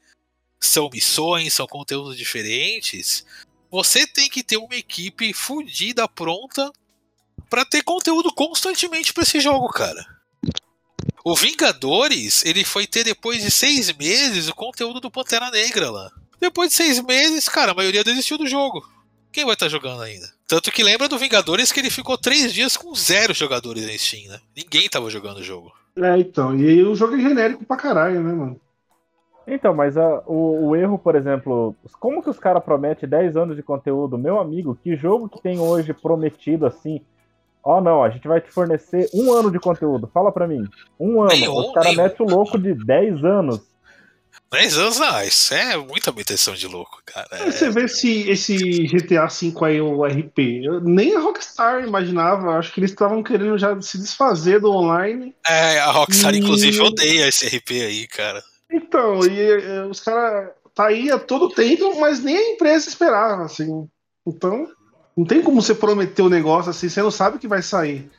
são 0.60 0.90
missões, 0.92 1.54
são 1.54 1.68
conteúdos 1.68 2.18
diferentes, 2.18 3.26
você 3.70 4.08
tem 4.08 4.30
que 4.30 4.44
ter 4.44 4.58
uma 4.58 4.76
equipe 4.76 5.34
fodida 5.34 6.08
pronta 6.08 6.72
para 7.50 7.66
ter 7.66 7.84
conteúdo 7.84 8.34
constantemente 8.34 9.14
para 9.14 9.24
esse 9.24 9.40
jogo, 9.40 9.68
cara. 9.70 10.06
O 11.24 11.36
Vingadores, 11.36 12.46
ele 12.46 12.64
foi 12.64 12.88
ter 12.88 13.04
depois 13.04 13.42
de 13.42 13.52
seis 13.52 13.92
meses 13.94 14.48
o 14.48 14.56
conteúdo 14.56 15.00
do 15.00 15.12
Pantera 15.12 15.50
Negra 15.52 15.90
lá. 15.90 16.12
Depois 16.40 16.70
de 16.70 16.76
seis 16.76 17.02
meses, 17.02 17.50
cara, 17.50 17.72
a 17.72 17.76
maioria 17.76 18.04
desistiu 18.04 18.38
do 18.38 18.48
jogo. 18.48 18.88
Quem 19.36 19.44
vai 19.44 19.54
estar 19.54 19.68
jogando 19.68 20.02
ainda? 20.02 20.28
Tanto 20.48 20.72
que 20.72 20.82
lembra 20.82 21.10
do 21.10 21.18
Vingadores 21.18 21.70
que 21.70 21.82
ele 21.82 21.90
ficou 21.90 22.18
três 22.18 22.54
dias 22.54 22.78
com 22.78 22.96
zero 22.96 23.34
jogadores 23.34 23.86
na 23.86 23.92
Steam, 23.98 24.30
né? 24.32 24.40
Ninguém 24.56 24.88
tava 24.88 25.10
jogando 25.10 25.40
o 25.40 25.44
jogo. 25.44 25.74
É, 25.98 26.18
então. 26.18 26.56
E 26.56 26.66
aí 26.66 26.82
o 26.82 26.96
jogo 26.96 27.16
é 27.16 27.20
genérico 27.20 27.66
pra 27.66 27.76
caralho, 27.76 28.22
né, 28.24 28.32
mano? 28.34 28.58
Então, 29.46 29.74
mas 29.76 29.98
a- 29.98 30.24
o, 30.26 30.70
o 30.70 30.76
erro, 30.78 30.98
por 30.98 31.16
exemplo, 31.18 31.76
como 32.00 32.24
que 32.24 32.30
os 32.30 32.40
caras 32.40 32.64
prometem 32.64 33.10
10 33.10 33.36
anos 33.36 33.58
de 33.58 33.62
conteúdo? 33.62 34.18
Meu 34.18 34.40
amigo, 34.40 34.80
que 34.82 34.96
jogo 34.96 35.28
que 35.28 35.42
tem 35.42 35.60
hoje 35.60 35.94
prometido 35.94 36.66
assim? 36.66 37.02
Ó, 37.62 37.82
não, 37.82 38.02
a 38.02 38.10
gente 38.10 38.30
vai 38.30 38.40
te 38.40 38.50
fornecer 38.50 39.10
um 39.14 39.34
ano 39.34 39.52
de 39.52 39.60
conteúdo. 39.60 40.10
Fala 40.14 40.32
pra 40.32 40.48
mim. 40.48 40.64
Um 40.98 41.20
ano. 41.22 41.32
Nenhum, 41.32 41.58
Os 41.58 41.74
caras 41.74 41.94
metem 41.94 42.26
o 42.26 42.30
louco 42.30 42.58
de 42.58 42.74
10 42.74 43.22
anos. 43.26 43.60
10 44.56 44.78
anos, 44.78 45.00
não, 45.00 45.22
isso 45.24 45.54
é 45.54 45.76
muita 45.76 46.12
imitação 46.12 46.54
de 46.54 46.66
louco, 46.68 47.02
cara. 47.06 47.28
Aí 47.32 47.52
Você 47.52 47.70
vê 47.70 47.84
esse, 47.84 48.30
esse 48.30 48.88
GTA 48.88 49.26
V 49.28 49.54
aí, 49.66 49.82
o 49.82 50.06
RP. 50.06 50.64
eu- 50.64 50.80
nem 50.80 51.14
a 51.16 51.20
Rockstar 51.20 51.84
imaginava. 51.86 52.58
Acho 52.58 52.72
que 52.74 52.80
eles 52.80 52.92
estavam 52.92 53.22
querendo 53.22 53.58
já 53.58 53.80
se 53.82 53.98
desfazer 53.98 54.62
do 54.62 54.72
online. 54.72 55.36
É, 55.46 55.80
a 55.80 55.92
Rockstar, 55.92 56.34
E- 56.34 56.38
inclusive, 56.38 56.80
odeia 56.82 57.28
esse 57.28 57.46
RP 57.46 57.72
aí, 57.82 58.08
cara. 58.08 58.42
Então, 58.72 59.26
e 59.26 59.40
eh, 59.40 59.86
os 59.90 60.00
caras 60.00 60.52
tá 60.74 60.88
aí 60.88 61.12
a 61.12 61.20
todo 61.20 61.50
tempo, 61.50 62.00
mas 62.00 62.20
nem 62.22 62.38
a 62.38 62.50
empresa 62.54 62.88
esperava, 62.88 63.44
assim. 63.44 63.88
Então, 64.26 64.68
não 65.18 65.26
tem 65.26 65.42
como 65.42 65.62
você 65.62 65.76
prometer 65.76 66.22
o 66.22 66.30
negócio 66.30 66.72
assim, 66.72 66.88
você 66.90 67.02
não 67.02 67.12
sabe 67.12 67.40
que 67.40 67.48
vai 67.48 67.62
sair. 67.62 68.10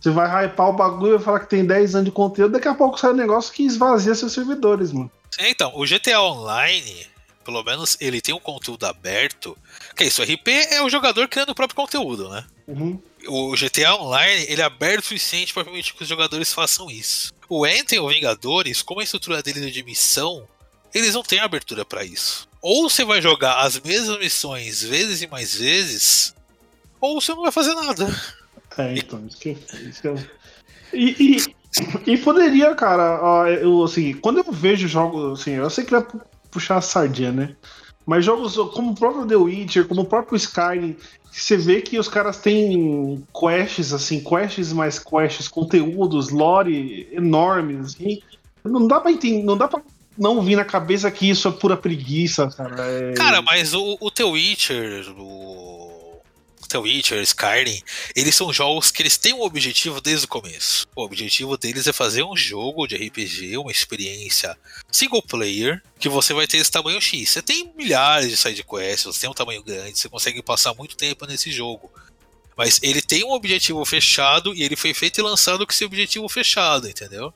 Você 0.00 0.10
vai 0.10 0.46
hypar 0.46 0.68
o 0.70 0.72
bagulho 0.72 1.14
e 1.14 1.16
vai 1.16 1.24
falar 1.24 1.40
que 1.40 1.48
tem 1.50 1.64
10 1.64 1.94
anos 1.94 2.06
de 2.06 2.10
conteúdo, 2.12 2.52
daqui 2.52 2.66
a 2.68 2.74
pouco 2.74 2.98
sai 2.98 3.10
um 3.10 3.16
negócio 3.16 3.52
que 3.52 3.64
esvazia 3.64 4.14
seus 4.14 4.32
servidores, 4.32 4.92
mano. 4.92 5.10
É, 5.38 5.50
Então, 5.50 5.72
o 5.74 5.84
GTA 5.84 6.20
Online, 6.20 7.06
pelo 7.44 7.62
menos, 7.62 7.96
ele 8.00 8.20
tem 8.20 8.34
um 8.34 8.40
conteúdo 8.40 8.86
aberto. 8.86 9.56
Que 9.96 10.04
é 10.04 10.06
isso, 10.06 10.22
o 10.22 10.24
RP 10.24 10.48
é 10.70 10.82
o 10.82 10.90
jogador 10.90 11.28
criando 11.28 11.50
o 11.50 11.54
próprio 11.54 11.76
conteúdo, 11.76 12.28
né? 12.28 12.44
Uhum. 12.66 13.00
O 13.26 13.54
GTA 13.56 13.94
Online, 13.94 14.46
ele 14.48 14.62
é 14.62 14.64
aberto 14.64 15.04
o 15.04 15.08
suficiente 15.08 15.52
para 15.52 15.64
permitir 15.64 15.94
que 15.94 16.02
os 16.02 16.08
jogadores 16.08 16.52
façam 16.52 16.90
isso. 16.90 17.32
O 17.48 17.64
Anthem 17.64 17.98
ou 17.98 18.08
Vingadores, 18.08 18.82
como 18.82 19.00
a 19.00 19.04
estrutura 19.04 19.42
dele 19.42 19.66
é 19.66 19.70
de 19.70 19.82
missão, 19.82 20.46
eles 20.94 21.14
não 21.14 21.22
têm 21.22 21.40
abertura 21.40 21.84
para 21.84 22.04
isso. 22.04 22.48
Ou 22.60 22.88
você 22.88 23.04
vai 23.04 23.20
jogar 23.20 23.60
as 23.60 23.80
mesmas 23.80 24.18
missões 24.18 24.82
vezes 24.82 25.22
e 25.22 25.26
mais 25.26 25.54
vezes, 25.56 26.34
ou 27.00 27.20
você 27.20 27.32
não 27.34 27.42
vai 27.42 27.52
fazer 27.52 27.74
nada. 27.74 28.06
É, 28.78 28.94
então, 28.94 29.26
isso 29.26 29.36
que, 29.38 29.50
isso 29.50 30.00
que 30.00 30.08
eu... 30.08 30.16
E, 30.92 31.36
e, 31.36 31.56
e 32.06 32.16
poderia, 32.18 32.74
cara, 32.74 33.50
eu, 33.50 33.82
assim, 33.82 34.12
quando 34.14 34.38
eu 34.38 34.52
vejo 34.52 34.86
jogos, 34.88 35.40
assim, 35.40 35.52
eu 35.52 35.70
sei 35.70 35.84
que 35.84 35.90
vai 35.92 36.02
pu- 36.02 36.20
puxar 36.50 36.76
a 36.76 36.80
sardinha, 36.82 37.32
né? 37.32 37.54
Mas 38.04 38.24
jogos 38.24 38.56
como 38.74 38.90
o 38.92 38.94
próprio 38.94 39.26
The 39.26 39.36
Witcher, 39.36 39.86
como 39.86 40.02
o 40.02 40.04
próprio 40.04 40.36
Skyrim, 40.36 40.96
você 41.30 41.56
vê 41.56 41.80
que 41.80 41.98
os 41.98 42.08
caras 42.08 42.36
têm 42.38 43.24
quests, 43.32 43.92
assim, 43.92 44.20
quests 44.22 44.72
mais 44.72 44.98
quests, 44.98 45.48
conteúdos, 45.48 46.28
lore 46.30 47.08
enormes, 47.12 47.94
assim. 47.94 48.20
Não 48.64 48.86
dá 48.86 49.00
pra 49.00 49.10
entender, 49.12 49.42
não 49.44 49.56
dá 49.56 49.66
pra 49.68 49.80
não 50.18 50.42
vir 50.42 50.56
na 50.56 50.64
cabeça 50.64 51.10
que 51.10 51.30
isso 51.30 51.48
é 51.48 51.50
pura 51.52 51.76
preguiça, 51.76 52.48
cara. 52.54 52.76
É- 52.82 53.12
Cara, 53.14 53.40
mas 53.40 53.72
o, 53.72 53.96
o 54.00 54.10
The 54.10 54.24
Witcher, 54.24 55.06
o 55.16 55.71
The 56.68 56.78
Witcher, 56.78 57.20
Skyrim, 57.22 57.82
eles 58.14 58.34
são 58.34 58.52
jogos 58.52 58.90
que 58.90 59.02
eles 59.02 59.16
têm 59.16 59.34
um 59.34 59.42
objetivo 59.42 60.00
desde 60.00 60.26
o 60.26 60.28
começo. 60.28 60.86
O 60.96 61.02
objetivo 61.02 61.56
deles 61.56 61.86
é 61.86 61.92
fazer 61.92 62.22
um 62.22 62.36
jogo 62.36 62.86
de 62.86 62.96
RPG, 62.96 63.56
uma 63.56 63.70
experiência 63.70 64.56
single 64.90 65.22
player, 65.22 65.82
que 65.98 66.08
você 66.08 66.32
vai 66.32 66.46
ter 66.46 66.58
esse 66.58 66.70
tamanho 66.70 67.00
X. 67.00 67.30
Você 67.30 67.42
tem 67.42 67.72
milhares 67.76 68.30
de 68.30 68.36
side 68.36 68.64
quests, 68.64 69.04
você 69.04 69.20
tem 69.20 69.30
um 69.30 69.34
tamanho 69.34 69.62
grande, 69.62 69.98
você 69.98 70.08
consegue 70.08 70.42
passar 70.42 70.74
muito 70.74 70.96
tempo 70.96 71.26
nesse 71.26 71.50
jogo. 71.50 71.90
Mas 72.56 72.78
ele 72.82 73.00
tem 73.00 73.24
um 73.24 73.32
objetivo 73.32 73.84
fechado 73.84 74.54
e 74.54 74.62
ele 74.62 74.76
foi 74.76 74.92
feito 74.92 75.20
e 75.20 75.22
lançado 75.22 75.66
com 75.66 75.72
esse 75.72 75.84
objetivo 75.84 76.28
fechado, 76.28 76.88
entendeu? 76.88 77.32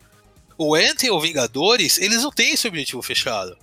O 0.58 0.74
Anthem 0.74 1.10
ou 1.10 1.20
Vingadores, 1.20 1.98
eles 1.98 2.22
não 2.22 2.30
têm 2.30 2.52
esse 2.52 2.66
objetivo 2.66 3.02
fechado. 3.02 3.56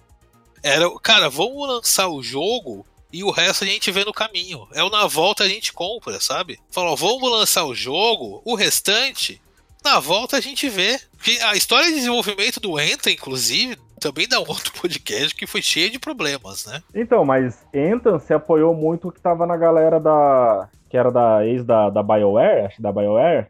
Era, 0.61 0.89
cara, 0.99 1.29
vamos 1.29 1.67
lançar 1.67 2.07
o 2.07 2.23
jogo 2.23 2.85
e 3.13 3.23
o 3.23 3.29
resto 3.31 3.63
a 3.63 3.67
gente 3.67 3.91
vê 3.91 4.03
no 4.03 4.11
caminho. 4.11 4.67
É 4.73 4.83
o 4.83 4.89
na 4.89 5.05
volta 5.07 5.43
a 5.43 5.47
gente 5.47 5.71
compra, 5.71 6.19
sabe? 6.19 6.59
Falou, 6.71 6.97
vamos 6.97 7.31
lançar 7.31 7.63
o 7.65 7.75
jogo, 7.75 8.41
o 8.43 8.55
restante, 8.55 9.39
na 9.85 9.99
volta 9.99 10.35
a 10.37 10.41
gente 10.41 10.67
vê. 10.67 10.99
Porque 11.15 11.37
a 11.43 11.55
história 11.55 11.87
de 11.89 11.95
desenvolvimento 11.95 12.59
do 12.59 12.77
Anthem, 12.77 13.13
inclusive, 13.13 13.77
também 13.99 14.27
dá 14.27 14.39
um 14.39 14.47
outro 14.49 14.73
podcast 14.73 15.35
que 15.35 15.45
foi 15.47 15.61
cheio 15.61 15.89
de 15.91 15.99
problemas, 15.99 16.65
né? 16.65 16.81
Então, 16.95 17.23
mas 17.23 17.63
Anthem 17.73 18.19
se 18.19 18.33
apoiou 18.33 18.73
muito 18.73 19.07
o 19.07 19.11
que 19.11 19.21
tava 19.21 19.45
na 19.45 19.55
galera 19.55 19.99
da. 19.99 20.67
que 20.89 20.97
era 20.97 21.11
da 21.11 21.45
ex 21.45 21.63
da, 21.63 21.89
da 21.89 22.01
BioWare, 22.03 22.65
acho 22.65 22.75
que 22.77 22.81
da 22.81 22.91
BioWare. 22.91 23.47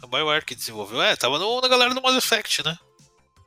A 0.00 0.06
BioWare 0.06 0.44
que 0.44 0.54
desenvolveu, 0.54 1.02
é, 1.02 1.16
tava 1.16 1.40
no- 1.40 1.60
na 1.60 1.66
galera 1.66 1.92
do 1.92 2.00
Mass 2.00 2.16
Effect, 2.16 2.64
né? 2.64 2.76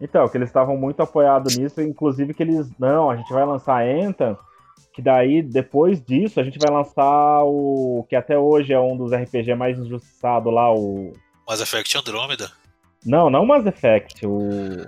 Então, 0.01 0.27
que 0.27 0.35
eles 0.37 0.49
estavam 0.49 0.75
muito 0.75 1.01
apoiados 1.01 1.55
nisso, 1.55 1.79
inclusive 1.81 2.33
que 2.33 2.43
eles, 2.43 2.67
não, 2.77 3.09
a 3.09 3.15
gente 3.15 3.31
vai 3.31 3.45
lançar 3.45 3.81
Anthem, 3.81 4.35
que 4.93 5.01
daí, 5.01 5.41
depois 5.41 6.01
disso, 6.01 6.39
a 6.39 6.43
gente 6.43 6.59
vai 6.59 6.71
lançar 6.73 7.43
o, 7.43 8.05
que 8.09 8.15
até 8.15 8.37
hoje 8.37 8.73
é 8.73 8.79
um 8.79 8.97
dos 8.97 9.13
RPG 9.13 9.55
mais 9.55 9.77
injustiçados 9.79 10.53
lá, 10.53 10.73
o... 10.73 11.13
Mass 11.47 11.61
Effect 11.61 11.97
Andromeda. 11.97 12.51
Não, 13.05 13.29
não 13.29 13.45
Mass 13.45 13.65
Effect, 13.65 14.25
o... 14.25 14.85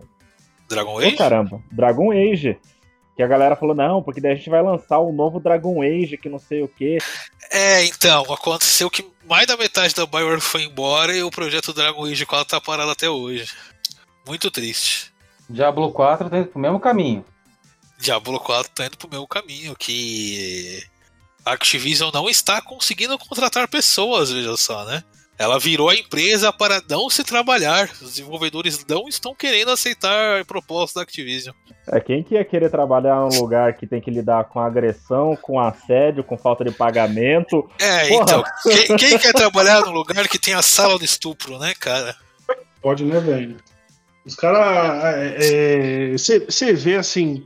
Dragon 0.69 0.99
Age? 0.99 1.15
caramba, 1.15 1.61
Dragon 1.71 2.11
Age. 2.11 2.57
Que 3.15 3.21
a 3.21 3.27
galera 3.27 3.55
falou, 3.55 3.75
não, 3.75 4.01
porque 4.01 4.19
daí 4.19 4.31
a 4.31 4.35
gente 4.35 4.49
vai 4.49 4.63
lançar 4.63 4.97
o 4.97 5.13
novo 5.13 5.39
Dragon 5.39 5.83
Age, 5.83 6.17
que 6.17 6.27
não 6.27 6.39
sei 6.39 6.63
o 6.63 6.67
quê. 6.67 6.97
É, 7.51 7.85
então, 7.85 8.23
aconteceu 8.33 8.89
que 8.89 9.05
mais 9.29 9.45
da 9.45 9.55
metade 9.55 9.93
da 9.93 10.05
BioWare 10.07 10.41
foi 10.41 10.63
embora 10.63 11.15
e 11.15 11.21
o 11.21 11.29
projeto 11.29 11.73
Dragon 11.73 12.05
Age 12.05 12.25
4 12.25 12.47
tá 12.47 12.59
parado 12.59 12.89
até 12.89 13.07
hoje. 13.07 13.45
Muito 14.25 14.49
triste. 14.49 15.13
Diablo 15.47 15.91
4 15.91 16.29
tá 16.29 16.39
indo 16.39 16.47
pro 16.47 16.59
mesmo 16.59 16.79
caminho. 16.79 17.23
Diablo 18.03 18.39
4 18.39 18.71
tá 18.73 18.85
indo 18.85 18.97
pro 18.97 19.09
mesmo 19.09 19.27
caminho, 19.27 19.75
que 19.75 20.83
a 21.45 21.53
Activision 21.53 22.11
não 22.13 22.29
está 22.29 22.61
conseguindo 22.61 23.17
contratar 23.17 23.67
pessoas, 23.67 24.29
veja 24.29 24.55
só, 24.57 24.83
né? 24.85 25.03
Ela 25.39 25.57
virou 25.57 25.89
a 25.89 25.95
empresa 25.95 26.53
para 26.53 26.81
não 26.87 27.09
se 27.09 27.23
trabalhar. 27.23 27.89
Os 28.01 28.11
desenvolvedores 28.11 28.85
não 28.87 29.07
estão 29.07 29.33
querendo 29.33 29.71
aceitar 29.71 30.41
a 30.41 30.45
proposta 30.45 30.99
da 30.99 31.03
Activision. 31.03 31.55
É, 31.87 31.99
quem 31.99 32.23
que 32.23 32.35
ia 32.35 32.45
querer 32.45 32.69
trabalhar 32.69 33.15
num 33.15 33.39
lugar 33.39 33.73
que 33.73 33.87
tem 33.87 33.99
que 33.99 34.11
lidar 34.11 34.45
com 34.45 34.59
agressão, 34.59 35.35
com 35.35 35.59
assédio, 35.59 36.23
com 36.23 36.37
falta 36.37 36.63
de 36.63 36.71
pagamento? 36.71 37.67
É, 37.79 38.09
Porra. 38.09 38.23
então, 38.23 38.43
quem, 38.63 38.97
quem 38.97 39.17
quer 39.17 39.33
trabalhar 39.33 39.81
num 39.81 39.91
lugar 39.91 40.27
que 40.27 40.37
tem 40.37 40.53
a 40.53 40.61
sala 40.61 40.99
do 40.99 41.05
estupro, 41.05 41.57
né, 41.57 41.73
cara? 41.79 42.15
Pode, 42.81 43.03
né, 43.03 43.19
velho? 43.19 43.57
Os 44.25 44.35
caras. 44.35 45.11
Você 46.47 46.73
vê 46.73 46.95
assim. 46.95 47.43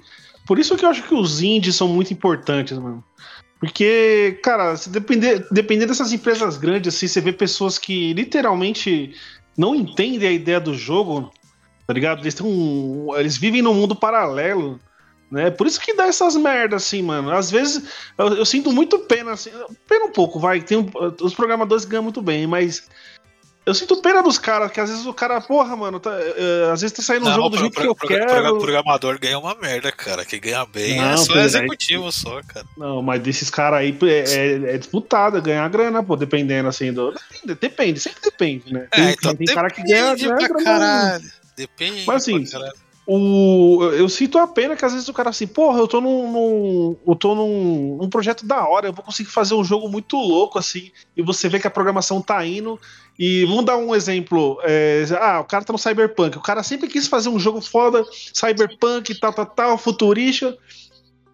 Por 0.48 0.58
isso 0.58 0.76
que 0.78 0.86
eu 0.86 0.90
acho 0.90 1.04
que 1.04 1.14
os 1.14 1.42
indies 1.42 1.76
são 1.76 1.88
muito 1.90 2.12
importantes, 2.14 2.78
mano. 2.78 3.04
Porque, 3.60 4.40
cara, 4.44 4.76
se 4.78 4.90
depender, 4.90 5.46
depender 5.52 5.86
dessas 5.86 6.14
empresas 6.14 6.58
grandes, 6.58 6.96
assim, 6.96 7.08
você 7.08 7.20
vê 7.20 7.34
pessoas 7.34 7.78
que 7.78 8.14
literalmente 8.14 9.14
não 9.58 9.76
entendem 9.76 10.30
a 10.30 10.32
ideia 10.32 10.60
do 10.60 10.74
jogo, 10.76 11.32
tá 11.86 11.94
ligado? 11.94 12.22
Eles, 12.22 12.36
têm 12.36 12.46
um, 12.46 13.08
eles 13.16 13.36
vivem 13.38 13.62
num 13.64 13.74
mundo 13.74 13.96
paralelo, 13.96 14.80
né? 15.32 15.50
Por 15.50 15.66
isso 15.68 15.82
que 15.82 15.96
dá 15.96 16.06
essas 16.06 16.36
merdas, 16.36 16.84
assim, 16.84 17.02
mano. 17.02 17.32
Às 17.32 17.50
vezes 17.50 17.90
eu, 18.18 18.28
eu 18.36 18.46
sinto 18.46 18.72
muito 18.72 19.00
pena, 19.00 19.32
assim, 19.32 19.50
pena 19.88 20.06
um 20.06 20.12
pouco, 20.12 20.40
vai. 20.40 20.62
Tem 20.62 20.78
um- 20.78 20.90
os 21.22 21.34
programadores 21.34 21.84
ganham 21.84 22.04
muito 22.04 22.22
bem, 22.22 22.46
mas 22.46 22.88
eu 23.68 23.74
sinto 23.76 24.02
pena 24.02 24.24
dos 24.24 24.40
caras, 24.40 24.72
que 24.72 24.80
às 24.80 24.90
vezes 24.90 25.06
o 25.06 25.14
cara, 25.14 25.40
porra, 25.42 25.76
mano, 25.76 26.00
tá, 26.00 26.10
eh, 26.12 26.70
às 26.74 26.82
vezes 26.82 26.96
tá 26.96 27.04
saindo 27.04 27.28
um 27.30 27.34
jogo 27.34 27.50
do 27.50 27.58
jeito 27.58 27.74
pro- 27.74 27.82
que 27.84 27.88
eu 27.90 27.96
pro- 27.96 28.08
quero. 28.08 28.26
pro- 28.26 28.58
programador 28.60 29.20
ganha 29.20 29.38
uma 29.38 29.54
merda, 29.56 29.92
cara. 29.92 30.24
Quem 30.26 30.40
ganha 30.40 30.66
bem 30.66 30.98
é 30.98 31.02
Não, 31.02 31.18
só 31.18 31.26
tudo 31.26 31.36
bem. 31.36 31.44
executivo 31.46 32.12
só, 32.12 32.42
cara. 32.48 32.66
Não, 32.78 33.02
mas 33.02 33.22
desses 33.22 33.50
caras 33.50 33.80
aí 33.80 33.96
é, 34.04 34.08
é- 34.36 34.76
é 34.76 34.78
disputado, 34.78 35.38
é 35.38 35.42
ganhar 35.42 35.70
grana, 35.70 36.02
pô, 36.02 36.16
dependendo 36.16 36.70
assim 36.70 36.92
do. 36.94 37.12
Depende, 37.44 37.56
depende 37.60 38.00
sempre 38.00 38.22
depende, 38.22 38.74
né? 38.74 38.88
Tem, 38.92 39.06
É, 39.08 39.12
então 39.12 39.36
tem 39.36 39.48
cara 39.48 39.70
que 39.70 39.84
ganha, 39.84 40.16
pra 40.18 40.38
grana. 40.48 40.64
caralho. 40.64 41.24
Depende 41.56 42.04
Mas 42.08 42.16
assim, 42.24 42.44
pra 42.44 42.52
caralho. 42.60 42.78
O, 43.10 43.84
eu 43.94 44.10
sinto 44.10 44.38
a 44.38 44.46
pena 44.46 44.76
que 44.76 44.84
às 44.84 44.92
vezes 44.92 45.08
o 45.08 45.14
cara 45.14 45.30
assim, 45.30 45.48
porra, 45.48 45.80
eu 45.80 45.88
tô 45.88 46.02
num, 46.02 46.30
num 46.30 46.98
eu 47.08 47.16
tô 47.16 47.34
num, 47.34 48.10
projeto 48.10 48.46
da 48.46 48.68
hora, 48.68 48.88
eu 48.88 48.94
vou 48.94 49.04
conseguir 49.04 49.30
fazer 49.30 49.54
um 49.54 49.64
jogo 49.64 49.88
muito 49.88 50.18
louco 50.18 50.60
assim, 50.60 50.92
e 51.16 51.24
você 51.24 51.48
vê 51.48 51.58
que 51.58 51.68
a 51.68 51.72
programação 51.72 52.22
tá 52.22 52.46
indo. 52.46 52.78
E 53.18 53.46
vamos 53.46 53.66
dar 53.66 53.78
um 53.78 53.96
exemplo. 53.96 54.60
é, 54.64 55.06
ah, 55.20 55.40
o 55.40 55.46
cara 55.46 55.64
tá 55.64 55.74
no 55.74 55.80
Cyberpunk. 55.80 56.38
O 56.38 56.42
cara 56.42 56.62
sempre 56.62 56.88
quis 56.88 57.08
fazer 57.08 57.30
um 57.30 57.40
jogo 57.40 57.62
foda, 57.62 58.06
Cyberpunk, 58.12 59.16
tal, 59.20 59.34
tal, 59.34 59.46
tal, 59.46 59.78
futurista. 59.78 60.56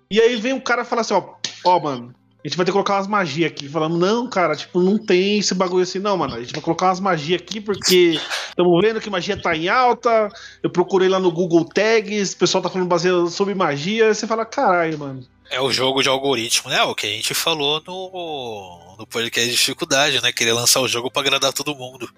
E 0.09 0.21
aí 0.21 0.36
vem 0.38 0.53
um 0.53 0.61
cara 0.61 0.84
e 0.84 0.86
fala 0.86 1.01
assim, 1.01 1.15
ó, 1.15 1.34
ó, 1.65 1.80
mano, 1.80 2.13
a 2.44 2.48
gente 2.48 2.58
vai 2.58 2.66
ter 2.66 2.72
que 2.72 2.74
colocar 2.74 2.96
umas 2.96 3.08
magias 3.08 3.50
aqui. 3.50 3.70
Falamos, 3.70 3.98
não, 3.98 4.30
cara, 4.30 4.54
tipo, 4.54 4.82
não 4.82 4.98
tem 4.98 5.39
esse 5.39 5.56
bagulho 5.56 5.84
assim, 5.84 6.00
não, 6.00 6.18
mano. 6.18 6.36
A 6.36 6.39
gente 6.41 6.52
vai 6.52 6.62
colocar 6.62 6.88
umas 6.88 7.00
magias 7.00 7.41
aqui 7.41 7.62
porque 7.62 8.20
estamos 8.50 8.82
vendo 8.82 9.00
que 9.00 9.10
magia 9.10 9.41
tá 9.41 9.56
em 9.56 9.70
alta. 9.70 10.28
Eu 10.62 10.70
procurei 10.70 11.08
lá 11.08 11.22
no 11.22 11.32
Google 11.32 11.64
Tags, 11.64 12.34
o 12.34 12.38
pessoal 12.38 12.62
tá 12.62 12.70
falando 12.70 12.89
baseado 12.89 13.30
sobre 13.30 13.56
magia. 13.56 14.08
Aí 14.08 14.16
você 14.16 14.28
fala, 14.28 14.46
caralho, 14.46 15.00
mano. 15.00 15.26
É 15.50 15.62
o 15.62 15.72
jogo 15.72 16.04
de 16.04 16.10
algoritmo, 16.10 16.70
né? 16.70 16.84
O 16.84 16.94
que 16.94 17.08
a 17.08 17.10
gente 17.12 17.34
falou 17.34 17.82
no, 17.88 18.98
no 19.00 19.08
podcast 19.08 19.50
de 19.50 19.56
dificuldade, 19.56 20.22
né? 20.22 20.34
Querer 20.34 20.52
lançar 20.52 20.82
o 20.82 20.88
jogo 20.88 21.10
pra 21.10 21.22
agradar 21.22 21.54
todo 21.54 21.74
mundo. 21.74 22.10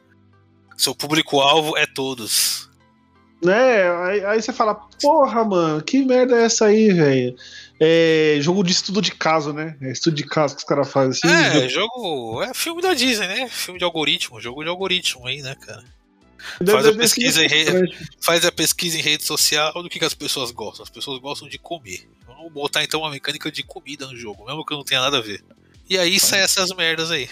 Seu 0.75 0.95
público-alvo 0.95 1.77
é 1.77 1.85
todos. 1.85 2.67
Né? 3.43 3.91
Aí, 4.05 4.25
aí 4.25 4.41
você 4.41 4.51
fala, 4.51 4.73
porra, 4.99 5.43
mano, 5.43 5.83
que 5.83 6.03
merda 6.03 6.35
é 6.35 6.45
essa 6.45 6.65
aí, 6.65 6.91
velho? 6.91 7.35
É 7.79 8.37
jogo 8.39 8.63
de 8.63 8.71
estudo 8.71 9.01
de 9.01 9.11
caso, 9.11 9.51
né? 9.51 9.75
É 9.81 9.91
estudo 9.91 10.15
de 10.15 10.23
caso 10.23 10.55
que 10.55 10.59
os 10.59 10.67
caras 10.67 10.89
fazem 10.91 11.11
assim. 11.11 11.27
É, 11.27 11.67
jogo. 11.67 12.41
É 12.41 12.53
filme 12.53 12.81
da 12.81 12.93
Disney, 12.93 13.27
né? 13.27 13.49
Filme 13.49 13.77
de 13.77 13.83
algoritmo, 13.83 14.39
jogo 14.39 14.63
de 14.63 14.69
algoritmo 14.69 15.27
aí, 15.27 15.41
né, 15.41 15.55
cara? 15.55 15.83
Faz 16.65 16.85
a, 16.85 16.93
pesquisa 16.93 17.43
em 17.43 17.47
rede, 17.47 17.97
faz 18.21 18.45
a 18.45 18.51
pesquisa 18.51 18.97
em 18.97 19.01
rede 19.01 19.23
social 19.23 19.73
do 19.81 19.89
que, 19.89 19.97
que 19.99 20.05
as 20.05 20.13
pessoas 20.13 20.51
gostam. 20.51 20.83
As 20.83 20.89
pessoas 20.89 21.19
gostam 21.19 21.49
de 21.49 21.57
comer. 21.57 22.07
Vamos 22.25 22.51
botar 22.53 22.83
então 22.83 23.01
uma 23.01 23.09
mecânica 23.09 23.51
de 23.51 23.63
comida 23.63 24.05
no 24.05 24.15
jogo, 24.15 24.45
mesmo 24.45 24.65
que 24.65 24.73
não 24.73 24.83
tenha 24.83 25.01
nada 25.01 25.17
a 25.17 25.21
ver. 25.21 25.43
E 25.89 25.97
aí 25.97 26.19
sai 26.19 26.41
essas 26.41 26.71
merdas 26.71 27.11
aí. 27.11 27.27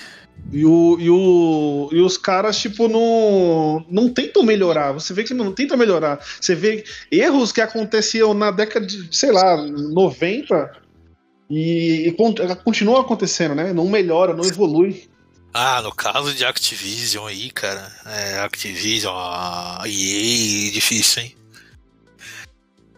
E, 0.52 0.66
o, 0.66 0.98
e, 1.00 1.10
o, 1.10 1.90
e 1.92 2.02
os 2.02 2.18
caras, 2.18 2.60
tipo, 2.60 2.88
não, 2.88 3.84
não 3.90 4.14
tentam 4.14 4.44
melhorar. 4.44 4.92
Você 4.92 5.14
vê 5.14 5.24
que 5.24 5.34
não 5.34 5.52
tentam 5.52 5.78
melhorar. 5.78 6.20
Você 6.40 6.54
vê 6.54 6.84
erros 7.12 7.52
que 7.52 7.62
aconteciam 7.62 8.34
na 8.34 8.52
década 8.52 8.86
de, 8.86 9.08
sei 9.16 9.32
lá, 9.32 9.58
90 9.58 10.72
e, 11.50 12.08
e 12.08 12.12
con- 12.12 12.36
continuam 12.64 13.02
acontecendo, 13.02 13.56
né? 13.56 13.74
Não 13.74 13.88
melhora, 13.88 14.34
não 14.36 14.46
evolui. 14.46 15.10
Ah, 15.54 15.82
no 15.82 15.94
caso 15.94 16.34
de 16.34 16.44
Activision 16.46 17.28
aí, 17.28 17.50
cara. 17.50 17.92
É, 18.06 18.40
Activision, 18.40 19.14
a 19.16 19.82
EA, 19.86 20.72
difícil, 20.72 21.24
hein? 21.24 21.36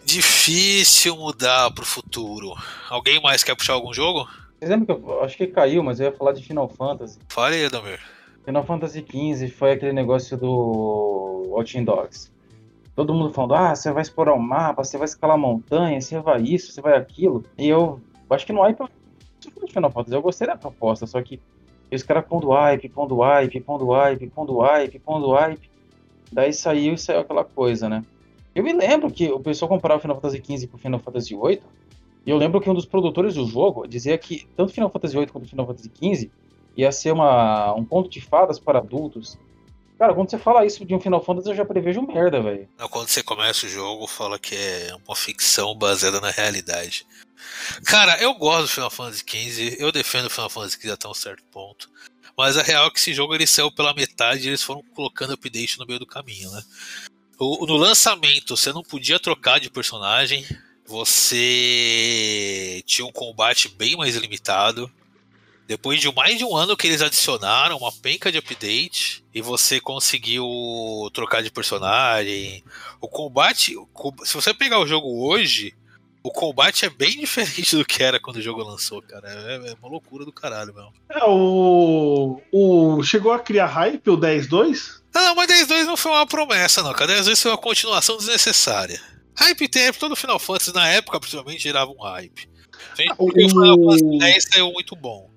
Difícil 0.05 1.15
mudar 1.15 1.71
pro 1.71 1.85
futuro. 1.85 2.53
Alguém 2.89 3.21
mais 3.21 3.43
quer 3.43 3.55
puxar 3.55 3.73
algum 3.73 3.93
jogo? 3.93 4.27
Vocês 4.59 4.71
lembram 4.71 4.97
que 4.97 5.05
eu 5.05 5.23
acho 5.23 5.37
que 5.37 5.47
caiu, 5.47 5.83
mas 5.83 5.99
eu 5.99 6.07
ia 6.07 6.11
falar 6.11 6.31
de 6.31 6.43
Final 6.43 6.67
Fantasy. 6.69 7.19
Fale 7.29 7.55
aí, 7.55 7.65
Adamir. 7.65 7.99
Final 8.45 8.63
Fantasy 8.63 9.03
XV 9.03 9.49
foi 9.49 9.71
aquele 9.71 9.91
negócio 9.93 10.37
do 10.37 11.43
Watching 11.49 11.83
Dogs. 11.83 12.31
Todo 12.95 13.13
mundo 13.13 13.33
falando, 13.33 13.55
ah, 13.55 13.75
você 13.75 13.91
vai 13.91 14.01
explorar 14.01 14.33
o 14.33 14.39
mapa, 14.39 14.83
você 14.83 14.97
vai 14.97 15.05
escalar 15.05 15.37
montanha, 15.37 15.99
você 15.99 16.19
vai 16.19 16.41
isso, 16.41 16.71
você 16.71 16.81
vai 16.81 16.95
aquilo. 16.95 17.43
E 17.57 17.67
eu 17.67 17.99
acho 18.29 18.45
que 18.45 18.53
no 18.53 18.61
hype, 18.61 18.79
eu 18.79 18.89
Final 19.67 19.91
Fantasy, 19.91 20.15
eu 20.15 20.21
gostei 20.21 20.47
da 20.47 20.55
proposta, 20.55 21.05
só 21.05 21.21
que 21.21 21.39
os 21.91 22.03
caras 22.03 22.25
pondo 22.25 22.49
hype, 22.49 22.89
pondo 22.89 23.19
hype, 23.19 23.59
pondo 23.61 23.89
hype, 23.91 24.27
pondo 24.27 24.59
hype, 24.59 24.99
pondo 24.99 25.31
hype. 25.33 25.69
Daí 26.31 26.53
saiu 26.53 26.93
e 26.93 26.97
saiu 26.97 27.19
aquela 27.19 27.43
coisa, 27.43 27.89
né? 27.89 28.03
Eu 28.53 28.63
me 28.63 28.73
lembro 28.73 29.11
que 29.11 29.29
o 29.29 29.39
pessoal 29.39 29.69
comparava 29.69 30.01
Final 30.01 30.15
Fantasy 30.15 30.41
XV 30.43 30.67
com 30.67 30.77
Final 30.77 30.99
Fantasy 30.99 31.35
VIII, 31.35 31.61
e 32.25 32.29
eu 32.29 32.37
lembro 32.37 32.59
que 32.59 32.69
um 32.69 32.73
dos 32.73 32.85
produtores 32.85 33.35
do 33.35 33.45
jogo 33.45 33.87
dizia 33.87 34.17
que 34.17 34.47
tanto 34.55 34.73
Final 34.73 34.89
Fantasy 34.89 35.15
VIII 35.15 35.27
quanto 35.27 35.47
Final 35.47 35.67
Fantasy 35.67 35.91
XV 35.95 36.31
ia 36.77 36.91
ser 36.91 37.11
uma, 37.11 37.73
um 37.73 37.85
ponto 37.85 38.09
de 38.09 38.19
fadas 38.21 38.59
para 38.59 38.79
adultos. 38.79 39.37
Cara, 39.97 40.13
quando 40.13 40.29
você 40.29 40.37
fala 40.37 40.65
isso 40.65 40.83
de 40.83 40.93
um 40.93 40.99
Final 40.99 41.23
Fantasy, 41.23 41.49
eu 41.49 41.55
já 41.55 41.63
prevejo 41.63 42.01
merda, 42.01 42.41
velho. 42.41 42.67
Quando 42.89 43.07
você 43.07 43.23
começa 43.23 43.65
o 43.65 43.69
jogo, 43.69 44.05
fala 44.07 44.37
que 44.37 44.53
é 44.55 44.89
uma 45.07 45.15
ficção 45.15 45.73
baseada 45.73 46.19
na 46.19 46.31
realidade. 46.31 47.05
Cara, 47.85 48.19
eu 48.21 48.33
gosto 48.33 48.63
do 48.63 48.67
Final 48.67 48.89
Fantasy 48.89 49.23
XV, 49.25 49.77
eu 49.79 49.91
defendo 49.91 50.25
o 50.25 50.29
Final 50.29 50.49
Fantasy 50.49 50.77
XV 50.81 50.91
até 50.91 51.07
um 51.07 51.13
certo 51.13 51.43
ponto. 51.51 51.89
Mas 52.37 52.57
a 52.57 52.61
real 52.63 52.87
é 52.87 52.89
que 52.91 52.99
esse 52.99 53.13
jogo 53.13 53.33
ele 53.33 53.47
saiu 53.47 53.71
pela 53.71 53.93
metade 53.93 54.43
e 54.43 54.47
eles 54.49 54.61
foram 54.61 54.83
colocando 54.93 55.31
update 55.33 55.79
no 55.79 55.85
meio 55.85 55.99
do 55.99 56.05
caminho, 56.05 56.51
né? 56.51 56.61
O- 57.39 57.65
no 57.65 57.77
lançamento, 57.77 58.57
você 58.57 58.73
não 58.73 58.83
podia 58.83 59.17
trocar 59.19 59.59
de 59.61 59.69
personagem, 59.69 60.45
você 60.85 62.81
tinha 62.85 63.05
um 63.05 63.11
combate 63.11 63.67
bem 63.69 63.95
mais 63.95 64.15
limitado. 64.15 64.89
Depois 65.67 65.99
de 65.99 66.13
mais 66.13 66.37
de 66.37 66.45
um 66.45 66.55
ano 66.55 66.77
que 66.77 66.85
eles 66.85 67.01
adicionaram 67.01 67.77
uma 67.77 67.91
penca 67.91 68.31
de 68.31 68.37
update 68.37 69.25
e 69.33 69.41
você 69.41 69.79
conseguiu 69.79 70.45
trocar 71.11 71.41
de 71.41 71.49
personagem. 71.49 72.63
O 73.01 73.07
combate, 73.07 73.75
se 74.23 74.33
você 74.35 74.53
pegar 74.53 74.79
o 74.79 74.85
jogo 74.85 75.27
hoje, 75.27 75.73
o 76.21 76.31
combate 76.31 76.85
é 76.85 76.89
bem 76.89 77.17
diferente 77.19 77.75
do 77.75 77.83
que 77.83 78.03
era 78.03 78.19
quando 78.19 78.37
o 78.37 78.41
jogo 78.41 78.61
lançou, 78.61 79.01
cara. 79.01 79.27
É, 79.27 79.71
é 79.71 79.75
uma 79.81 79.89
loucura 79.89 80.23
do 80.23 80.31
caralho, 80.31 80.71
mesmo. 80.71 80.93
É, 81.09 81.23
o, 81.23 82.39
o. 82.51 83.03
Chegou 83.03 83.31
a 83.31 83.39
criar 83.39 83.65
hype 83.65 84.07
o 84.07 84.17
10-2? 84.17 85.01
Não, 85.15 85.33
mas 85.33 85.47
10-2 85.47 85.85
não 85.85 85.97
foi 85.97 86.11
uma 86.11 86.27
promessa, 86.27 86.83
não. 86.83 86.93
Cara, 86.93 87.21
10-2 87.21 87.41
foi 87.41 87.51
uma 87.51 87.57
continuação 87.57 88.17
desnecessária. 88.17 89.14
Hype 89.37 89.67
tem, 89.67 89.91
todo 89.93 90.15
Final 90.15 90.39
Fantasy 90.39 90.73
na 90.73 90.87
época, 90.89 91.19
principalmente, 91.19 91.61
gerava 91.63 91.91
um 91.91 92.01
hype. 92.01 92.47
Gente, 92.97 93.11
O- 93.13 93.15
porque 93.27 93.45
o 93.45 93.49
Final 93.49 93.75
Fantasy 93.77 94.17
10 94.19 94.43
saiu 94.51 94.71
muito 94.71 94.95
bom. 94.95 95.29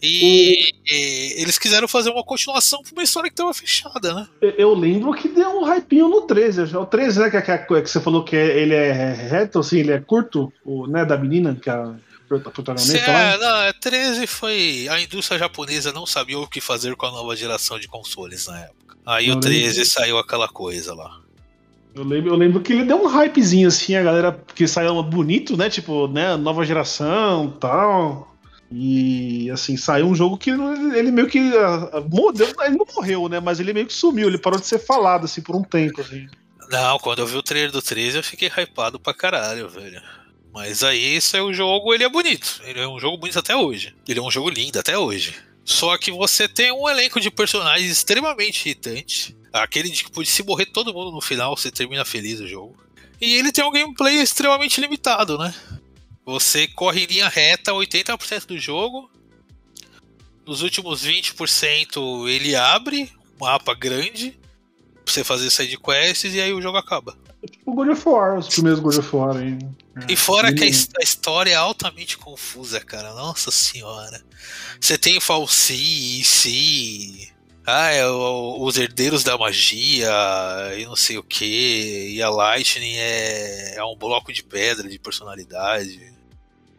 E, 0.00 0.72
e 0.88 1.42
eles 1.42 1.58
quiseram 1.58 1.88
fazer 1.88 2.10
uma 2.10 2.22
continuação 2.24 2.80
pra 2.82 2.92
uma 2.92 3.02
história 3.02 3.28
que 3.28 3.34
tava 3.36 3.52
fechada, 3.52 4.14
né? 4.14 4.28
Eu- 4.40 4.50
Eu 4.50 4.74
lembro 4.74 5.12
que 5.12 5.28
deu 5.28 5.50
um 5.60 5.64
hypinho 5.64 6.08
no 6.08 6.22
13. 6.22 6.64
já 6.66 6.78
O 6.78 6.86
13, 6.86 7.18
né? 7.18 7.28
Que, 7.30 7.36
é- 7.36 7.42
que, 7.42 7.50
é- 7.74 7.82
que 7.82 7.90
você 7.90 8.00
falou 8.00 8.24
que 8.24 8.36
é- 8.36 8.58
ele 8.60 8.74
é 8.74 8.92
reto, 9.12 9.58
assim, 9.58 9.78
ele 9.80 9.92
é 9.92 10.00
curto, 10.00 10.52
o, 10.64 10.86
né? 10.86 11.04
Da 11.04 11.18
menina, 11.18 11.54
que 11.60 11.68
é 11.68 11.72
a 11.72 11.94
prota- 12.28 12.50
protagonista 12.50 12.98
lá. 13.12 13.18
é, 13.32 13.38
não, 13.38 13.56
é 13.62 13.72
13 13.72 14.26
foi. 14.28 14.86
A 14.88 15.00
indústria 15.00 15.38
japonesa 15.38 15.92
não 15.92 16.06
sabia 16.06 16.38
o 16.38 16.48
que 16.48 16.60
fazer 16.60 16.94
com 16.94 17.06
a 17.06 17.10
nova 17.10 17.34
geração 17.34 17.78
de 17.78 17.88
consoles 17.88 18.46
na 18.46 18.60
época. 18.60 18.96
Aí 19.04 19.28
Eu 19.28 19.34
o 19.36 19.40
13 19.40 19.78
lembro. 19.80 19.84
saiu 19.90 20.18
aquela 20.18 20.48
coisa 20.48 20.94
lá. 20.94 21.20
Eu 21.94 22.04
lembro, 22.04 22.30
eu 22.30 22.36
lembro 22.36 22.60
que 22.60 22.72
ele 22.72 22.84
deu 22.84 23.02
um 23.02 23.06
hypezinho, 23.06 23.68
assim, 23.68 23.94
a 23.96 24.02
galera, 24.02 24.40
que 24.54 24.66
saiu 24.68 25.02
bonito, 25.02 25.56
né? 25.56 25.68
Tipo, 25.68 26.06
né? 26.06 26.36
Nova 26.36 26.64
geração 26.64 27.50
tal. 27.60 28.30
E, 28.72 29.50
assim, 29.50 29.76
saiu 29.76 30.06
um 30.06 30.14
jogo 30.14 30.38
que 30.38 30.50
ele 30.50 31.10
meio 31.10 31.26
que. 31.26 31.38
ah, 31.56 31.90
ah, 31.94 32.00
morreu- 32.00 32.54
ele 32.64 32.76
não 32.76 32.86
morreu, 32.94 33.28
né? 33.28 33.40
Mas 33.40 33.58
ele 33.58 33.72
meio 33.72 33.86
que 33.86 33.92
sumiu, 33.92 34.28
ele 34.28 34.38
parou 34.38 34.60
de 34.60 34.66
ser 34.66 34.78
falado, 34.78 35.24
assim, 35.24 35.42
por 35.42 35.56
um 35.56 35.62
tempo, 35.64 36.00
assim. 36.00 36.26
Não, 36.70 36.96
quando 37.00 37.18
eu 37.18 37.26
vi 37.26 37.36
o 37.36 37.42
trailer 37.42 37.72
do 37.72 37.82
13 37.82 38.18
eu 38.18 38.22
fiquei 38.22 38.48
hypado 38.48 39.00
pra 39.00 39.12
caralho, 39.12 39.68
velho. 39.68 40.00
Mas 40.52 40.84
aí 40.84 41.16
esse 41.16 41.36
é 41.36 41.42
o 41.42 41.52
jogo, 41.52 41.92
ele 41.92 42.04
é 42.04 42.08
bonito. 42.08 42.60
Ele 42.64 42.78
é 42.80 42.86
um 42.86 42.98
jogo 43.00 43.16
bonito 43.18 43.38
até 43.40 43.56
hoje. 43.56 43.94
Ele 44.08 44.20
é 44.20 44.22
um 44.22 44.30
jogo 44.30 44.48
lindo 44.48 44.78
até 44.78 44.96
hoje. 44.96 45.34
Só 45.64 45.98
que 45.98 46.12
você 46.12 46.48
tem 46.48 46.70
um 46.72 46.88
elenco 46.88 47.20
de 47.20 47.30
personagens 47.30 47.90
extremamente 47.90 48.66
irritante. 48.66 49.36
Aquele 49.52 49.90
de 49.90 50.04
que 50.04 50.12
pode 50.12 50.28
se 50.28 50.42
morrer 50.42 50.66
todo 50.66 50.94
mundo 50.94 51.10
no 51.10 51.20
final, 51.20 51.56
você 51.56 51.70
termina 51.70 52.04
feliz 52.04 52.40
o 52.40 52.46
jogo. 52.46 52.76
E 53.20 53.34
ele 53.34 53.52
tem 53.52 53.64
um 53.64 53.70
gameplay 53.70 54.16
extremamente 54.16 54.80
limitado, 54.80 55.36
né? 55.36 55.54
Você 56.24 56.68
corre 56.68 57.02
em 57.04 57.06
linha 57.06 57.28
reta 57.28 57.72
80% 57.72 58.46
do 58.46 58.58
jogo. 58.58 59.10
Nos 60.46 60.62
últimos 60.62 61.04
20% 61.04 62.28
ele 62.28 62.54
abre 62.54 63.10
um 63.36 63.44
mapa 63.44 63.74
grande 63.74 64.38
pra 65.04 65.12
você 65.12 65.24
fazer 65.24 65.50
side 65.50 65.76
quests 65.78 66.34
e 66.34 66.40
aí 66.40 66.52
o 66.52 66.62
jogo 66.62 66.78
acaba. 66.78 67.16
Tipo 67.50 67.74
God 67.74 67.88
of 67.88 68.08
War, 68.08 68.38
os 68.38 68.48
primeiros 68.48 68.80
God 68.80 68.98
of 68.98 69.16
War 69.16 69.36
aí. 69.36 69.58
E 70.08 70.16
fora 70.16 70.52
que 70.52 70.64
a, 70.64 71.02
história 71.02 71.52
é 71.52 71.56
altamente 71.56 72.16
confusa, 72.16 72.80
cara. 72.80 73.12
Nossa 73.14 73.50
senhora. 73.50 74.22
Você 74.80 74.96
tem 74.96 75.20
Falsi, 75.20 76.22
Si. 76.24 77.32
Ah, 77.66 77.90
é 77.90 78.06
o- 78.06 78.62
os 78.64 78.76
herdeiros 78.78 79.22
da 79.22 79.36
magia 79.36 80.08
e 80.78 80.84
não 80.86 80.96
sei 80.96 81.18
o 81.18 81.22
que. 81.22 82.14
E 82.14 82.22
a 82.22 82.30
Lightning 82.30 82.96
é, 82.96 83.76
é 83.76 83.84
um 83.84 83.94
bloco 83.96 84.32
de 84.32 84.42
pedra 84.42 84.88
de 84.88 84.98
personalidade. 84.98 86.12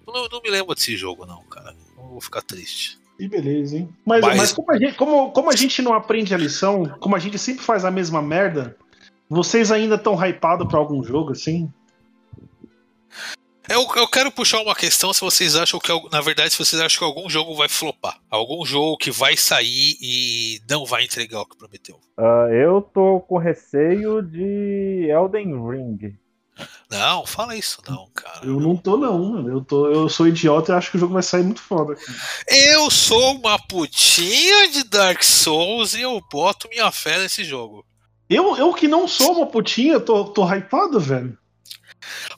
Não, 0.06 0.28
não 0.28 0.42
me 0.42 0.50
lembro 0.50 0.76
desse 0.76 0.98
jogo, 0.98 1.26
não, 1.26 1.44
cara. 1.44 1.76
Eu 1.98 2.04
vou 2.10 2.22
ficar 2.22 2.42
triste. 2.42 3.00
Que 3.18 3.28
beleza, 3.28 3.78
hein? 3.78 3.90
Mas, 4.06 4.22
Mas- 4.22 4.38
mas 4.38 4.52
como, 4.54 4.72
a 4.72 4.78
gente, 4.80 4.96
como, 4.96 5.32
como 5.32 5.50
a 5.52 5.56
gente 5.56 5.82
não 5.82 5.94
aprende 5.94 6.34
a 6.34 6.38
lição, 6.38 6.86
como 7.00 7.16
a 7.16 7.20
gente 7.20 7.38
sempre 7.38 7.64
faz 7.64 7.86
a 7.86 7.92
mesma 7.92 8.22
merda, 8.22 8.76
vocês 9.30 9.72
ainda 9.72 9.96
estão 9.96 10.16
hypados 10.16 10.68
pra 10.68 10.80
algum 10.80 11.04
jogo, 11.04 11.32
assim? 11.32 11.72
Eu, 13.72 13.88
eu 13.96 14.06
quero 14.06 14.30
puxar 14.30 14.62
uma 14.62 14.76
questão 14.76 15.14
se 15.14 15.22
vocês 15.22 15.56
acham 15.56 15.80
que, 15.80 15.90
na 16.12 16.20
verdade, 16.20 16.52
se 16.52 16.58
vocês 16.58 16.82
acham 16.82 17.00
que 17.00 17.06
algum 17.06 17.30
jogo 17.30 17.56
vai 17.56 17.70
flopar. 17.70 18.18
Algum 18.30 18.66
jogo 18.66 18.98
que 18.98 19.10
vai 19.10 19.38
sair 19.38 19.96
e 20.02 20.60
não 20.70 20.86
vai 20.86 21.06
entregar 21.06 21.40
o 21.40 21.46
que 21.46 21.56
prometeu. 21.58 21.98
Ah, 22.18 22.48
eu 22.52 22.82
tô 22.82 23.22
com 23.22 23.38
receio 23.38 24.22
de 24.22 25.08
Elden 25.10 25.54
Ring. 25.70 26.18
Não, 26.90 27.26
fala 27.26 27.56
isso 27.56 27.82
não, 27.88 28.10
cara. 28.14 28.46
Eu 28.46 28.60
não 28.60 28.76
tô, 28.76 28.98
não, 28.98 29.18
mano. 29.18 29.50
Eu, 29.50 29.62
tô, 29.62 29.88
eu 29.88 30.10
sou 30.10 30.28
idiota 30.28 30.74
e 30.74 30.76
acho 30.76 30.92
que 30.92 30.98
o 30.98 31.00
jogo 31.00 31.14
vai 31.14 31.24
sair 31.24 31.44
muito 31.44 31.62
foda. 31.62 31.96
cara. 31.96 32.18
Eu 32.50 32.92
sou 32.92 33.38
uma 33.38 33.58
putinha 33.58 34.70
de 34.70 34.84
Dark 34.84 35.24
Souls 35.24 35.94
e 35.94 36.02
eu 36.02 36.22
boto 36.30 36.68
minha 36.68 36.92
fé 36.92 37.18
nesse 37.20 37.46
jogo. 37.46 37.86
Eu, 38.30 38.58
eu 38.58 38.74
que 38.74 38.88
não 38.88 39.08
sou 39.08 39.38
uma 39.38 39.46
putinha, 39.46 39.98
tô, 40.00 40.26
tô 40.26 40.46
hypado, 40.46 41.00
velho. 41.00 41.38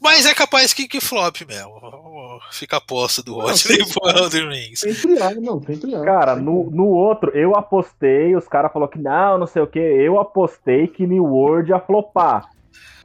Mas 0.01 0.25
é 0.25 0.33
capaz 0.33 0.73
que, 0.73 0.87
que 0.87 0.99
flop 1.01 1.41
mesmo. 1.47 2.39
Fica 2.51 2.77
a 2.77 2.81
posse 2.81 3.23
do 3.23 3.35
Rodney 3.35 3.55
sim. 3.57 3.93
pro 3.93 4.09
Elden 4.09 4.49
Rings. 4.49 4.79
Sempre 4.81 5.21
há, 5.21 5.31
não, 5.35 5.61
sempre 5.63 5.95
há. 5.95 6.01
Cara, 6.03 6.35
no, 6.35 6.69
no 6.71 6.87
outro, 6.87 7.31
eu 7.35 7.55
apostei, 7.55 8.35
os 8.35 8.47
caras 8.47 8.71
falaram 8.71 8.91
que 8.91 8.99
não, 8.99 9.37
não 9.37 9.47
sei 9.47 9.61
o 9.61 9.67
que. 9.67 9.79
Eu 9.79 10.19
apostei 10.19 10.87
que 10.87 11.05
New 11.07 11.23
World 11.25 11.69
ia 11.71 11.79
flopar. 11.79 12.49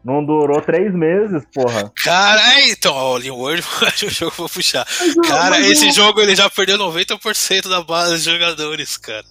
Não 0.04 0.24
durou 0.24 0.60
três 0.62 0.94
meses, 0.94 1.42
porra. 1.52 1.92
Cara, 2.02 2.40
é, 2.54 2.70
então, 2.70 2.94
ó, 2.94 3.16
o 3.16 3.18
New 3.18 3.34
World, 3.36 3.62
o 4.06 4.08
jogo 4.10 4.32
vou 4.36 4.48
puxar. 4.48 4.86
Mas 5.16 5.28
Cara, 5.28 5.50
mas 5.50 5.70
esse 5.70 5.88
eu- 5.88 5.92
jogo 5.92 6.20
ele 6.20 6.34
já 6.36 6.48
perdeu 6.48 6.78
90% 6.78 7.68
da 7.68 7.82
base 7.82 8.18
de 8.18 8.30
jogadores, 8.30 8.96
cara. 8.96 9.24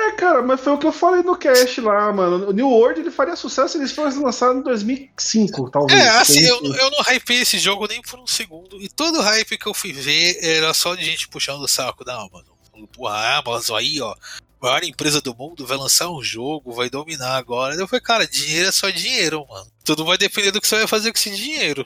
É, 0.00 0.12
cara, 0.12 0.42
mas 0.42 0.60
foi 0.60 0.72
o 0.72 0.78
que 0.78 0.86
eu 0.86 0.92
falei 0.92 1.22
no 1.22 1.36
cast 1.36 1.80
lá, 1.80 2.12
mano. 2.12 2.48
O 2.48 2.52
New 2.52 2.68
World 2.68 3.00
ele 3.00 3.10
faria 3.10 3.34
sucesso 3.34 3.70
se 3.70 3.78
eles 3.78 3.90
fossem 3.90 4.22
lançados 4.22 4.56
em 4.56 4.62
2005, 4.62 5.70
talvez. 5.70 6.00
É, 6.00 6.08
assim, 6.10 6.44
eu, 6.44 6.56
eu 6.62 6.90
não 6.90 7.00
hypei 7.00 7.40
esse 7.40 7.58
jogo 7.58 7.86
nem 7.88 8.00
por 8.00 8.20
um 8.20 8.26
segundo. 8.26 8.80
E 8.80 8.88
todo 8.88 9.20
hype 9.20 9.58
que 9.58 9.66
eu 9.66 9.74
fui 9.74 9.92
ver 9.92 10.38
era 10.40 10.72
só 10.72 10.94
de 10.94 11.04
gente 11.04 11.28
puxando 11.28 11.62
o 11.62 11.68
saco. 11.68 12.04
Não, 12.06 12.28
mano. 12.32 12.46
Porra, 12.92 13.14
a 13.14 13.38
Amazon 13.38 13.76
aí, 13.76 14.00
ó. 14.00 14.14
Maior 14.62 14.84
empresa 14.84 15.20
do 15.20 15.34
mundo 15.34 15.66
vai 15.66 15.76
lançar 15.76 16.08
um 16.10 16.22
jogo, 16.22 16.72
vai 16.72 16.88
dominar 16.88 17.36
agora. 17.36 17.74
Eu 17.74 17.88
falei, 17.88 18.00
cara, 18.00 18.26
dinheiro 18.26 18.68
é 18.68 18.72
só 18.72 18.90
dinheiro, 18.90 19.44
mano. 19.48 19.66
Tudo 19.84 20.04
vai 20.04 20.16
depender 20.16 20.52
do 20.52 20.60
que 20.60 20.68
você 20.68 20.76
vai 20.76 20.86
fazer 20.86 21.10
com 21.10 21.18
esse 21.18 21.30
dinheiro. 21.30 21.84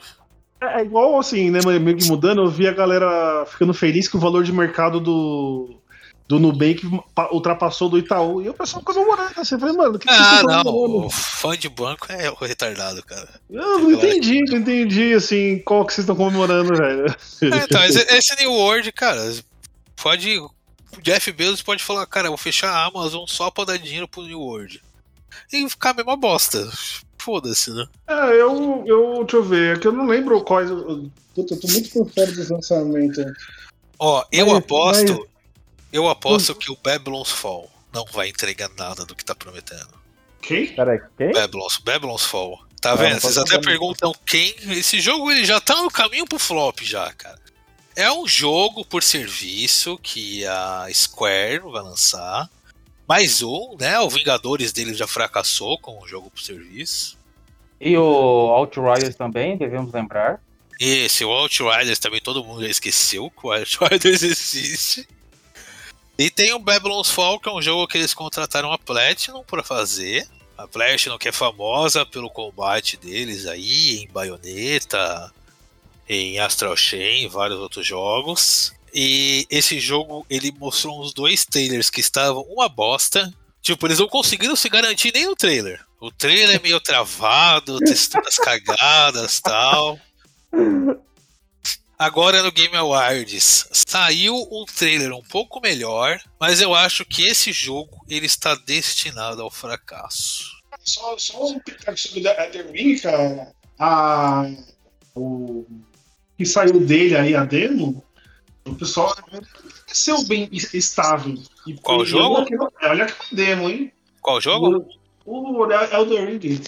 É 0.61 0.81
igual 0.81 1.19
assim, 1.19 1.51
né, 1.51 1.59
meio 1.79 1.97
que 1.97 2.07
mudando, 2.07 2.41
eu 2.41 2.49
vi 2.49 2.67
a 2.67 2.71
galera 2.71 3.45
ficando 3.45 3.73
feliz 3.73 4.07
que 4.07 4.15
o 4.15 4.19
valor 4.19 4.43
de 4.43 4.53
mercado 4.53 4.99
do, 4.99 5.75
do 6.27 6.39
Nubank 6.39 6.81
pa- 7.13 7.29
ultrapassou 7.31 7.89
do 7.89 7.97
Itaú. 7.97 8.41
E 8.41 8.49
o 8.49 8.53
pessoal 8.53 8.81
comemorando 8.83 9.33
assim. 9.37 9.55
Eu 9.55 9.59
falei, 9.59 9.75
mano, 9.75 9.95
o 9.95 9.99
que, 9.99 10.07
que 10.07 10.13
Ah, 10.13 10.17
vocês 10.41 10.43
não. 10.43 10.63
comemorando? 10.63 11.05
O 11.05 11.09
fã 11.09 11.57
de 11.57 11.69
banco 11.69 12.07
é 12.11 12.29
o 12.31 12.35
retardado, 12.35 13.03
cara. 13.03 13.27
Eu 13.49 13.79
não 13.79 13.91
entendi, 13.91 14.41
não 14.49 14.57
entendi, 14.57 15.13
assim, 15.13 15.59
qual 15.59 15.85
que 15.85 15.93
vocês 15.93 16.03
estão 16.03 16.15
comemorando, 16.15 16.75
velho. 16.75 17.05
É, 17.07 17.63
então, 17.65 17.83
esse, 17.83 17.99
esse 18.15 18.35
New 18.41 18.51
World, 18.53 18.91
cara, 18.93 19.21
pode. 20.01 20.37
O 20.39 21.01
Jeff 21.01 21.31
Bezos 21.31 21.61
pode 21.61 21.83
falar, 21.83 22.05
cara, 22.05 22.27
eu 22.27 22.31
vou 22.31 22.37
fechar 22.37 22.69
a 22.71 22.85
Amazon 22.85 23.25
só 23.27 23.49
pra 23.49 23.65
dar 23.65 23.77
dinheiro 23.77 24.07
pro 24.07 24.21
New 24.23 24.39
World. 24.39 24.81
E 25.51 25.67
ficar 25.69 25.89
a 25.89 25.93
mesma 25.95 26.15
bosta. 26.15 26.67
Foda-se, 27.17 27.71
né? 27.71 27.85
É, 28.07 28.33
eu, 28.41 28.83
eu, 28.85 29.19
deixa 29.23 29.37
eu 29.37 29.43
ver, 29.43 29.77
é 29.77 29.79
que 29.79 29.87
eu 29.87 29.91
não 29.93 30.05
lembro 30.05 30.41
quais. 30.43 30.69
Puta, 30.69 31.53
eu 31.53 31.59
tô 31.59 31.67
muito 31.69 31.89
por 31.89 32.09
fora 32.11 32.31
dos 32.31 32.49
lançamentos. 32.49 33.23
Ó, 33.97 34.23
eu 34.31 34.47
Mas- 34.47 34.57
aposto. 34.57 35.13
mas- 35.13 35.32
Eu 35.93 36.09
aposto 36.09 36.55
que 36.55 36.71
o 36.71 36.77
Babylon's 36.83 37.29
Fall 37.29 37.69
não 37.93 38.03
vai 38.11 38.27
entregar 38.27 38.67
nada 38.75 39.05
do 39.05 39.15
que 39.15 39.23
tá 39.23 39.35
prometendo. 39.35 39.93
Quem? 40.41 40.73
Peraí, 40.73 40.99
quem? 41.15 41.31
Babylon's, 41.31 41.77
Babylon's 41.77 42.25
Fall. 42.25 42.59
Tá 42.81 42.95
vendo? 42.95 43.21
Vocês 43.21 43.37
até 43.37 43.59
perguntam 43.59 44.11
quem. 44.25 44.55
Esse 44.71 44.99
jogo 44.99 45.31
ele 45.31 45.45
já 45.45 45.61
tá 45.61 45.81
no 45.81 45.91
caminho 45.91 46.25
pro 46.25 46.39
flop 46.39 46.81
já, 46.81 47.13
cara. 47.13 47.39
É 47.95 48.11
um 48.11 48.27
jogo 48.27 48.83
por 48.83 49.03
serviço 49.03 49.97
que 49.99 50.43
a 50.47 50.87
Square 50.91 51.59
vai 51.59 51.83
lançar. 51.83 52.49
Mais 53.07 53.43
um, 53.43 53.77
né? 53.79 53.99
O 53.99 54.09
Vingadores 54.09 54.71
dele 54.71 54.95
já 54.95 55.05
fracassou 55.05 55.77
com 55.77 56.01
o 56.01 56.07
jogo 56.07 56.31
por 56.31 56.41
serviço. 56.41 57.17
E 57.79 57.95
o 57.95 58.01
Outriders 58.01 59.15
também, 59.15 59.55
devemos 59.55 59.93
lembrar. 59.93 60.41
Esse, 60.79 61.23
o 61.23 61.29
Outriders 61.29 61.99
também 61.99 62.19
todo 62.19 62.43
mundo 62.43 62.63
já 62.63 62.69
esqueceu 62.69 63.29
que 63.29 63.45
o 63.45 63.51
Outriders 63.51 64.23
existe. 64.23 65.07
E 66.17 66.29
tem 66.29 66.53
o 66.53 66.59
Babylon's 66.59 67.09
Fall, 67.09 67.39
que 67.39 67.49
é 67.49 67.51
um 67.51 67.61
jogo 67.61 67.87
que 67.87 67.97
eles 67.97 68.13
contrataram 68.13 68.71
a 68.71 68.77
Platinum 68.77 69.43
pra 69.43 69.63
fazer. 69.63 70.27
A 70.57 70.67
Platinum 70.67 71.17
que 71.17 71.29
é 71.29 71.31
famosa 71.31 72.05
pelo 72.05 72.29
combate 72.29 72.97
deles 72.97 73.47
aí 73.47 74.03
em 74.03 74.07
Bayonetta, 74.09 75.33
em 76.07 76.39
Astral 76.39 76.77
Chain, 76.77 77.23
e 77.23 77.27
vários 77.27 77.59
outros 77.59 77.85
jogos. 77.85 78.73
E 78.93 79.47
esse 79.49 79.79
jogo 79.79 80.25
ele 80.29 80.51
mostrou 80.51 81.01
uns 81.01 81.13
dois 81.13 81.45
trailers 81.45 81.89
que 81.89 81.99
estavam 81.99 82.43
uma 82.43 82.69
bosta. 82.69 83.33
Tipo, 83.61 83.87
eles 83.87 83.97
não 83.97 84.07
conseguiram 84.07 84.55
se 84.55 84.69
garantir 84.69 85.11
nem 85.13 85.25
no 85.25 85.35
trailer. 85.35 85.83
O 85.99 86.11
trailer 86.11 86.57
é 86.57 86.59
meio 86.59 86.79
travado, 86.79 87.79
texturas 87.85 88.35
cagadas 88.35 89.39
tal. 89.39 89.97
Agora 92.03 92.43
no 92.43 92.51
Game 92.51 92.75
Awards 92.75 93.65
saiu 93.87 94.35
um 94.51 94.65
trailer 94.65 95.13
um 95.13 95.23
pouco 95.23 95.61
melhor, 95.61 96.19
mas 96.37 96.59
eu 96.59 96.75
acho 96.75 97.05
que 97.05 97.25
esse 97.25 97.53
jogo 97.53 98.05
ele 98.09 98.25
está 98.25 98.55
destinado 98.55 99.41
ao 99.41 99.49
fracasso. 99.49 100.51
Só, 100.83 101.17
só 101.17 101.45
um 101.45 101.59
pitaco 101.59 101.97
sobre 101.97 102.27
a 102.27 102.49
The 102.49 102.61
Ring, 102.63 102.99
cara. 102.99 103.53
A, 103.79 104.51
o 105.15 105.65
que 106.37 106.45
saiu 106.45 106.77
dele 106.81 107.15
aí, 107.15 107.35
a 107.37 107.45
demo, 107.45 108.03
o 108.65 108.75
pessoal 108.75 109.15
pareceu 109.85 110.25
bem 110.25 110.49
estável. 110.51 111.41
E, 111.65 111.73
Qual 111.75 112.05
jogo? 112.05 112.35
Olha 112.35 112.45
que, 112.45 112.85
olha 112.85 113.05
que 113.05 113.33
demo, 113.33 113.69
hein? 113.69 113.93
Qual 114.21 114.41
jogo? 114.41 114.85
O, 115.25 115.63
o 115.63 115.71
Elder 115.71 116.27
Ring. 116.27 116.61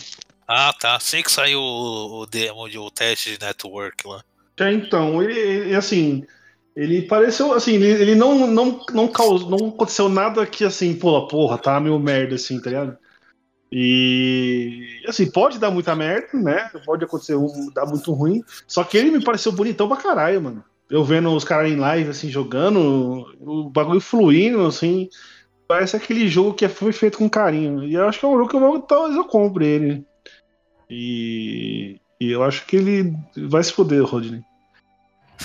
Ah, 0.48 0.74
tá. 0.80 0.98
Sei 1.02 1.22
que 1.22 1.32
saiu 1.32 1.60
o, 1.60 2.22
o 2.22 2.26
demo 2.26 2.70
de 2.70 2.80
o 2.80 2.90
teste 2.90 3.38
de 3.38 3.46
network 3.46 4.08
lá. 4.08 4.24
É, 4.60 4.72
então, 4.72 5.22
ele, 5.22 5.38
ele, 5.38 5.76
assim, 5.76 6.26
ele 6.76 7.02
pareceu, 7.04 7.54
assim, 7.54 7.76
ele, 7.76 7.88
ele 7.88 8.16
não, 8.16 8.48
não, 8.48 8.80
não 8.94 9.08
causou, 9.08 9.50
não 9.50 9.70
aconteceu 9.70 10.10
nada 10.10 10.46
que, 10.46 10.64
assim, 10.64 10.96
pô, 10.96 11.28
porra, 11.28 11.58
tá 11.58 11.80
meio 11.80 12.00
merda, 12.00 12.36
assim, 12.36 12.60
tá 12.62 12.70
ligado? 12.70 12.98
E, 13.72 15.02
assim, 15.08 15.30
pode 15.30 15.60
dar 15.60 15.72
muita 15.72 15.96
merda, 15.96 16.30
né? 16.34 16.70
Pode 16.86 17.04
acontecer, 17.04 17.36
um, 17.36 17.70
dar 17.74 17.86
muito 17.86 18.14
ruim, 18.14 18.44
só 18.68 18.84
que 18.84 18.98
ele 18.98 19.12
me 19.12 19.24
pareceu 19.24 19.52
bonitão 19.52 19.88
pra 19.88 19.98
caralho, 19.98 20.42
mano. 20.42 20.64
Eu 20.90 21.04
vendo 21.04 21.32
os 21.32 21.44
caras 21.44 21.72
em 21.72 21.76
live, 21.76 22.10
assim, 22.10 22.30
jogando, 22.30 23.26
o 23.40 23.70
bagulho 23.70 24.00
fluindo, 24.00 24.66
assim, 24.66 25.10
parece 25.68 25.96
aquele 25.96 26.28
jogo 26.30 26.54
que 26.54 26.68
foi 26.70 26.92
feito 26.92 27.18
com 27.18 27.30
carinho. 27.30 27.84
E 27.84 27.96
eu 27.96 28.08
acho 28.08 28.20
que 28.20 28.26
é 28.26 28.30
um 28.30 28.38
jogo 28.38 28.50
que 28.50 28.56
eu 28.56 28.60
vou, 28.60 28.80
talvez 28.80 29.16
eu 29.16 29.26
compre 29.26 29.66
ele. 29.66 30.06
E, 30.90 32.00
e 32.20 32.32
eu 32.32 32.44
acho 32.44 32.66
que 32.66 32.76
ele 32.78 33.14
vai 33.50 33.64
se 33.64 33.72
foder, 33.74 34.04
Rodney. 34.04 34.42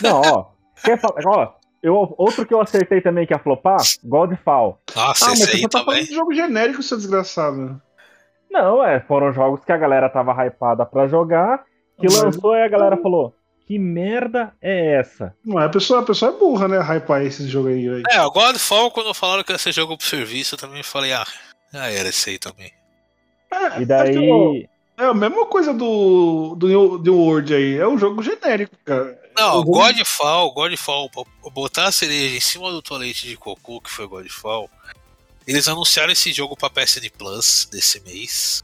Não, 0.02 0.20
ó. 0.20 0.46
Quer 0.84 0.98
falar? 1.00 1.20
Ó, 1.26 1.52
eu, 1.82 2.14
outro 2.16 2.46
que 2.46 2.54
eu 2.54 2.60
acertei 2.60 3.00
também 3.00 3.26
que 3.26 3.34
ia 3.34 3.38
flopar, 3.38 3.78
Godfall. 4.04 4.78
Nossa, 4.94 5.24
Ah, 5.26 5.28
mas 5.30 5.40
esse 5.40 5.50
você 5.50 5.56
aí 5.56 5.62
tá 5.62 5.68
também. 5.80 5.84
falando 5.86 6.06
de 6.08 6.14
jogo 6.14 6.34
genérico, 6.34 6.82
seu 6.82 6.96
desgraçado. 6.96 7.80
Não, 8.50 8.84
é, 8.84 9.00
foram 9.00 9.32
jogos 9.32 9.64
que 9.64 9.72
a 9.72 9.76
galera 9.76 10.08
tava 10.08 10.32
hypada 10.46 10.84
pra 10.84 11.06
jogar, 11.06 11.58
que 11.98 12.04
Mas- 12.06 12.22
lançou 12.22 12.54
e 12.56 12.62
a 12.62 12.68
galera 12.68 12.96
falou: 12.96 13.34
que 13.66 13.78
merda 13.78 14.52
é 14.60 14.96
essa? 14.98 15.34
Não, 15.44 15.58
a 15.58 15.68
pessoa, 15.68 16.00
a 16.00 16.04
pessoa 16.04 16.32
é 16.34 16.36
burra, 16.38 16.66
né? 16.66 16.78
Hypar 16.80 17.22
esse 17.22 17.46
jogo 17.48 17.68
aí, 17.68 17.88
velho. 17.88 18.02
É, 18.10 18.20
o 18.22 18.30
Godfall, 18.30 18.90
quando 18.90 19.14
falaram 19.14 19.44
que 19.44 19.52
ia 19.52 19.58
ser 19.58 19.72
jogo 19.72 19.96
pro 19.96 20.06
serviço, 20.06 20.54
eu 20.54 20.58
também 20.58 20.82
falei, 20.82 21.12
ah, 21.12 21.24
já 21.72 21.86
era 21.90 22.08
esse 22.08 22.30
aí 22.30 22.38
também. 22.38 22.72
É, 23.52 23.80
E 23.82 23.84
daí. 23.84 24.64
É 24.64 24.68
a 25.06 25.14
mesma 25.14 25.46
coisa 25.46 25.72
do, 25.72 26.54
do, 26.56 26.68
New- 26.68 26.98
do 26.98 27.14
World 27.16 27.54
aí. 27.54 27.76
É 27.78 27.86
um 27.88 27.98
jogo 27.98 28.22
genérico, 28.22 28.74
cara. 28.84 29.18
Não, 29.36 29.62
vou- 29.64 29.74
Godfall, 29.74 30.52
Godfall, 30.52 31.10
botar 31.52 31.86
a 31.86 31.92
cereja 31.92 32.36
em 32.36 32.40
cima 32.40 32.70
do 32.70 32.82
toalete 32.82 33.26
de 33.26 33.36
cocô, 33.36 33.80
que 33.80 33.90
foi 33.90 34.06
Godfall, 34.06 34.68
eles 35.46 35.66
anunciaram 35.68 36.12
esse 36.12 36.32
jogo 36.32 36.56
pra 36.56 36.68
PSN 36.70 37.08
Plus 37.16 37.66
desse 37.70 38.00
mês. 38.00 38.62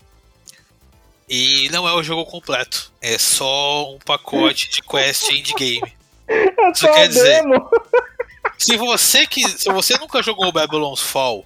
E 1.28 1.68
não 1.70 1.88
é 1.88 1.92
o 1.92 2.02
jogo 2.02 2.24
completo. 2.26 2.92
É 3.00 3.18
só 3.18 3.92
um 3.92 3.98
pacote 3.98 4.70
de 4.70 4.82
quest 4.82 5.28
endgame. 5.30 5.92
É 6.28 6.70
Isso 6.70 6.86
quer 6.92 7.08
dizer-. 7.08 7.42
Se 8.58 8.74
você 8.78 9.26
que, 9.26 9.46
se 9.46 9.70
você 9.70 9.98
nunca 9.98 10.22
jogou 10.22 10.50
Babylon's 10.50 11.02
Fall 11.02 11.44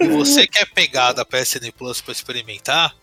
e 0.00 0.08
você 0.08 0.44
quer 0.48 0.66
pegar 0.72 1.12
da 1.12 1.24
PSN 1.24 1.70
Plus 1.76 2.00
pra 2.00 2.10
experimentar, 2.10 2.96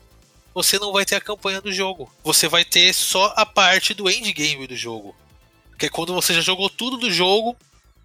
você 0.55 0.79
não 0.79 0.93
vai 0.93 1.03
ter 1.03 1.15
a 1.15 1.21
campanha 1.21 1.59
do 1.59 1.71
jogo. 1.71 2.09
Você 2.23 2.47
vai 2.47 2.63
ter 2.63 2.93
só 2.93 3.33
a 3.35 3.45
parte 3.45 3.93
do 3.93 4.09
endgame 4.09 4.65
do 4.65 4.75
jogo. 4.75 5.13
Que 5.77 5.87
é 5.87 5.89
quando 5.89 6.13
você 6.13 6.33
já 6.33 6.39
jogou 6.39 6.69
tudo 6.69 6.95
do 6.95 7.11
jogo, 7.11 7.57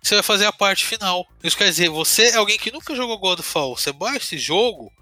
você 0.03 0.17
vai 0.17 0.23
fazer 0.25 0.47
a 0.47 0.53
parte 0.53 0.85
final. 0.85 1.25
Isso 1.45 1.57
quer 1.57 1.67
dizer, 1.67 1.89
você 1.89 2.25
é 2.25 2.37
alguém 2.37 2.59
que 2.59 2.73
nunca 2.73 2.97
jogou 2.97 3.17
Godfall, 3.19 3.77
você 3.77 3.93
baixa 3.93 4.19
esse 4.19 4.39
jogo, 4.39 4.93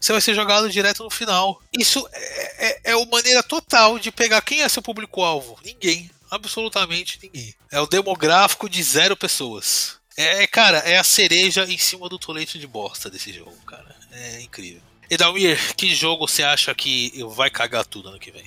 você 0.00 0.12
vai 0.12 0.20
ser 0.22 0.34
jogado 0.34 0.70
direto 0.70 1.04
no 1.04 1.10
final. 1.10 1.60
Isso 1.78 2.08
é, 2.10 2.68
é, 2.68 2.80
é 2.92 2.96
uma 2.96 3.06
maneira 3.06 3.42
total 3.42 3.98
de 3.98 4.10
pegar 4.10 4.40
quem 4.40 4.62
é 4.62 4.68
seu 4.68 4.82
público-alvo. 4.82 5.58
Ninguém. 5.62 6.10
Absolutamente 6.30 7.18
ninguém. 7.22 7.54
É 7.70 7.78
o 7.80 7.86
demográfico 7.86 8.66
de 8.66 8.82
zero 8.82 9.14
pessoas. 9.14 9.98
É, 10.16 10.46
cara, 10.46 10.78
é 10.78 10.96
a 10.96 11.04
cereja 11.04 11.64
em 11.64 11.76
cima 11.76 12.08
do 12.08 12.18
tolete 12.18 12.58
de 12.58 12.66
bosta 12.66 13.10
desse 13.10 13.30
jogo, 13.30 13.56
cara. 13.66 13.94
É 14.10 14.40
incrível. 14.40 14.80
Edalmir, 15.10 15.74
que 15.76 15.88
jogo 15.94 16.26
você 16.26 16.42
acha 16.42 16.74
que 16.74 17.12
vai 17.34 17.50
cagar 17.50 17.84
tudo 17.84 18.08
ano 18.08 18.18
que 18.18 18.30
vem? 18.30 18.44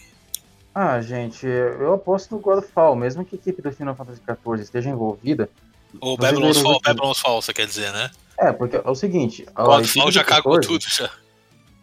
Ah, 0.74 1.02
gente, 1.02 1.46
eu 1.46 1.94
aposto 1.94 2.36
no 2.36 2.40
Godfall, 2.40 2.96
mesmo 2.96 3.26
que 3.26 3.36
a 3.36 3.40
equipe 3.40 3.62
do 3.62 3.72
Final 3.72 3.96
Fantasy 3.96 4.22
XIV 4.22 4.62
esteja 4.62 4.90
envolvida. 4.90 5.50
O 6.00 6.16
Vocês 6.16 6.32
Babylon's 6.32 6.60
Fall? 6.62 6.80
Babylon's 6.84 7.20
Fall, 7.20 7.42
você 7.42 7.54
quer 7.54 7.66
dizer, 7.66 7.92
né? 7.94 8.12
É, 8.40 8.52
porque 8.52 8.76
é 8.76 8.82
o 8.86 8.94
seguinte. 8.94 9.46
a 9.56 9.64
Godfall 9.64 9.82
equipe 10.10 10.12
já 10.12 10.22
do 10.22 10.28
cagou 10.28 10.54
14 10.60 10.68
tudo 10.68 10.86
já. 10.92 11.10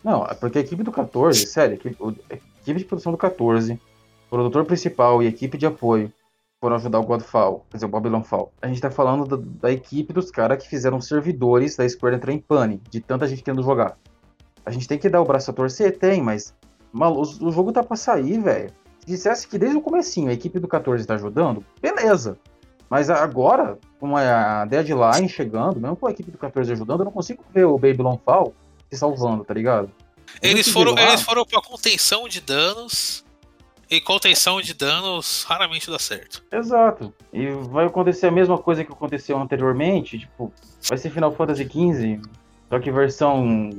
Não, 0.04 0.24
é 0.26 0.34
porque 0.34 0.58
a 0.58 0.60
equipe 0.60 0.82
do 0.82 0.92
14, 0.92 1.46
sério, 1.46 1.72
a 1.72 1.74
equipe, 1.76 1.96
o- 1.98 2.14
a 2.30 2.34
equipe 2.34 2.78
de 2.78 2.84
produção 2.84 3.10
do 3.10 3.18
14, 3.18 3.80
produtor 4.30 4.64
principal 4.64 5.22
e 5.22 5.26
equipe 5.26 5.56
de 5.58 5.66
apoio 5.66 6.12
foram 6.60 6.76
ajudar 6.76 7.00
o 7.00 7.04
Godfall, 7.04 7.66
quer 7.70 7.78
dizer, 7.78 7.86
o 7.86 7.88
Babylon 7.88 8.22
Fall. 8.22 8.52
A 8.62 8.68
gente 8.68 8.80
tá 8.80 8.90
falando 8.90 9.26
da, 9.36 9.36
da 9.68 9.72
equipe 9.72 10.12
dos 10.12 10.30
caras 10.30 10.62
que 10.62 10.68
fizeram 10.68 11.00
servidores 11.00 11.74
da 11.76 11.88
Square 11.88 12.16
entrar 12.16 12.32
em 12.32 12.38
pane, 12.38 12.80
de 12.90 13.00
tanta 13.00 13.26
gente 13.26 13.42
querendo 13.42 13.62
jogar. 13.62 13.98
A 14.64 14.70
gente 14.70 14.88
tem 14.88 14.98
que 14.98 15.08
dar 15.08 15.20
o 15.20 15.24
braço 15.24 15.50
a 15.50 15.54
torcer? 15.54 15.98
Tem, 15.98 16.22
mas 16.22 16.54
mal, 16.92 17.14
o, 17.14 17.20
o 17.20 17.52
jogo 17.52 17.72
tá 17.72 17.82
pra 17.82 17.96
sair, 17.96 18.38
velho. 18.38 18.70
Se 19.00 19.06
dissesse 19.06 19.46
que 19.46 19.58
desde 19.58 19.76
o 19.76 19.82
comecinho 19.82 20.30
a 20.30 20.32
equipe 20.32 20.58
do 20.58 20.68
14 20.68 21.06
tá 21.06 21.14
ajudando, 21.14 21.64
beleza. 21.80 22.38
Mas 22.88 23.10
agora, 23.10 23.78
com 23.98 24.16
a 24.16 24.64
deadline 24.66 25.28
chegando, 25.28 25.80
mesmo 25.80 25.96
com 25.96 26.06
a 26.06 26.10
equipe 26.10 26.30
do 26.30 26.38
14 26.38 26.72
ajudando, 26.72 27.00
eu 27.00 27.04
não 27.04 27.12
consigo 27.12 27.44
ver 27.52 27.64
o 27.64 27.78
Babylon 27.78 28.16
Fall 28.24 28.54
se 28.90 28.98
salvando, 28.98 29.44
tá 29.44 29.52
ligado? 29.52 29.90
Eles 30.40 30.68
foram, 30.68 30.96
eles 30.96 31.22
foram 31.22 31.44
pra 31.44 31.60
contenção 31.60 32.28
de 32.28 32.40
danos. 32.40 33.24
E 33.90 34.00
contenção 34.00 34.60
de 34.60 34.74
danos 34.74 35.44
raramente 35.44 35.90
dá 35.90 35.98
certo. 35.98 36.42
Exato. 36.50 37.12
E 37.32 37.50
vai 37.50 37.86
acontecer 37.86 38.26
a 38.26 38.30
mesma 38.30 38.58
coisa 38.58 38.84
que 38.84 38.92
aconteceu 38.92 39.38
anteriormente, 39.38 40.18
tipo, 40.18 40.52
vai 40.88 40.96
ser 40.96 41.10
Final 41.10 41.32
Fantasy 41.32 41.64
XV, 41.64 42.20
só 42.68 42.80
que 42.80 42.90
versão 42.90 43.70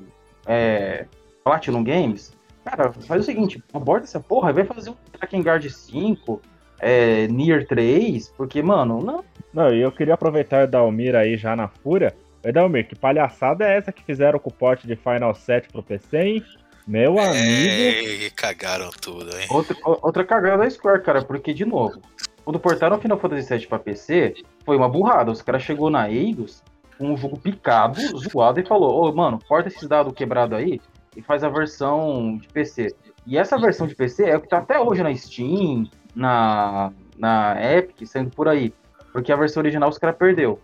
é, 0.46 1.06
Platinum 1.44 1.84
Games. 1.84 2.34
Cara, 2.64 2.92
faz 2.94 3.22
o 3.22 3.26
seguinte, 3.26 3.64
aborda 3.74 4.06
essa 4.06 4.20
porra, 4.20 4.52
vai 4.52 4.64
fazer 4.66 4.90
um 4.90 4.96
Tracking 5.12 5.42
Guard 5.44 5.66
5, 5.70 6.42
é, 6.80 7.28
Nier 7.28 7.68
3, 7.68 8.30
porque, 8.36 8.62
mano, 8.64 9.02
não. 9.04 9.24
Não, 9.54 9.74
e 9.74 9.80
eu 9.82 9.92
queria 9.92 10.16
aproveitar 10.16 10.66
o 10.66 10.68
Dalmir 10.68 11.16
aí 11.16 11.38
já 11.38 11.56
na 11.56 11.68
fúria. 11.68 12.16
Oi, 12.44 12.52
Dalmir, 12.52 12.88
que 12.88 12.96
palhaçada 12.96 13.66
é 13.66 13.78
essa 13.78 13.92
que 13.92 14.04
fizeram 14.04 14.40
com 14.40 14.50
o 14.50 14.54
porte 14.54 14.86
de 14.88 14.96
Final 14.96 15.34
7 15.36 15.70
pro 15.70 15.82
PC, 15.84 16.18
hein? 16.18 16.44
Meu 16.88 17.18
amigo. 17.20 17.36
É, 17.40 18.30
cagaram 18.36 18.90
tudo, 19.02 19.36
hein? 19.40 19.48
Outra, 19.50 19.76
o- 19.86 20.00
outra 20.06 20.24
cagada 20.24 20.64
da 20.64 20.70
Square, 20.70 21.02
cara, 21.04 21.24
porque, 21.24 21.52
de 21.54 21.66
novo, 21.66 22.00
quando 22.44 22.60
portaram 22.60 23.00
Final 23.00 23.18
Fantasy 23.20 23.58
VII 23.58 23.68
pra 23.68 23.80
PC, 23.80 24.36
foi 24.64 24.76
uma 24.78 24.88
burrada. 24.90 25.32
Os 25.32 25.42
caras 25.42 25.64
chegou 25.64 25.90
na 25.90 26.10
Eidos 26.12 26.62
um 27.00 27.16
jogo 27.18 27.40
picado, 27.40 28.00
zoado, 28.18 28.60
e 28.60 28.66
falou: 28.66 29.04
Ô, 29.04 29.14
mano, 29.14 29.40
porta 29.48 29.70
esses 29.70 29.88
dados 29.88 30.14
quebrados 30.14 30.58
aí 30.58 30.80
e 31.16 31.22
faz 31.22 31.44
a 31.44 31.50
versão 31.50 32.38
de 32.38 32.48
PC. 32.48 32.96
E 33.26 33.38
essa 33.38 33.58
versão 33.58 33.88
de 33.88 33.96
PC 33.96 34.30
é 34.30 34.38
o 34.38 34.42
que 34.42 34.48
tá 34.48 34.60
até 34.60 34.80
hoje 34.80 35.02
na 35.02 35.16
Steam, 35.16 35.90
na, 36.14 36.92
na 37.18 37.56
Epic, 37.60 38.06
saindo 38.08 38.30
por 38.30 38.48
aí. 38.48 38.74
Porque 39.12 39.32
a 39.32 39.36
versão 39.36 39.62
original 39.62 39.90
os 39.90 39.98
caras 39.98 40.18
perdeu. 40.18 40.60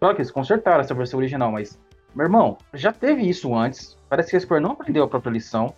Claro 0.00 0.14
que 0.14 0.20
eles 0.20 0.30
consertaram 0.30 0.80
essa 0.80 0.94
versão 0.94 1.18
original, 1.18 1.50
mas, 1.50 1.80
meu 2.14 2.26
irmão, 2.26 2.58
já 2.74 2.92
teve 2.92 3.22
isso 3.22 3.54
antes. 3.54 3.96
Parece 4.08 4.30
que 4.30 4.36
a 4.36 4.40
Square 4.40 4.62
não 4.62 4.72
aprendeu 4.72 5.04
a 5.04 5.08
própria 5.08 5.30
lição. 5.30 5.72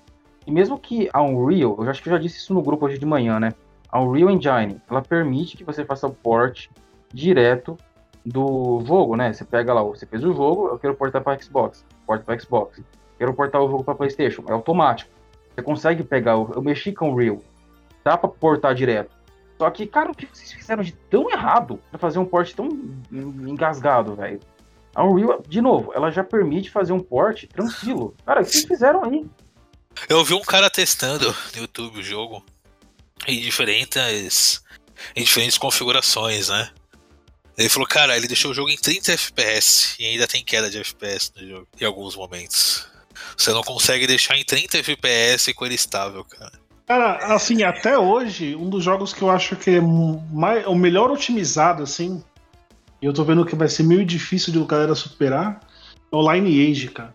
E 0.47 0.51
mesmo 0.51 0.79
que 0.79 1.09
a 1.13 1.23
Unreal, 1.23 1.77
eu 1.79 1.91
acho 1.91 2.03
que 2.03 2.09
eu 2.09 2.13
já 2.13 2.19
disse 2.19 2.39
isso 2.39 2.55
no 2.55 2.63
grupo 2.63 2.87
hoje 2.87 2.99
de 2.99 3.07
manhã, 3.07 3.39
né? 3.39 3.53
A 3.89 4.01
Unreal 4.01 4.31
Engine, 4.31 4.81
ela 4.91 5.03
permite 5.03 5.57
que 5.57 5.65
você 5.65 5.85
faça 5.85 6.07
o 6.07 6.15
port 6.15 6.69
direto 7.13 7.77
do 8.27 8.83
jogo, 8.85 9.15
né? 9.15 9.33
Você 9.33 9.45
pega 9.45 9.73
lá, 9.73 9.83
você 9.83 10.05
fez 10.05 10.25
o 10.25 10.33
jogo, 10.33 10.69
eu 10.69 10.79
quero 10.79 10.97
portar 10.97 11.23
para 11.23 11.41
Xbox, 11.41 11.85
porta 12.05 12.25
para 12.25 12.39
Xbox. 12.39 12.83
Quero 13.17 13.33
portar 13.33 13.63
o 13.63 13.71
jogo 13.71 13.85
para 13.85 13.95
PlayStation, 13.95 14.43
é 14.49 14.53
automático. 14.53 15.11
Você 15.55 15.63
consegue 15.63 16.03
pegar, 16.03 16.33
eu 16.33 16.61
mexi 16.61 16.93
com 16.93 17.09
o 17.09 17.13
Unreal, 17.15 17.41
dá 18.05 18.19
para 18.19 18.29
portar 18.29 18.75
direto. 18.75 19.15
Só 19.57 19.71
que, 19.71 19.87
cara, 19.87 20.11
o 20.11 20.15
que 20.15 20.27
vocês 20.27 20.53
fizeram 20.53 20.83
de 20.83 20.93
tão 20.93 21.31
errado 21.31 21.81
pra 21.91 21.99
fazer 21.99 22.19
um 22.19 22.27
port 22.27 22.53
tão 22.53 22.69
engasgado, 23.11 24.17
velho? 24.17 24.41
A 24.95 25.05
Unreal, 25.05 25.43
de 25.47 25.61
novo, 25.61 25.93
ela 25.95 26.11
já 26.11 26.25
permite 26.25 26.71
fazer 26.71 26.93
um 26.93 27.01
port 27.01 27.45
tranquilo. 27.47 28.15
Cara, 28.27 28.43
o 28.43 28.45
que 28.45 28.51
vocês 28.51 28.65
fizeram 28.65 29.05
aí? 29.05 29.25
Eu 30.09 30.23
vi 30.25 30.35
um 30.35 30.43
cara 30.43 30.69
testando 30.69 31.35
no 31.55 31.63
YouTube 31.63 32.01
o 32.01 32.03
jogo 32.03 32.45
em 33.27 33.41
diferentes, 33.41 34.63
em 35.15 35.23
diferentes 35.23 35.57
configurações, 35.57 36.49
né? 36.49 36.71
Ele 37.57 37.69
falou, 37.69 37.89
cara, 37.89 38.17
ele 38.17 38.27
deixou 38.27 38.51
o 38.51 38.55
jogo 38.55 38.71
em 38.71 38.77
30 38.77 39.13
FPS 39.13 39.97
e 39.99 40.05
ainda 40.05 40.27
tem 40.27 40.45
queda 40.45 40.69
de 40.69 40.79
FPS 40.79 41.33
no 41.37 41.49
jogo 41.49 41.69
em 41.81 41.85
alguns 41.85 42.15
momentos. 42.15 42.87
Você 43.37 43.51
não 43.53 43.63
consegue 43.63 44.07
deixar 44.07 44.37
em 44.37 44.45
30 44.45 44.79
FPS 44.79 45.53
com 45.55 45.65
ele 45.65 45.75
estável, 45.75 46.23
cara. 46.25 46.53
Cara, 46.87 47.35
assim, 47.35 47.63
até 47.63 47.99
hoje, 47.99 48.55
um 48.55 48.69
dos 48.69 48.85
jogos 48.85 49.13
que 49.13 49.23
eu 49.23 49.31
acho 49.31 49.57
que 49.57 49.71
é 49.71 49.81
mais, 49.81 50.65
o 50.67 50.75
melhor 50.75 51.11
otimizado, 51.11 51.83
assim, 51.83 52.23
e 53.03 53.07
eu 53.07 53.13
tô 53.13 53.25
vendo 53.25 53.45
que 53.45 53.57
vai 53.57 53.69
ser 53.69 53.83
meio 53.83 54.05
difícil 54.05 54.53
de 54.53 54.59
o 54.59 54.67
galera 54.67 54.95
superar, 54.95 55.61
é 56.13 56.17
o 56.17 56.33
Lineage, 56.33 56.89
cara. 56.89 57.13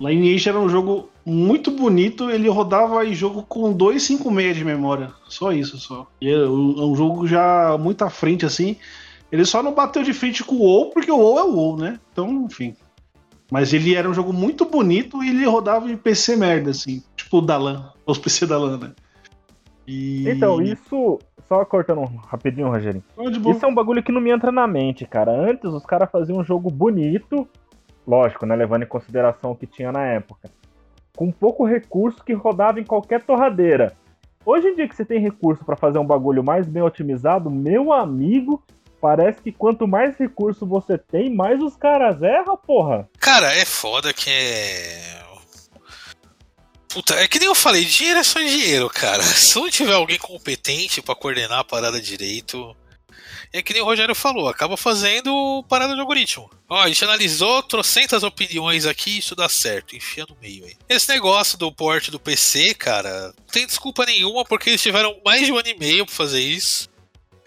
Lineage 0.00 0.48
era 0.48 0.58
um 0.58 0.68
jogo 0.68 1.10
muito 1.24 1.70
bonito, 1.70 2.30
ele 2.30 2.48
rodava 2.48 3.04
em 3.04 3.14
jogo 3.14 3.42
com 3.42 3.72
256 3.72 4.56
de 4.56 4.64
memória. 4.64 5.12
Só 5.28 5.52
isso, 5.52 5.78
só. 5.78 6.06
E 6.20 6.30
é 6.30 6.38
um 6.38 6.94
é 6.94 6.96
jogo 6.96 7.26
já 7.26 7.76
muito 7.78 8.02
à 8.02 8.10
frente, 8.10 8.46
assim. 8.46 8.76
Ele 9.30 9.44
só 9.44 9.62
não 9.62 9.74
bateu 9.74 10.02
de 10.02 10.12
frente 10.12 10.44
com 10.44 10.54
o 10.54 10.60
WoW, 10.60 10.90
porque 10.90 11.10
o 11.10 11.18
WoW 11.18 11.38
é 11.38 11.44
o 11.44 11.54
WoW, 11.54 11.76
né? 11.76 12.00
Então, 12.12 12.44
enfim. 12.44 12.74
Mas 13.50 13.72
ele 13.72 13.94
era 13.94 14.08
um 14.08 14.14
jogo 14.14 14.32
muito 14.32 14.64
bonito 14.64 15.22
e 15.22 15.30
ele 15.30 15.44
rodava 15.44 15.90
em 15.90 15.96
PC 15.96 16.36
merda, 16.36 16.70
assim. 16.70 17.02
Tipo 17.16 17.38
o 17.38 17.40
da 17.40 17.56
LAN, 17.56 17.92
os 18.06 18.18
PC 18.18 18.46
da 18.46 18.58
LAN, 18.58 18.78
né? 18.78 18.92
E... 19.86 20.28
Então, 20.28 20.60
isso. 20.60 21.18
Só 21.48 21.64
cortando 21.64 22.00
um 22.00 22.16
rapidinho, 22.16 22.68
Rogerinho. 22.68 23.04
Isso 23.48 23.64
é 23.64 23.68
um 23.68 23.74
bagulho 23.74 24.02
que 24.02 24.10
não 24.10 24.20
me 24.20 24.30
entra 24.30 24.50
na 24.50 24.66
mente, 24.66 25.06
cara. 25.06 25.30
Antes 25.30 25.72
os 25.72 25.86
caras 25.86 26.10
faziam 26.10 26.38
um 26.38 26.44
jogo 26.44 26.68
bonito, 26.68 27.46
lógico, 28.04 28.44
né? 28.44 28.56
Levando 28.56 28.82
em 28.82 28.88
consideração 28.88 29.52
o 29.52 29.56
que 29.56 29.64
tinha 29.64 29.92
na 29.92 30.04
época. 30.04 30.50
Com 31.16 31.30
pouco 31.30 31.64
recurso 31.64 32.24
que 32.24 32.32
rodava 32.32 32.80
em 32.80 32.84
qualquer 32.84 33.22
torradeira. 33.22 33.94
Hoje 34.44 34.68
em 34.68 34.74
dia 34.74 34.88
que 34.88 34.96
você 34.96 35.04
tem 35.04 35.20
recurso 35.20 35.64
pra 35.64 35.76
fazer 35.76 36.00
um 36.00 36.06
bagulho 36.06 36.42
mais 36.42 36.66
bem 36.66 36.82
otimizado, 36.82 37.48
meu 37.48 37.92
amigo, 37.92 38.60
parece 39.00 39.40
que 39.40 39.52
quanto 39.52 39.86
mais 39.86 40.16
recurso 40.16 40.66
você 40.66 40.98
tem, 40.98 41.34
mais 41.34 41.60
os 41.60 41.76
caras 41.76 42.22
erram, 42.22 42.56
porra. 42.56 43.08
Cara, 43.18 43.52
é 43.54 43.64
foda 43.64 44.12
que 44.12 44.30
é. 44.30 45.26
Puta, 46.88 47.14
é 47.14 47.28
que 47.28 47.38
nem 47.38 47.46
eu 47.48 47.54
falei, 47.54 47.84
dinheiro 47.84 48.20
é 48.20 48.22
só 48.22 48.38
dinheiro, 48.38 48.88
cara. 48.88 49.22
Se 49.36 49.56
não 49.56 49.68
tiver 49.68 49.92
alguém 49.92 50.18
competente 50.18 51.02
pra 51.02 51.14
coordenar 51.14 51.58
a 51.58 51.64
parada 51.64 52.00
direito. 52.00 52.74
É 53.52 53.62
que 53.62 53.72
nem 53.72 53.80
o 53.80 53.84
Rogério 53.84 54.14
falou, 54.14 54.48
acaba 54.48 54.76
fazendo 54.76 55.64
parada 55.68 55.94
de 55.94 56.00
algoritmo. 56.00 56.50
Ó, 56.68 56.80
a 56.80 56.88
gente 56.88 57.04
analisou 57.04 57.62
trocentas 57.62 58.22
opiniões 58.22 58.86
aqui, 58.86 59.18
isso 59.18 59.36
dá 59.36 59.48
certo, 59.48 59.94
enfia 59.94 60.26
no 60.28 60.36
meio 60.42 60.64
aí. 60.64 60.74
Esse 60.88 61.08
negócio 61.08 61.56
do 61.56 61.72
porte 61.72 62.10
do 62.10 62.18
PC, 62.18 62.74
cara, 62.74 63.32
não 63.38 63.46
tem 63.50 63.66
desculpa 63.66 64.04
nenhuma, 64.04 64.44
porque 64.44 64.70
eles 64.70 64.82
tiveram 64.82 65.16
mais 65.24 65.46
de 65.46 65.52
um 65.52 65.58
ano 65.58 65.68
e 65.68 65.78
meio 65.78 66.04
pra 66.04 66.14
fazer 66.14 66.40
isso. 66.40 66.88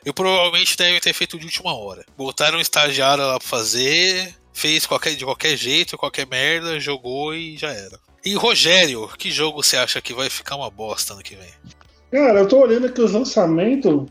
E 0.10 0.14
provavelmente 0.14 0.76
devem 0.76 1.00
ter 1.00 1.14
feito 1.14 1.38
de 1.38 1.46
última 1.46 1.72
hora. 1.72 2.04
Botaram 2.18 2.58
um 2.58 2.62
estagiário 2.62 3.24
lá 3.24 3.38
pra 3.38 3.48
fazer, 3.48 4.34
fez 4.52 4.88
qualquer, 4.88 5.16
de 5.16 5.24
qualquer 5.24 5.56
jeito, 5.56 6.00
qualquer 6.00 6.26
merda, 6.26 6.80
jogou 6.80 7.36
e 7.36 7.56
já 7.56 7.72
era. 7.72 8.00
E 8.26 8.34
Rogério, 8.34 9.08
que 9.20 9.30
jogo 9.30 9.62
você 9.62 9.78
acha 9.78 10.02
que 10.02 10.12
vai 10.12 10.28
ficar 10.28 10.56
uma 10.56 10.72
bosta 10.72 11.14
ano 11.14 11.22
que 11.22 11.36
vem? 11.36 11.52
Cara, 12.12 12.40
eu 12.40 12.48
tô 12.48 12.58
olhando 12.58 12.88
aqui 12.88 13.00
os 13.00 13.12
lançamentos. 13.12 14.10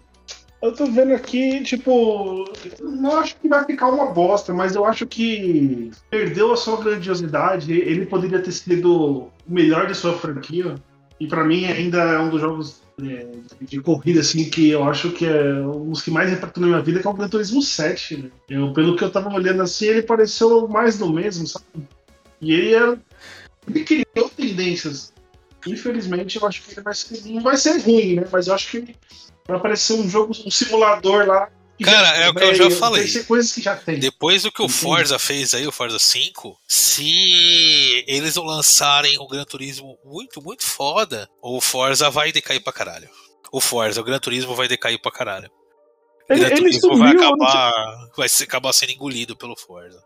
Eu 0.62 0.72
tô 0.72 0.86
vendo 0.86 1.14
aqui, 1.14 1.64
tipo. 1.64 2.44
Não 2.80 3.18
acho 3.18 3.34
que 3.34 3.48
vai 3.48 3.64
ficar 3.64 3.88
uma 3.88 4.06
bosta, 4.06 4.54
mas 4.54 4.76
eu 4.76 4.84
acho 4.84 5.04
que 5.04 5.90
perdeu 6.08 6.52
a 6.52 6.56
sua 6.56 6.76
grandiosidade. 6.76 7.72
Ele 7.72 8.06
poderia 8.06 8.40
ter 8.40 8.52
sido 8.52 8.92
o 8.94 9.32
melhor 9.48 9.88
de 9.88 9.96
sua 9.96 10.16
franquia. 10.16 10.76
E 11.18 11.26
pra 11.26 11.42
mim 11.42 11.64
ainda 11.64 11.98
é 11.98 12.18
um 12.20 12.30
dos 12.30 12.40
jogos 12.40 12.87
de 13.60 13.80
corrida, 13.80 14.20
assim, 14.20 14.50
que 14.50 14.70
eu 14.70 14.82
acho 14.84 15.12
que 15.12 15.24
é 15.24 15.60
um 15.60 15.90
dos 15.90 16.02
que 16.02 16.10
mais 16.10 16.32
impactou 16.32 16.60
na 16.60 16.68
minha 16.68 16.82
vida, 16.82 17.00
que 17.00 17.06
é 17.06 17.10
o 17.10 17.14
Gran 17.14 17.28
Turismo 17.28 17.62
7. 17.62 18.16
Né? 18.16 18.30
Eu, 18.48 18.72
pelo 18.72 18.96
que 18.96 19.04
eu 19.04 19.10
tava 19.10 19.32
olhando 19.32 19.62
assim, 19.62 19.86
ele 19.86 20.02
pareceu 20.02 20.66
mais 20.66 20.98
do 20.98 21.12
mesmo, 21.12 21.46
sabe? 21.46 21.64
E 22.40 22.52
ele 22.52 22.74
era. 22.74 22.98
Ele 23.68 23.84
criou 23.84 24.28
tendências. 24.36 25.12
Infelizmente, 25.66 26.36
eu 26.36 26.46
acho 26.46 26.62
que 26.62 26.72
ele 26.72 26.80
vai 26.80 26.94
ser, 26.94 27.20
não 27.26 27.42
vai 27.42 27.56
ser 27.56 27.78
ruim, 27.80 28.16
né? 28.16 28.24
Mas 28.30 28.48
eu 28.48 28.54
acho 28.54 28.70
que 28.70 28.96
vai 29.46 29.56
aparecer 29.56 29.94
um 29.94 30.08
jogo, 30.08 30.32
um 30.44 30.50
simulador 30.50 31.26
lá. 31.26 31.48
Cara, 31.82 32.08
é 32.16 32.28
o 32.28 32.34
que 32.34 32.42
eu 32.44 32.54
já 32.54 32.68
vai- 32.68 32.78
falei. 32.78 33.24
Coisas 33.24 33.52
que 33.52 33.60
já 33.62 33.76
tem. 33.76 33.98
Depois 33.98 34.42
do 34.42 34.52
que 34.52 34.62
o. 34.62 34.68
Forza 34.68 35.18
fez 35.18 35.54
aí, 35.54 35.66
o 35.66 35.72
Forza 35.72 35.98
5, 35.98 36.56
se 36.66 38.04
eles 38.06 38.36
não 38.36 38.44
lançarem 38.44 39.18
um 39.18 39.26
Gran 39.26 39.44
Turismo 39.44 39.98
muito, 40.04 40.42
muito 40.42 40.64
foda, 40.64 41.28
o 41.42 41.60
Forza 41.60 42.10
vai 42.10 42.32
decair 42.32 42.62
pra 42.62 42.72
caralho. 42.72 43.08
O 43.52 43.60
Forza, 43.60 44.00
o 44.00 44.04
Gran 44.04 44.18
Turismo 44.18 44.54
vai 44.54 44.68
decair 44.68 45.00
pra 45.00 45.10
caralho. 45.12 45.50
O 46.30 46.34
Gran 46.34 46.46
ele 46.48 46.56
Turismo 46.56 46.96
vai 46.96 47.10
eu 47.12 47.14
não 47.14 47.20
sei- 47.20 47.28
acabar, 47.28 48.08
vai 48.16 48.28
acabar 48.42 48.72
sendo 48.72 48.92
engolido 48.92 49.36
pelo 49.36 49.56
Forza. 49.56 50.02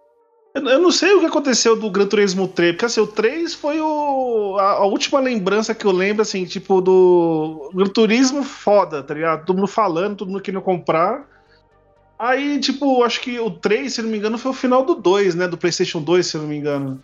Eu 0.54 0.78
não 0.80 0.90
sei 0.90 1.14
o 1.14 1.20
que 1.20 1.26
aconteceu 1.26 1.74
do 1.74 1.90
Gran 1.90 2.06
Turismo 2.06 2.46
3, 2.46 2.72
porque 2.72 2.84
assim, 2.84 3.00
o 3.00 3.06
3 3.06 3.54
foi 3.54 3.80
o. 3.80 4.56
a, 4.60 4.72
a 4.72 4.84
última 4.84 5.18
lembrança 5.18 5.74
que 5.74 5.86
eu 5.86 5.90
lembro, 5.90 6.20
assim, 6.20 6.44
tipo, 6.44 6.80
do 6.82 7.70
Gran 7.74 7.86
Turismo 7.88 8.42
foda, 8.42 9.02
tá 9.02 9.14
ligado? 9.14 9.46
Todo 9.46 9.56
mundo 9.56 9.66
falando, 9.68 10.16
todo 10.18 10.30
mundo 10.30 10.42
querendo 10.42 10.60
comprar. 10.62 11.26
Aí, 12.24 12.60
tipo, 12.60 13.02
acho 13.02 13.20
que 13.20 13.40
o 13.40 13.50
3, 13.50 13.92
se 13.94 14.00
não 14.00 14.08
me 14.08 14.16
engano, 14.16 14.38
foi 14.38 14.52
o 14.52 14.54
final 14.54 14.84
do 14.84 14.94
2, 14.94 15.34
né? 15.34 15.48
Do 15.48 15.58
PlayStation 15.58 16.00
2, 16.00 16.24
se 16.24 16.36
não 16.36 16.46
me 16.46 16.56
engano. 16.56 17.02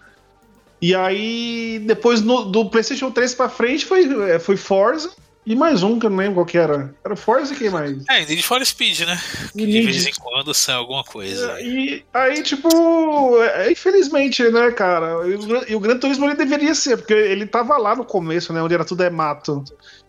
E 0.81 0.95
aí, 0.95 1.83
depois 1.85 2.23
no- 2.23 2.45
do 2.45 2.71
PlayStation 2.71 3.11
3 3.11 3.35
pra 3.35 3.49
frente 3.49 3.85
foi, 3.85 4.05
é, 4.31 4.39
foi 4.39 4.57
Forza 4.57 5.11
e 5.45 5.57
mais 5.57 5.83
um 5.83 5.99
que 5.99 6.07
eu 6.07 6.11
não 6.11 6.19
lembro 6.19 6.35
qual 6.37 6.47
que 6.47 6.57
era. 6.57 6.95
Era 7.05 7.17
Forza 7.17 7.53
e 7.53 7.57
quem 7.57 7.69
mais? 7.69 7.97
É, 8.09 8.21
Need 8.25 8.43
for 8.45 8.65
Speed, 8.65 9.01
né? 9.01 9.21
Que 9.53 9.67
de 9.67 9.81
vez 9.83 10.07
em 10.07 10.13
quando 10.13 10.55
sai 10.55 10.77
alguma 10.77 11.03
coisa. 11.03 11.61
E 11.61 12.05
aí, 12.15 12.41
tipo, 12.45 13.43
é, 13.43 13.73
infelizmente, 13.73 14.49
né, 14.51 14.71
cara? 14.71 15.27
E 15.27 15.35
o, 15.35 15.47
Gran- 15.47 15.65
e 15.69 15.75
o 15.75 15.81
Gran 15.81 15.99
Turismo 15.99 16.27
ele 16.27 16.37
deveria 16.37 16.77
ser, 16.77 16.97
porque 16.97 17.13
ele 17.15 17.45
tava 17.45 17.77
lá 17.77 17.97
no 17.97 18.05
começo, 18.05 18.53
né? 18.53 18.63
Onde 18.63 18.75
era 18.75 18.85
tudo 18.85 19.03
é 19.03 19.11
mato. 19.11 19.65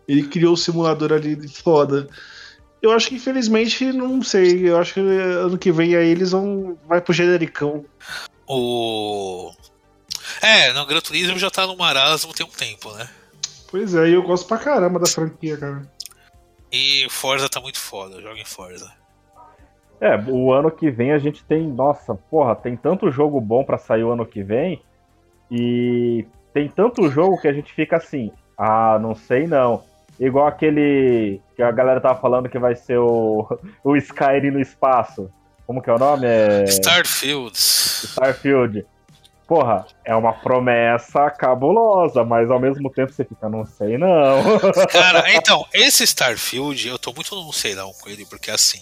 Ele 0.07 0.21
criou 0.21 0.53
o 0.53 0.57
simulador 0.57 1.13
ali 1.13 1.35
de 1.35 1.47
foda. 1.47 2.07
Eu 2.81 2.91
acho 2.91 3.09
que 3.09 3.15
infelizmente, 3.15 3.91
não 3.91 4.21
sei. 4.21 4.69
Eu 4.69 4.77
acho 4.77 4.93
que 4.93 4.99
ano 4.99 5.57
que 5.57 5.71
vem 5.71 5.95
aí 5.95 6.09
eles 6.09 6.31
vão. 6.31 6.77
Vai 6.87 7.01
pro 7.01 7.13
genericão. 7.13 7.85
O. 8.47 9.51
É, 10.41 10.71
no 10.73 10.85
Gran 10.85 11.01
Turismo 11.01 11.37
já 11.37 11.49
tá 11.49 11.67
no 11.67 11.75
marasmo 11.75 12.33
tem 12.33 12.45
um 12.45 12.49
tempo, 12.49 12.91
né? 12.93 13.09
Pois 13.69 13.93
é, 13.93 14.09
e 14.09 14.13
eu 14.13 14.23
gosto 14.23 14.47
pra 14.47 14.57
caramba 14.57 14.99
da 14.99 15.05
franquia, 15.05 15.57
cara. 15.57 15.81
E 16.71 17.07
Forza 17.09 17.49
tá 17.49 17.59
muito 17.59 17.79
foda, 17.79 18.21
joga 18.21 18.39
em 18.39 18.45
Forza. 18.45 18.91
É, 20.01 20.15
o 20.27 20.53
ano 20.53 20.71
que 20.71 20.89
vem 20.89 21.11
a 21.11 21.19
gente 21.19 21.43
tem. 21.43 21.67
Nossa, 21.67 22.15
porra, 22.15 22.55
tem 22.55 22.77
tanto 22.77 23.11
jogo 23.11 23.41
bom 23.41 23.63
pra 23.63 23.77
sair 23.77 24.03
o 24.03 24.11
ano 24.11 24.25
que 24.25 24.41
vem. 24.41 24.81
E 25.51 26.25
tem 26.53 26.69
tanto 26.69 27.09
jogo 27.09 27.39
que 27.41 27.47
a 27.47 27.53
gente 27.53 27.73
fica 27.73 27.97
assim. 27.97 28.31
Ah, 28.57 28.97
não 28.99 29.13
sei 29.13 29.45
não. 29.45 29.83
Igual 30.19 30.47
aquele 30.47 31.41
que 31.55 31.63
a 31.63 31.71
galera 31.71 32.01
tava 32.01 32.19
falando 32.19 32.49
que 32.49 32.59
vai 32.59 32.75
ser 32.75 32.97
o, 32.97 33.47
o 33.83 33.95
Skyrim 33.95 34.51
no 34.51 34.59
espaço. 34.59 35.31
Como 35.65 35.81
que 35.81 35.89
é 35.89 35.93
o 35.93 35.99
nome? 35.99 36.25
É... 36.27 36.63
Starfields. 36.65 38.03
Starfield. 38.11 38.85
Porra, 39.47 39.85
é 40.05 40.15
uma 40.15 40.33
promessa 40.33 41.29
cabulosa, 41.31 42.23
mas 42.23 42.51
ao 42.51 42.59
mesmo 42.59 42.89
tempo 42.91 43.11
você 43.11 43.23
fica, 43.25 43.49
não 43.49 43.65
sei 43.65 43.97
não. 43.97 44.59
Cara, 44.91 45.33
então, 45.33 45.65
esse 45.73 46.03
Starfield, 46.03 46.87
eu 46.87 46.99
tô 46.99 47.11
muito 47.13 47.33
não 47.35 47.51
sei 47.51 47.73
não 47.73 47.91
com 47.93 48.09
ele, 48.09 48.25
porque 48.27 48.51
assim. 48.51 48.79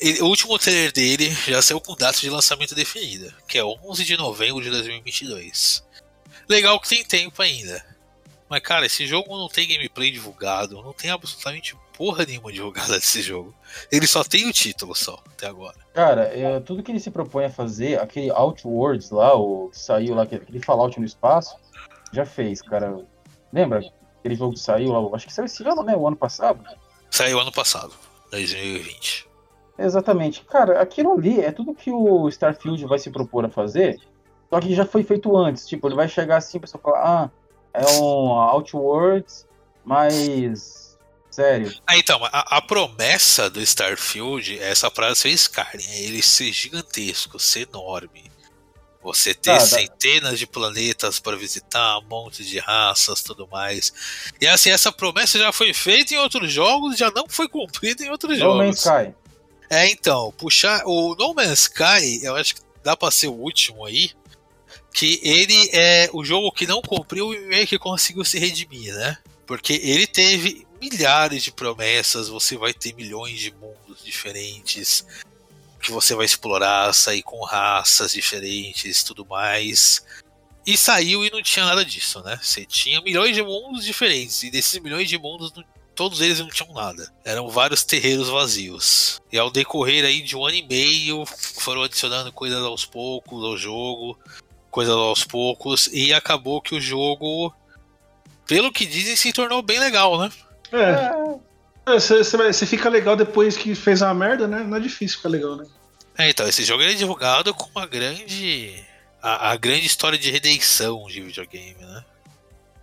ele- 0.00 0.20
o 0.22 0.26
último 0.26 0.56
trailer 0.58 0.92
dele 0.92 1.30
já 1.30 1.60
saiu 1.60 1.80
com 1.80 1.96
data 1.96 2.18
de 2.18 2.30
lançamento 2.30 2.74
definida, 2.76 3.32
que 3.48 3.58
é 3.58 3.64
11 3.64 4.04
de 4.04 4.16
novembro 4.16 4.62
de 4.62 4.70
2022. 4.70 5.84
Legal 6.48 6.78
que 6.78 6.88
tem 6.88 7.04
tempo 7.04 7.42
ainda. 7.42 7.84
Mas, 8.48 8.60
cara, 8.60 8.86
esse 8.86 9.06
jogo 9.06 9.36
não 9.36 9.48
tem 9.48 9.66
gameplay 9.66 10.10
divulgado, 10.10 10.80
não 10.82 10.92
tem 10.92 11.10
absolutamente 11.10 11.76
porra 11.96 12.24
nenhuma 12.24 12.52
divulgada 12.52 12.94
desse 12.98 13.20
jogo. 13.22 13.54
Ele 13.90 14.06
só 14.06 14.22
tem 14.22 14.48
o 14.48 14.52
título 14.52 14.94
só, 14.94 15.22
até 15.32 15.46
agora. 15.46 15.76
Cara, 15.92 16.22
é, 16.22 16.60
tudo 16.60 16.82
que 16.82 16.92
ele 16.92 17.00
se 17.00 17.10
propõe 17.10 17.46
a 17.46 17.50
fazer, 17.50 18.00
aquele 18.00 18.30
Outworlds 18.30 19.10
lá, 19.10 19.34
o 19.34 19.68
que 19.70 19.78
saiu 19.78 20.14
lá, 20.14 20.22
aquele 20.22 20.42
aquele 20.42 20.64
Fallout 20.64 20.98
no 21.00 21.06
espaço, 21.06 21.56
já 22.12 22.24
fez, 22.24 22.62
cara. 22.62 23.04
Lembra? 23.52 23.80
Aquele 24.20 24.34
jogo 24.34 24.54
que 24.54 24.60
saiu 24.60 24.92
lá, 24.92 25.16
acho 25.16 25.26
que 25.26 25.32
saiu 25.32 25.46
esse 25.46 25.66
ano, 25.66 25.82
né? 25.82 25.96
O 25.96 26.06
ano 26.06 26.16
passado. 26.16 26.62
Saiu 27.10 27.40
ano 27.40 27.52
passado, 27.52 27.94
2020. 28.30 29.26
Exatamente. 29.78 30.42
Cara, 30.44 30.80
aquilo 30.80 31.12
ali 31.12 31.40
é 31.40 31.52
tudo 31.52 31.74
que 31.74 31.90
o 31.90 32.28
Starfield 32.28 32.84
vai 32.86 32.98
se 32.98 33.10
propor 33.10 33.44
a 33.44 33.48
fazer, 33.48 34.00
só 34.48 34.60
que 34.60 34.74
já 34.74 34.86
foi 34.86 35.02
feito 35.02 35.36
antes. 35.36 35.66
Tipo, 35.66 35.88
ele 35.88 35.96
vai 35.96 36.08
chegar 36.08 36.36
assim, 36.36 36.58
o 36.58 36.60
pessoal 36.60 36.82
fala, 36.82 36.98
ah, 36.98 37.30
é 37.76 37.86
um 38.00 38.30
Outworlds, 38.32 39.46
mas. 39.84 40.96
Sério. 41.30 41.70
Ah, 41.86 41.98
então, 41.98 42.18
a, 42.24 42.56
a 42.56 42.62
promessa 42.62 43.50
do 43.50 43.60
Starfield 43.60 44.58
é 44.58 44.70
essa 44.70 44.90
parada 44.90 45.14
ser 45.14 45.28
Skyrim, 45.30 45.84
é 45.90 46.00
ele 46.04 46.22
ser 46.22 46.50
gigantesco, 46.50 47.38
ser 47.38 47.68
enorme. 47.68 48.30
Você 49.02 49.34
ter 49.34 49.52
Tá, 49.52 49.58
tá. 49.58 49.66
centenas 49.66 50.38
de 50.38 50.46
planetas 50.46 51.20
para 51.20 51.36
visitar, 51.36 51.98
um 51.98 52.08
monte 52.08 52.42
de 52.42 52.58
raças, 52.58 53.22
tudo 53.22 53.46
mais. 53.46 53.92
E 54.40 54.46
assim, 54.46 54.70
essa 54.70 54.90
promessa 54.90 55.38
já 55.38 55.52
foi 55.52 55.72
feita 55.74 56.14
em 56.14 56.18
outros 56.18 56.50
jogos, 56.50 56.96
já 56.96 57.10
não 57.10 57.28
foi 57.28 57.48
cumprida 57.48 58.02
em 58.02 58.10
outros 58.10 58.38
No 58.38 58.56
Man's 58.56 58.82
jogos. 58.82 59.06
Sky. 59.06 59.14
É, 59.68 59.88
então, 59.90 60.32
puxar 60.38 60.82
o 60.86 61.14
No 61.16 61.34
Man's 61.34 61.60
Sky, 61.70 62.24
eu 62.24 62.34
acho 62.34 62.54
que 62.56 62.62
dá 62.82 62.96
pra 62.96 63.10
ser 63.10 63.28
o 63.28 63.34
último 63.34 63.84
aí, 63.84 64.10
que 64.96 65.20
ele 65.22 65.68
é 65.74 66.08
o 66.14 66.24
jogo 66.24 66.50
que 66.50 66.66
não 66.66 66.80
cumpriu 66.80 67.34
e 67.34 67.40
meio 67.40 67.66
que 67.66 67.78
conseguiu 67.78 68.24
se 68.24 68.38
redimir, 68.38 68.94
né? 68.94 69.18
Porque 69.46 69.74
ele 69.74 70.06
teve 70.06 70.66
milhares 70.80 71.44
de 71.44 71.52
promessas, 71.52 72.30
você 72.30 72.56
vai 72.56 72.72
ter 72.72 72.94
milhões 72.94 73.38
de 73.38 73.52
mundos 73.52 74.02
diferentes 74.02 75.04
que 75.82 75.92
você 75.92 76.14
vai 76.14 76.24
explorar, 76.24 76.94
sair 76.94 77.22
com 77.22 77.44
raças 77.44 78.12
diferentes, 78.12 79.04
tudo 79.04 79.26
mais. 79.26 80.02
E 80.66 80.78
saiu 80.78 81.22
e 81.22 81.30
não 81.30 81.42
tinha 81.42 81.66
nada 81.66 81.84
disso, 81.84 82.22
né? 82.22 82.40
Você 82.42 82.64
tinha 82.64 83.02
milhões 83.02 83.36
de 83.36 83.42
mundos 83.42 83.84
diferentes 83.84 84.42
e 84.44 84.50
desses 84.50 84.80
milhões 84.80 85.10
de 85.10 85.18
mundos 85.18 85.52
todos 85.94 86.22
eles 86.22 86.40
não 86.40 86.48
tinham 86.48 86.72
nada. 86.72 87.12
Eram 87.22 87.50
vários 87.50 87.84
terreiros 87.84 88.28
vazios. 88.28 89.20
E 89.30 89.38
ao 89.38 89.50
decorrer 89.50 90.06
aí 90.06 90.22
de 90.22 90.34
um 90.34 90.46
ano 90.46 90.56
e 90.56 90.66
meio, 90.66 91.24
foram 91.26 91.82
adicionando 91.82 92.32
coisas 92.32 92.62
aos 92.62 92.86
poucos 92.86 93.44
ao 93.44 93.58
jogo, 93.58 94.18
coisas 94.76 94.94
aos 94.94 95.24
poucos, 95.24 95.86
e 95.90 96.12
acabou 96.12 96.60
que 96.60 96.74
o 96.74 96.80
jogo, 96.80 97.50
pelo 98.46 98.70
que 98.70 98.84
dizem, 98.84 99.16
se 99.16 99.32
tornou 99.32 99.62
bem 99.62 99.78
legal, 99.78 100.18
né? 100.18 100.30
É. 100.70 101.94
Você, 101.94 102.22
você 102.22 102.66
fica 102.66 102.90
legal 102.90 103.16
depois 103.16 103.56
que 103.56 103.74
fez 103.74 104.02
uma 104.02 104.12
merda, 104.12 104.46
né? 104.46 104.62
Não 104.62 104.76
é 104.76 104.80
difícil 104.80 105.16
ficar 105.16 105.30
legal, 105.30 105.56
né? 105.56 105.64
É, 106.18 106.28
então, 106.28 106.46
esse 106.46 106.62
jogo 106.62 106.82
é 106.82 106.92
divulgado 106.92 107.54
com 107.54 107.70
uma 107.74 107.86
grande. 107.86 108.74
A, 109.22 109.52
a 109.52 109.56
grande 109.56 109.86
história 109.86 110.18
de 110.18 110.30
redenção 110.30 111.06
de 111.06 111.22
videogame, 111.22 111.76
né? 111.80 112.04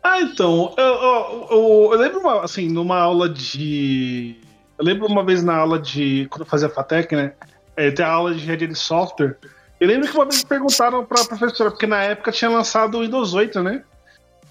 Ah, 0.02 0.20
então, 0.20 0.74
eu, 0.76 0.84
eu- 0.84 1.48
eu- 1.52 1.90
eu 1.94 2.00
lembro, 2.00 2.20
uma, 2.22 2.44
assim, 2.44 2.68
numa 2.70 2.98
aula 2.98 3.30
de. 3.30 4.36
Eu 4.80 4.84
lembro 4.86 5.06
uma 5.06 5.24
vez 5.24 5.44
na 5.44 5.56
aula 5.58 5.78
de. 5.78 6.26
Quando 6.32 6.42
eu 6.42 6.48
fazia 6.48 6.70
FATEC, 6.70 7.16
né? 7.16 7.34
É, 7.78 7.92
tem 7.92 8.04
a 8.04 8.10
aula 8.10 8.32
de 8.34 8.38
engenharia 8.42 8.68
de 8.68 8.76
software. 8.76 9.38
Eu 9.80 9.88
lembro 9.88 10.08
que 10.10 10.16
uma 10.16 10.26
vez 10.26 10.44
perguntaram 10.44 11.04
pra 11.06 11.26
professora, 11.26 11.72
porque 11.72 11.88
na 11.88 12.02
época 12.04 12.32
tinha 12.32 12.50
lançado 12.50 12.98
o 12.98 13.02
Windows 13.02 13.34
8, 13.34 13.62
né? 13.62 13.84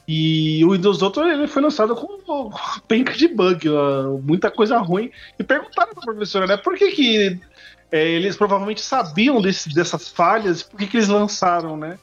E 0.07 0.65
o 0.65 0.73
Windows 0.73 1.01
8 1.01 1.21
ele 1.23 1.47
foi 1.47 1.63
lançado 1.63 1.95
com 1.95 2.51
penca 2.89 3.13
de 3.13 3.29
bug, 3.29 3.67
muita 4.23 4.51
coisa 4.51 4.79
ruim. 4.79 5.11
E 5.39 5.45
perguntaram 5.45 5.95
pra 5.95 6.03
professora, 6.03 6.47
né? 6.47 6.57
Por 6.57 6.77
que, 6.77 6.91
que 6.91 7.41
é, 7.91 8.09
eles 8.09 8.37
provavelmente 8.37 8.81
sabiam 8.83 9.41
desse- 9.41 9.73
dessas 9.73 10.09
falhas, 10.09 10.63
por 10.63 10.77
que, 10.79 10.87
que 10.87 10.97
eles 10.97 11.09
lançaram, 11.09 11.77
né? 11.77 11.99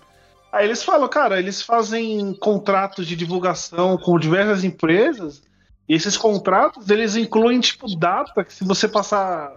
Aí 0.52 0.66
eles 0.66 0.84
falam, 0.84 1.08
cara, 1.08 1.38
eles 1.38 1.62
fazem 1.62 2.34
contratos 2.36 3.06
de 3.06 3.16
divulgação 3.16 3.98
com 3.98 4.18
diversas 4.18 4.64
empresas, 4.64 5.44
e 5.88 5.94
esses 5.94 6.18
contratos, 6.18 6.90
eles 6.90 7.16
incluem, 7.16 7.60
tipo, 7.60 7.86
data, 7.96 8.44
que 8.44 8.54
se 8.54 8.64
você 8.64 8.88
passar 8.88 9.52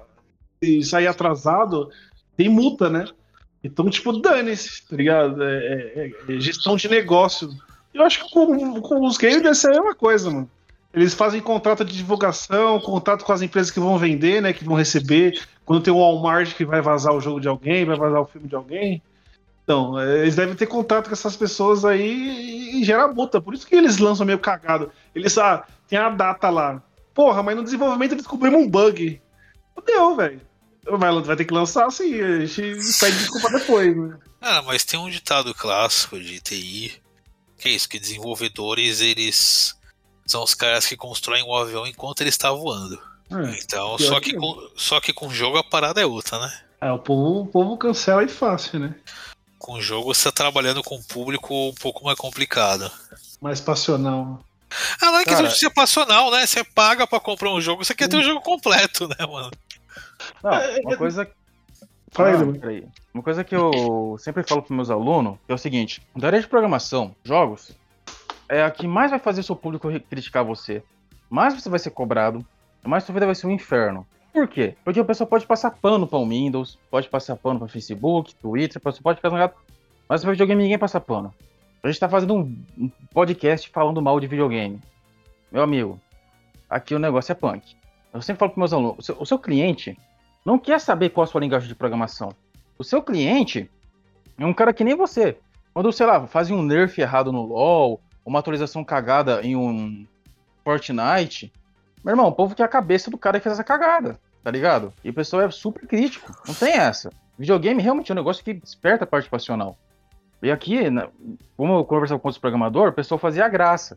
e 0.61 0.83
sair 0.83 1.07
atrasado, 1.07 1.91
tem 2.37 2.49
multa, 2.49 2.91
né? 2.91 3.07
Então, 3.65 3.89
tipo, 3.89 4.13
dane-se, 4.13 4.87
tá 4.89 4.97
ligado? 4.97 5.43
É, 5.43 5.57
é- 5.57 6.13
é 6.29 6.41
gestão 6.41 6.77
de 6.77 6.89
negócio. 6.89 7.49
Eu 7.95 8.03
acho 8.05 8.25
que 8.25 8.31
com, 8.33 8.81
com 8.81 9.07
os 9.07 9.17
games 9.17 9.43
deve 9.43 9.55
ser 9.55 9.69
a 9.69 9.71
mesma 9.73 9.95
coisa, 9.95 10.31
mano. 10.31 10.51
Eles 10.93 11.15
fazem 11.15 11.41
contrato 11.41 11.85
de 11.85 11.97
divulgação, 11.97 12.79
contrato 12.81 13.25
com 13.25 13.33
as 13.33 13.41
empresas 13.41 13.71
que 13.71 13.81
vão 13.81 13.97
vender, 13.97 14.43
né? 14.43 14.53
Que 14.53 14.65
vão 14.65 14.75
receber. 14.77 15.41
Quando 15.65 15.83
tem 15.83 15.93
o 15.93 15.99
Walmart 15.99 16.55
que 16.55 16.65
vai 16.65 16.83
vazar 16.83 17.15
o 17.15 17.21
jogo 17.21 17.41
de 17.41 17.49
alguém, 17.49 17.85
vai 17.85 17.97
vazar 17.97 18.21
o 18.21 18.27
filme 18.27 18.49
de 18.49 18.55
alguém. 18.55 19.01
Então, 19.65 19.99
é, 19.99 20.21
eles 20.21 20.37
devem 20.37 20.55
ter 20.55 20.67
contato 20.67 21.07
com 21.07 21.13
essas 21.13 21.37
pessoas 21.37 21.85
aí 21.85 22.03
e, 22.03 22.81
e 22.81 22.85
gera 22.85 23.09
multa. 23.09 23.41
Por 23.41 23.55
isso 23.55 23.67
que 23.67 23.75
eles 23.77 23.99
lançam 23.99 24.27
meio 24.27 24.39
cagado. 24.39 24.91
Eles, 25.15 25.39
ah, 25.39 25.65
tem 25.89 25.99
a 25.99 26.11
data 26.11 26.51
lá. 26.51 26.83
Porra, 27.15 27.43
mas 27.43 27.57
no 27.57 27.63
desenvolvimento 27.63 28.17
descobrimos 28.17 28.61
um 28.61 28.69
bug. 28.69 29.21
Fudeu, 29.75 30.17
velho. 30.17 30.41
Vai, 30.85 31.21
vai 31.23 31.37
ter 31.37 31.45
que 31.45 31.55
lançar 31.55 31.87
assim, 31.87 32.21
a 32.21 32.45
gente 32.45 32.61
pede 32.99 33.17
desculpa 33.19 33.51
depois, 33.51 33.97
né? 33.97 34.19
Ah, 34.45 34.61
mas 34.63 34.85
tem 34.85 34.99
um 34.99 35.09
ditado 35.09 35.55
clássico 35.55 36.19
de 36.19 36.41
TI, 36.41 37.01
que 37.57 37.69
é 37.69 37.71
isso, 37.71 37.89
que 37.89 38.01
desenvolvedores, 38.01 39.01
eles 39.01 39.77
são 40.27 40.43
os 40.43 40.53
caras 40.53 40.85
que 40.85 40.97
constroem 40.97 41.45
o 41.45 41.55
avião 41.55 41.87
enquanto 41.87 42.23
ele 42.23 42.31
está 42.31 42.51
voando. 42.51 43.01
É, 43.31 43.61
Então, 43.63 43.97
só 43.99 44.19
que 44.19 44.31
que, 44.31 44.37
é. 44.37 44.39
com, 44.41 44.69
só 44.75 45.01
que 45.01 45.13
com 45.13 45.31
jogo 45.31 45.59
a 45.59 45.63
parada 45.63 46.01
é 46.01 46.07
outra, 46.07 46.41
né? 46.41 46.53
É, 46.81 46.91
o 46.91 46.99
povo, 46.99 47.43
o 47.43 47.47
povo 47.47 47.77
cancela 47.77 48.23
aí 48.23 48.29
fácil, 48.29 48.81
né? 48.81 48.97
Com 49.61 49.81
jogo 49.81 50.13
você 50.13 50.25
tá 50.25 50.33
trabalhando 50.33 50.83
com 50.83 50.97
um 50.97 51.03
público 51.05 51.55
um 51.69 51.75
pouco 51.75 52.05
mais 52.05 52.19
complicado. 52.19 52.91
Mais 53.41 53.61
passional. 53.61 54.45
Ah, 55.01 55.07
não 55.13 55.19
é 55.21 55.25
questão 55.25 55.45
Cara- 55.45 55.55
de 55.55 55.61
ser 55.61 55.71
passional, 55.71 56.33
né? 56.33 56.45
Você 56.45 56.65
paga 56.65 57.07
pra 57.07 57.21
comprar 57.21 57.53
um 57.53 57.61
jogo, 57.61 57.85
você 57.85 57.95
quer 57.95 58.09
ter 58.09 58.17
o 58.17 58.25
jogo 58.25 58.41
completo, 58.41 59.07
né, 59.07 59.25
mano? 59.25 59.53
Não, 60.43 60.53
É, 60.53 60.81
uma 60.81 60.97
coisa 60.97 61.29
Fala 62.13 62.29
aí, 62.29 62.35
Ah, 62.37 62.61
peraí. 62.61 62.87
Uma 63.15 63.23
coisa 63.23 63.43
que 63.43 63.57
eu 63.57 64.17
sempre 64.19 64.43
falo 64.43 64.63
para 64.63 64.77
meus 64.77 64.91
alunos 64.91 65.39
é 65.49 65.55
o 65.55 65.59
seguinte: 65.59 66.03
na 66.15 66.27
área 66.27 66.41
de 66.41 66.47
programação, 66.47 67.17
jogos, 67.25 67.75
é 68.49 68.63
a 68.63 68.71
que 68.71 68.87
mais 68.87 69.11
vai 69.11 69.19
fazer 69.19 69.43
seu 69.43 69.57
público 69.57 69.89
criticar 70.11 70.45
você. 70.45 70.83
Mais 71.31 71.55
você 71.55 71.71
vai 71.71 71.79
ser 71.79 71.91
cobrado, 71.91 72.45
mais 72.85 73.05
sua 73.05 73.15
vida 73.15 73.25
vai 73.25 73.35
ser 73.35 73.47
um 73.47 73.51
inferno. 73.51 74.07
Por 74.31 74.47
quê? 74.47 74.77
Porque 74.85 75.01
o 75.01 75.05
pessoal 75.05 75.27
pode 75.27 75.47
passar 75.47 75.71
pano 75.71 76.07
para 76.07 76.19
o 76.19 76.29
Windows, 76.29 76.79
pode 76.91 77.09
passar 77.09 77.37
pano 77.37 77.59
para 77.59 77.69
Facebook, 77.69 78.35
Twitter, 78.35 78.81
pode 78.81 79.17
ficar 79.17 79.31
zangado, 79.31 79.55
mas 80.07 80.21
para 80.23 80.33
videogame 80.33 80.63
ninguém 80.63 80.79
passa 80.79 81.01
pano. 81.01 81.35
A 81.83 81.89
gente 81.89 81.99
tá 81.99 82.09
fazendo 82.09 82.35
um, 82.35 82.57
um 82.79 82.91
podcast 83.13 83.69
falando 83.71 84.01
mal 84.03 84.21
de 84.21 84.27
videogame. 84.27 84.81
Meu 85.51 85.63
amigo, 85.63 85.99
aqui 86.69 86.95
o 86.95 86.99
negócio 86.99 87.33
é 87.33 87.35
punk. 87.35 87.75
Eu 88.13 88.21
sempre 88.21 88.39
falo 88.39 88.53
para 88.53 88.61
meus 88.61 88.73
alunos, 88.73 88.99
o 88.99 89.03
seu, 89.03 89.17
o 89.19 89.27
seu 89.27 89.39
cliente 89.39 89.97
não 90.45 90.59
quer 90.59 90.81
saber 90.81 91.11
qual 91.11 91.25
a 91.25 91.27
sua 91.27 91.41
linguagem 91.41 91.69
de 91.69 91.75
programação. 91.75 92.35
O 92.79 92.85
seu 92.85 93.03
cliente 93.03 93.71
é 94.39 94.45
um 94.45 94.55
cara 94.55 94.73
que 94.73 94.85
nem 94.85 94.97
você. 94.97 95.39
Quando, 95.73 95.93
sei 95.93 96.07
lá, 96.07 96.27
fazem 96.27 96.57
um 96.57 96.63
nerf 96.63 97.01
errado 97.01 97.33
no 97.33 97.43
LoL, 97.43 98.01
uma 98.25 98.39
atualização 98.39 98.85
cagada 98.85 99.41
em 99.43 99.57
um 99.57 100.07
Fortnite, 100.65 101.53
meu 102.05 102.13
irmão, 102.13 102.27
o 102.27 102.33
povo 102.33 102.55
quer 102.55 102.65
a 102.65 102.69
cabeça 102.69 103.11
do 103.11 103.19
cara 103.19 103.39
que 103.39 103.45
fez 103.45 103.55
essa 103.55 103.65
cagada, 103.65 104.19
tá 104.43 104.51
ligado? 104.51 104.93
E 105.05 105.11
o 105.11 105.15
pessoal 105.15 105.43
é 105.43 105.51
super 105.51 105.87
crítico, 105.87 106.33
não 106.47 106.55
tem 106.55 106.73
essa. 106.73 107.11
Videogame 107.39 107.81
realmente 107.81 108.11
é 108.11 108.15
um 108.15 108.17
negócio 108.17 108.45
que 108.45 108.53
desperta 108.53 109.05
a 109.05 109.07
parte 109.07 109.31
passional. 109.31 109.77
E 110.43 110.51
aqui, 110.51 110.79
como 111.57 111.75
eu 111.75 111.85
conversava 111.85 112.21
com 112.21 112.29
outros 112.29 112.41
programadores, 112.41 112.93
o 112.93 112.97
pessoal 112.97 113.19
fazia 113.19 113.49
graça. 113.49 113.97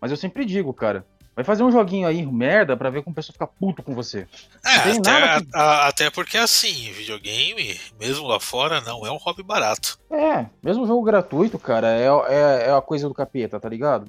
Mas 0.00 0.10
eu 0.10 0.16
sempre 0.16 0.44
digo, 0.44 0.72
cara, 0.74 1.06
vai 1.34 1.44
fazer 1.44 1.62
um 1.64 1.70
joguinho 1.72 2.06
aí, 2.06 2.24
merda, 2.24 2.76
pra 2.76 2.90
ver 2.90 3.02
como 3.02 3.12
o 3.12 3.14
pessoal 3.16 3.32
fica 3.32 3.46
puto 3.46 3.82
com 3.82 3.94
você. 3.94 4.26
É, 4.64 4.76
até, 4.76 5.40
que- 5.40 5.48
a- 5.54 5.88
até 5.88 6.10
porque 6.10 6.36
assim, 6.36 6.92
videogame, 6.92 7.78
mesmo 7.98 8.26
lá 8.26 8.38
fora, 8.40 8.80
não 8.80 9.06
é 9.06 9.10
um 9.10 9.16
hobby 9.16 9.42
barato. 9.42 9.98
É, 10.10 10.46
mesmo 10.62 10.86
jogo 10.86 11.02
gratuito, 11.02 11.58
cara, 11.58 11.88
é, 11.88 12.06
é, 12.28 12.68
é 12.68 12.72
a 12.76 12.80
coisa 12.80 13.08
do 13.08 13.14
capeta, 13.14 13.58
tá 13.58 13.68
ligado? 13.68 14.06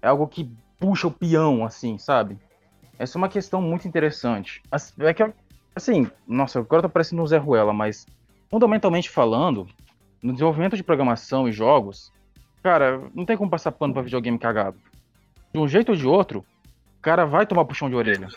É 0.00 0.08
algo 0.08 0.26
que 0.28 0.48
puxa 0.78 1.06
o 1.08 1.10
peão, 1.10 1.64
assim, 1.64 1.98
sabe? 1.98 2.38
Essa 2.98 3.16
é 3.16 3.20
uma 3.20 3.28
questão 3.28 3.60
muito 3.60 3.86
interessante. 3.88 4.62
É 5.00 5.12
que, 5.14 5.32
assim, 5.74 6.08
nossa, 6.26 6.58
agora 6.60 6.82
tô 6.82 6.88
parecendo 6.88 7.22
um 7.22 7.26
Zé 7.26 7.36
Ruela, 7.38 7.72
mas 7.72 8.06
fundamentalmente 8.50 9.10
falando, 9.10 9.66
no 10.22 10.32
desenvolvimento 10.32 10.76
de 10.76 10.82
programação 10.82 11.48
e 11.48 11.52
jogos, 11.52 12.12
cara, 12.62 13.00
não 13.14 13.24
tem 13.24 13.36
como 13.36 13.50
passar 13.50 13.72
pano 13.72 13.92
pra 13.92 14.02
videogame 14.02 14.38
cagado. 14.38 14.76
De 15.52 15.58
um 15.60 15.68
jeito 15.68 15.90
ou 15.90 15.96
de 15.96 16.06
outro, 16.06 16.44
cara 17.02 17.24
vai 17.24 17.46
tomar 17.46 17.64
puxão 17.64 17.88
de 17.88 17.96
orelha. 17.96 18.28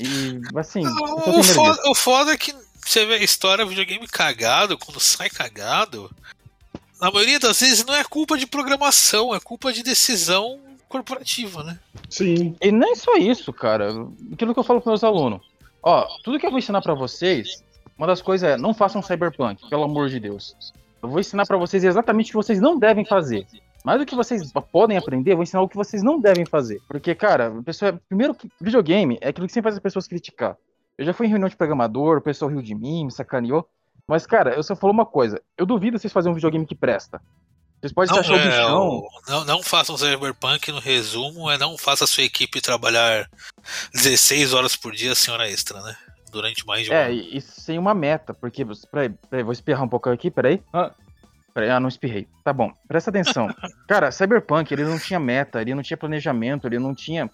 E, 0.00 0.40
assim, 0.56 0.82
tô 0.82 1.38
O 1.38 1.42
foda, 1.42 1.90
o 1.90 1.94
foda 1.94 2.32
é 2.32 2.36
que 2.36 2.54
você 2.84 3.06
vê 3.06 3.14
a 3.14 3.22
história 3.22 3.64
videogame 3.64 4.06
cagado, 4.06 4.76
quando 4.76 5.00
sai 5.00 5.30
cagado, 5.30 6.10
na 7.00 7.10
maioria 7.10 7.38
das 7.38 7.60
vezes 7.60 7.84
não 7.84 7.94
é 7.94 8.04
culpa 8.04 8.36
de 8.36 8.46
programação, 8.46 9.34
é 9.34 9.40
culpa 9.40 9.72
de 9.72 9.82
decisão 9.82 10.60
corporativa, 10.88 11.62
né? 11.62 11.78
Sim. 12.08 12.56
E 12.60 12.70
nem 12.70 12.94
só 12.94 13.16
isso, 13.16 13.52
cara. 13.52 13.90
Aquilo 14.32 14.52
que 14.52 14.60
eu 14.60 14.64
falo 14.64 14.80
para 14.80 14.90
meus 14.90 15.04
alunos. 15.04 15.40
Ó, 15.82 16.06
tudo 16.22 16.38
que 16.38 16.46
eu 16.46 16.50
vou 16.50 16.58
ensinar 16.58 16.80
para 16.80 16.94
vocês, 16.94 17.62
uma 17.98 18.06
das 18.06 18.22
coisas 18.22 18.50
é 18.50 18.56
não 18.56 18.72
façam 18.72 19.02
cyberpunk, 19.02 19.68
pelo 19.68 19.84
amor 19.84 20.08
de 20.08 20.20
Deus. 20.20 20.54
Eu 21.02 21.08
vou 21.08 21.20
ensinar 21.20 21.46
para 21.46 21.58
vocês 21.58 21.84
exatamente 21.84 22.28
o 22.28 22.30
que 22.30 22.36
vocês 22.36 22.60
não 22.60 22.78
devem 22.78 23.04
fazer. 23.04 23.46
Mais 23.84 23.98
do 24.00 24.06
que 24.06 24.14
vocês 24.14 24.50
podem 24.72 24.96
aprender, 24.96 25.32
eu 25.32 25.36
vou 25.36 25.42
ensinar 25.42 25.60
o 25.62 25.68
que 25.68 25.76
vocês 25.76 26.02
não 26.02 26.18
devem 26.18 26.46
fazer. 26.46 26.80
Porque, 26.88 27.14
cara, 27.14 27.48
a 27.58 27.62
pessoa, 27.62 28.00
primeiro, 28.08 28.34
que 28.34 28.50
videogame 28.60 29.18
é 29.20 29.28
aquilo 29.28 29.46
que 29.46 29.52
sempre 29.52 29.64
faz 29.64 29.74
as 29.76 29.82
pessoas 29.82 30.08
criticar. 30.08 30.56
Eu 30.96 31.04
já 31.04 31.12
fui 31.12 31.26
em 31.26 31.28
reunião 31.28 31.48
de 31.48 31.56
programador, 31.56 32.16
o 32.18 32.22
pessoal 32.22 32.50
riu 32.50 32.62
de 32.62 32.74
mim, 32.74 33.04
me 33.04 33.12
sacaneou. 33.12 33.68
Mas, 34.06 34.26
cara, 34.26 34.54
eu 34.54 34.62
só 34.62 34.74
falo 34.74 34.92
uma 34.92 35.04
coisa. 35.04 35.40
Eu 35.56 35.66
duvido 35.66 35.98
vocês 35.98 36.12
fazerem 36.12 36.32
um 36.32 36.34
videogame 36.34 36.64
que 36.66 36.74
presta. 36.74 37.20
Vocês 37.80 37.92
podem 37.92 38.10
Não, 38.14 38.20
achar 38.20 38.32
o 38.32 38.36
é, 38.36 38.46
bichão. 38.46 38.88
o- 38.88 39.08
não, 39.28 39.44
não 39.44 39.62
façam 39.62 39.96
cyberpunk 39.98 40.72
no 40.72 40.78
resumo, 40.78 41.50
é 41.50 41.58
não 41.58 41.76
faça 41.76 42.04
a 42.04 42.06
sua 42.06 42.24
equipe 42.24 42.60
trabalhar 42.62 43.28
16 43.92 44.54
horas 44.54 44.76
por 44.76 44.92
dia 44.92 45.14
sem 45.14 45.32
hora 45.32 45.48
extra, 45.50 45.82
né? 45.82 45.94
Durante 46.30 46.66
mais 46.66 46.84
de 46.84 46.90
um 46.90 46.94
É, 46.94 47.04
ano. 47.06 47.12
e, 47.14 47.40
sem 47.40 47.78
uma 47.78 47.94
meta, 47.94 48.32
porque. 48.34 48.64
Peraí, 48.90 49.10
peraí, 49.30 49.42
vou 49.44 49.52
espirrar 49.52 49.82
um 49.84 49.88
pouco 49.88 50.08
aqui, 50.10 50.30
peraí. 50.30 50.62
Ah, 50.72 50.90
peraí, 50.90 51.03
ah, 51.54 51.78
não 51.78 51.88
espirrei. 51.88 52.26
Tá 52.42 52.52
bom, 52.52 52.72
presta 52.88 53.10
atenção. 53.10 53.48
Cara, 53.86 54.10
Cyberpunk, 54.10 54.72
ele 54.72 54.84
não 54.84 54.98
tinha 54.98 55.20
meta, 55.20 55.60
ele 55.60 55.74
não 55.74 55.82
tinha 55.82 55.96
planejamento, 55.96 56.66
ele 56.66 56.78
não 56.78 56.94
tinha. 56.94 57.30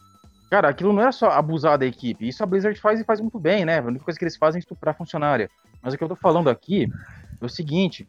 Cara, 0.51 0.69
aquilo 0.69 0.93
não 0.93 1.01
era 1.01 1.13
só 1.13 1.31
abusar 1.31 1.79
da 1.79 1.87
equipe. 1.87 2.29
Isso 2.29 2.43
a 2.43 2.47
Blizzard 2.47 2.79
faz 2.79 3.01
e 3.01 3.05
faz 3.05 3.21
muito 3.21 3.39
bem, 3.39 3.65
né? 3.65 3.79
A 3.79 3.85
única 3.85 4.05
coisa 4.05 4.19
que 4.19 4.25
eles 4.25 4.37
fazem 4.37 4.59
é 4.59 4.61
estuprar 4.61 4.97
funcionária. 4.97 5.49
Mas 5.83 5.95
o 5.95 5.99
que 5.99 6.05
eu 6.05 6.09
tô 6.09 6.17
falando 6.17 6.51
aqui 6.51 6.87
é 7.41 7.45
o 7.45 7.49
seguinte: 7.49 8.07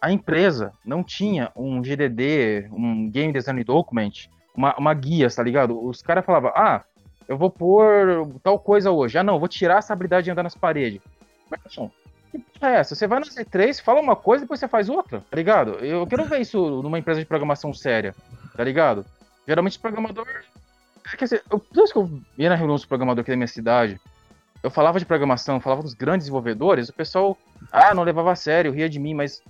a 0.00 0.10
empresa 0.10 0.72
não 0.86 1.02
tinha 1.02 1.50
um 1.54 1.82
GDD, 1.82 2.68
um 2.72 3.10
Game 3.10 3.32
Design 3.32 3.62
Document, 3.62 4.28
uma, 4.56 4.74
uma 4.76 4.94
guia, 4.94 5.28
tá 5.28 5.42
ligado? 5.42 5.78
Os 5.84 6.00
caras 6.00 6.24
falavam, 6.24 6.50
ah, 6.54 6.82
eu 7.28 7.36
vou 7.36 7.50
pôr 7.50 8.26
tal 8.42 8.58
coisa 8.58 8.90
hoje. 8.90 9.18
Ah, 9.18 9.22
não, 9.22 9.38
vou 9.38 9.48
tirar 9.48 9.78
essa 9.78 9.92
habilidade 9.92 10.24
de 10.24 10.30
andar 10.30 10.44
nas 10.44 10.54
paredes. 10.54 11.00
Mas, 11.50 11.74
porra 11.74 12.01
é 12.60 12.74
essa? 12.76 12.94
Você 12.94 13.06
vai 13.06 13.20
na 13.20 13.26
Z3, 13.26 13.82
fala 13.82 14.00
uma 14.00 14.16
coisa 14.16 14.42
e 14.42 14.44
depois 14.44 14.60
você 14.60 14.68
faz 14.68 14.88
outra, 14.88 15.22
tá 15.30 15.36
ligado? 15.36 15.72
Eu 15.84 16.06
quero 16.06 16.24
ver 16.24 16.40
isso 16.40 16.82
numa 16.82 16.98
empresa 16.98 17.20
de 17.20 17.26
programação 17.26 17.72
séria, 17.72 18.14
tá 18.56 18.64
ligado? 18.64 19.04
Geralmente 19.46 19.78
programador. 19.78 20.26
Quer 21.18 21.24
dizer, 21.24 21.42
eu, 21.50 21.58
toda 21.58 21.82
vez 21.82 21.92
que 21.92 21.98
eu 21.98 22.10
ia 22.38 22.48
na 22.48 22.54
reunião 22.54 22.76
dos 22.76 22.86
programadores 22.86 23.24
aqui 23.24 23.32
da 23.32 23.36
minha 23.36 23.48
cidade, 23.48 24.00
eu 24.62 24.70
falava 24.70 24.98
de 24.98 25.04
programação, 25.04 25.60
falava 25.60 25.82
dos 25.82 25.94
grandes 25.94 26.26
desenvolvedores, 26.26 26.88
o 26.88 26.92
pessoal, 26.92 27.36
ah, 27.70 27.92
não 27.94 28.04
levava 28.04 28.32
a 28.32 28.36
sério, 28.36 28.72
ria 28.72 28.88
de 28.88 28.98
mim, 28.98 29.14
mas. 29.14 29.42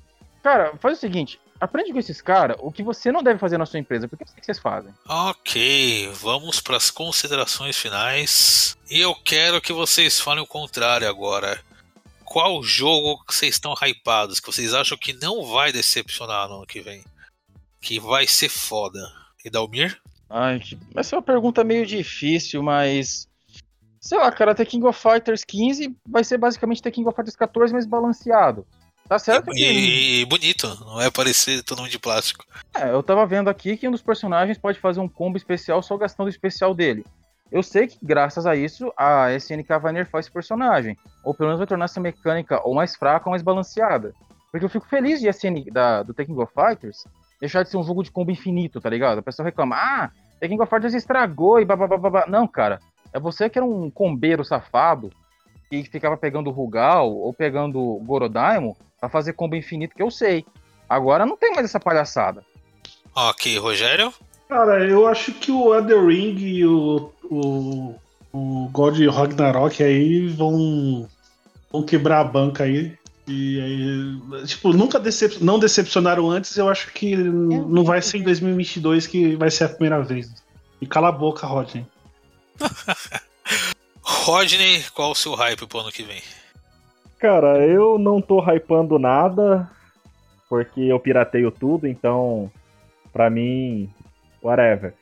Cara, 0.43 0.73
faz 0.81 0.99
o 0.99 1.01
seguinte, 1.01 1.39
aprende 1.61 1.93
com 1.93 1.99
esses 1.99 2.21
caras 2.21 2.57
o 2.59 2.73
que 2.73 2.83
você 2.83 3.13
não 3.13 3.23
deve 3.23 3.39
fazer 3.39 3.57
na 3.57 3.67
sua 3.67 3.79
empresa, 3.79 4.09
porque 4.09 4.25
é 4.25 4.27
que 4.27 4.45
vocês 4.45 4.59
fazem. 4.59 4.93
Ok, 5.09 6.11
vamos 6.15 6.61
para 6.61 6.77
as 6.77 6.91
considerações 6.91 7.77
finais. 7.77 8.77
E 8.91 9.01
eu 9.01 9.15
quero 9.15 9.61
que 9.61 9.73
vocês 9.73 10.19
falem 10.19 10.43
o 10.43 10.47
contrário 10.47 11.09
agora. 11.09 11.61
Qual 12.33 12.63
jogo 12.63 13.23
que 13.27 13.35
vocês 13.35 13.57
estão 13.57 13.75
hypados, 13.75 14.41
que 14.41 14.47
vocês 14.47 14.73
acham 14.73 14.97
que 14.97 15.13
não 15.13 15.45
vai 15.45 15.71
decepcionar 15.71 16.49
no 16.49 16.57
ano 16.57 16.67
que 16.67 16.81
vem? 16.81 17.05
Que 17.79 18.01
vai 18.01 18.27
ser 18.27 18.49
foda. 18.49 18.99
E 19.45 19.51
Dalmir? 19.51 20.01
Ai, 20.31 20.63
essa 20.97 21.15
é 21.15 21.19
uma 21.19 21.23
pergunta 21.23 21.63
meio 21.63 21.85
difícil, 21.85 22.63
mas. 22.63 23.29
Sei 24.01 24.17
lá, 24.17 24.33
cara, 24.33 24.55
The 24.55 24.65
King 24.65 24.87
of 24.87 24.99
Fighters 24.99 25.45
15 25.45 25.95
vai 26.09 26.25
ser 26.25 26.39
basicamente 26.39 26.81
The 26.81 26.91
King 26.91 27.07
of 27.07 27.15
Fighters 27.15 27.37
14, 27.37 27.75
mas 27.75 27.85
balanceado. 27.85 28.67
Tá 29.07 29.19
certo 29.19 29.51
que. 29.51 29.63
E, 29.63 30.21
e 30.23 30.25
bonito, 30.25 30.75
não 30.87 31.03
é 31.03 31.11
parecer 31.11 31.63
todo 31.63 31.81
mundo 31.81 31.91
de 31.91 31.99
plástico. 31.99 32.47
É, 32.75 32.89
eu 32.93 33.03
tava 33.03 33.27
vendo 33.27 33.51
aqui 33.51 33.77
que 33.77 33.87
um 33.87 33.93
dos 33.93 34.01
personagens 34.01 34.57
pode 34.57 34.81
fazer 34.81 35.01
um 35.01 35.09
combo 35.09 35.37
especial 35.37 35.83
só 35.83 35.99
gastando 35.99 36.29
o 36.29 36.31
especial 36.31 36.75
dele. 36.75 37.05
Eu 37.53 37.63
sei 37.63 37.87
que, 37.87 37.99
graças 38.03 38.47
a 38.47 38.57
isso, 38.57 38.91
a 38.97 39.31
SNK 39.35 39.79
vai 39.81 39.93
nerfar 39.93 40.21
esse 40.21 40.31
personagem. 40.31 40.97
Ou 41.23 41.35
pelo 41.35 41.49
menos 41.49 41.59
vai 41.59 41.67
tornar 41.67 41.85
essa 41.85 42.01
mecânica 42.01 42.61
ou 42.67 42.75
mais 42.75 42.97
fraca 42.97 43.29
ou 43.29 43.31
mais 43.31 43.43
balanceada. 43.43 44.15
Porque 44.51 44.65
eu 44.65 44.71
fico 44.71 44.89
feliz 44.89 45.21
de 45.21 45.29
a 45.29 45.33
SN, 45.33 45.71
da, 45.71 46.03
do 46.03 46.15
The 46.15 46.25
King 46.25 46.41
of 46.41 46.53
Fighters 46.53 47.05
deixar 47.43 47.65
de 47.65 47.71
ser 47.71 47.77
um 47.77 47.83
jogo 47.83 48.05
de 48.05 48.11
combo 48.11 48.31
infinito, 48.31 48.81
tá 48.81 48.89
ligado? 48.89 49.19
A 49.19 49.23
pessoa 49.23 49.45
reclama, 49.45 49.75
ah, 49.77 50.11
The 50.39 50.47
King 50.47 50.63
of 50.63 50.71
Fighters 50.71 50.95
estragou 50.95 51.61
e 51.61 51.65
babá. 51.65 52.25
Não, 52.29 52.47
cara. 52.47 52.79
É 53.13 53.19
você 53.19 53.51
que 53.51 53.59
era 53.59 53.67
um 53.67 53.91
combeiro 53.91 54.45
safado 54.45 55.11
que 55.69 55.83
ficava 55.83 56.17
pegando 56.17 56.51
Rugal 56.51 57.13
ou 57.13 57.35
pegando 57.35 58.01
Gorodaimo 58.05 58.77
pra 59.01 59.09
fazer 59.09 59.33
combo 59.33 59.57
infinito, 59.57 59.95
que 59.95 60.03
eu 60.03 60.11
sei. 60.11 60.47
Agora 60.89 61.27
não 61.27 61.37
tem 61.37 61.53
mais 61.53 61.65
essa 61.65 61.81
palhaçada. 61.81 62.45
Ok, 63.15 63.59
Rogério? 63.59 64.15
Cara, 64.49 64.87
eu 64.87 65.09
acho 65.09 65.33
que 65.33 65.51
o 65.51 65.75
Elden 65.75 66.07
Ring 66.07 66.37
e 66.39 66.65
o, 66.65 67.11
o, 67.33 67.95
o 68.33 68.69
God 68.71 68.99
Ragnarok 69.07 69.83
aí 69.83 70.29
vão, 70.29 71.09
vão 71.71 71.83
quebrar 71.83 72.21
a 72.21 72.25
banca 72.25 72.65
aí. 72.65 72.97
E 73.27 73.61
aí, 73.61 74.47
tipo, 74.47 74.73
nunca 74.73 74.99
decep 74.99 75.43
não 75.43 75.59
decepcionaram 75.59 76.29
antes, 76.29 76.57
eu 76.57 76.69
acho 76.69 76.93
que 76.93 77.15
não 77.17 77.85
vai 77.85 78.03
ser 78.03 78.19
em 78.19 78.23
2022 78.23 79.07
que 79.07 79.37
vai 79.37 79.51
ser 79.51 79.65
a 79.65 79.69
primeira 79.69 80.03
vez. 80.03 80.43
E 80.81 80.87
cala 80.87 81.09
a 81.09 81.13
boca, 81.13 81.47
Rodney. 81.47 81.87
Rodney, 84.03 84.83
qual 84.95 85.13
o 85.13 85.15
seu 85.15 85.35
hype 85.35 85.67
pro 85.67 85.79
ano 85.79 85.93
que 85.93 86.03
vem? 86.03 86.21
Cara, 87.19 87.65
eu 87.65 87.99
não 87.99 88.21
tô 88.21 88.41
hypando 88.41 88.99
nada, 88.99 89.71
porque 90.49 90.81
eu 90.81 90.99
pirateio 90.99 91.53
tudo, 91.53 91.87
então, 91.87 92.51
pra 93.13 93.31
mim, 93.31 93.89
whatever. 94.43 94.95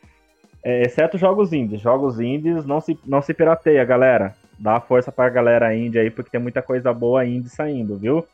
É, 0.62 0.82
exceto 0.82 1.16
jogos 1.18 1.52
indies. 1.52 1.80
Jogos 1.80 2.20
indies 2.20 2.64
não 2.64 2.80
se, 2.80 2.98
não 3.06 3.22
se 3.22 3.32
pirateia, 3.32 3.84
galera. 3.84 4.34
Dá 4.58 4.78
força 4.80 5.10
pra 5.10 5.28
galera 5.30 5.74
indie 5.74 5.98
aí, 5.98 6.10
porque 6.10 6.30
tem 6.30 6.40
muita 6.40 6.60
coisa 6.60 6.92
boa 6.92 7.24
indie 7.24 7.48
saindo, 7.48 7.96
viu? 7.96 8.26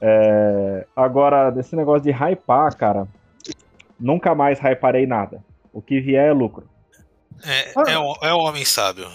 É, 0.00 0.86
agora, 0.94 1.50
desse 1.50 1.74
negócio 1.74 2.02
de 2.02 2.10
hypar, 2.10 2.76
cara, 2.76 3.08
nunca 3.98 4.34
mais 4.34 4.58
hyparei 4.60 5.06
nada. 5.06 5.42
O 5.72 5.80
que 5.80 6.00
vier 6.00 6.28
é 6.28 6.32
lucro. 6.32 6.68
É, 7.42 7.72
Ah. 7.76 7.84
é, 7.90 7.98
o, 7.98 8.14
é 8.22 8.32
o 8.34 8.38
homem 8.38 8.64
sábio. 8.64 9.06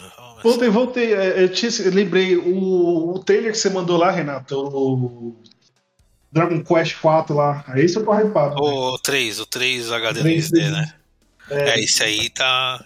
Voltei, 0.44 0.70
voltei. 0.70 1.14
é, 1.14 1.44
Eu, 1.44 1.50
eu 1.86 1.92
lembrei 1.94 2.36
o, 2.38 3.14
o 3.14 3.20
trailer 3.20 3.52
que 3.52 3.58
você 3.58 3.70
mandou 3.70 3.98
lá, 3.98 4.10
Renato, 4.10 4.56
o 4.60 5.36
Dragon 6.32 6.64
Quest 6.64 7.00
4 7.00 7.36
lá. 7.36 7.64
Aí 7.68 7.88
você 7.88 8.04
tá 8.04 8.22
hypado. 8.24 8.56
né? 8.56 8.62
O 8.62 8.98
3, 8.98 9.40
o 9.40 9.46
3 9.46 9.92
HD 9.92 10.20
Três, 10.22 10.50
VSD, 10.50 10.72
né? 10.72 10.94
É, 11.52 11.80
esse 11.80 12.02
aí 12.02 12.30
tá. 12.30 12.84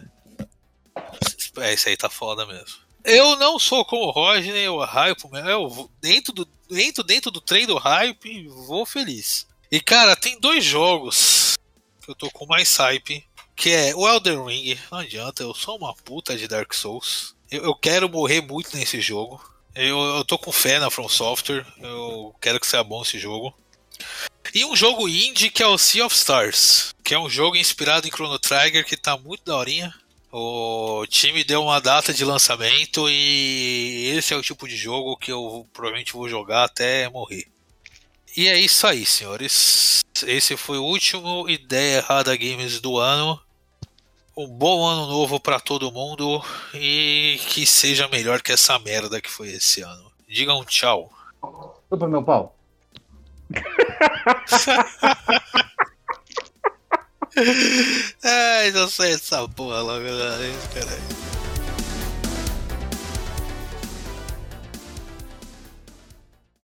É, 1.58 1.74
esse 1.74 1.90
aí 1.90 1.96
tá 1.96 2.10
foda 2.10 2.46
mesmo. 2.48 2.80
Eu 3.04 3.36
não 3.36 3.60
sou 3.60 3.86
como 3.86 4.06
o 4.06 4.12
Rodney, 4.12 4.64
eu 4.64 4.80
hype, 4.80 5.24
eu 5.48 5.92
dentro 6.02 6.34
do, 6.34 6.48
dentro, 6.68 7.04
dentro 7.04 7.30
do 7.30 7.40
trem 7.40 7.68
do 7.68 7.78
hype, 7.78 8.48
vou 8.48 8.84
feliz. 8.86 9.46
E 9.72 9.80
cara, 9.80 10.16
tem 10.16 10.40
dois 10.40 10.64
jogos 10.64 11.54
que 12.02 12.10
eu 12.10 12.16
tô 12.16 12.32
com 12.32 12.48
mais 12.48 12.76
hype, 12.76 13.24
que 13.56 13.70
é 13.70 13.96
o 13.96 14.08
Elden 14.08 14.44
Ring. 14.44 14.80
Não 14.92 14.98
adianta, 14.98 15.44
eu 15.44 15.54
sou 15.54 15.78
uma 15.78 15.94
puta 15.94 16.36
de 16.36 16.48
Dark 16.48 16.74
Souls. 16.74 17.36
Eu, 17.52 17.66
eu 17.66 17.76
quero 17.76 18.10
morrer 18.10 18.42
muito 18.42 18.76
nesse 18.76 19.00
jogo. 19.00 19.40
Eu, 19.76 20.00
eu 20.00 20.26
tô 20.26 20.40
com 20.40 20.52
fé 20.52 20.80
na 20.80 20.90
From 20.90 21.10
Software, 21.10 21.66
eu 21.80 22.34
quero 22.42 22.60
que 22.60 22.66
seja 22.66 22.84
bom 22.84 23.04
esse 23.04 23.20
jogo. 23.20 23.54
E 24.56 24.64
um 24.64 24.74
jogo 24.74 25.10
indie 25.10 25.50
que 25.50 25.62
é 25.62 25.68
o 25.68 25.78
Sea 25.78 26.06
of 26.06 26.16
Stars, 26.16 26.96
que 27.04 27.14
é 27.14 27.20
um 27.20 27.30
jogo 27.30 27.58
inspirado 27.58 28.08
em 28.08 28.10
Chrono 28.10 28.40
Trigger 28.40 28.86
que 28.86 28.96
tá 28.96 29.18
muito 29.18 29.44
daorinha. 29.44 29.94
O 30.32 31.06
time 31.10 31.44
deu 31.44 31.62
uma 31.62 31.82
data 31.82 32.14
de 32.14 32.24
lançamento 32.24 33.10
e 33.10 34.14
esse 34.16 34.34
é 34.34 34.38
o 34.38 34.42
tipo 34.42 34.66
de 34.66 34.78
jogo 34.78 35.18
que 35.18 35.30
eu 35.30 35.68
provavelmente 35.74 36.14
vou 36.14 36.30
jogar 36.30 36.64
até 36.64 37.10
morrer. 37.10 37.46
E 38.38 38.48
é 38.48 38.58
isso 38.58 38.88
aí, 38.88 39.06
senhores. 39.06 40.02
Esse 40.26 40.56
foi 40.56 40.78
o 40.78 40.86
último 40.86 41.50
Ideia 41.50 41.98
Errada 41.98 42.34
Games 42.38 42.80
do 42.80 42.98
ano. 42.98 43.38
Um 44.38 44.48
bom 44.48 44.86
ano 44.86 45.06
novo 45.08 45.38
pra 45.38 45.60
todo 45.60 45.92
mundo 45.92 46.42
e 46.74 47.42
que 47.50 47.66
seja 47.66 48.08
melhor 48.08 48.42
que 48.42 48.54
essa 48.54 48.80
merda 48.80 49.20
que 49.20 49.30
foi 49.30 49.50
esse 49.50 49.82
ano. 49.82 50.10
Digam 50.30 50.64
tchau. 50.64 51.12
Chupa 51.90 52.08
meu 52.08 52.24
pau. 52.24 52.56
Ai, 58.24 58.72
não 58.72 58.88
sei 58.90 59.14
essa 59.14 59.48
porra 59.50 59.82
logo. 59.82 60.06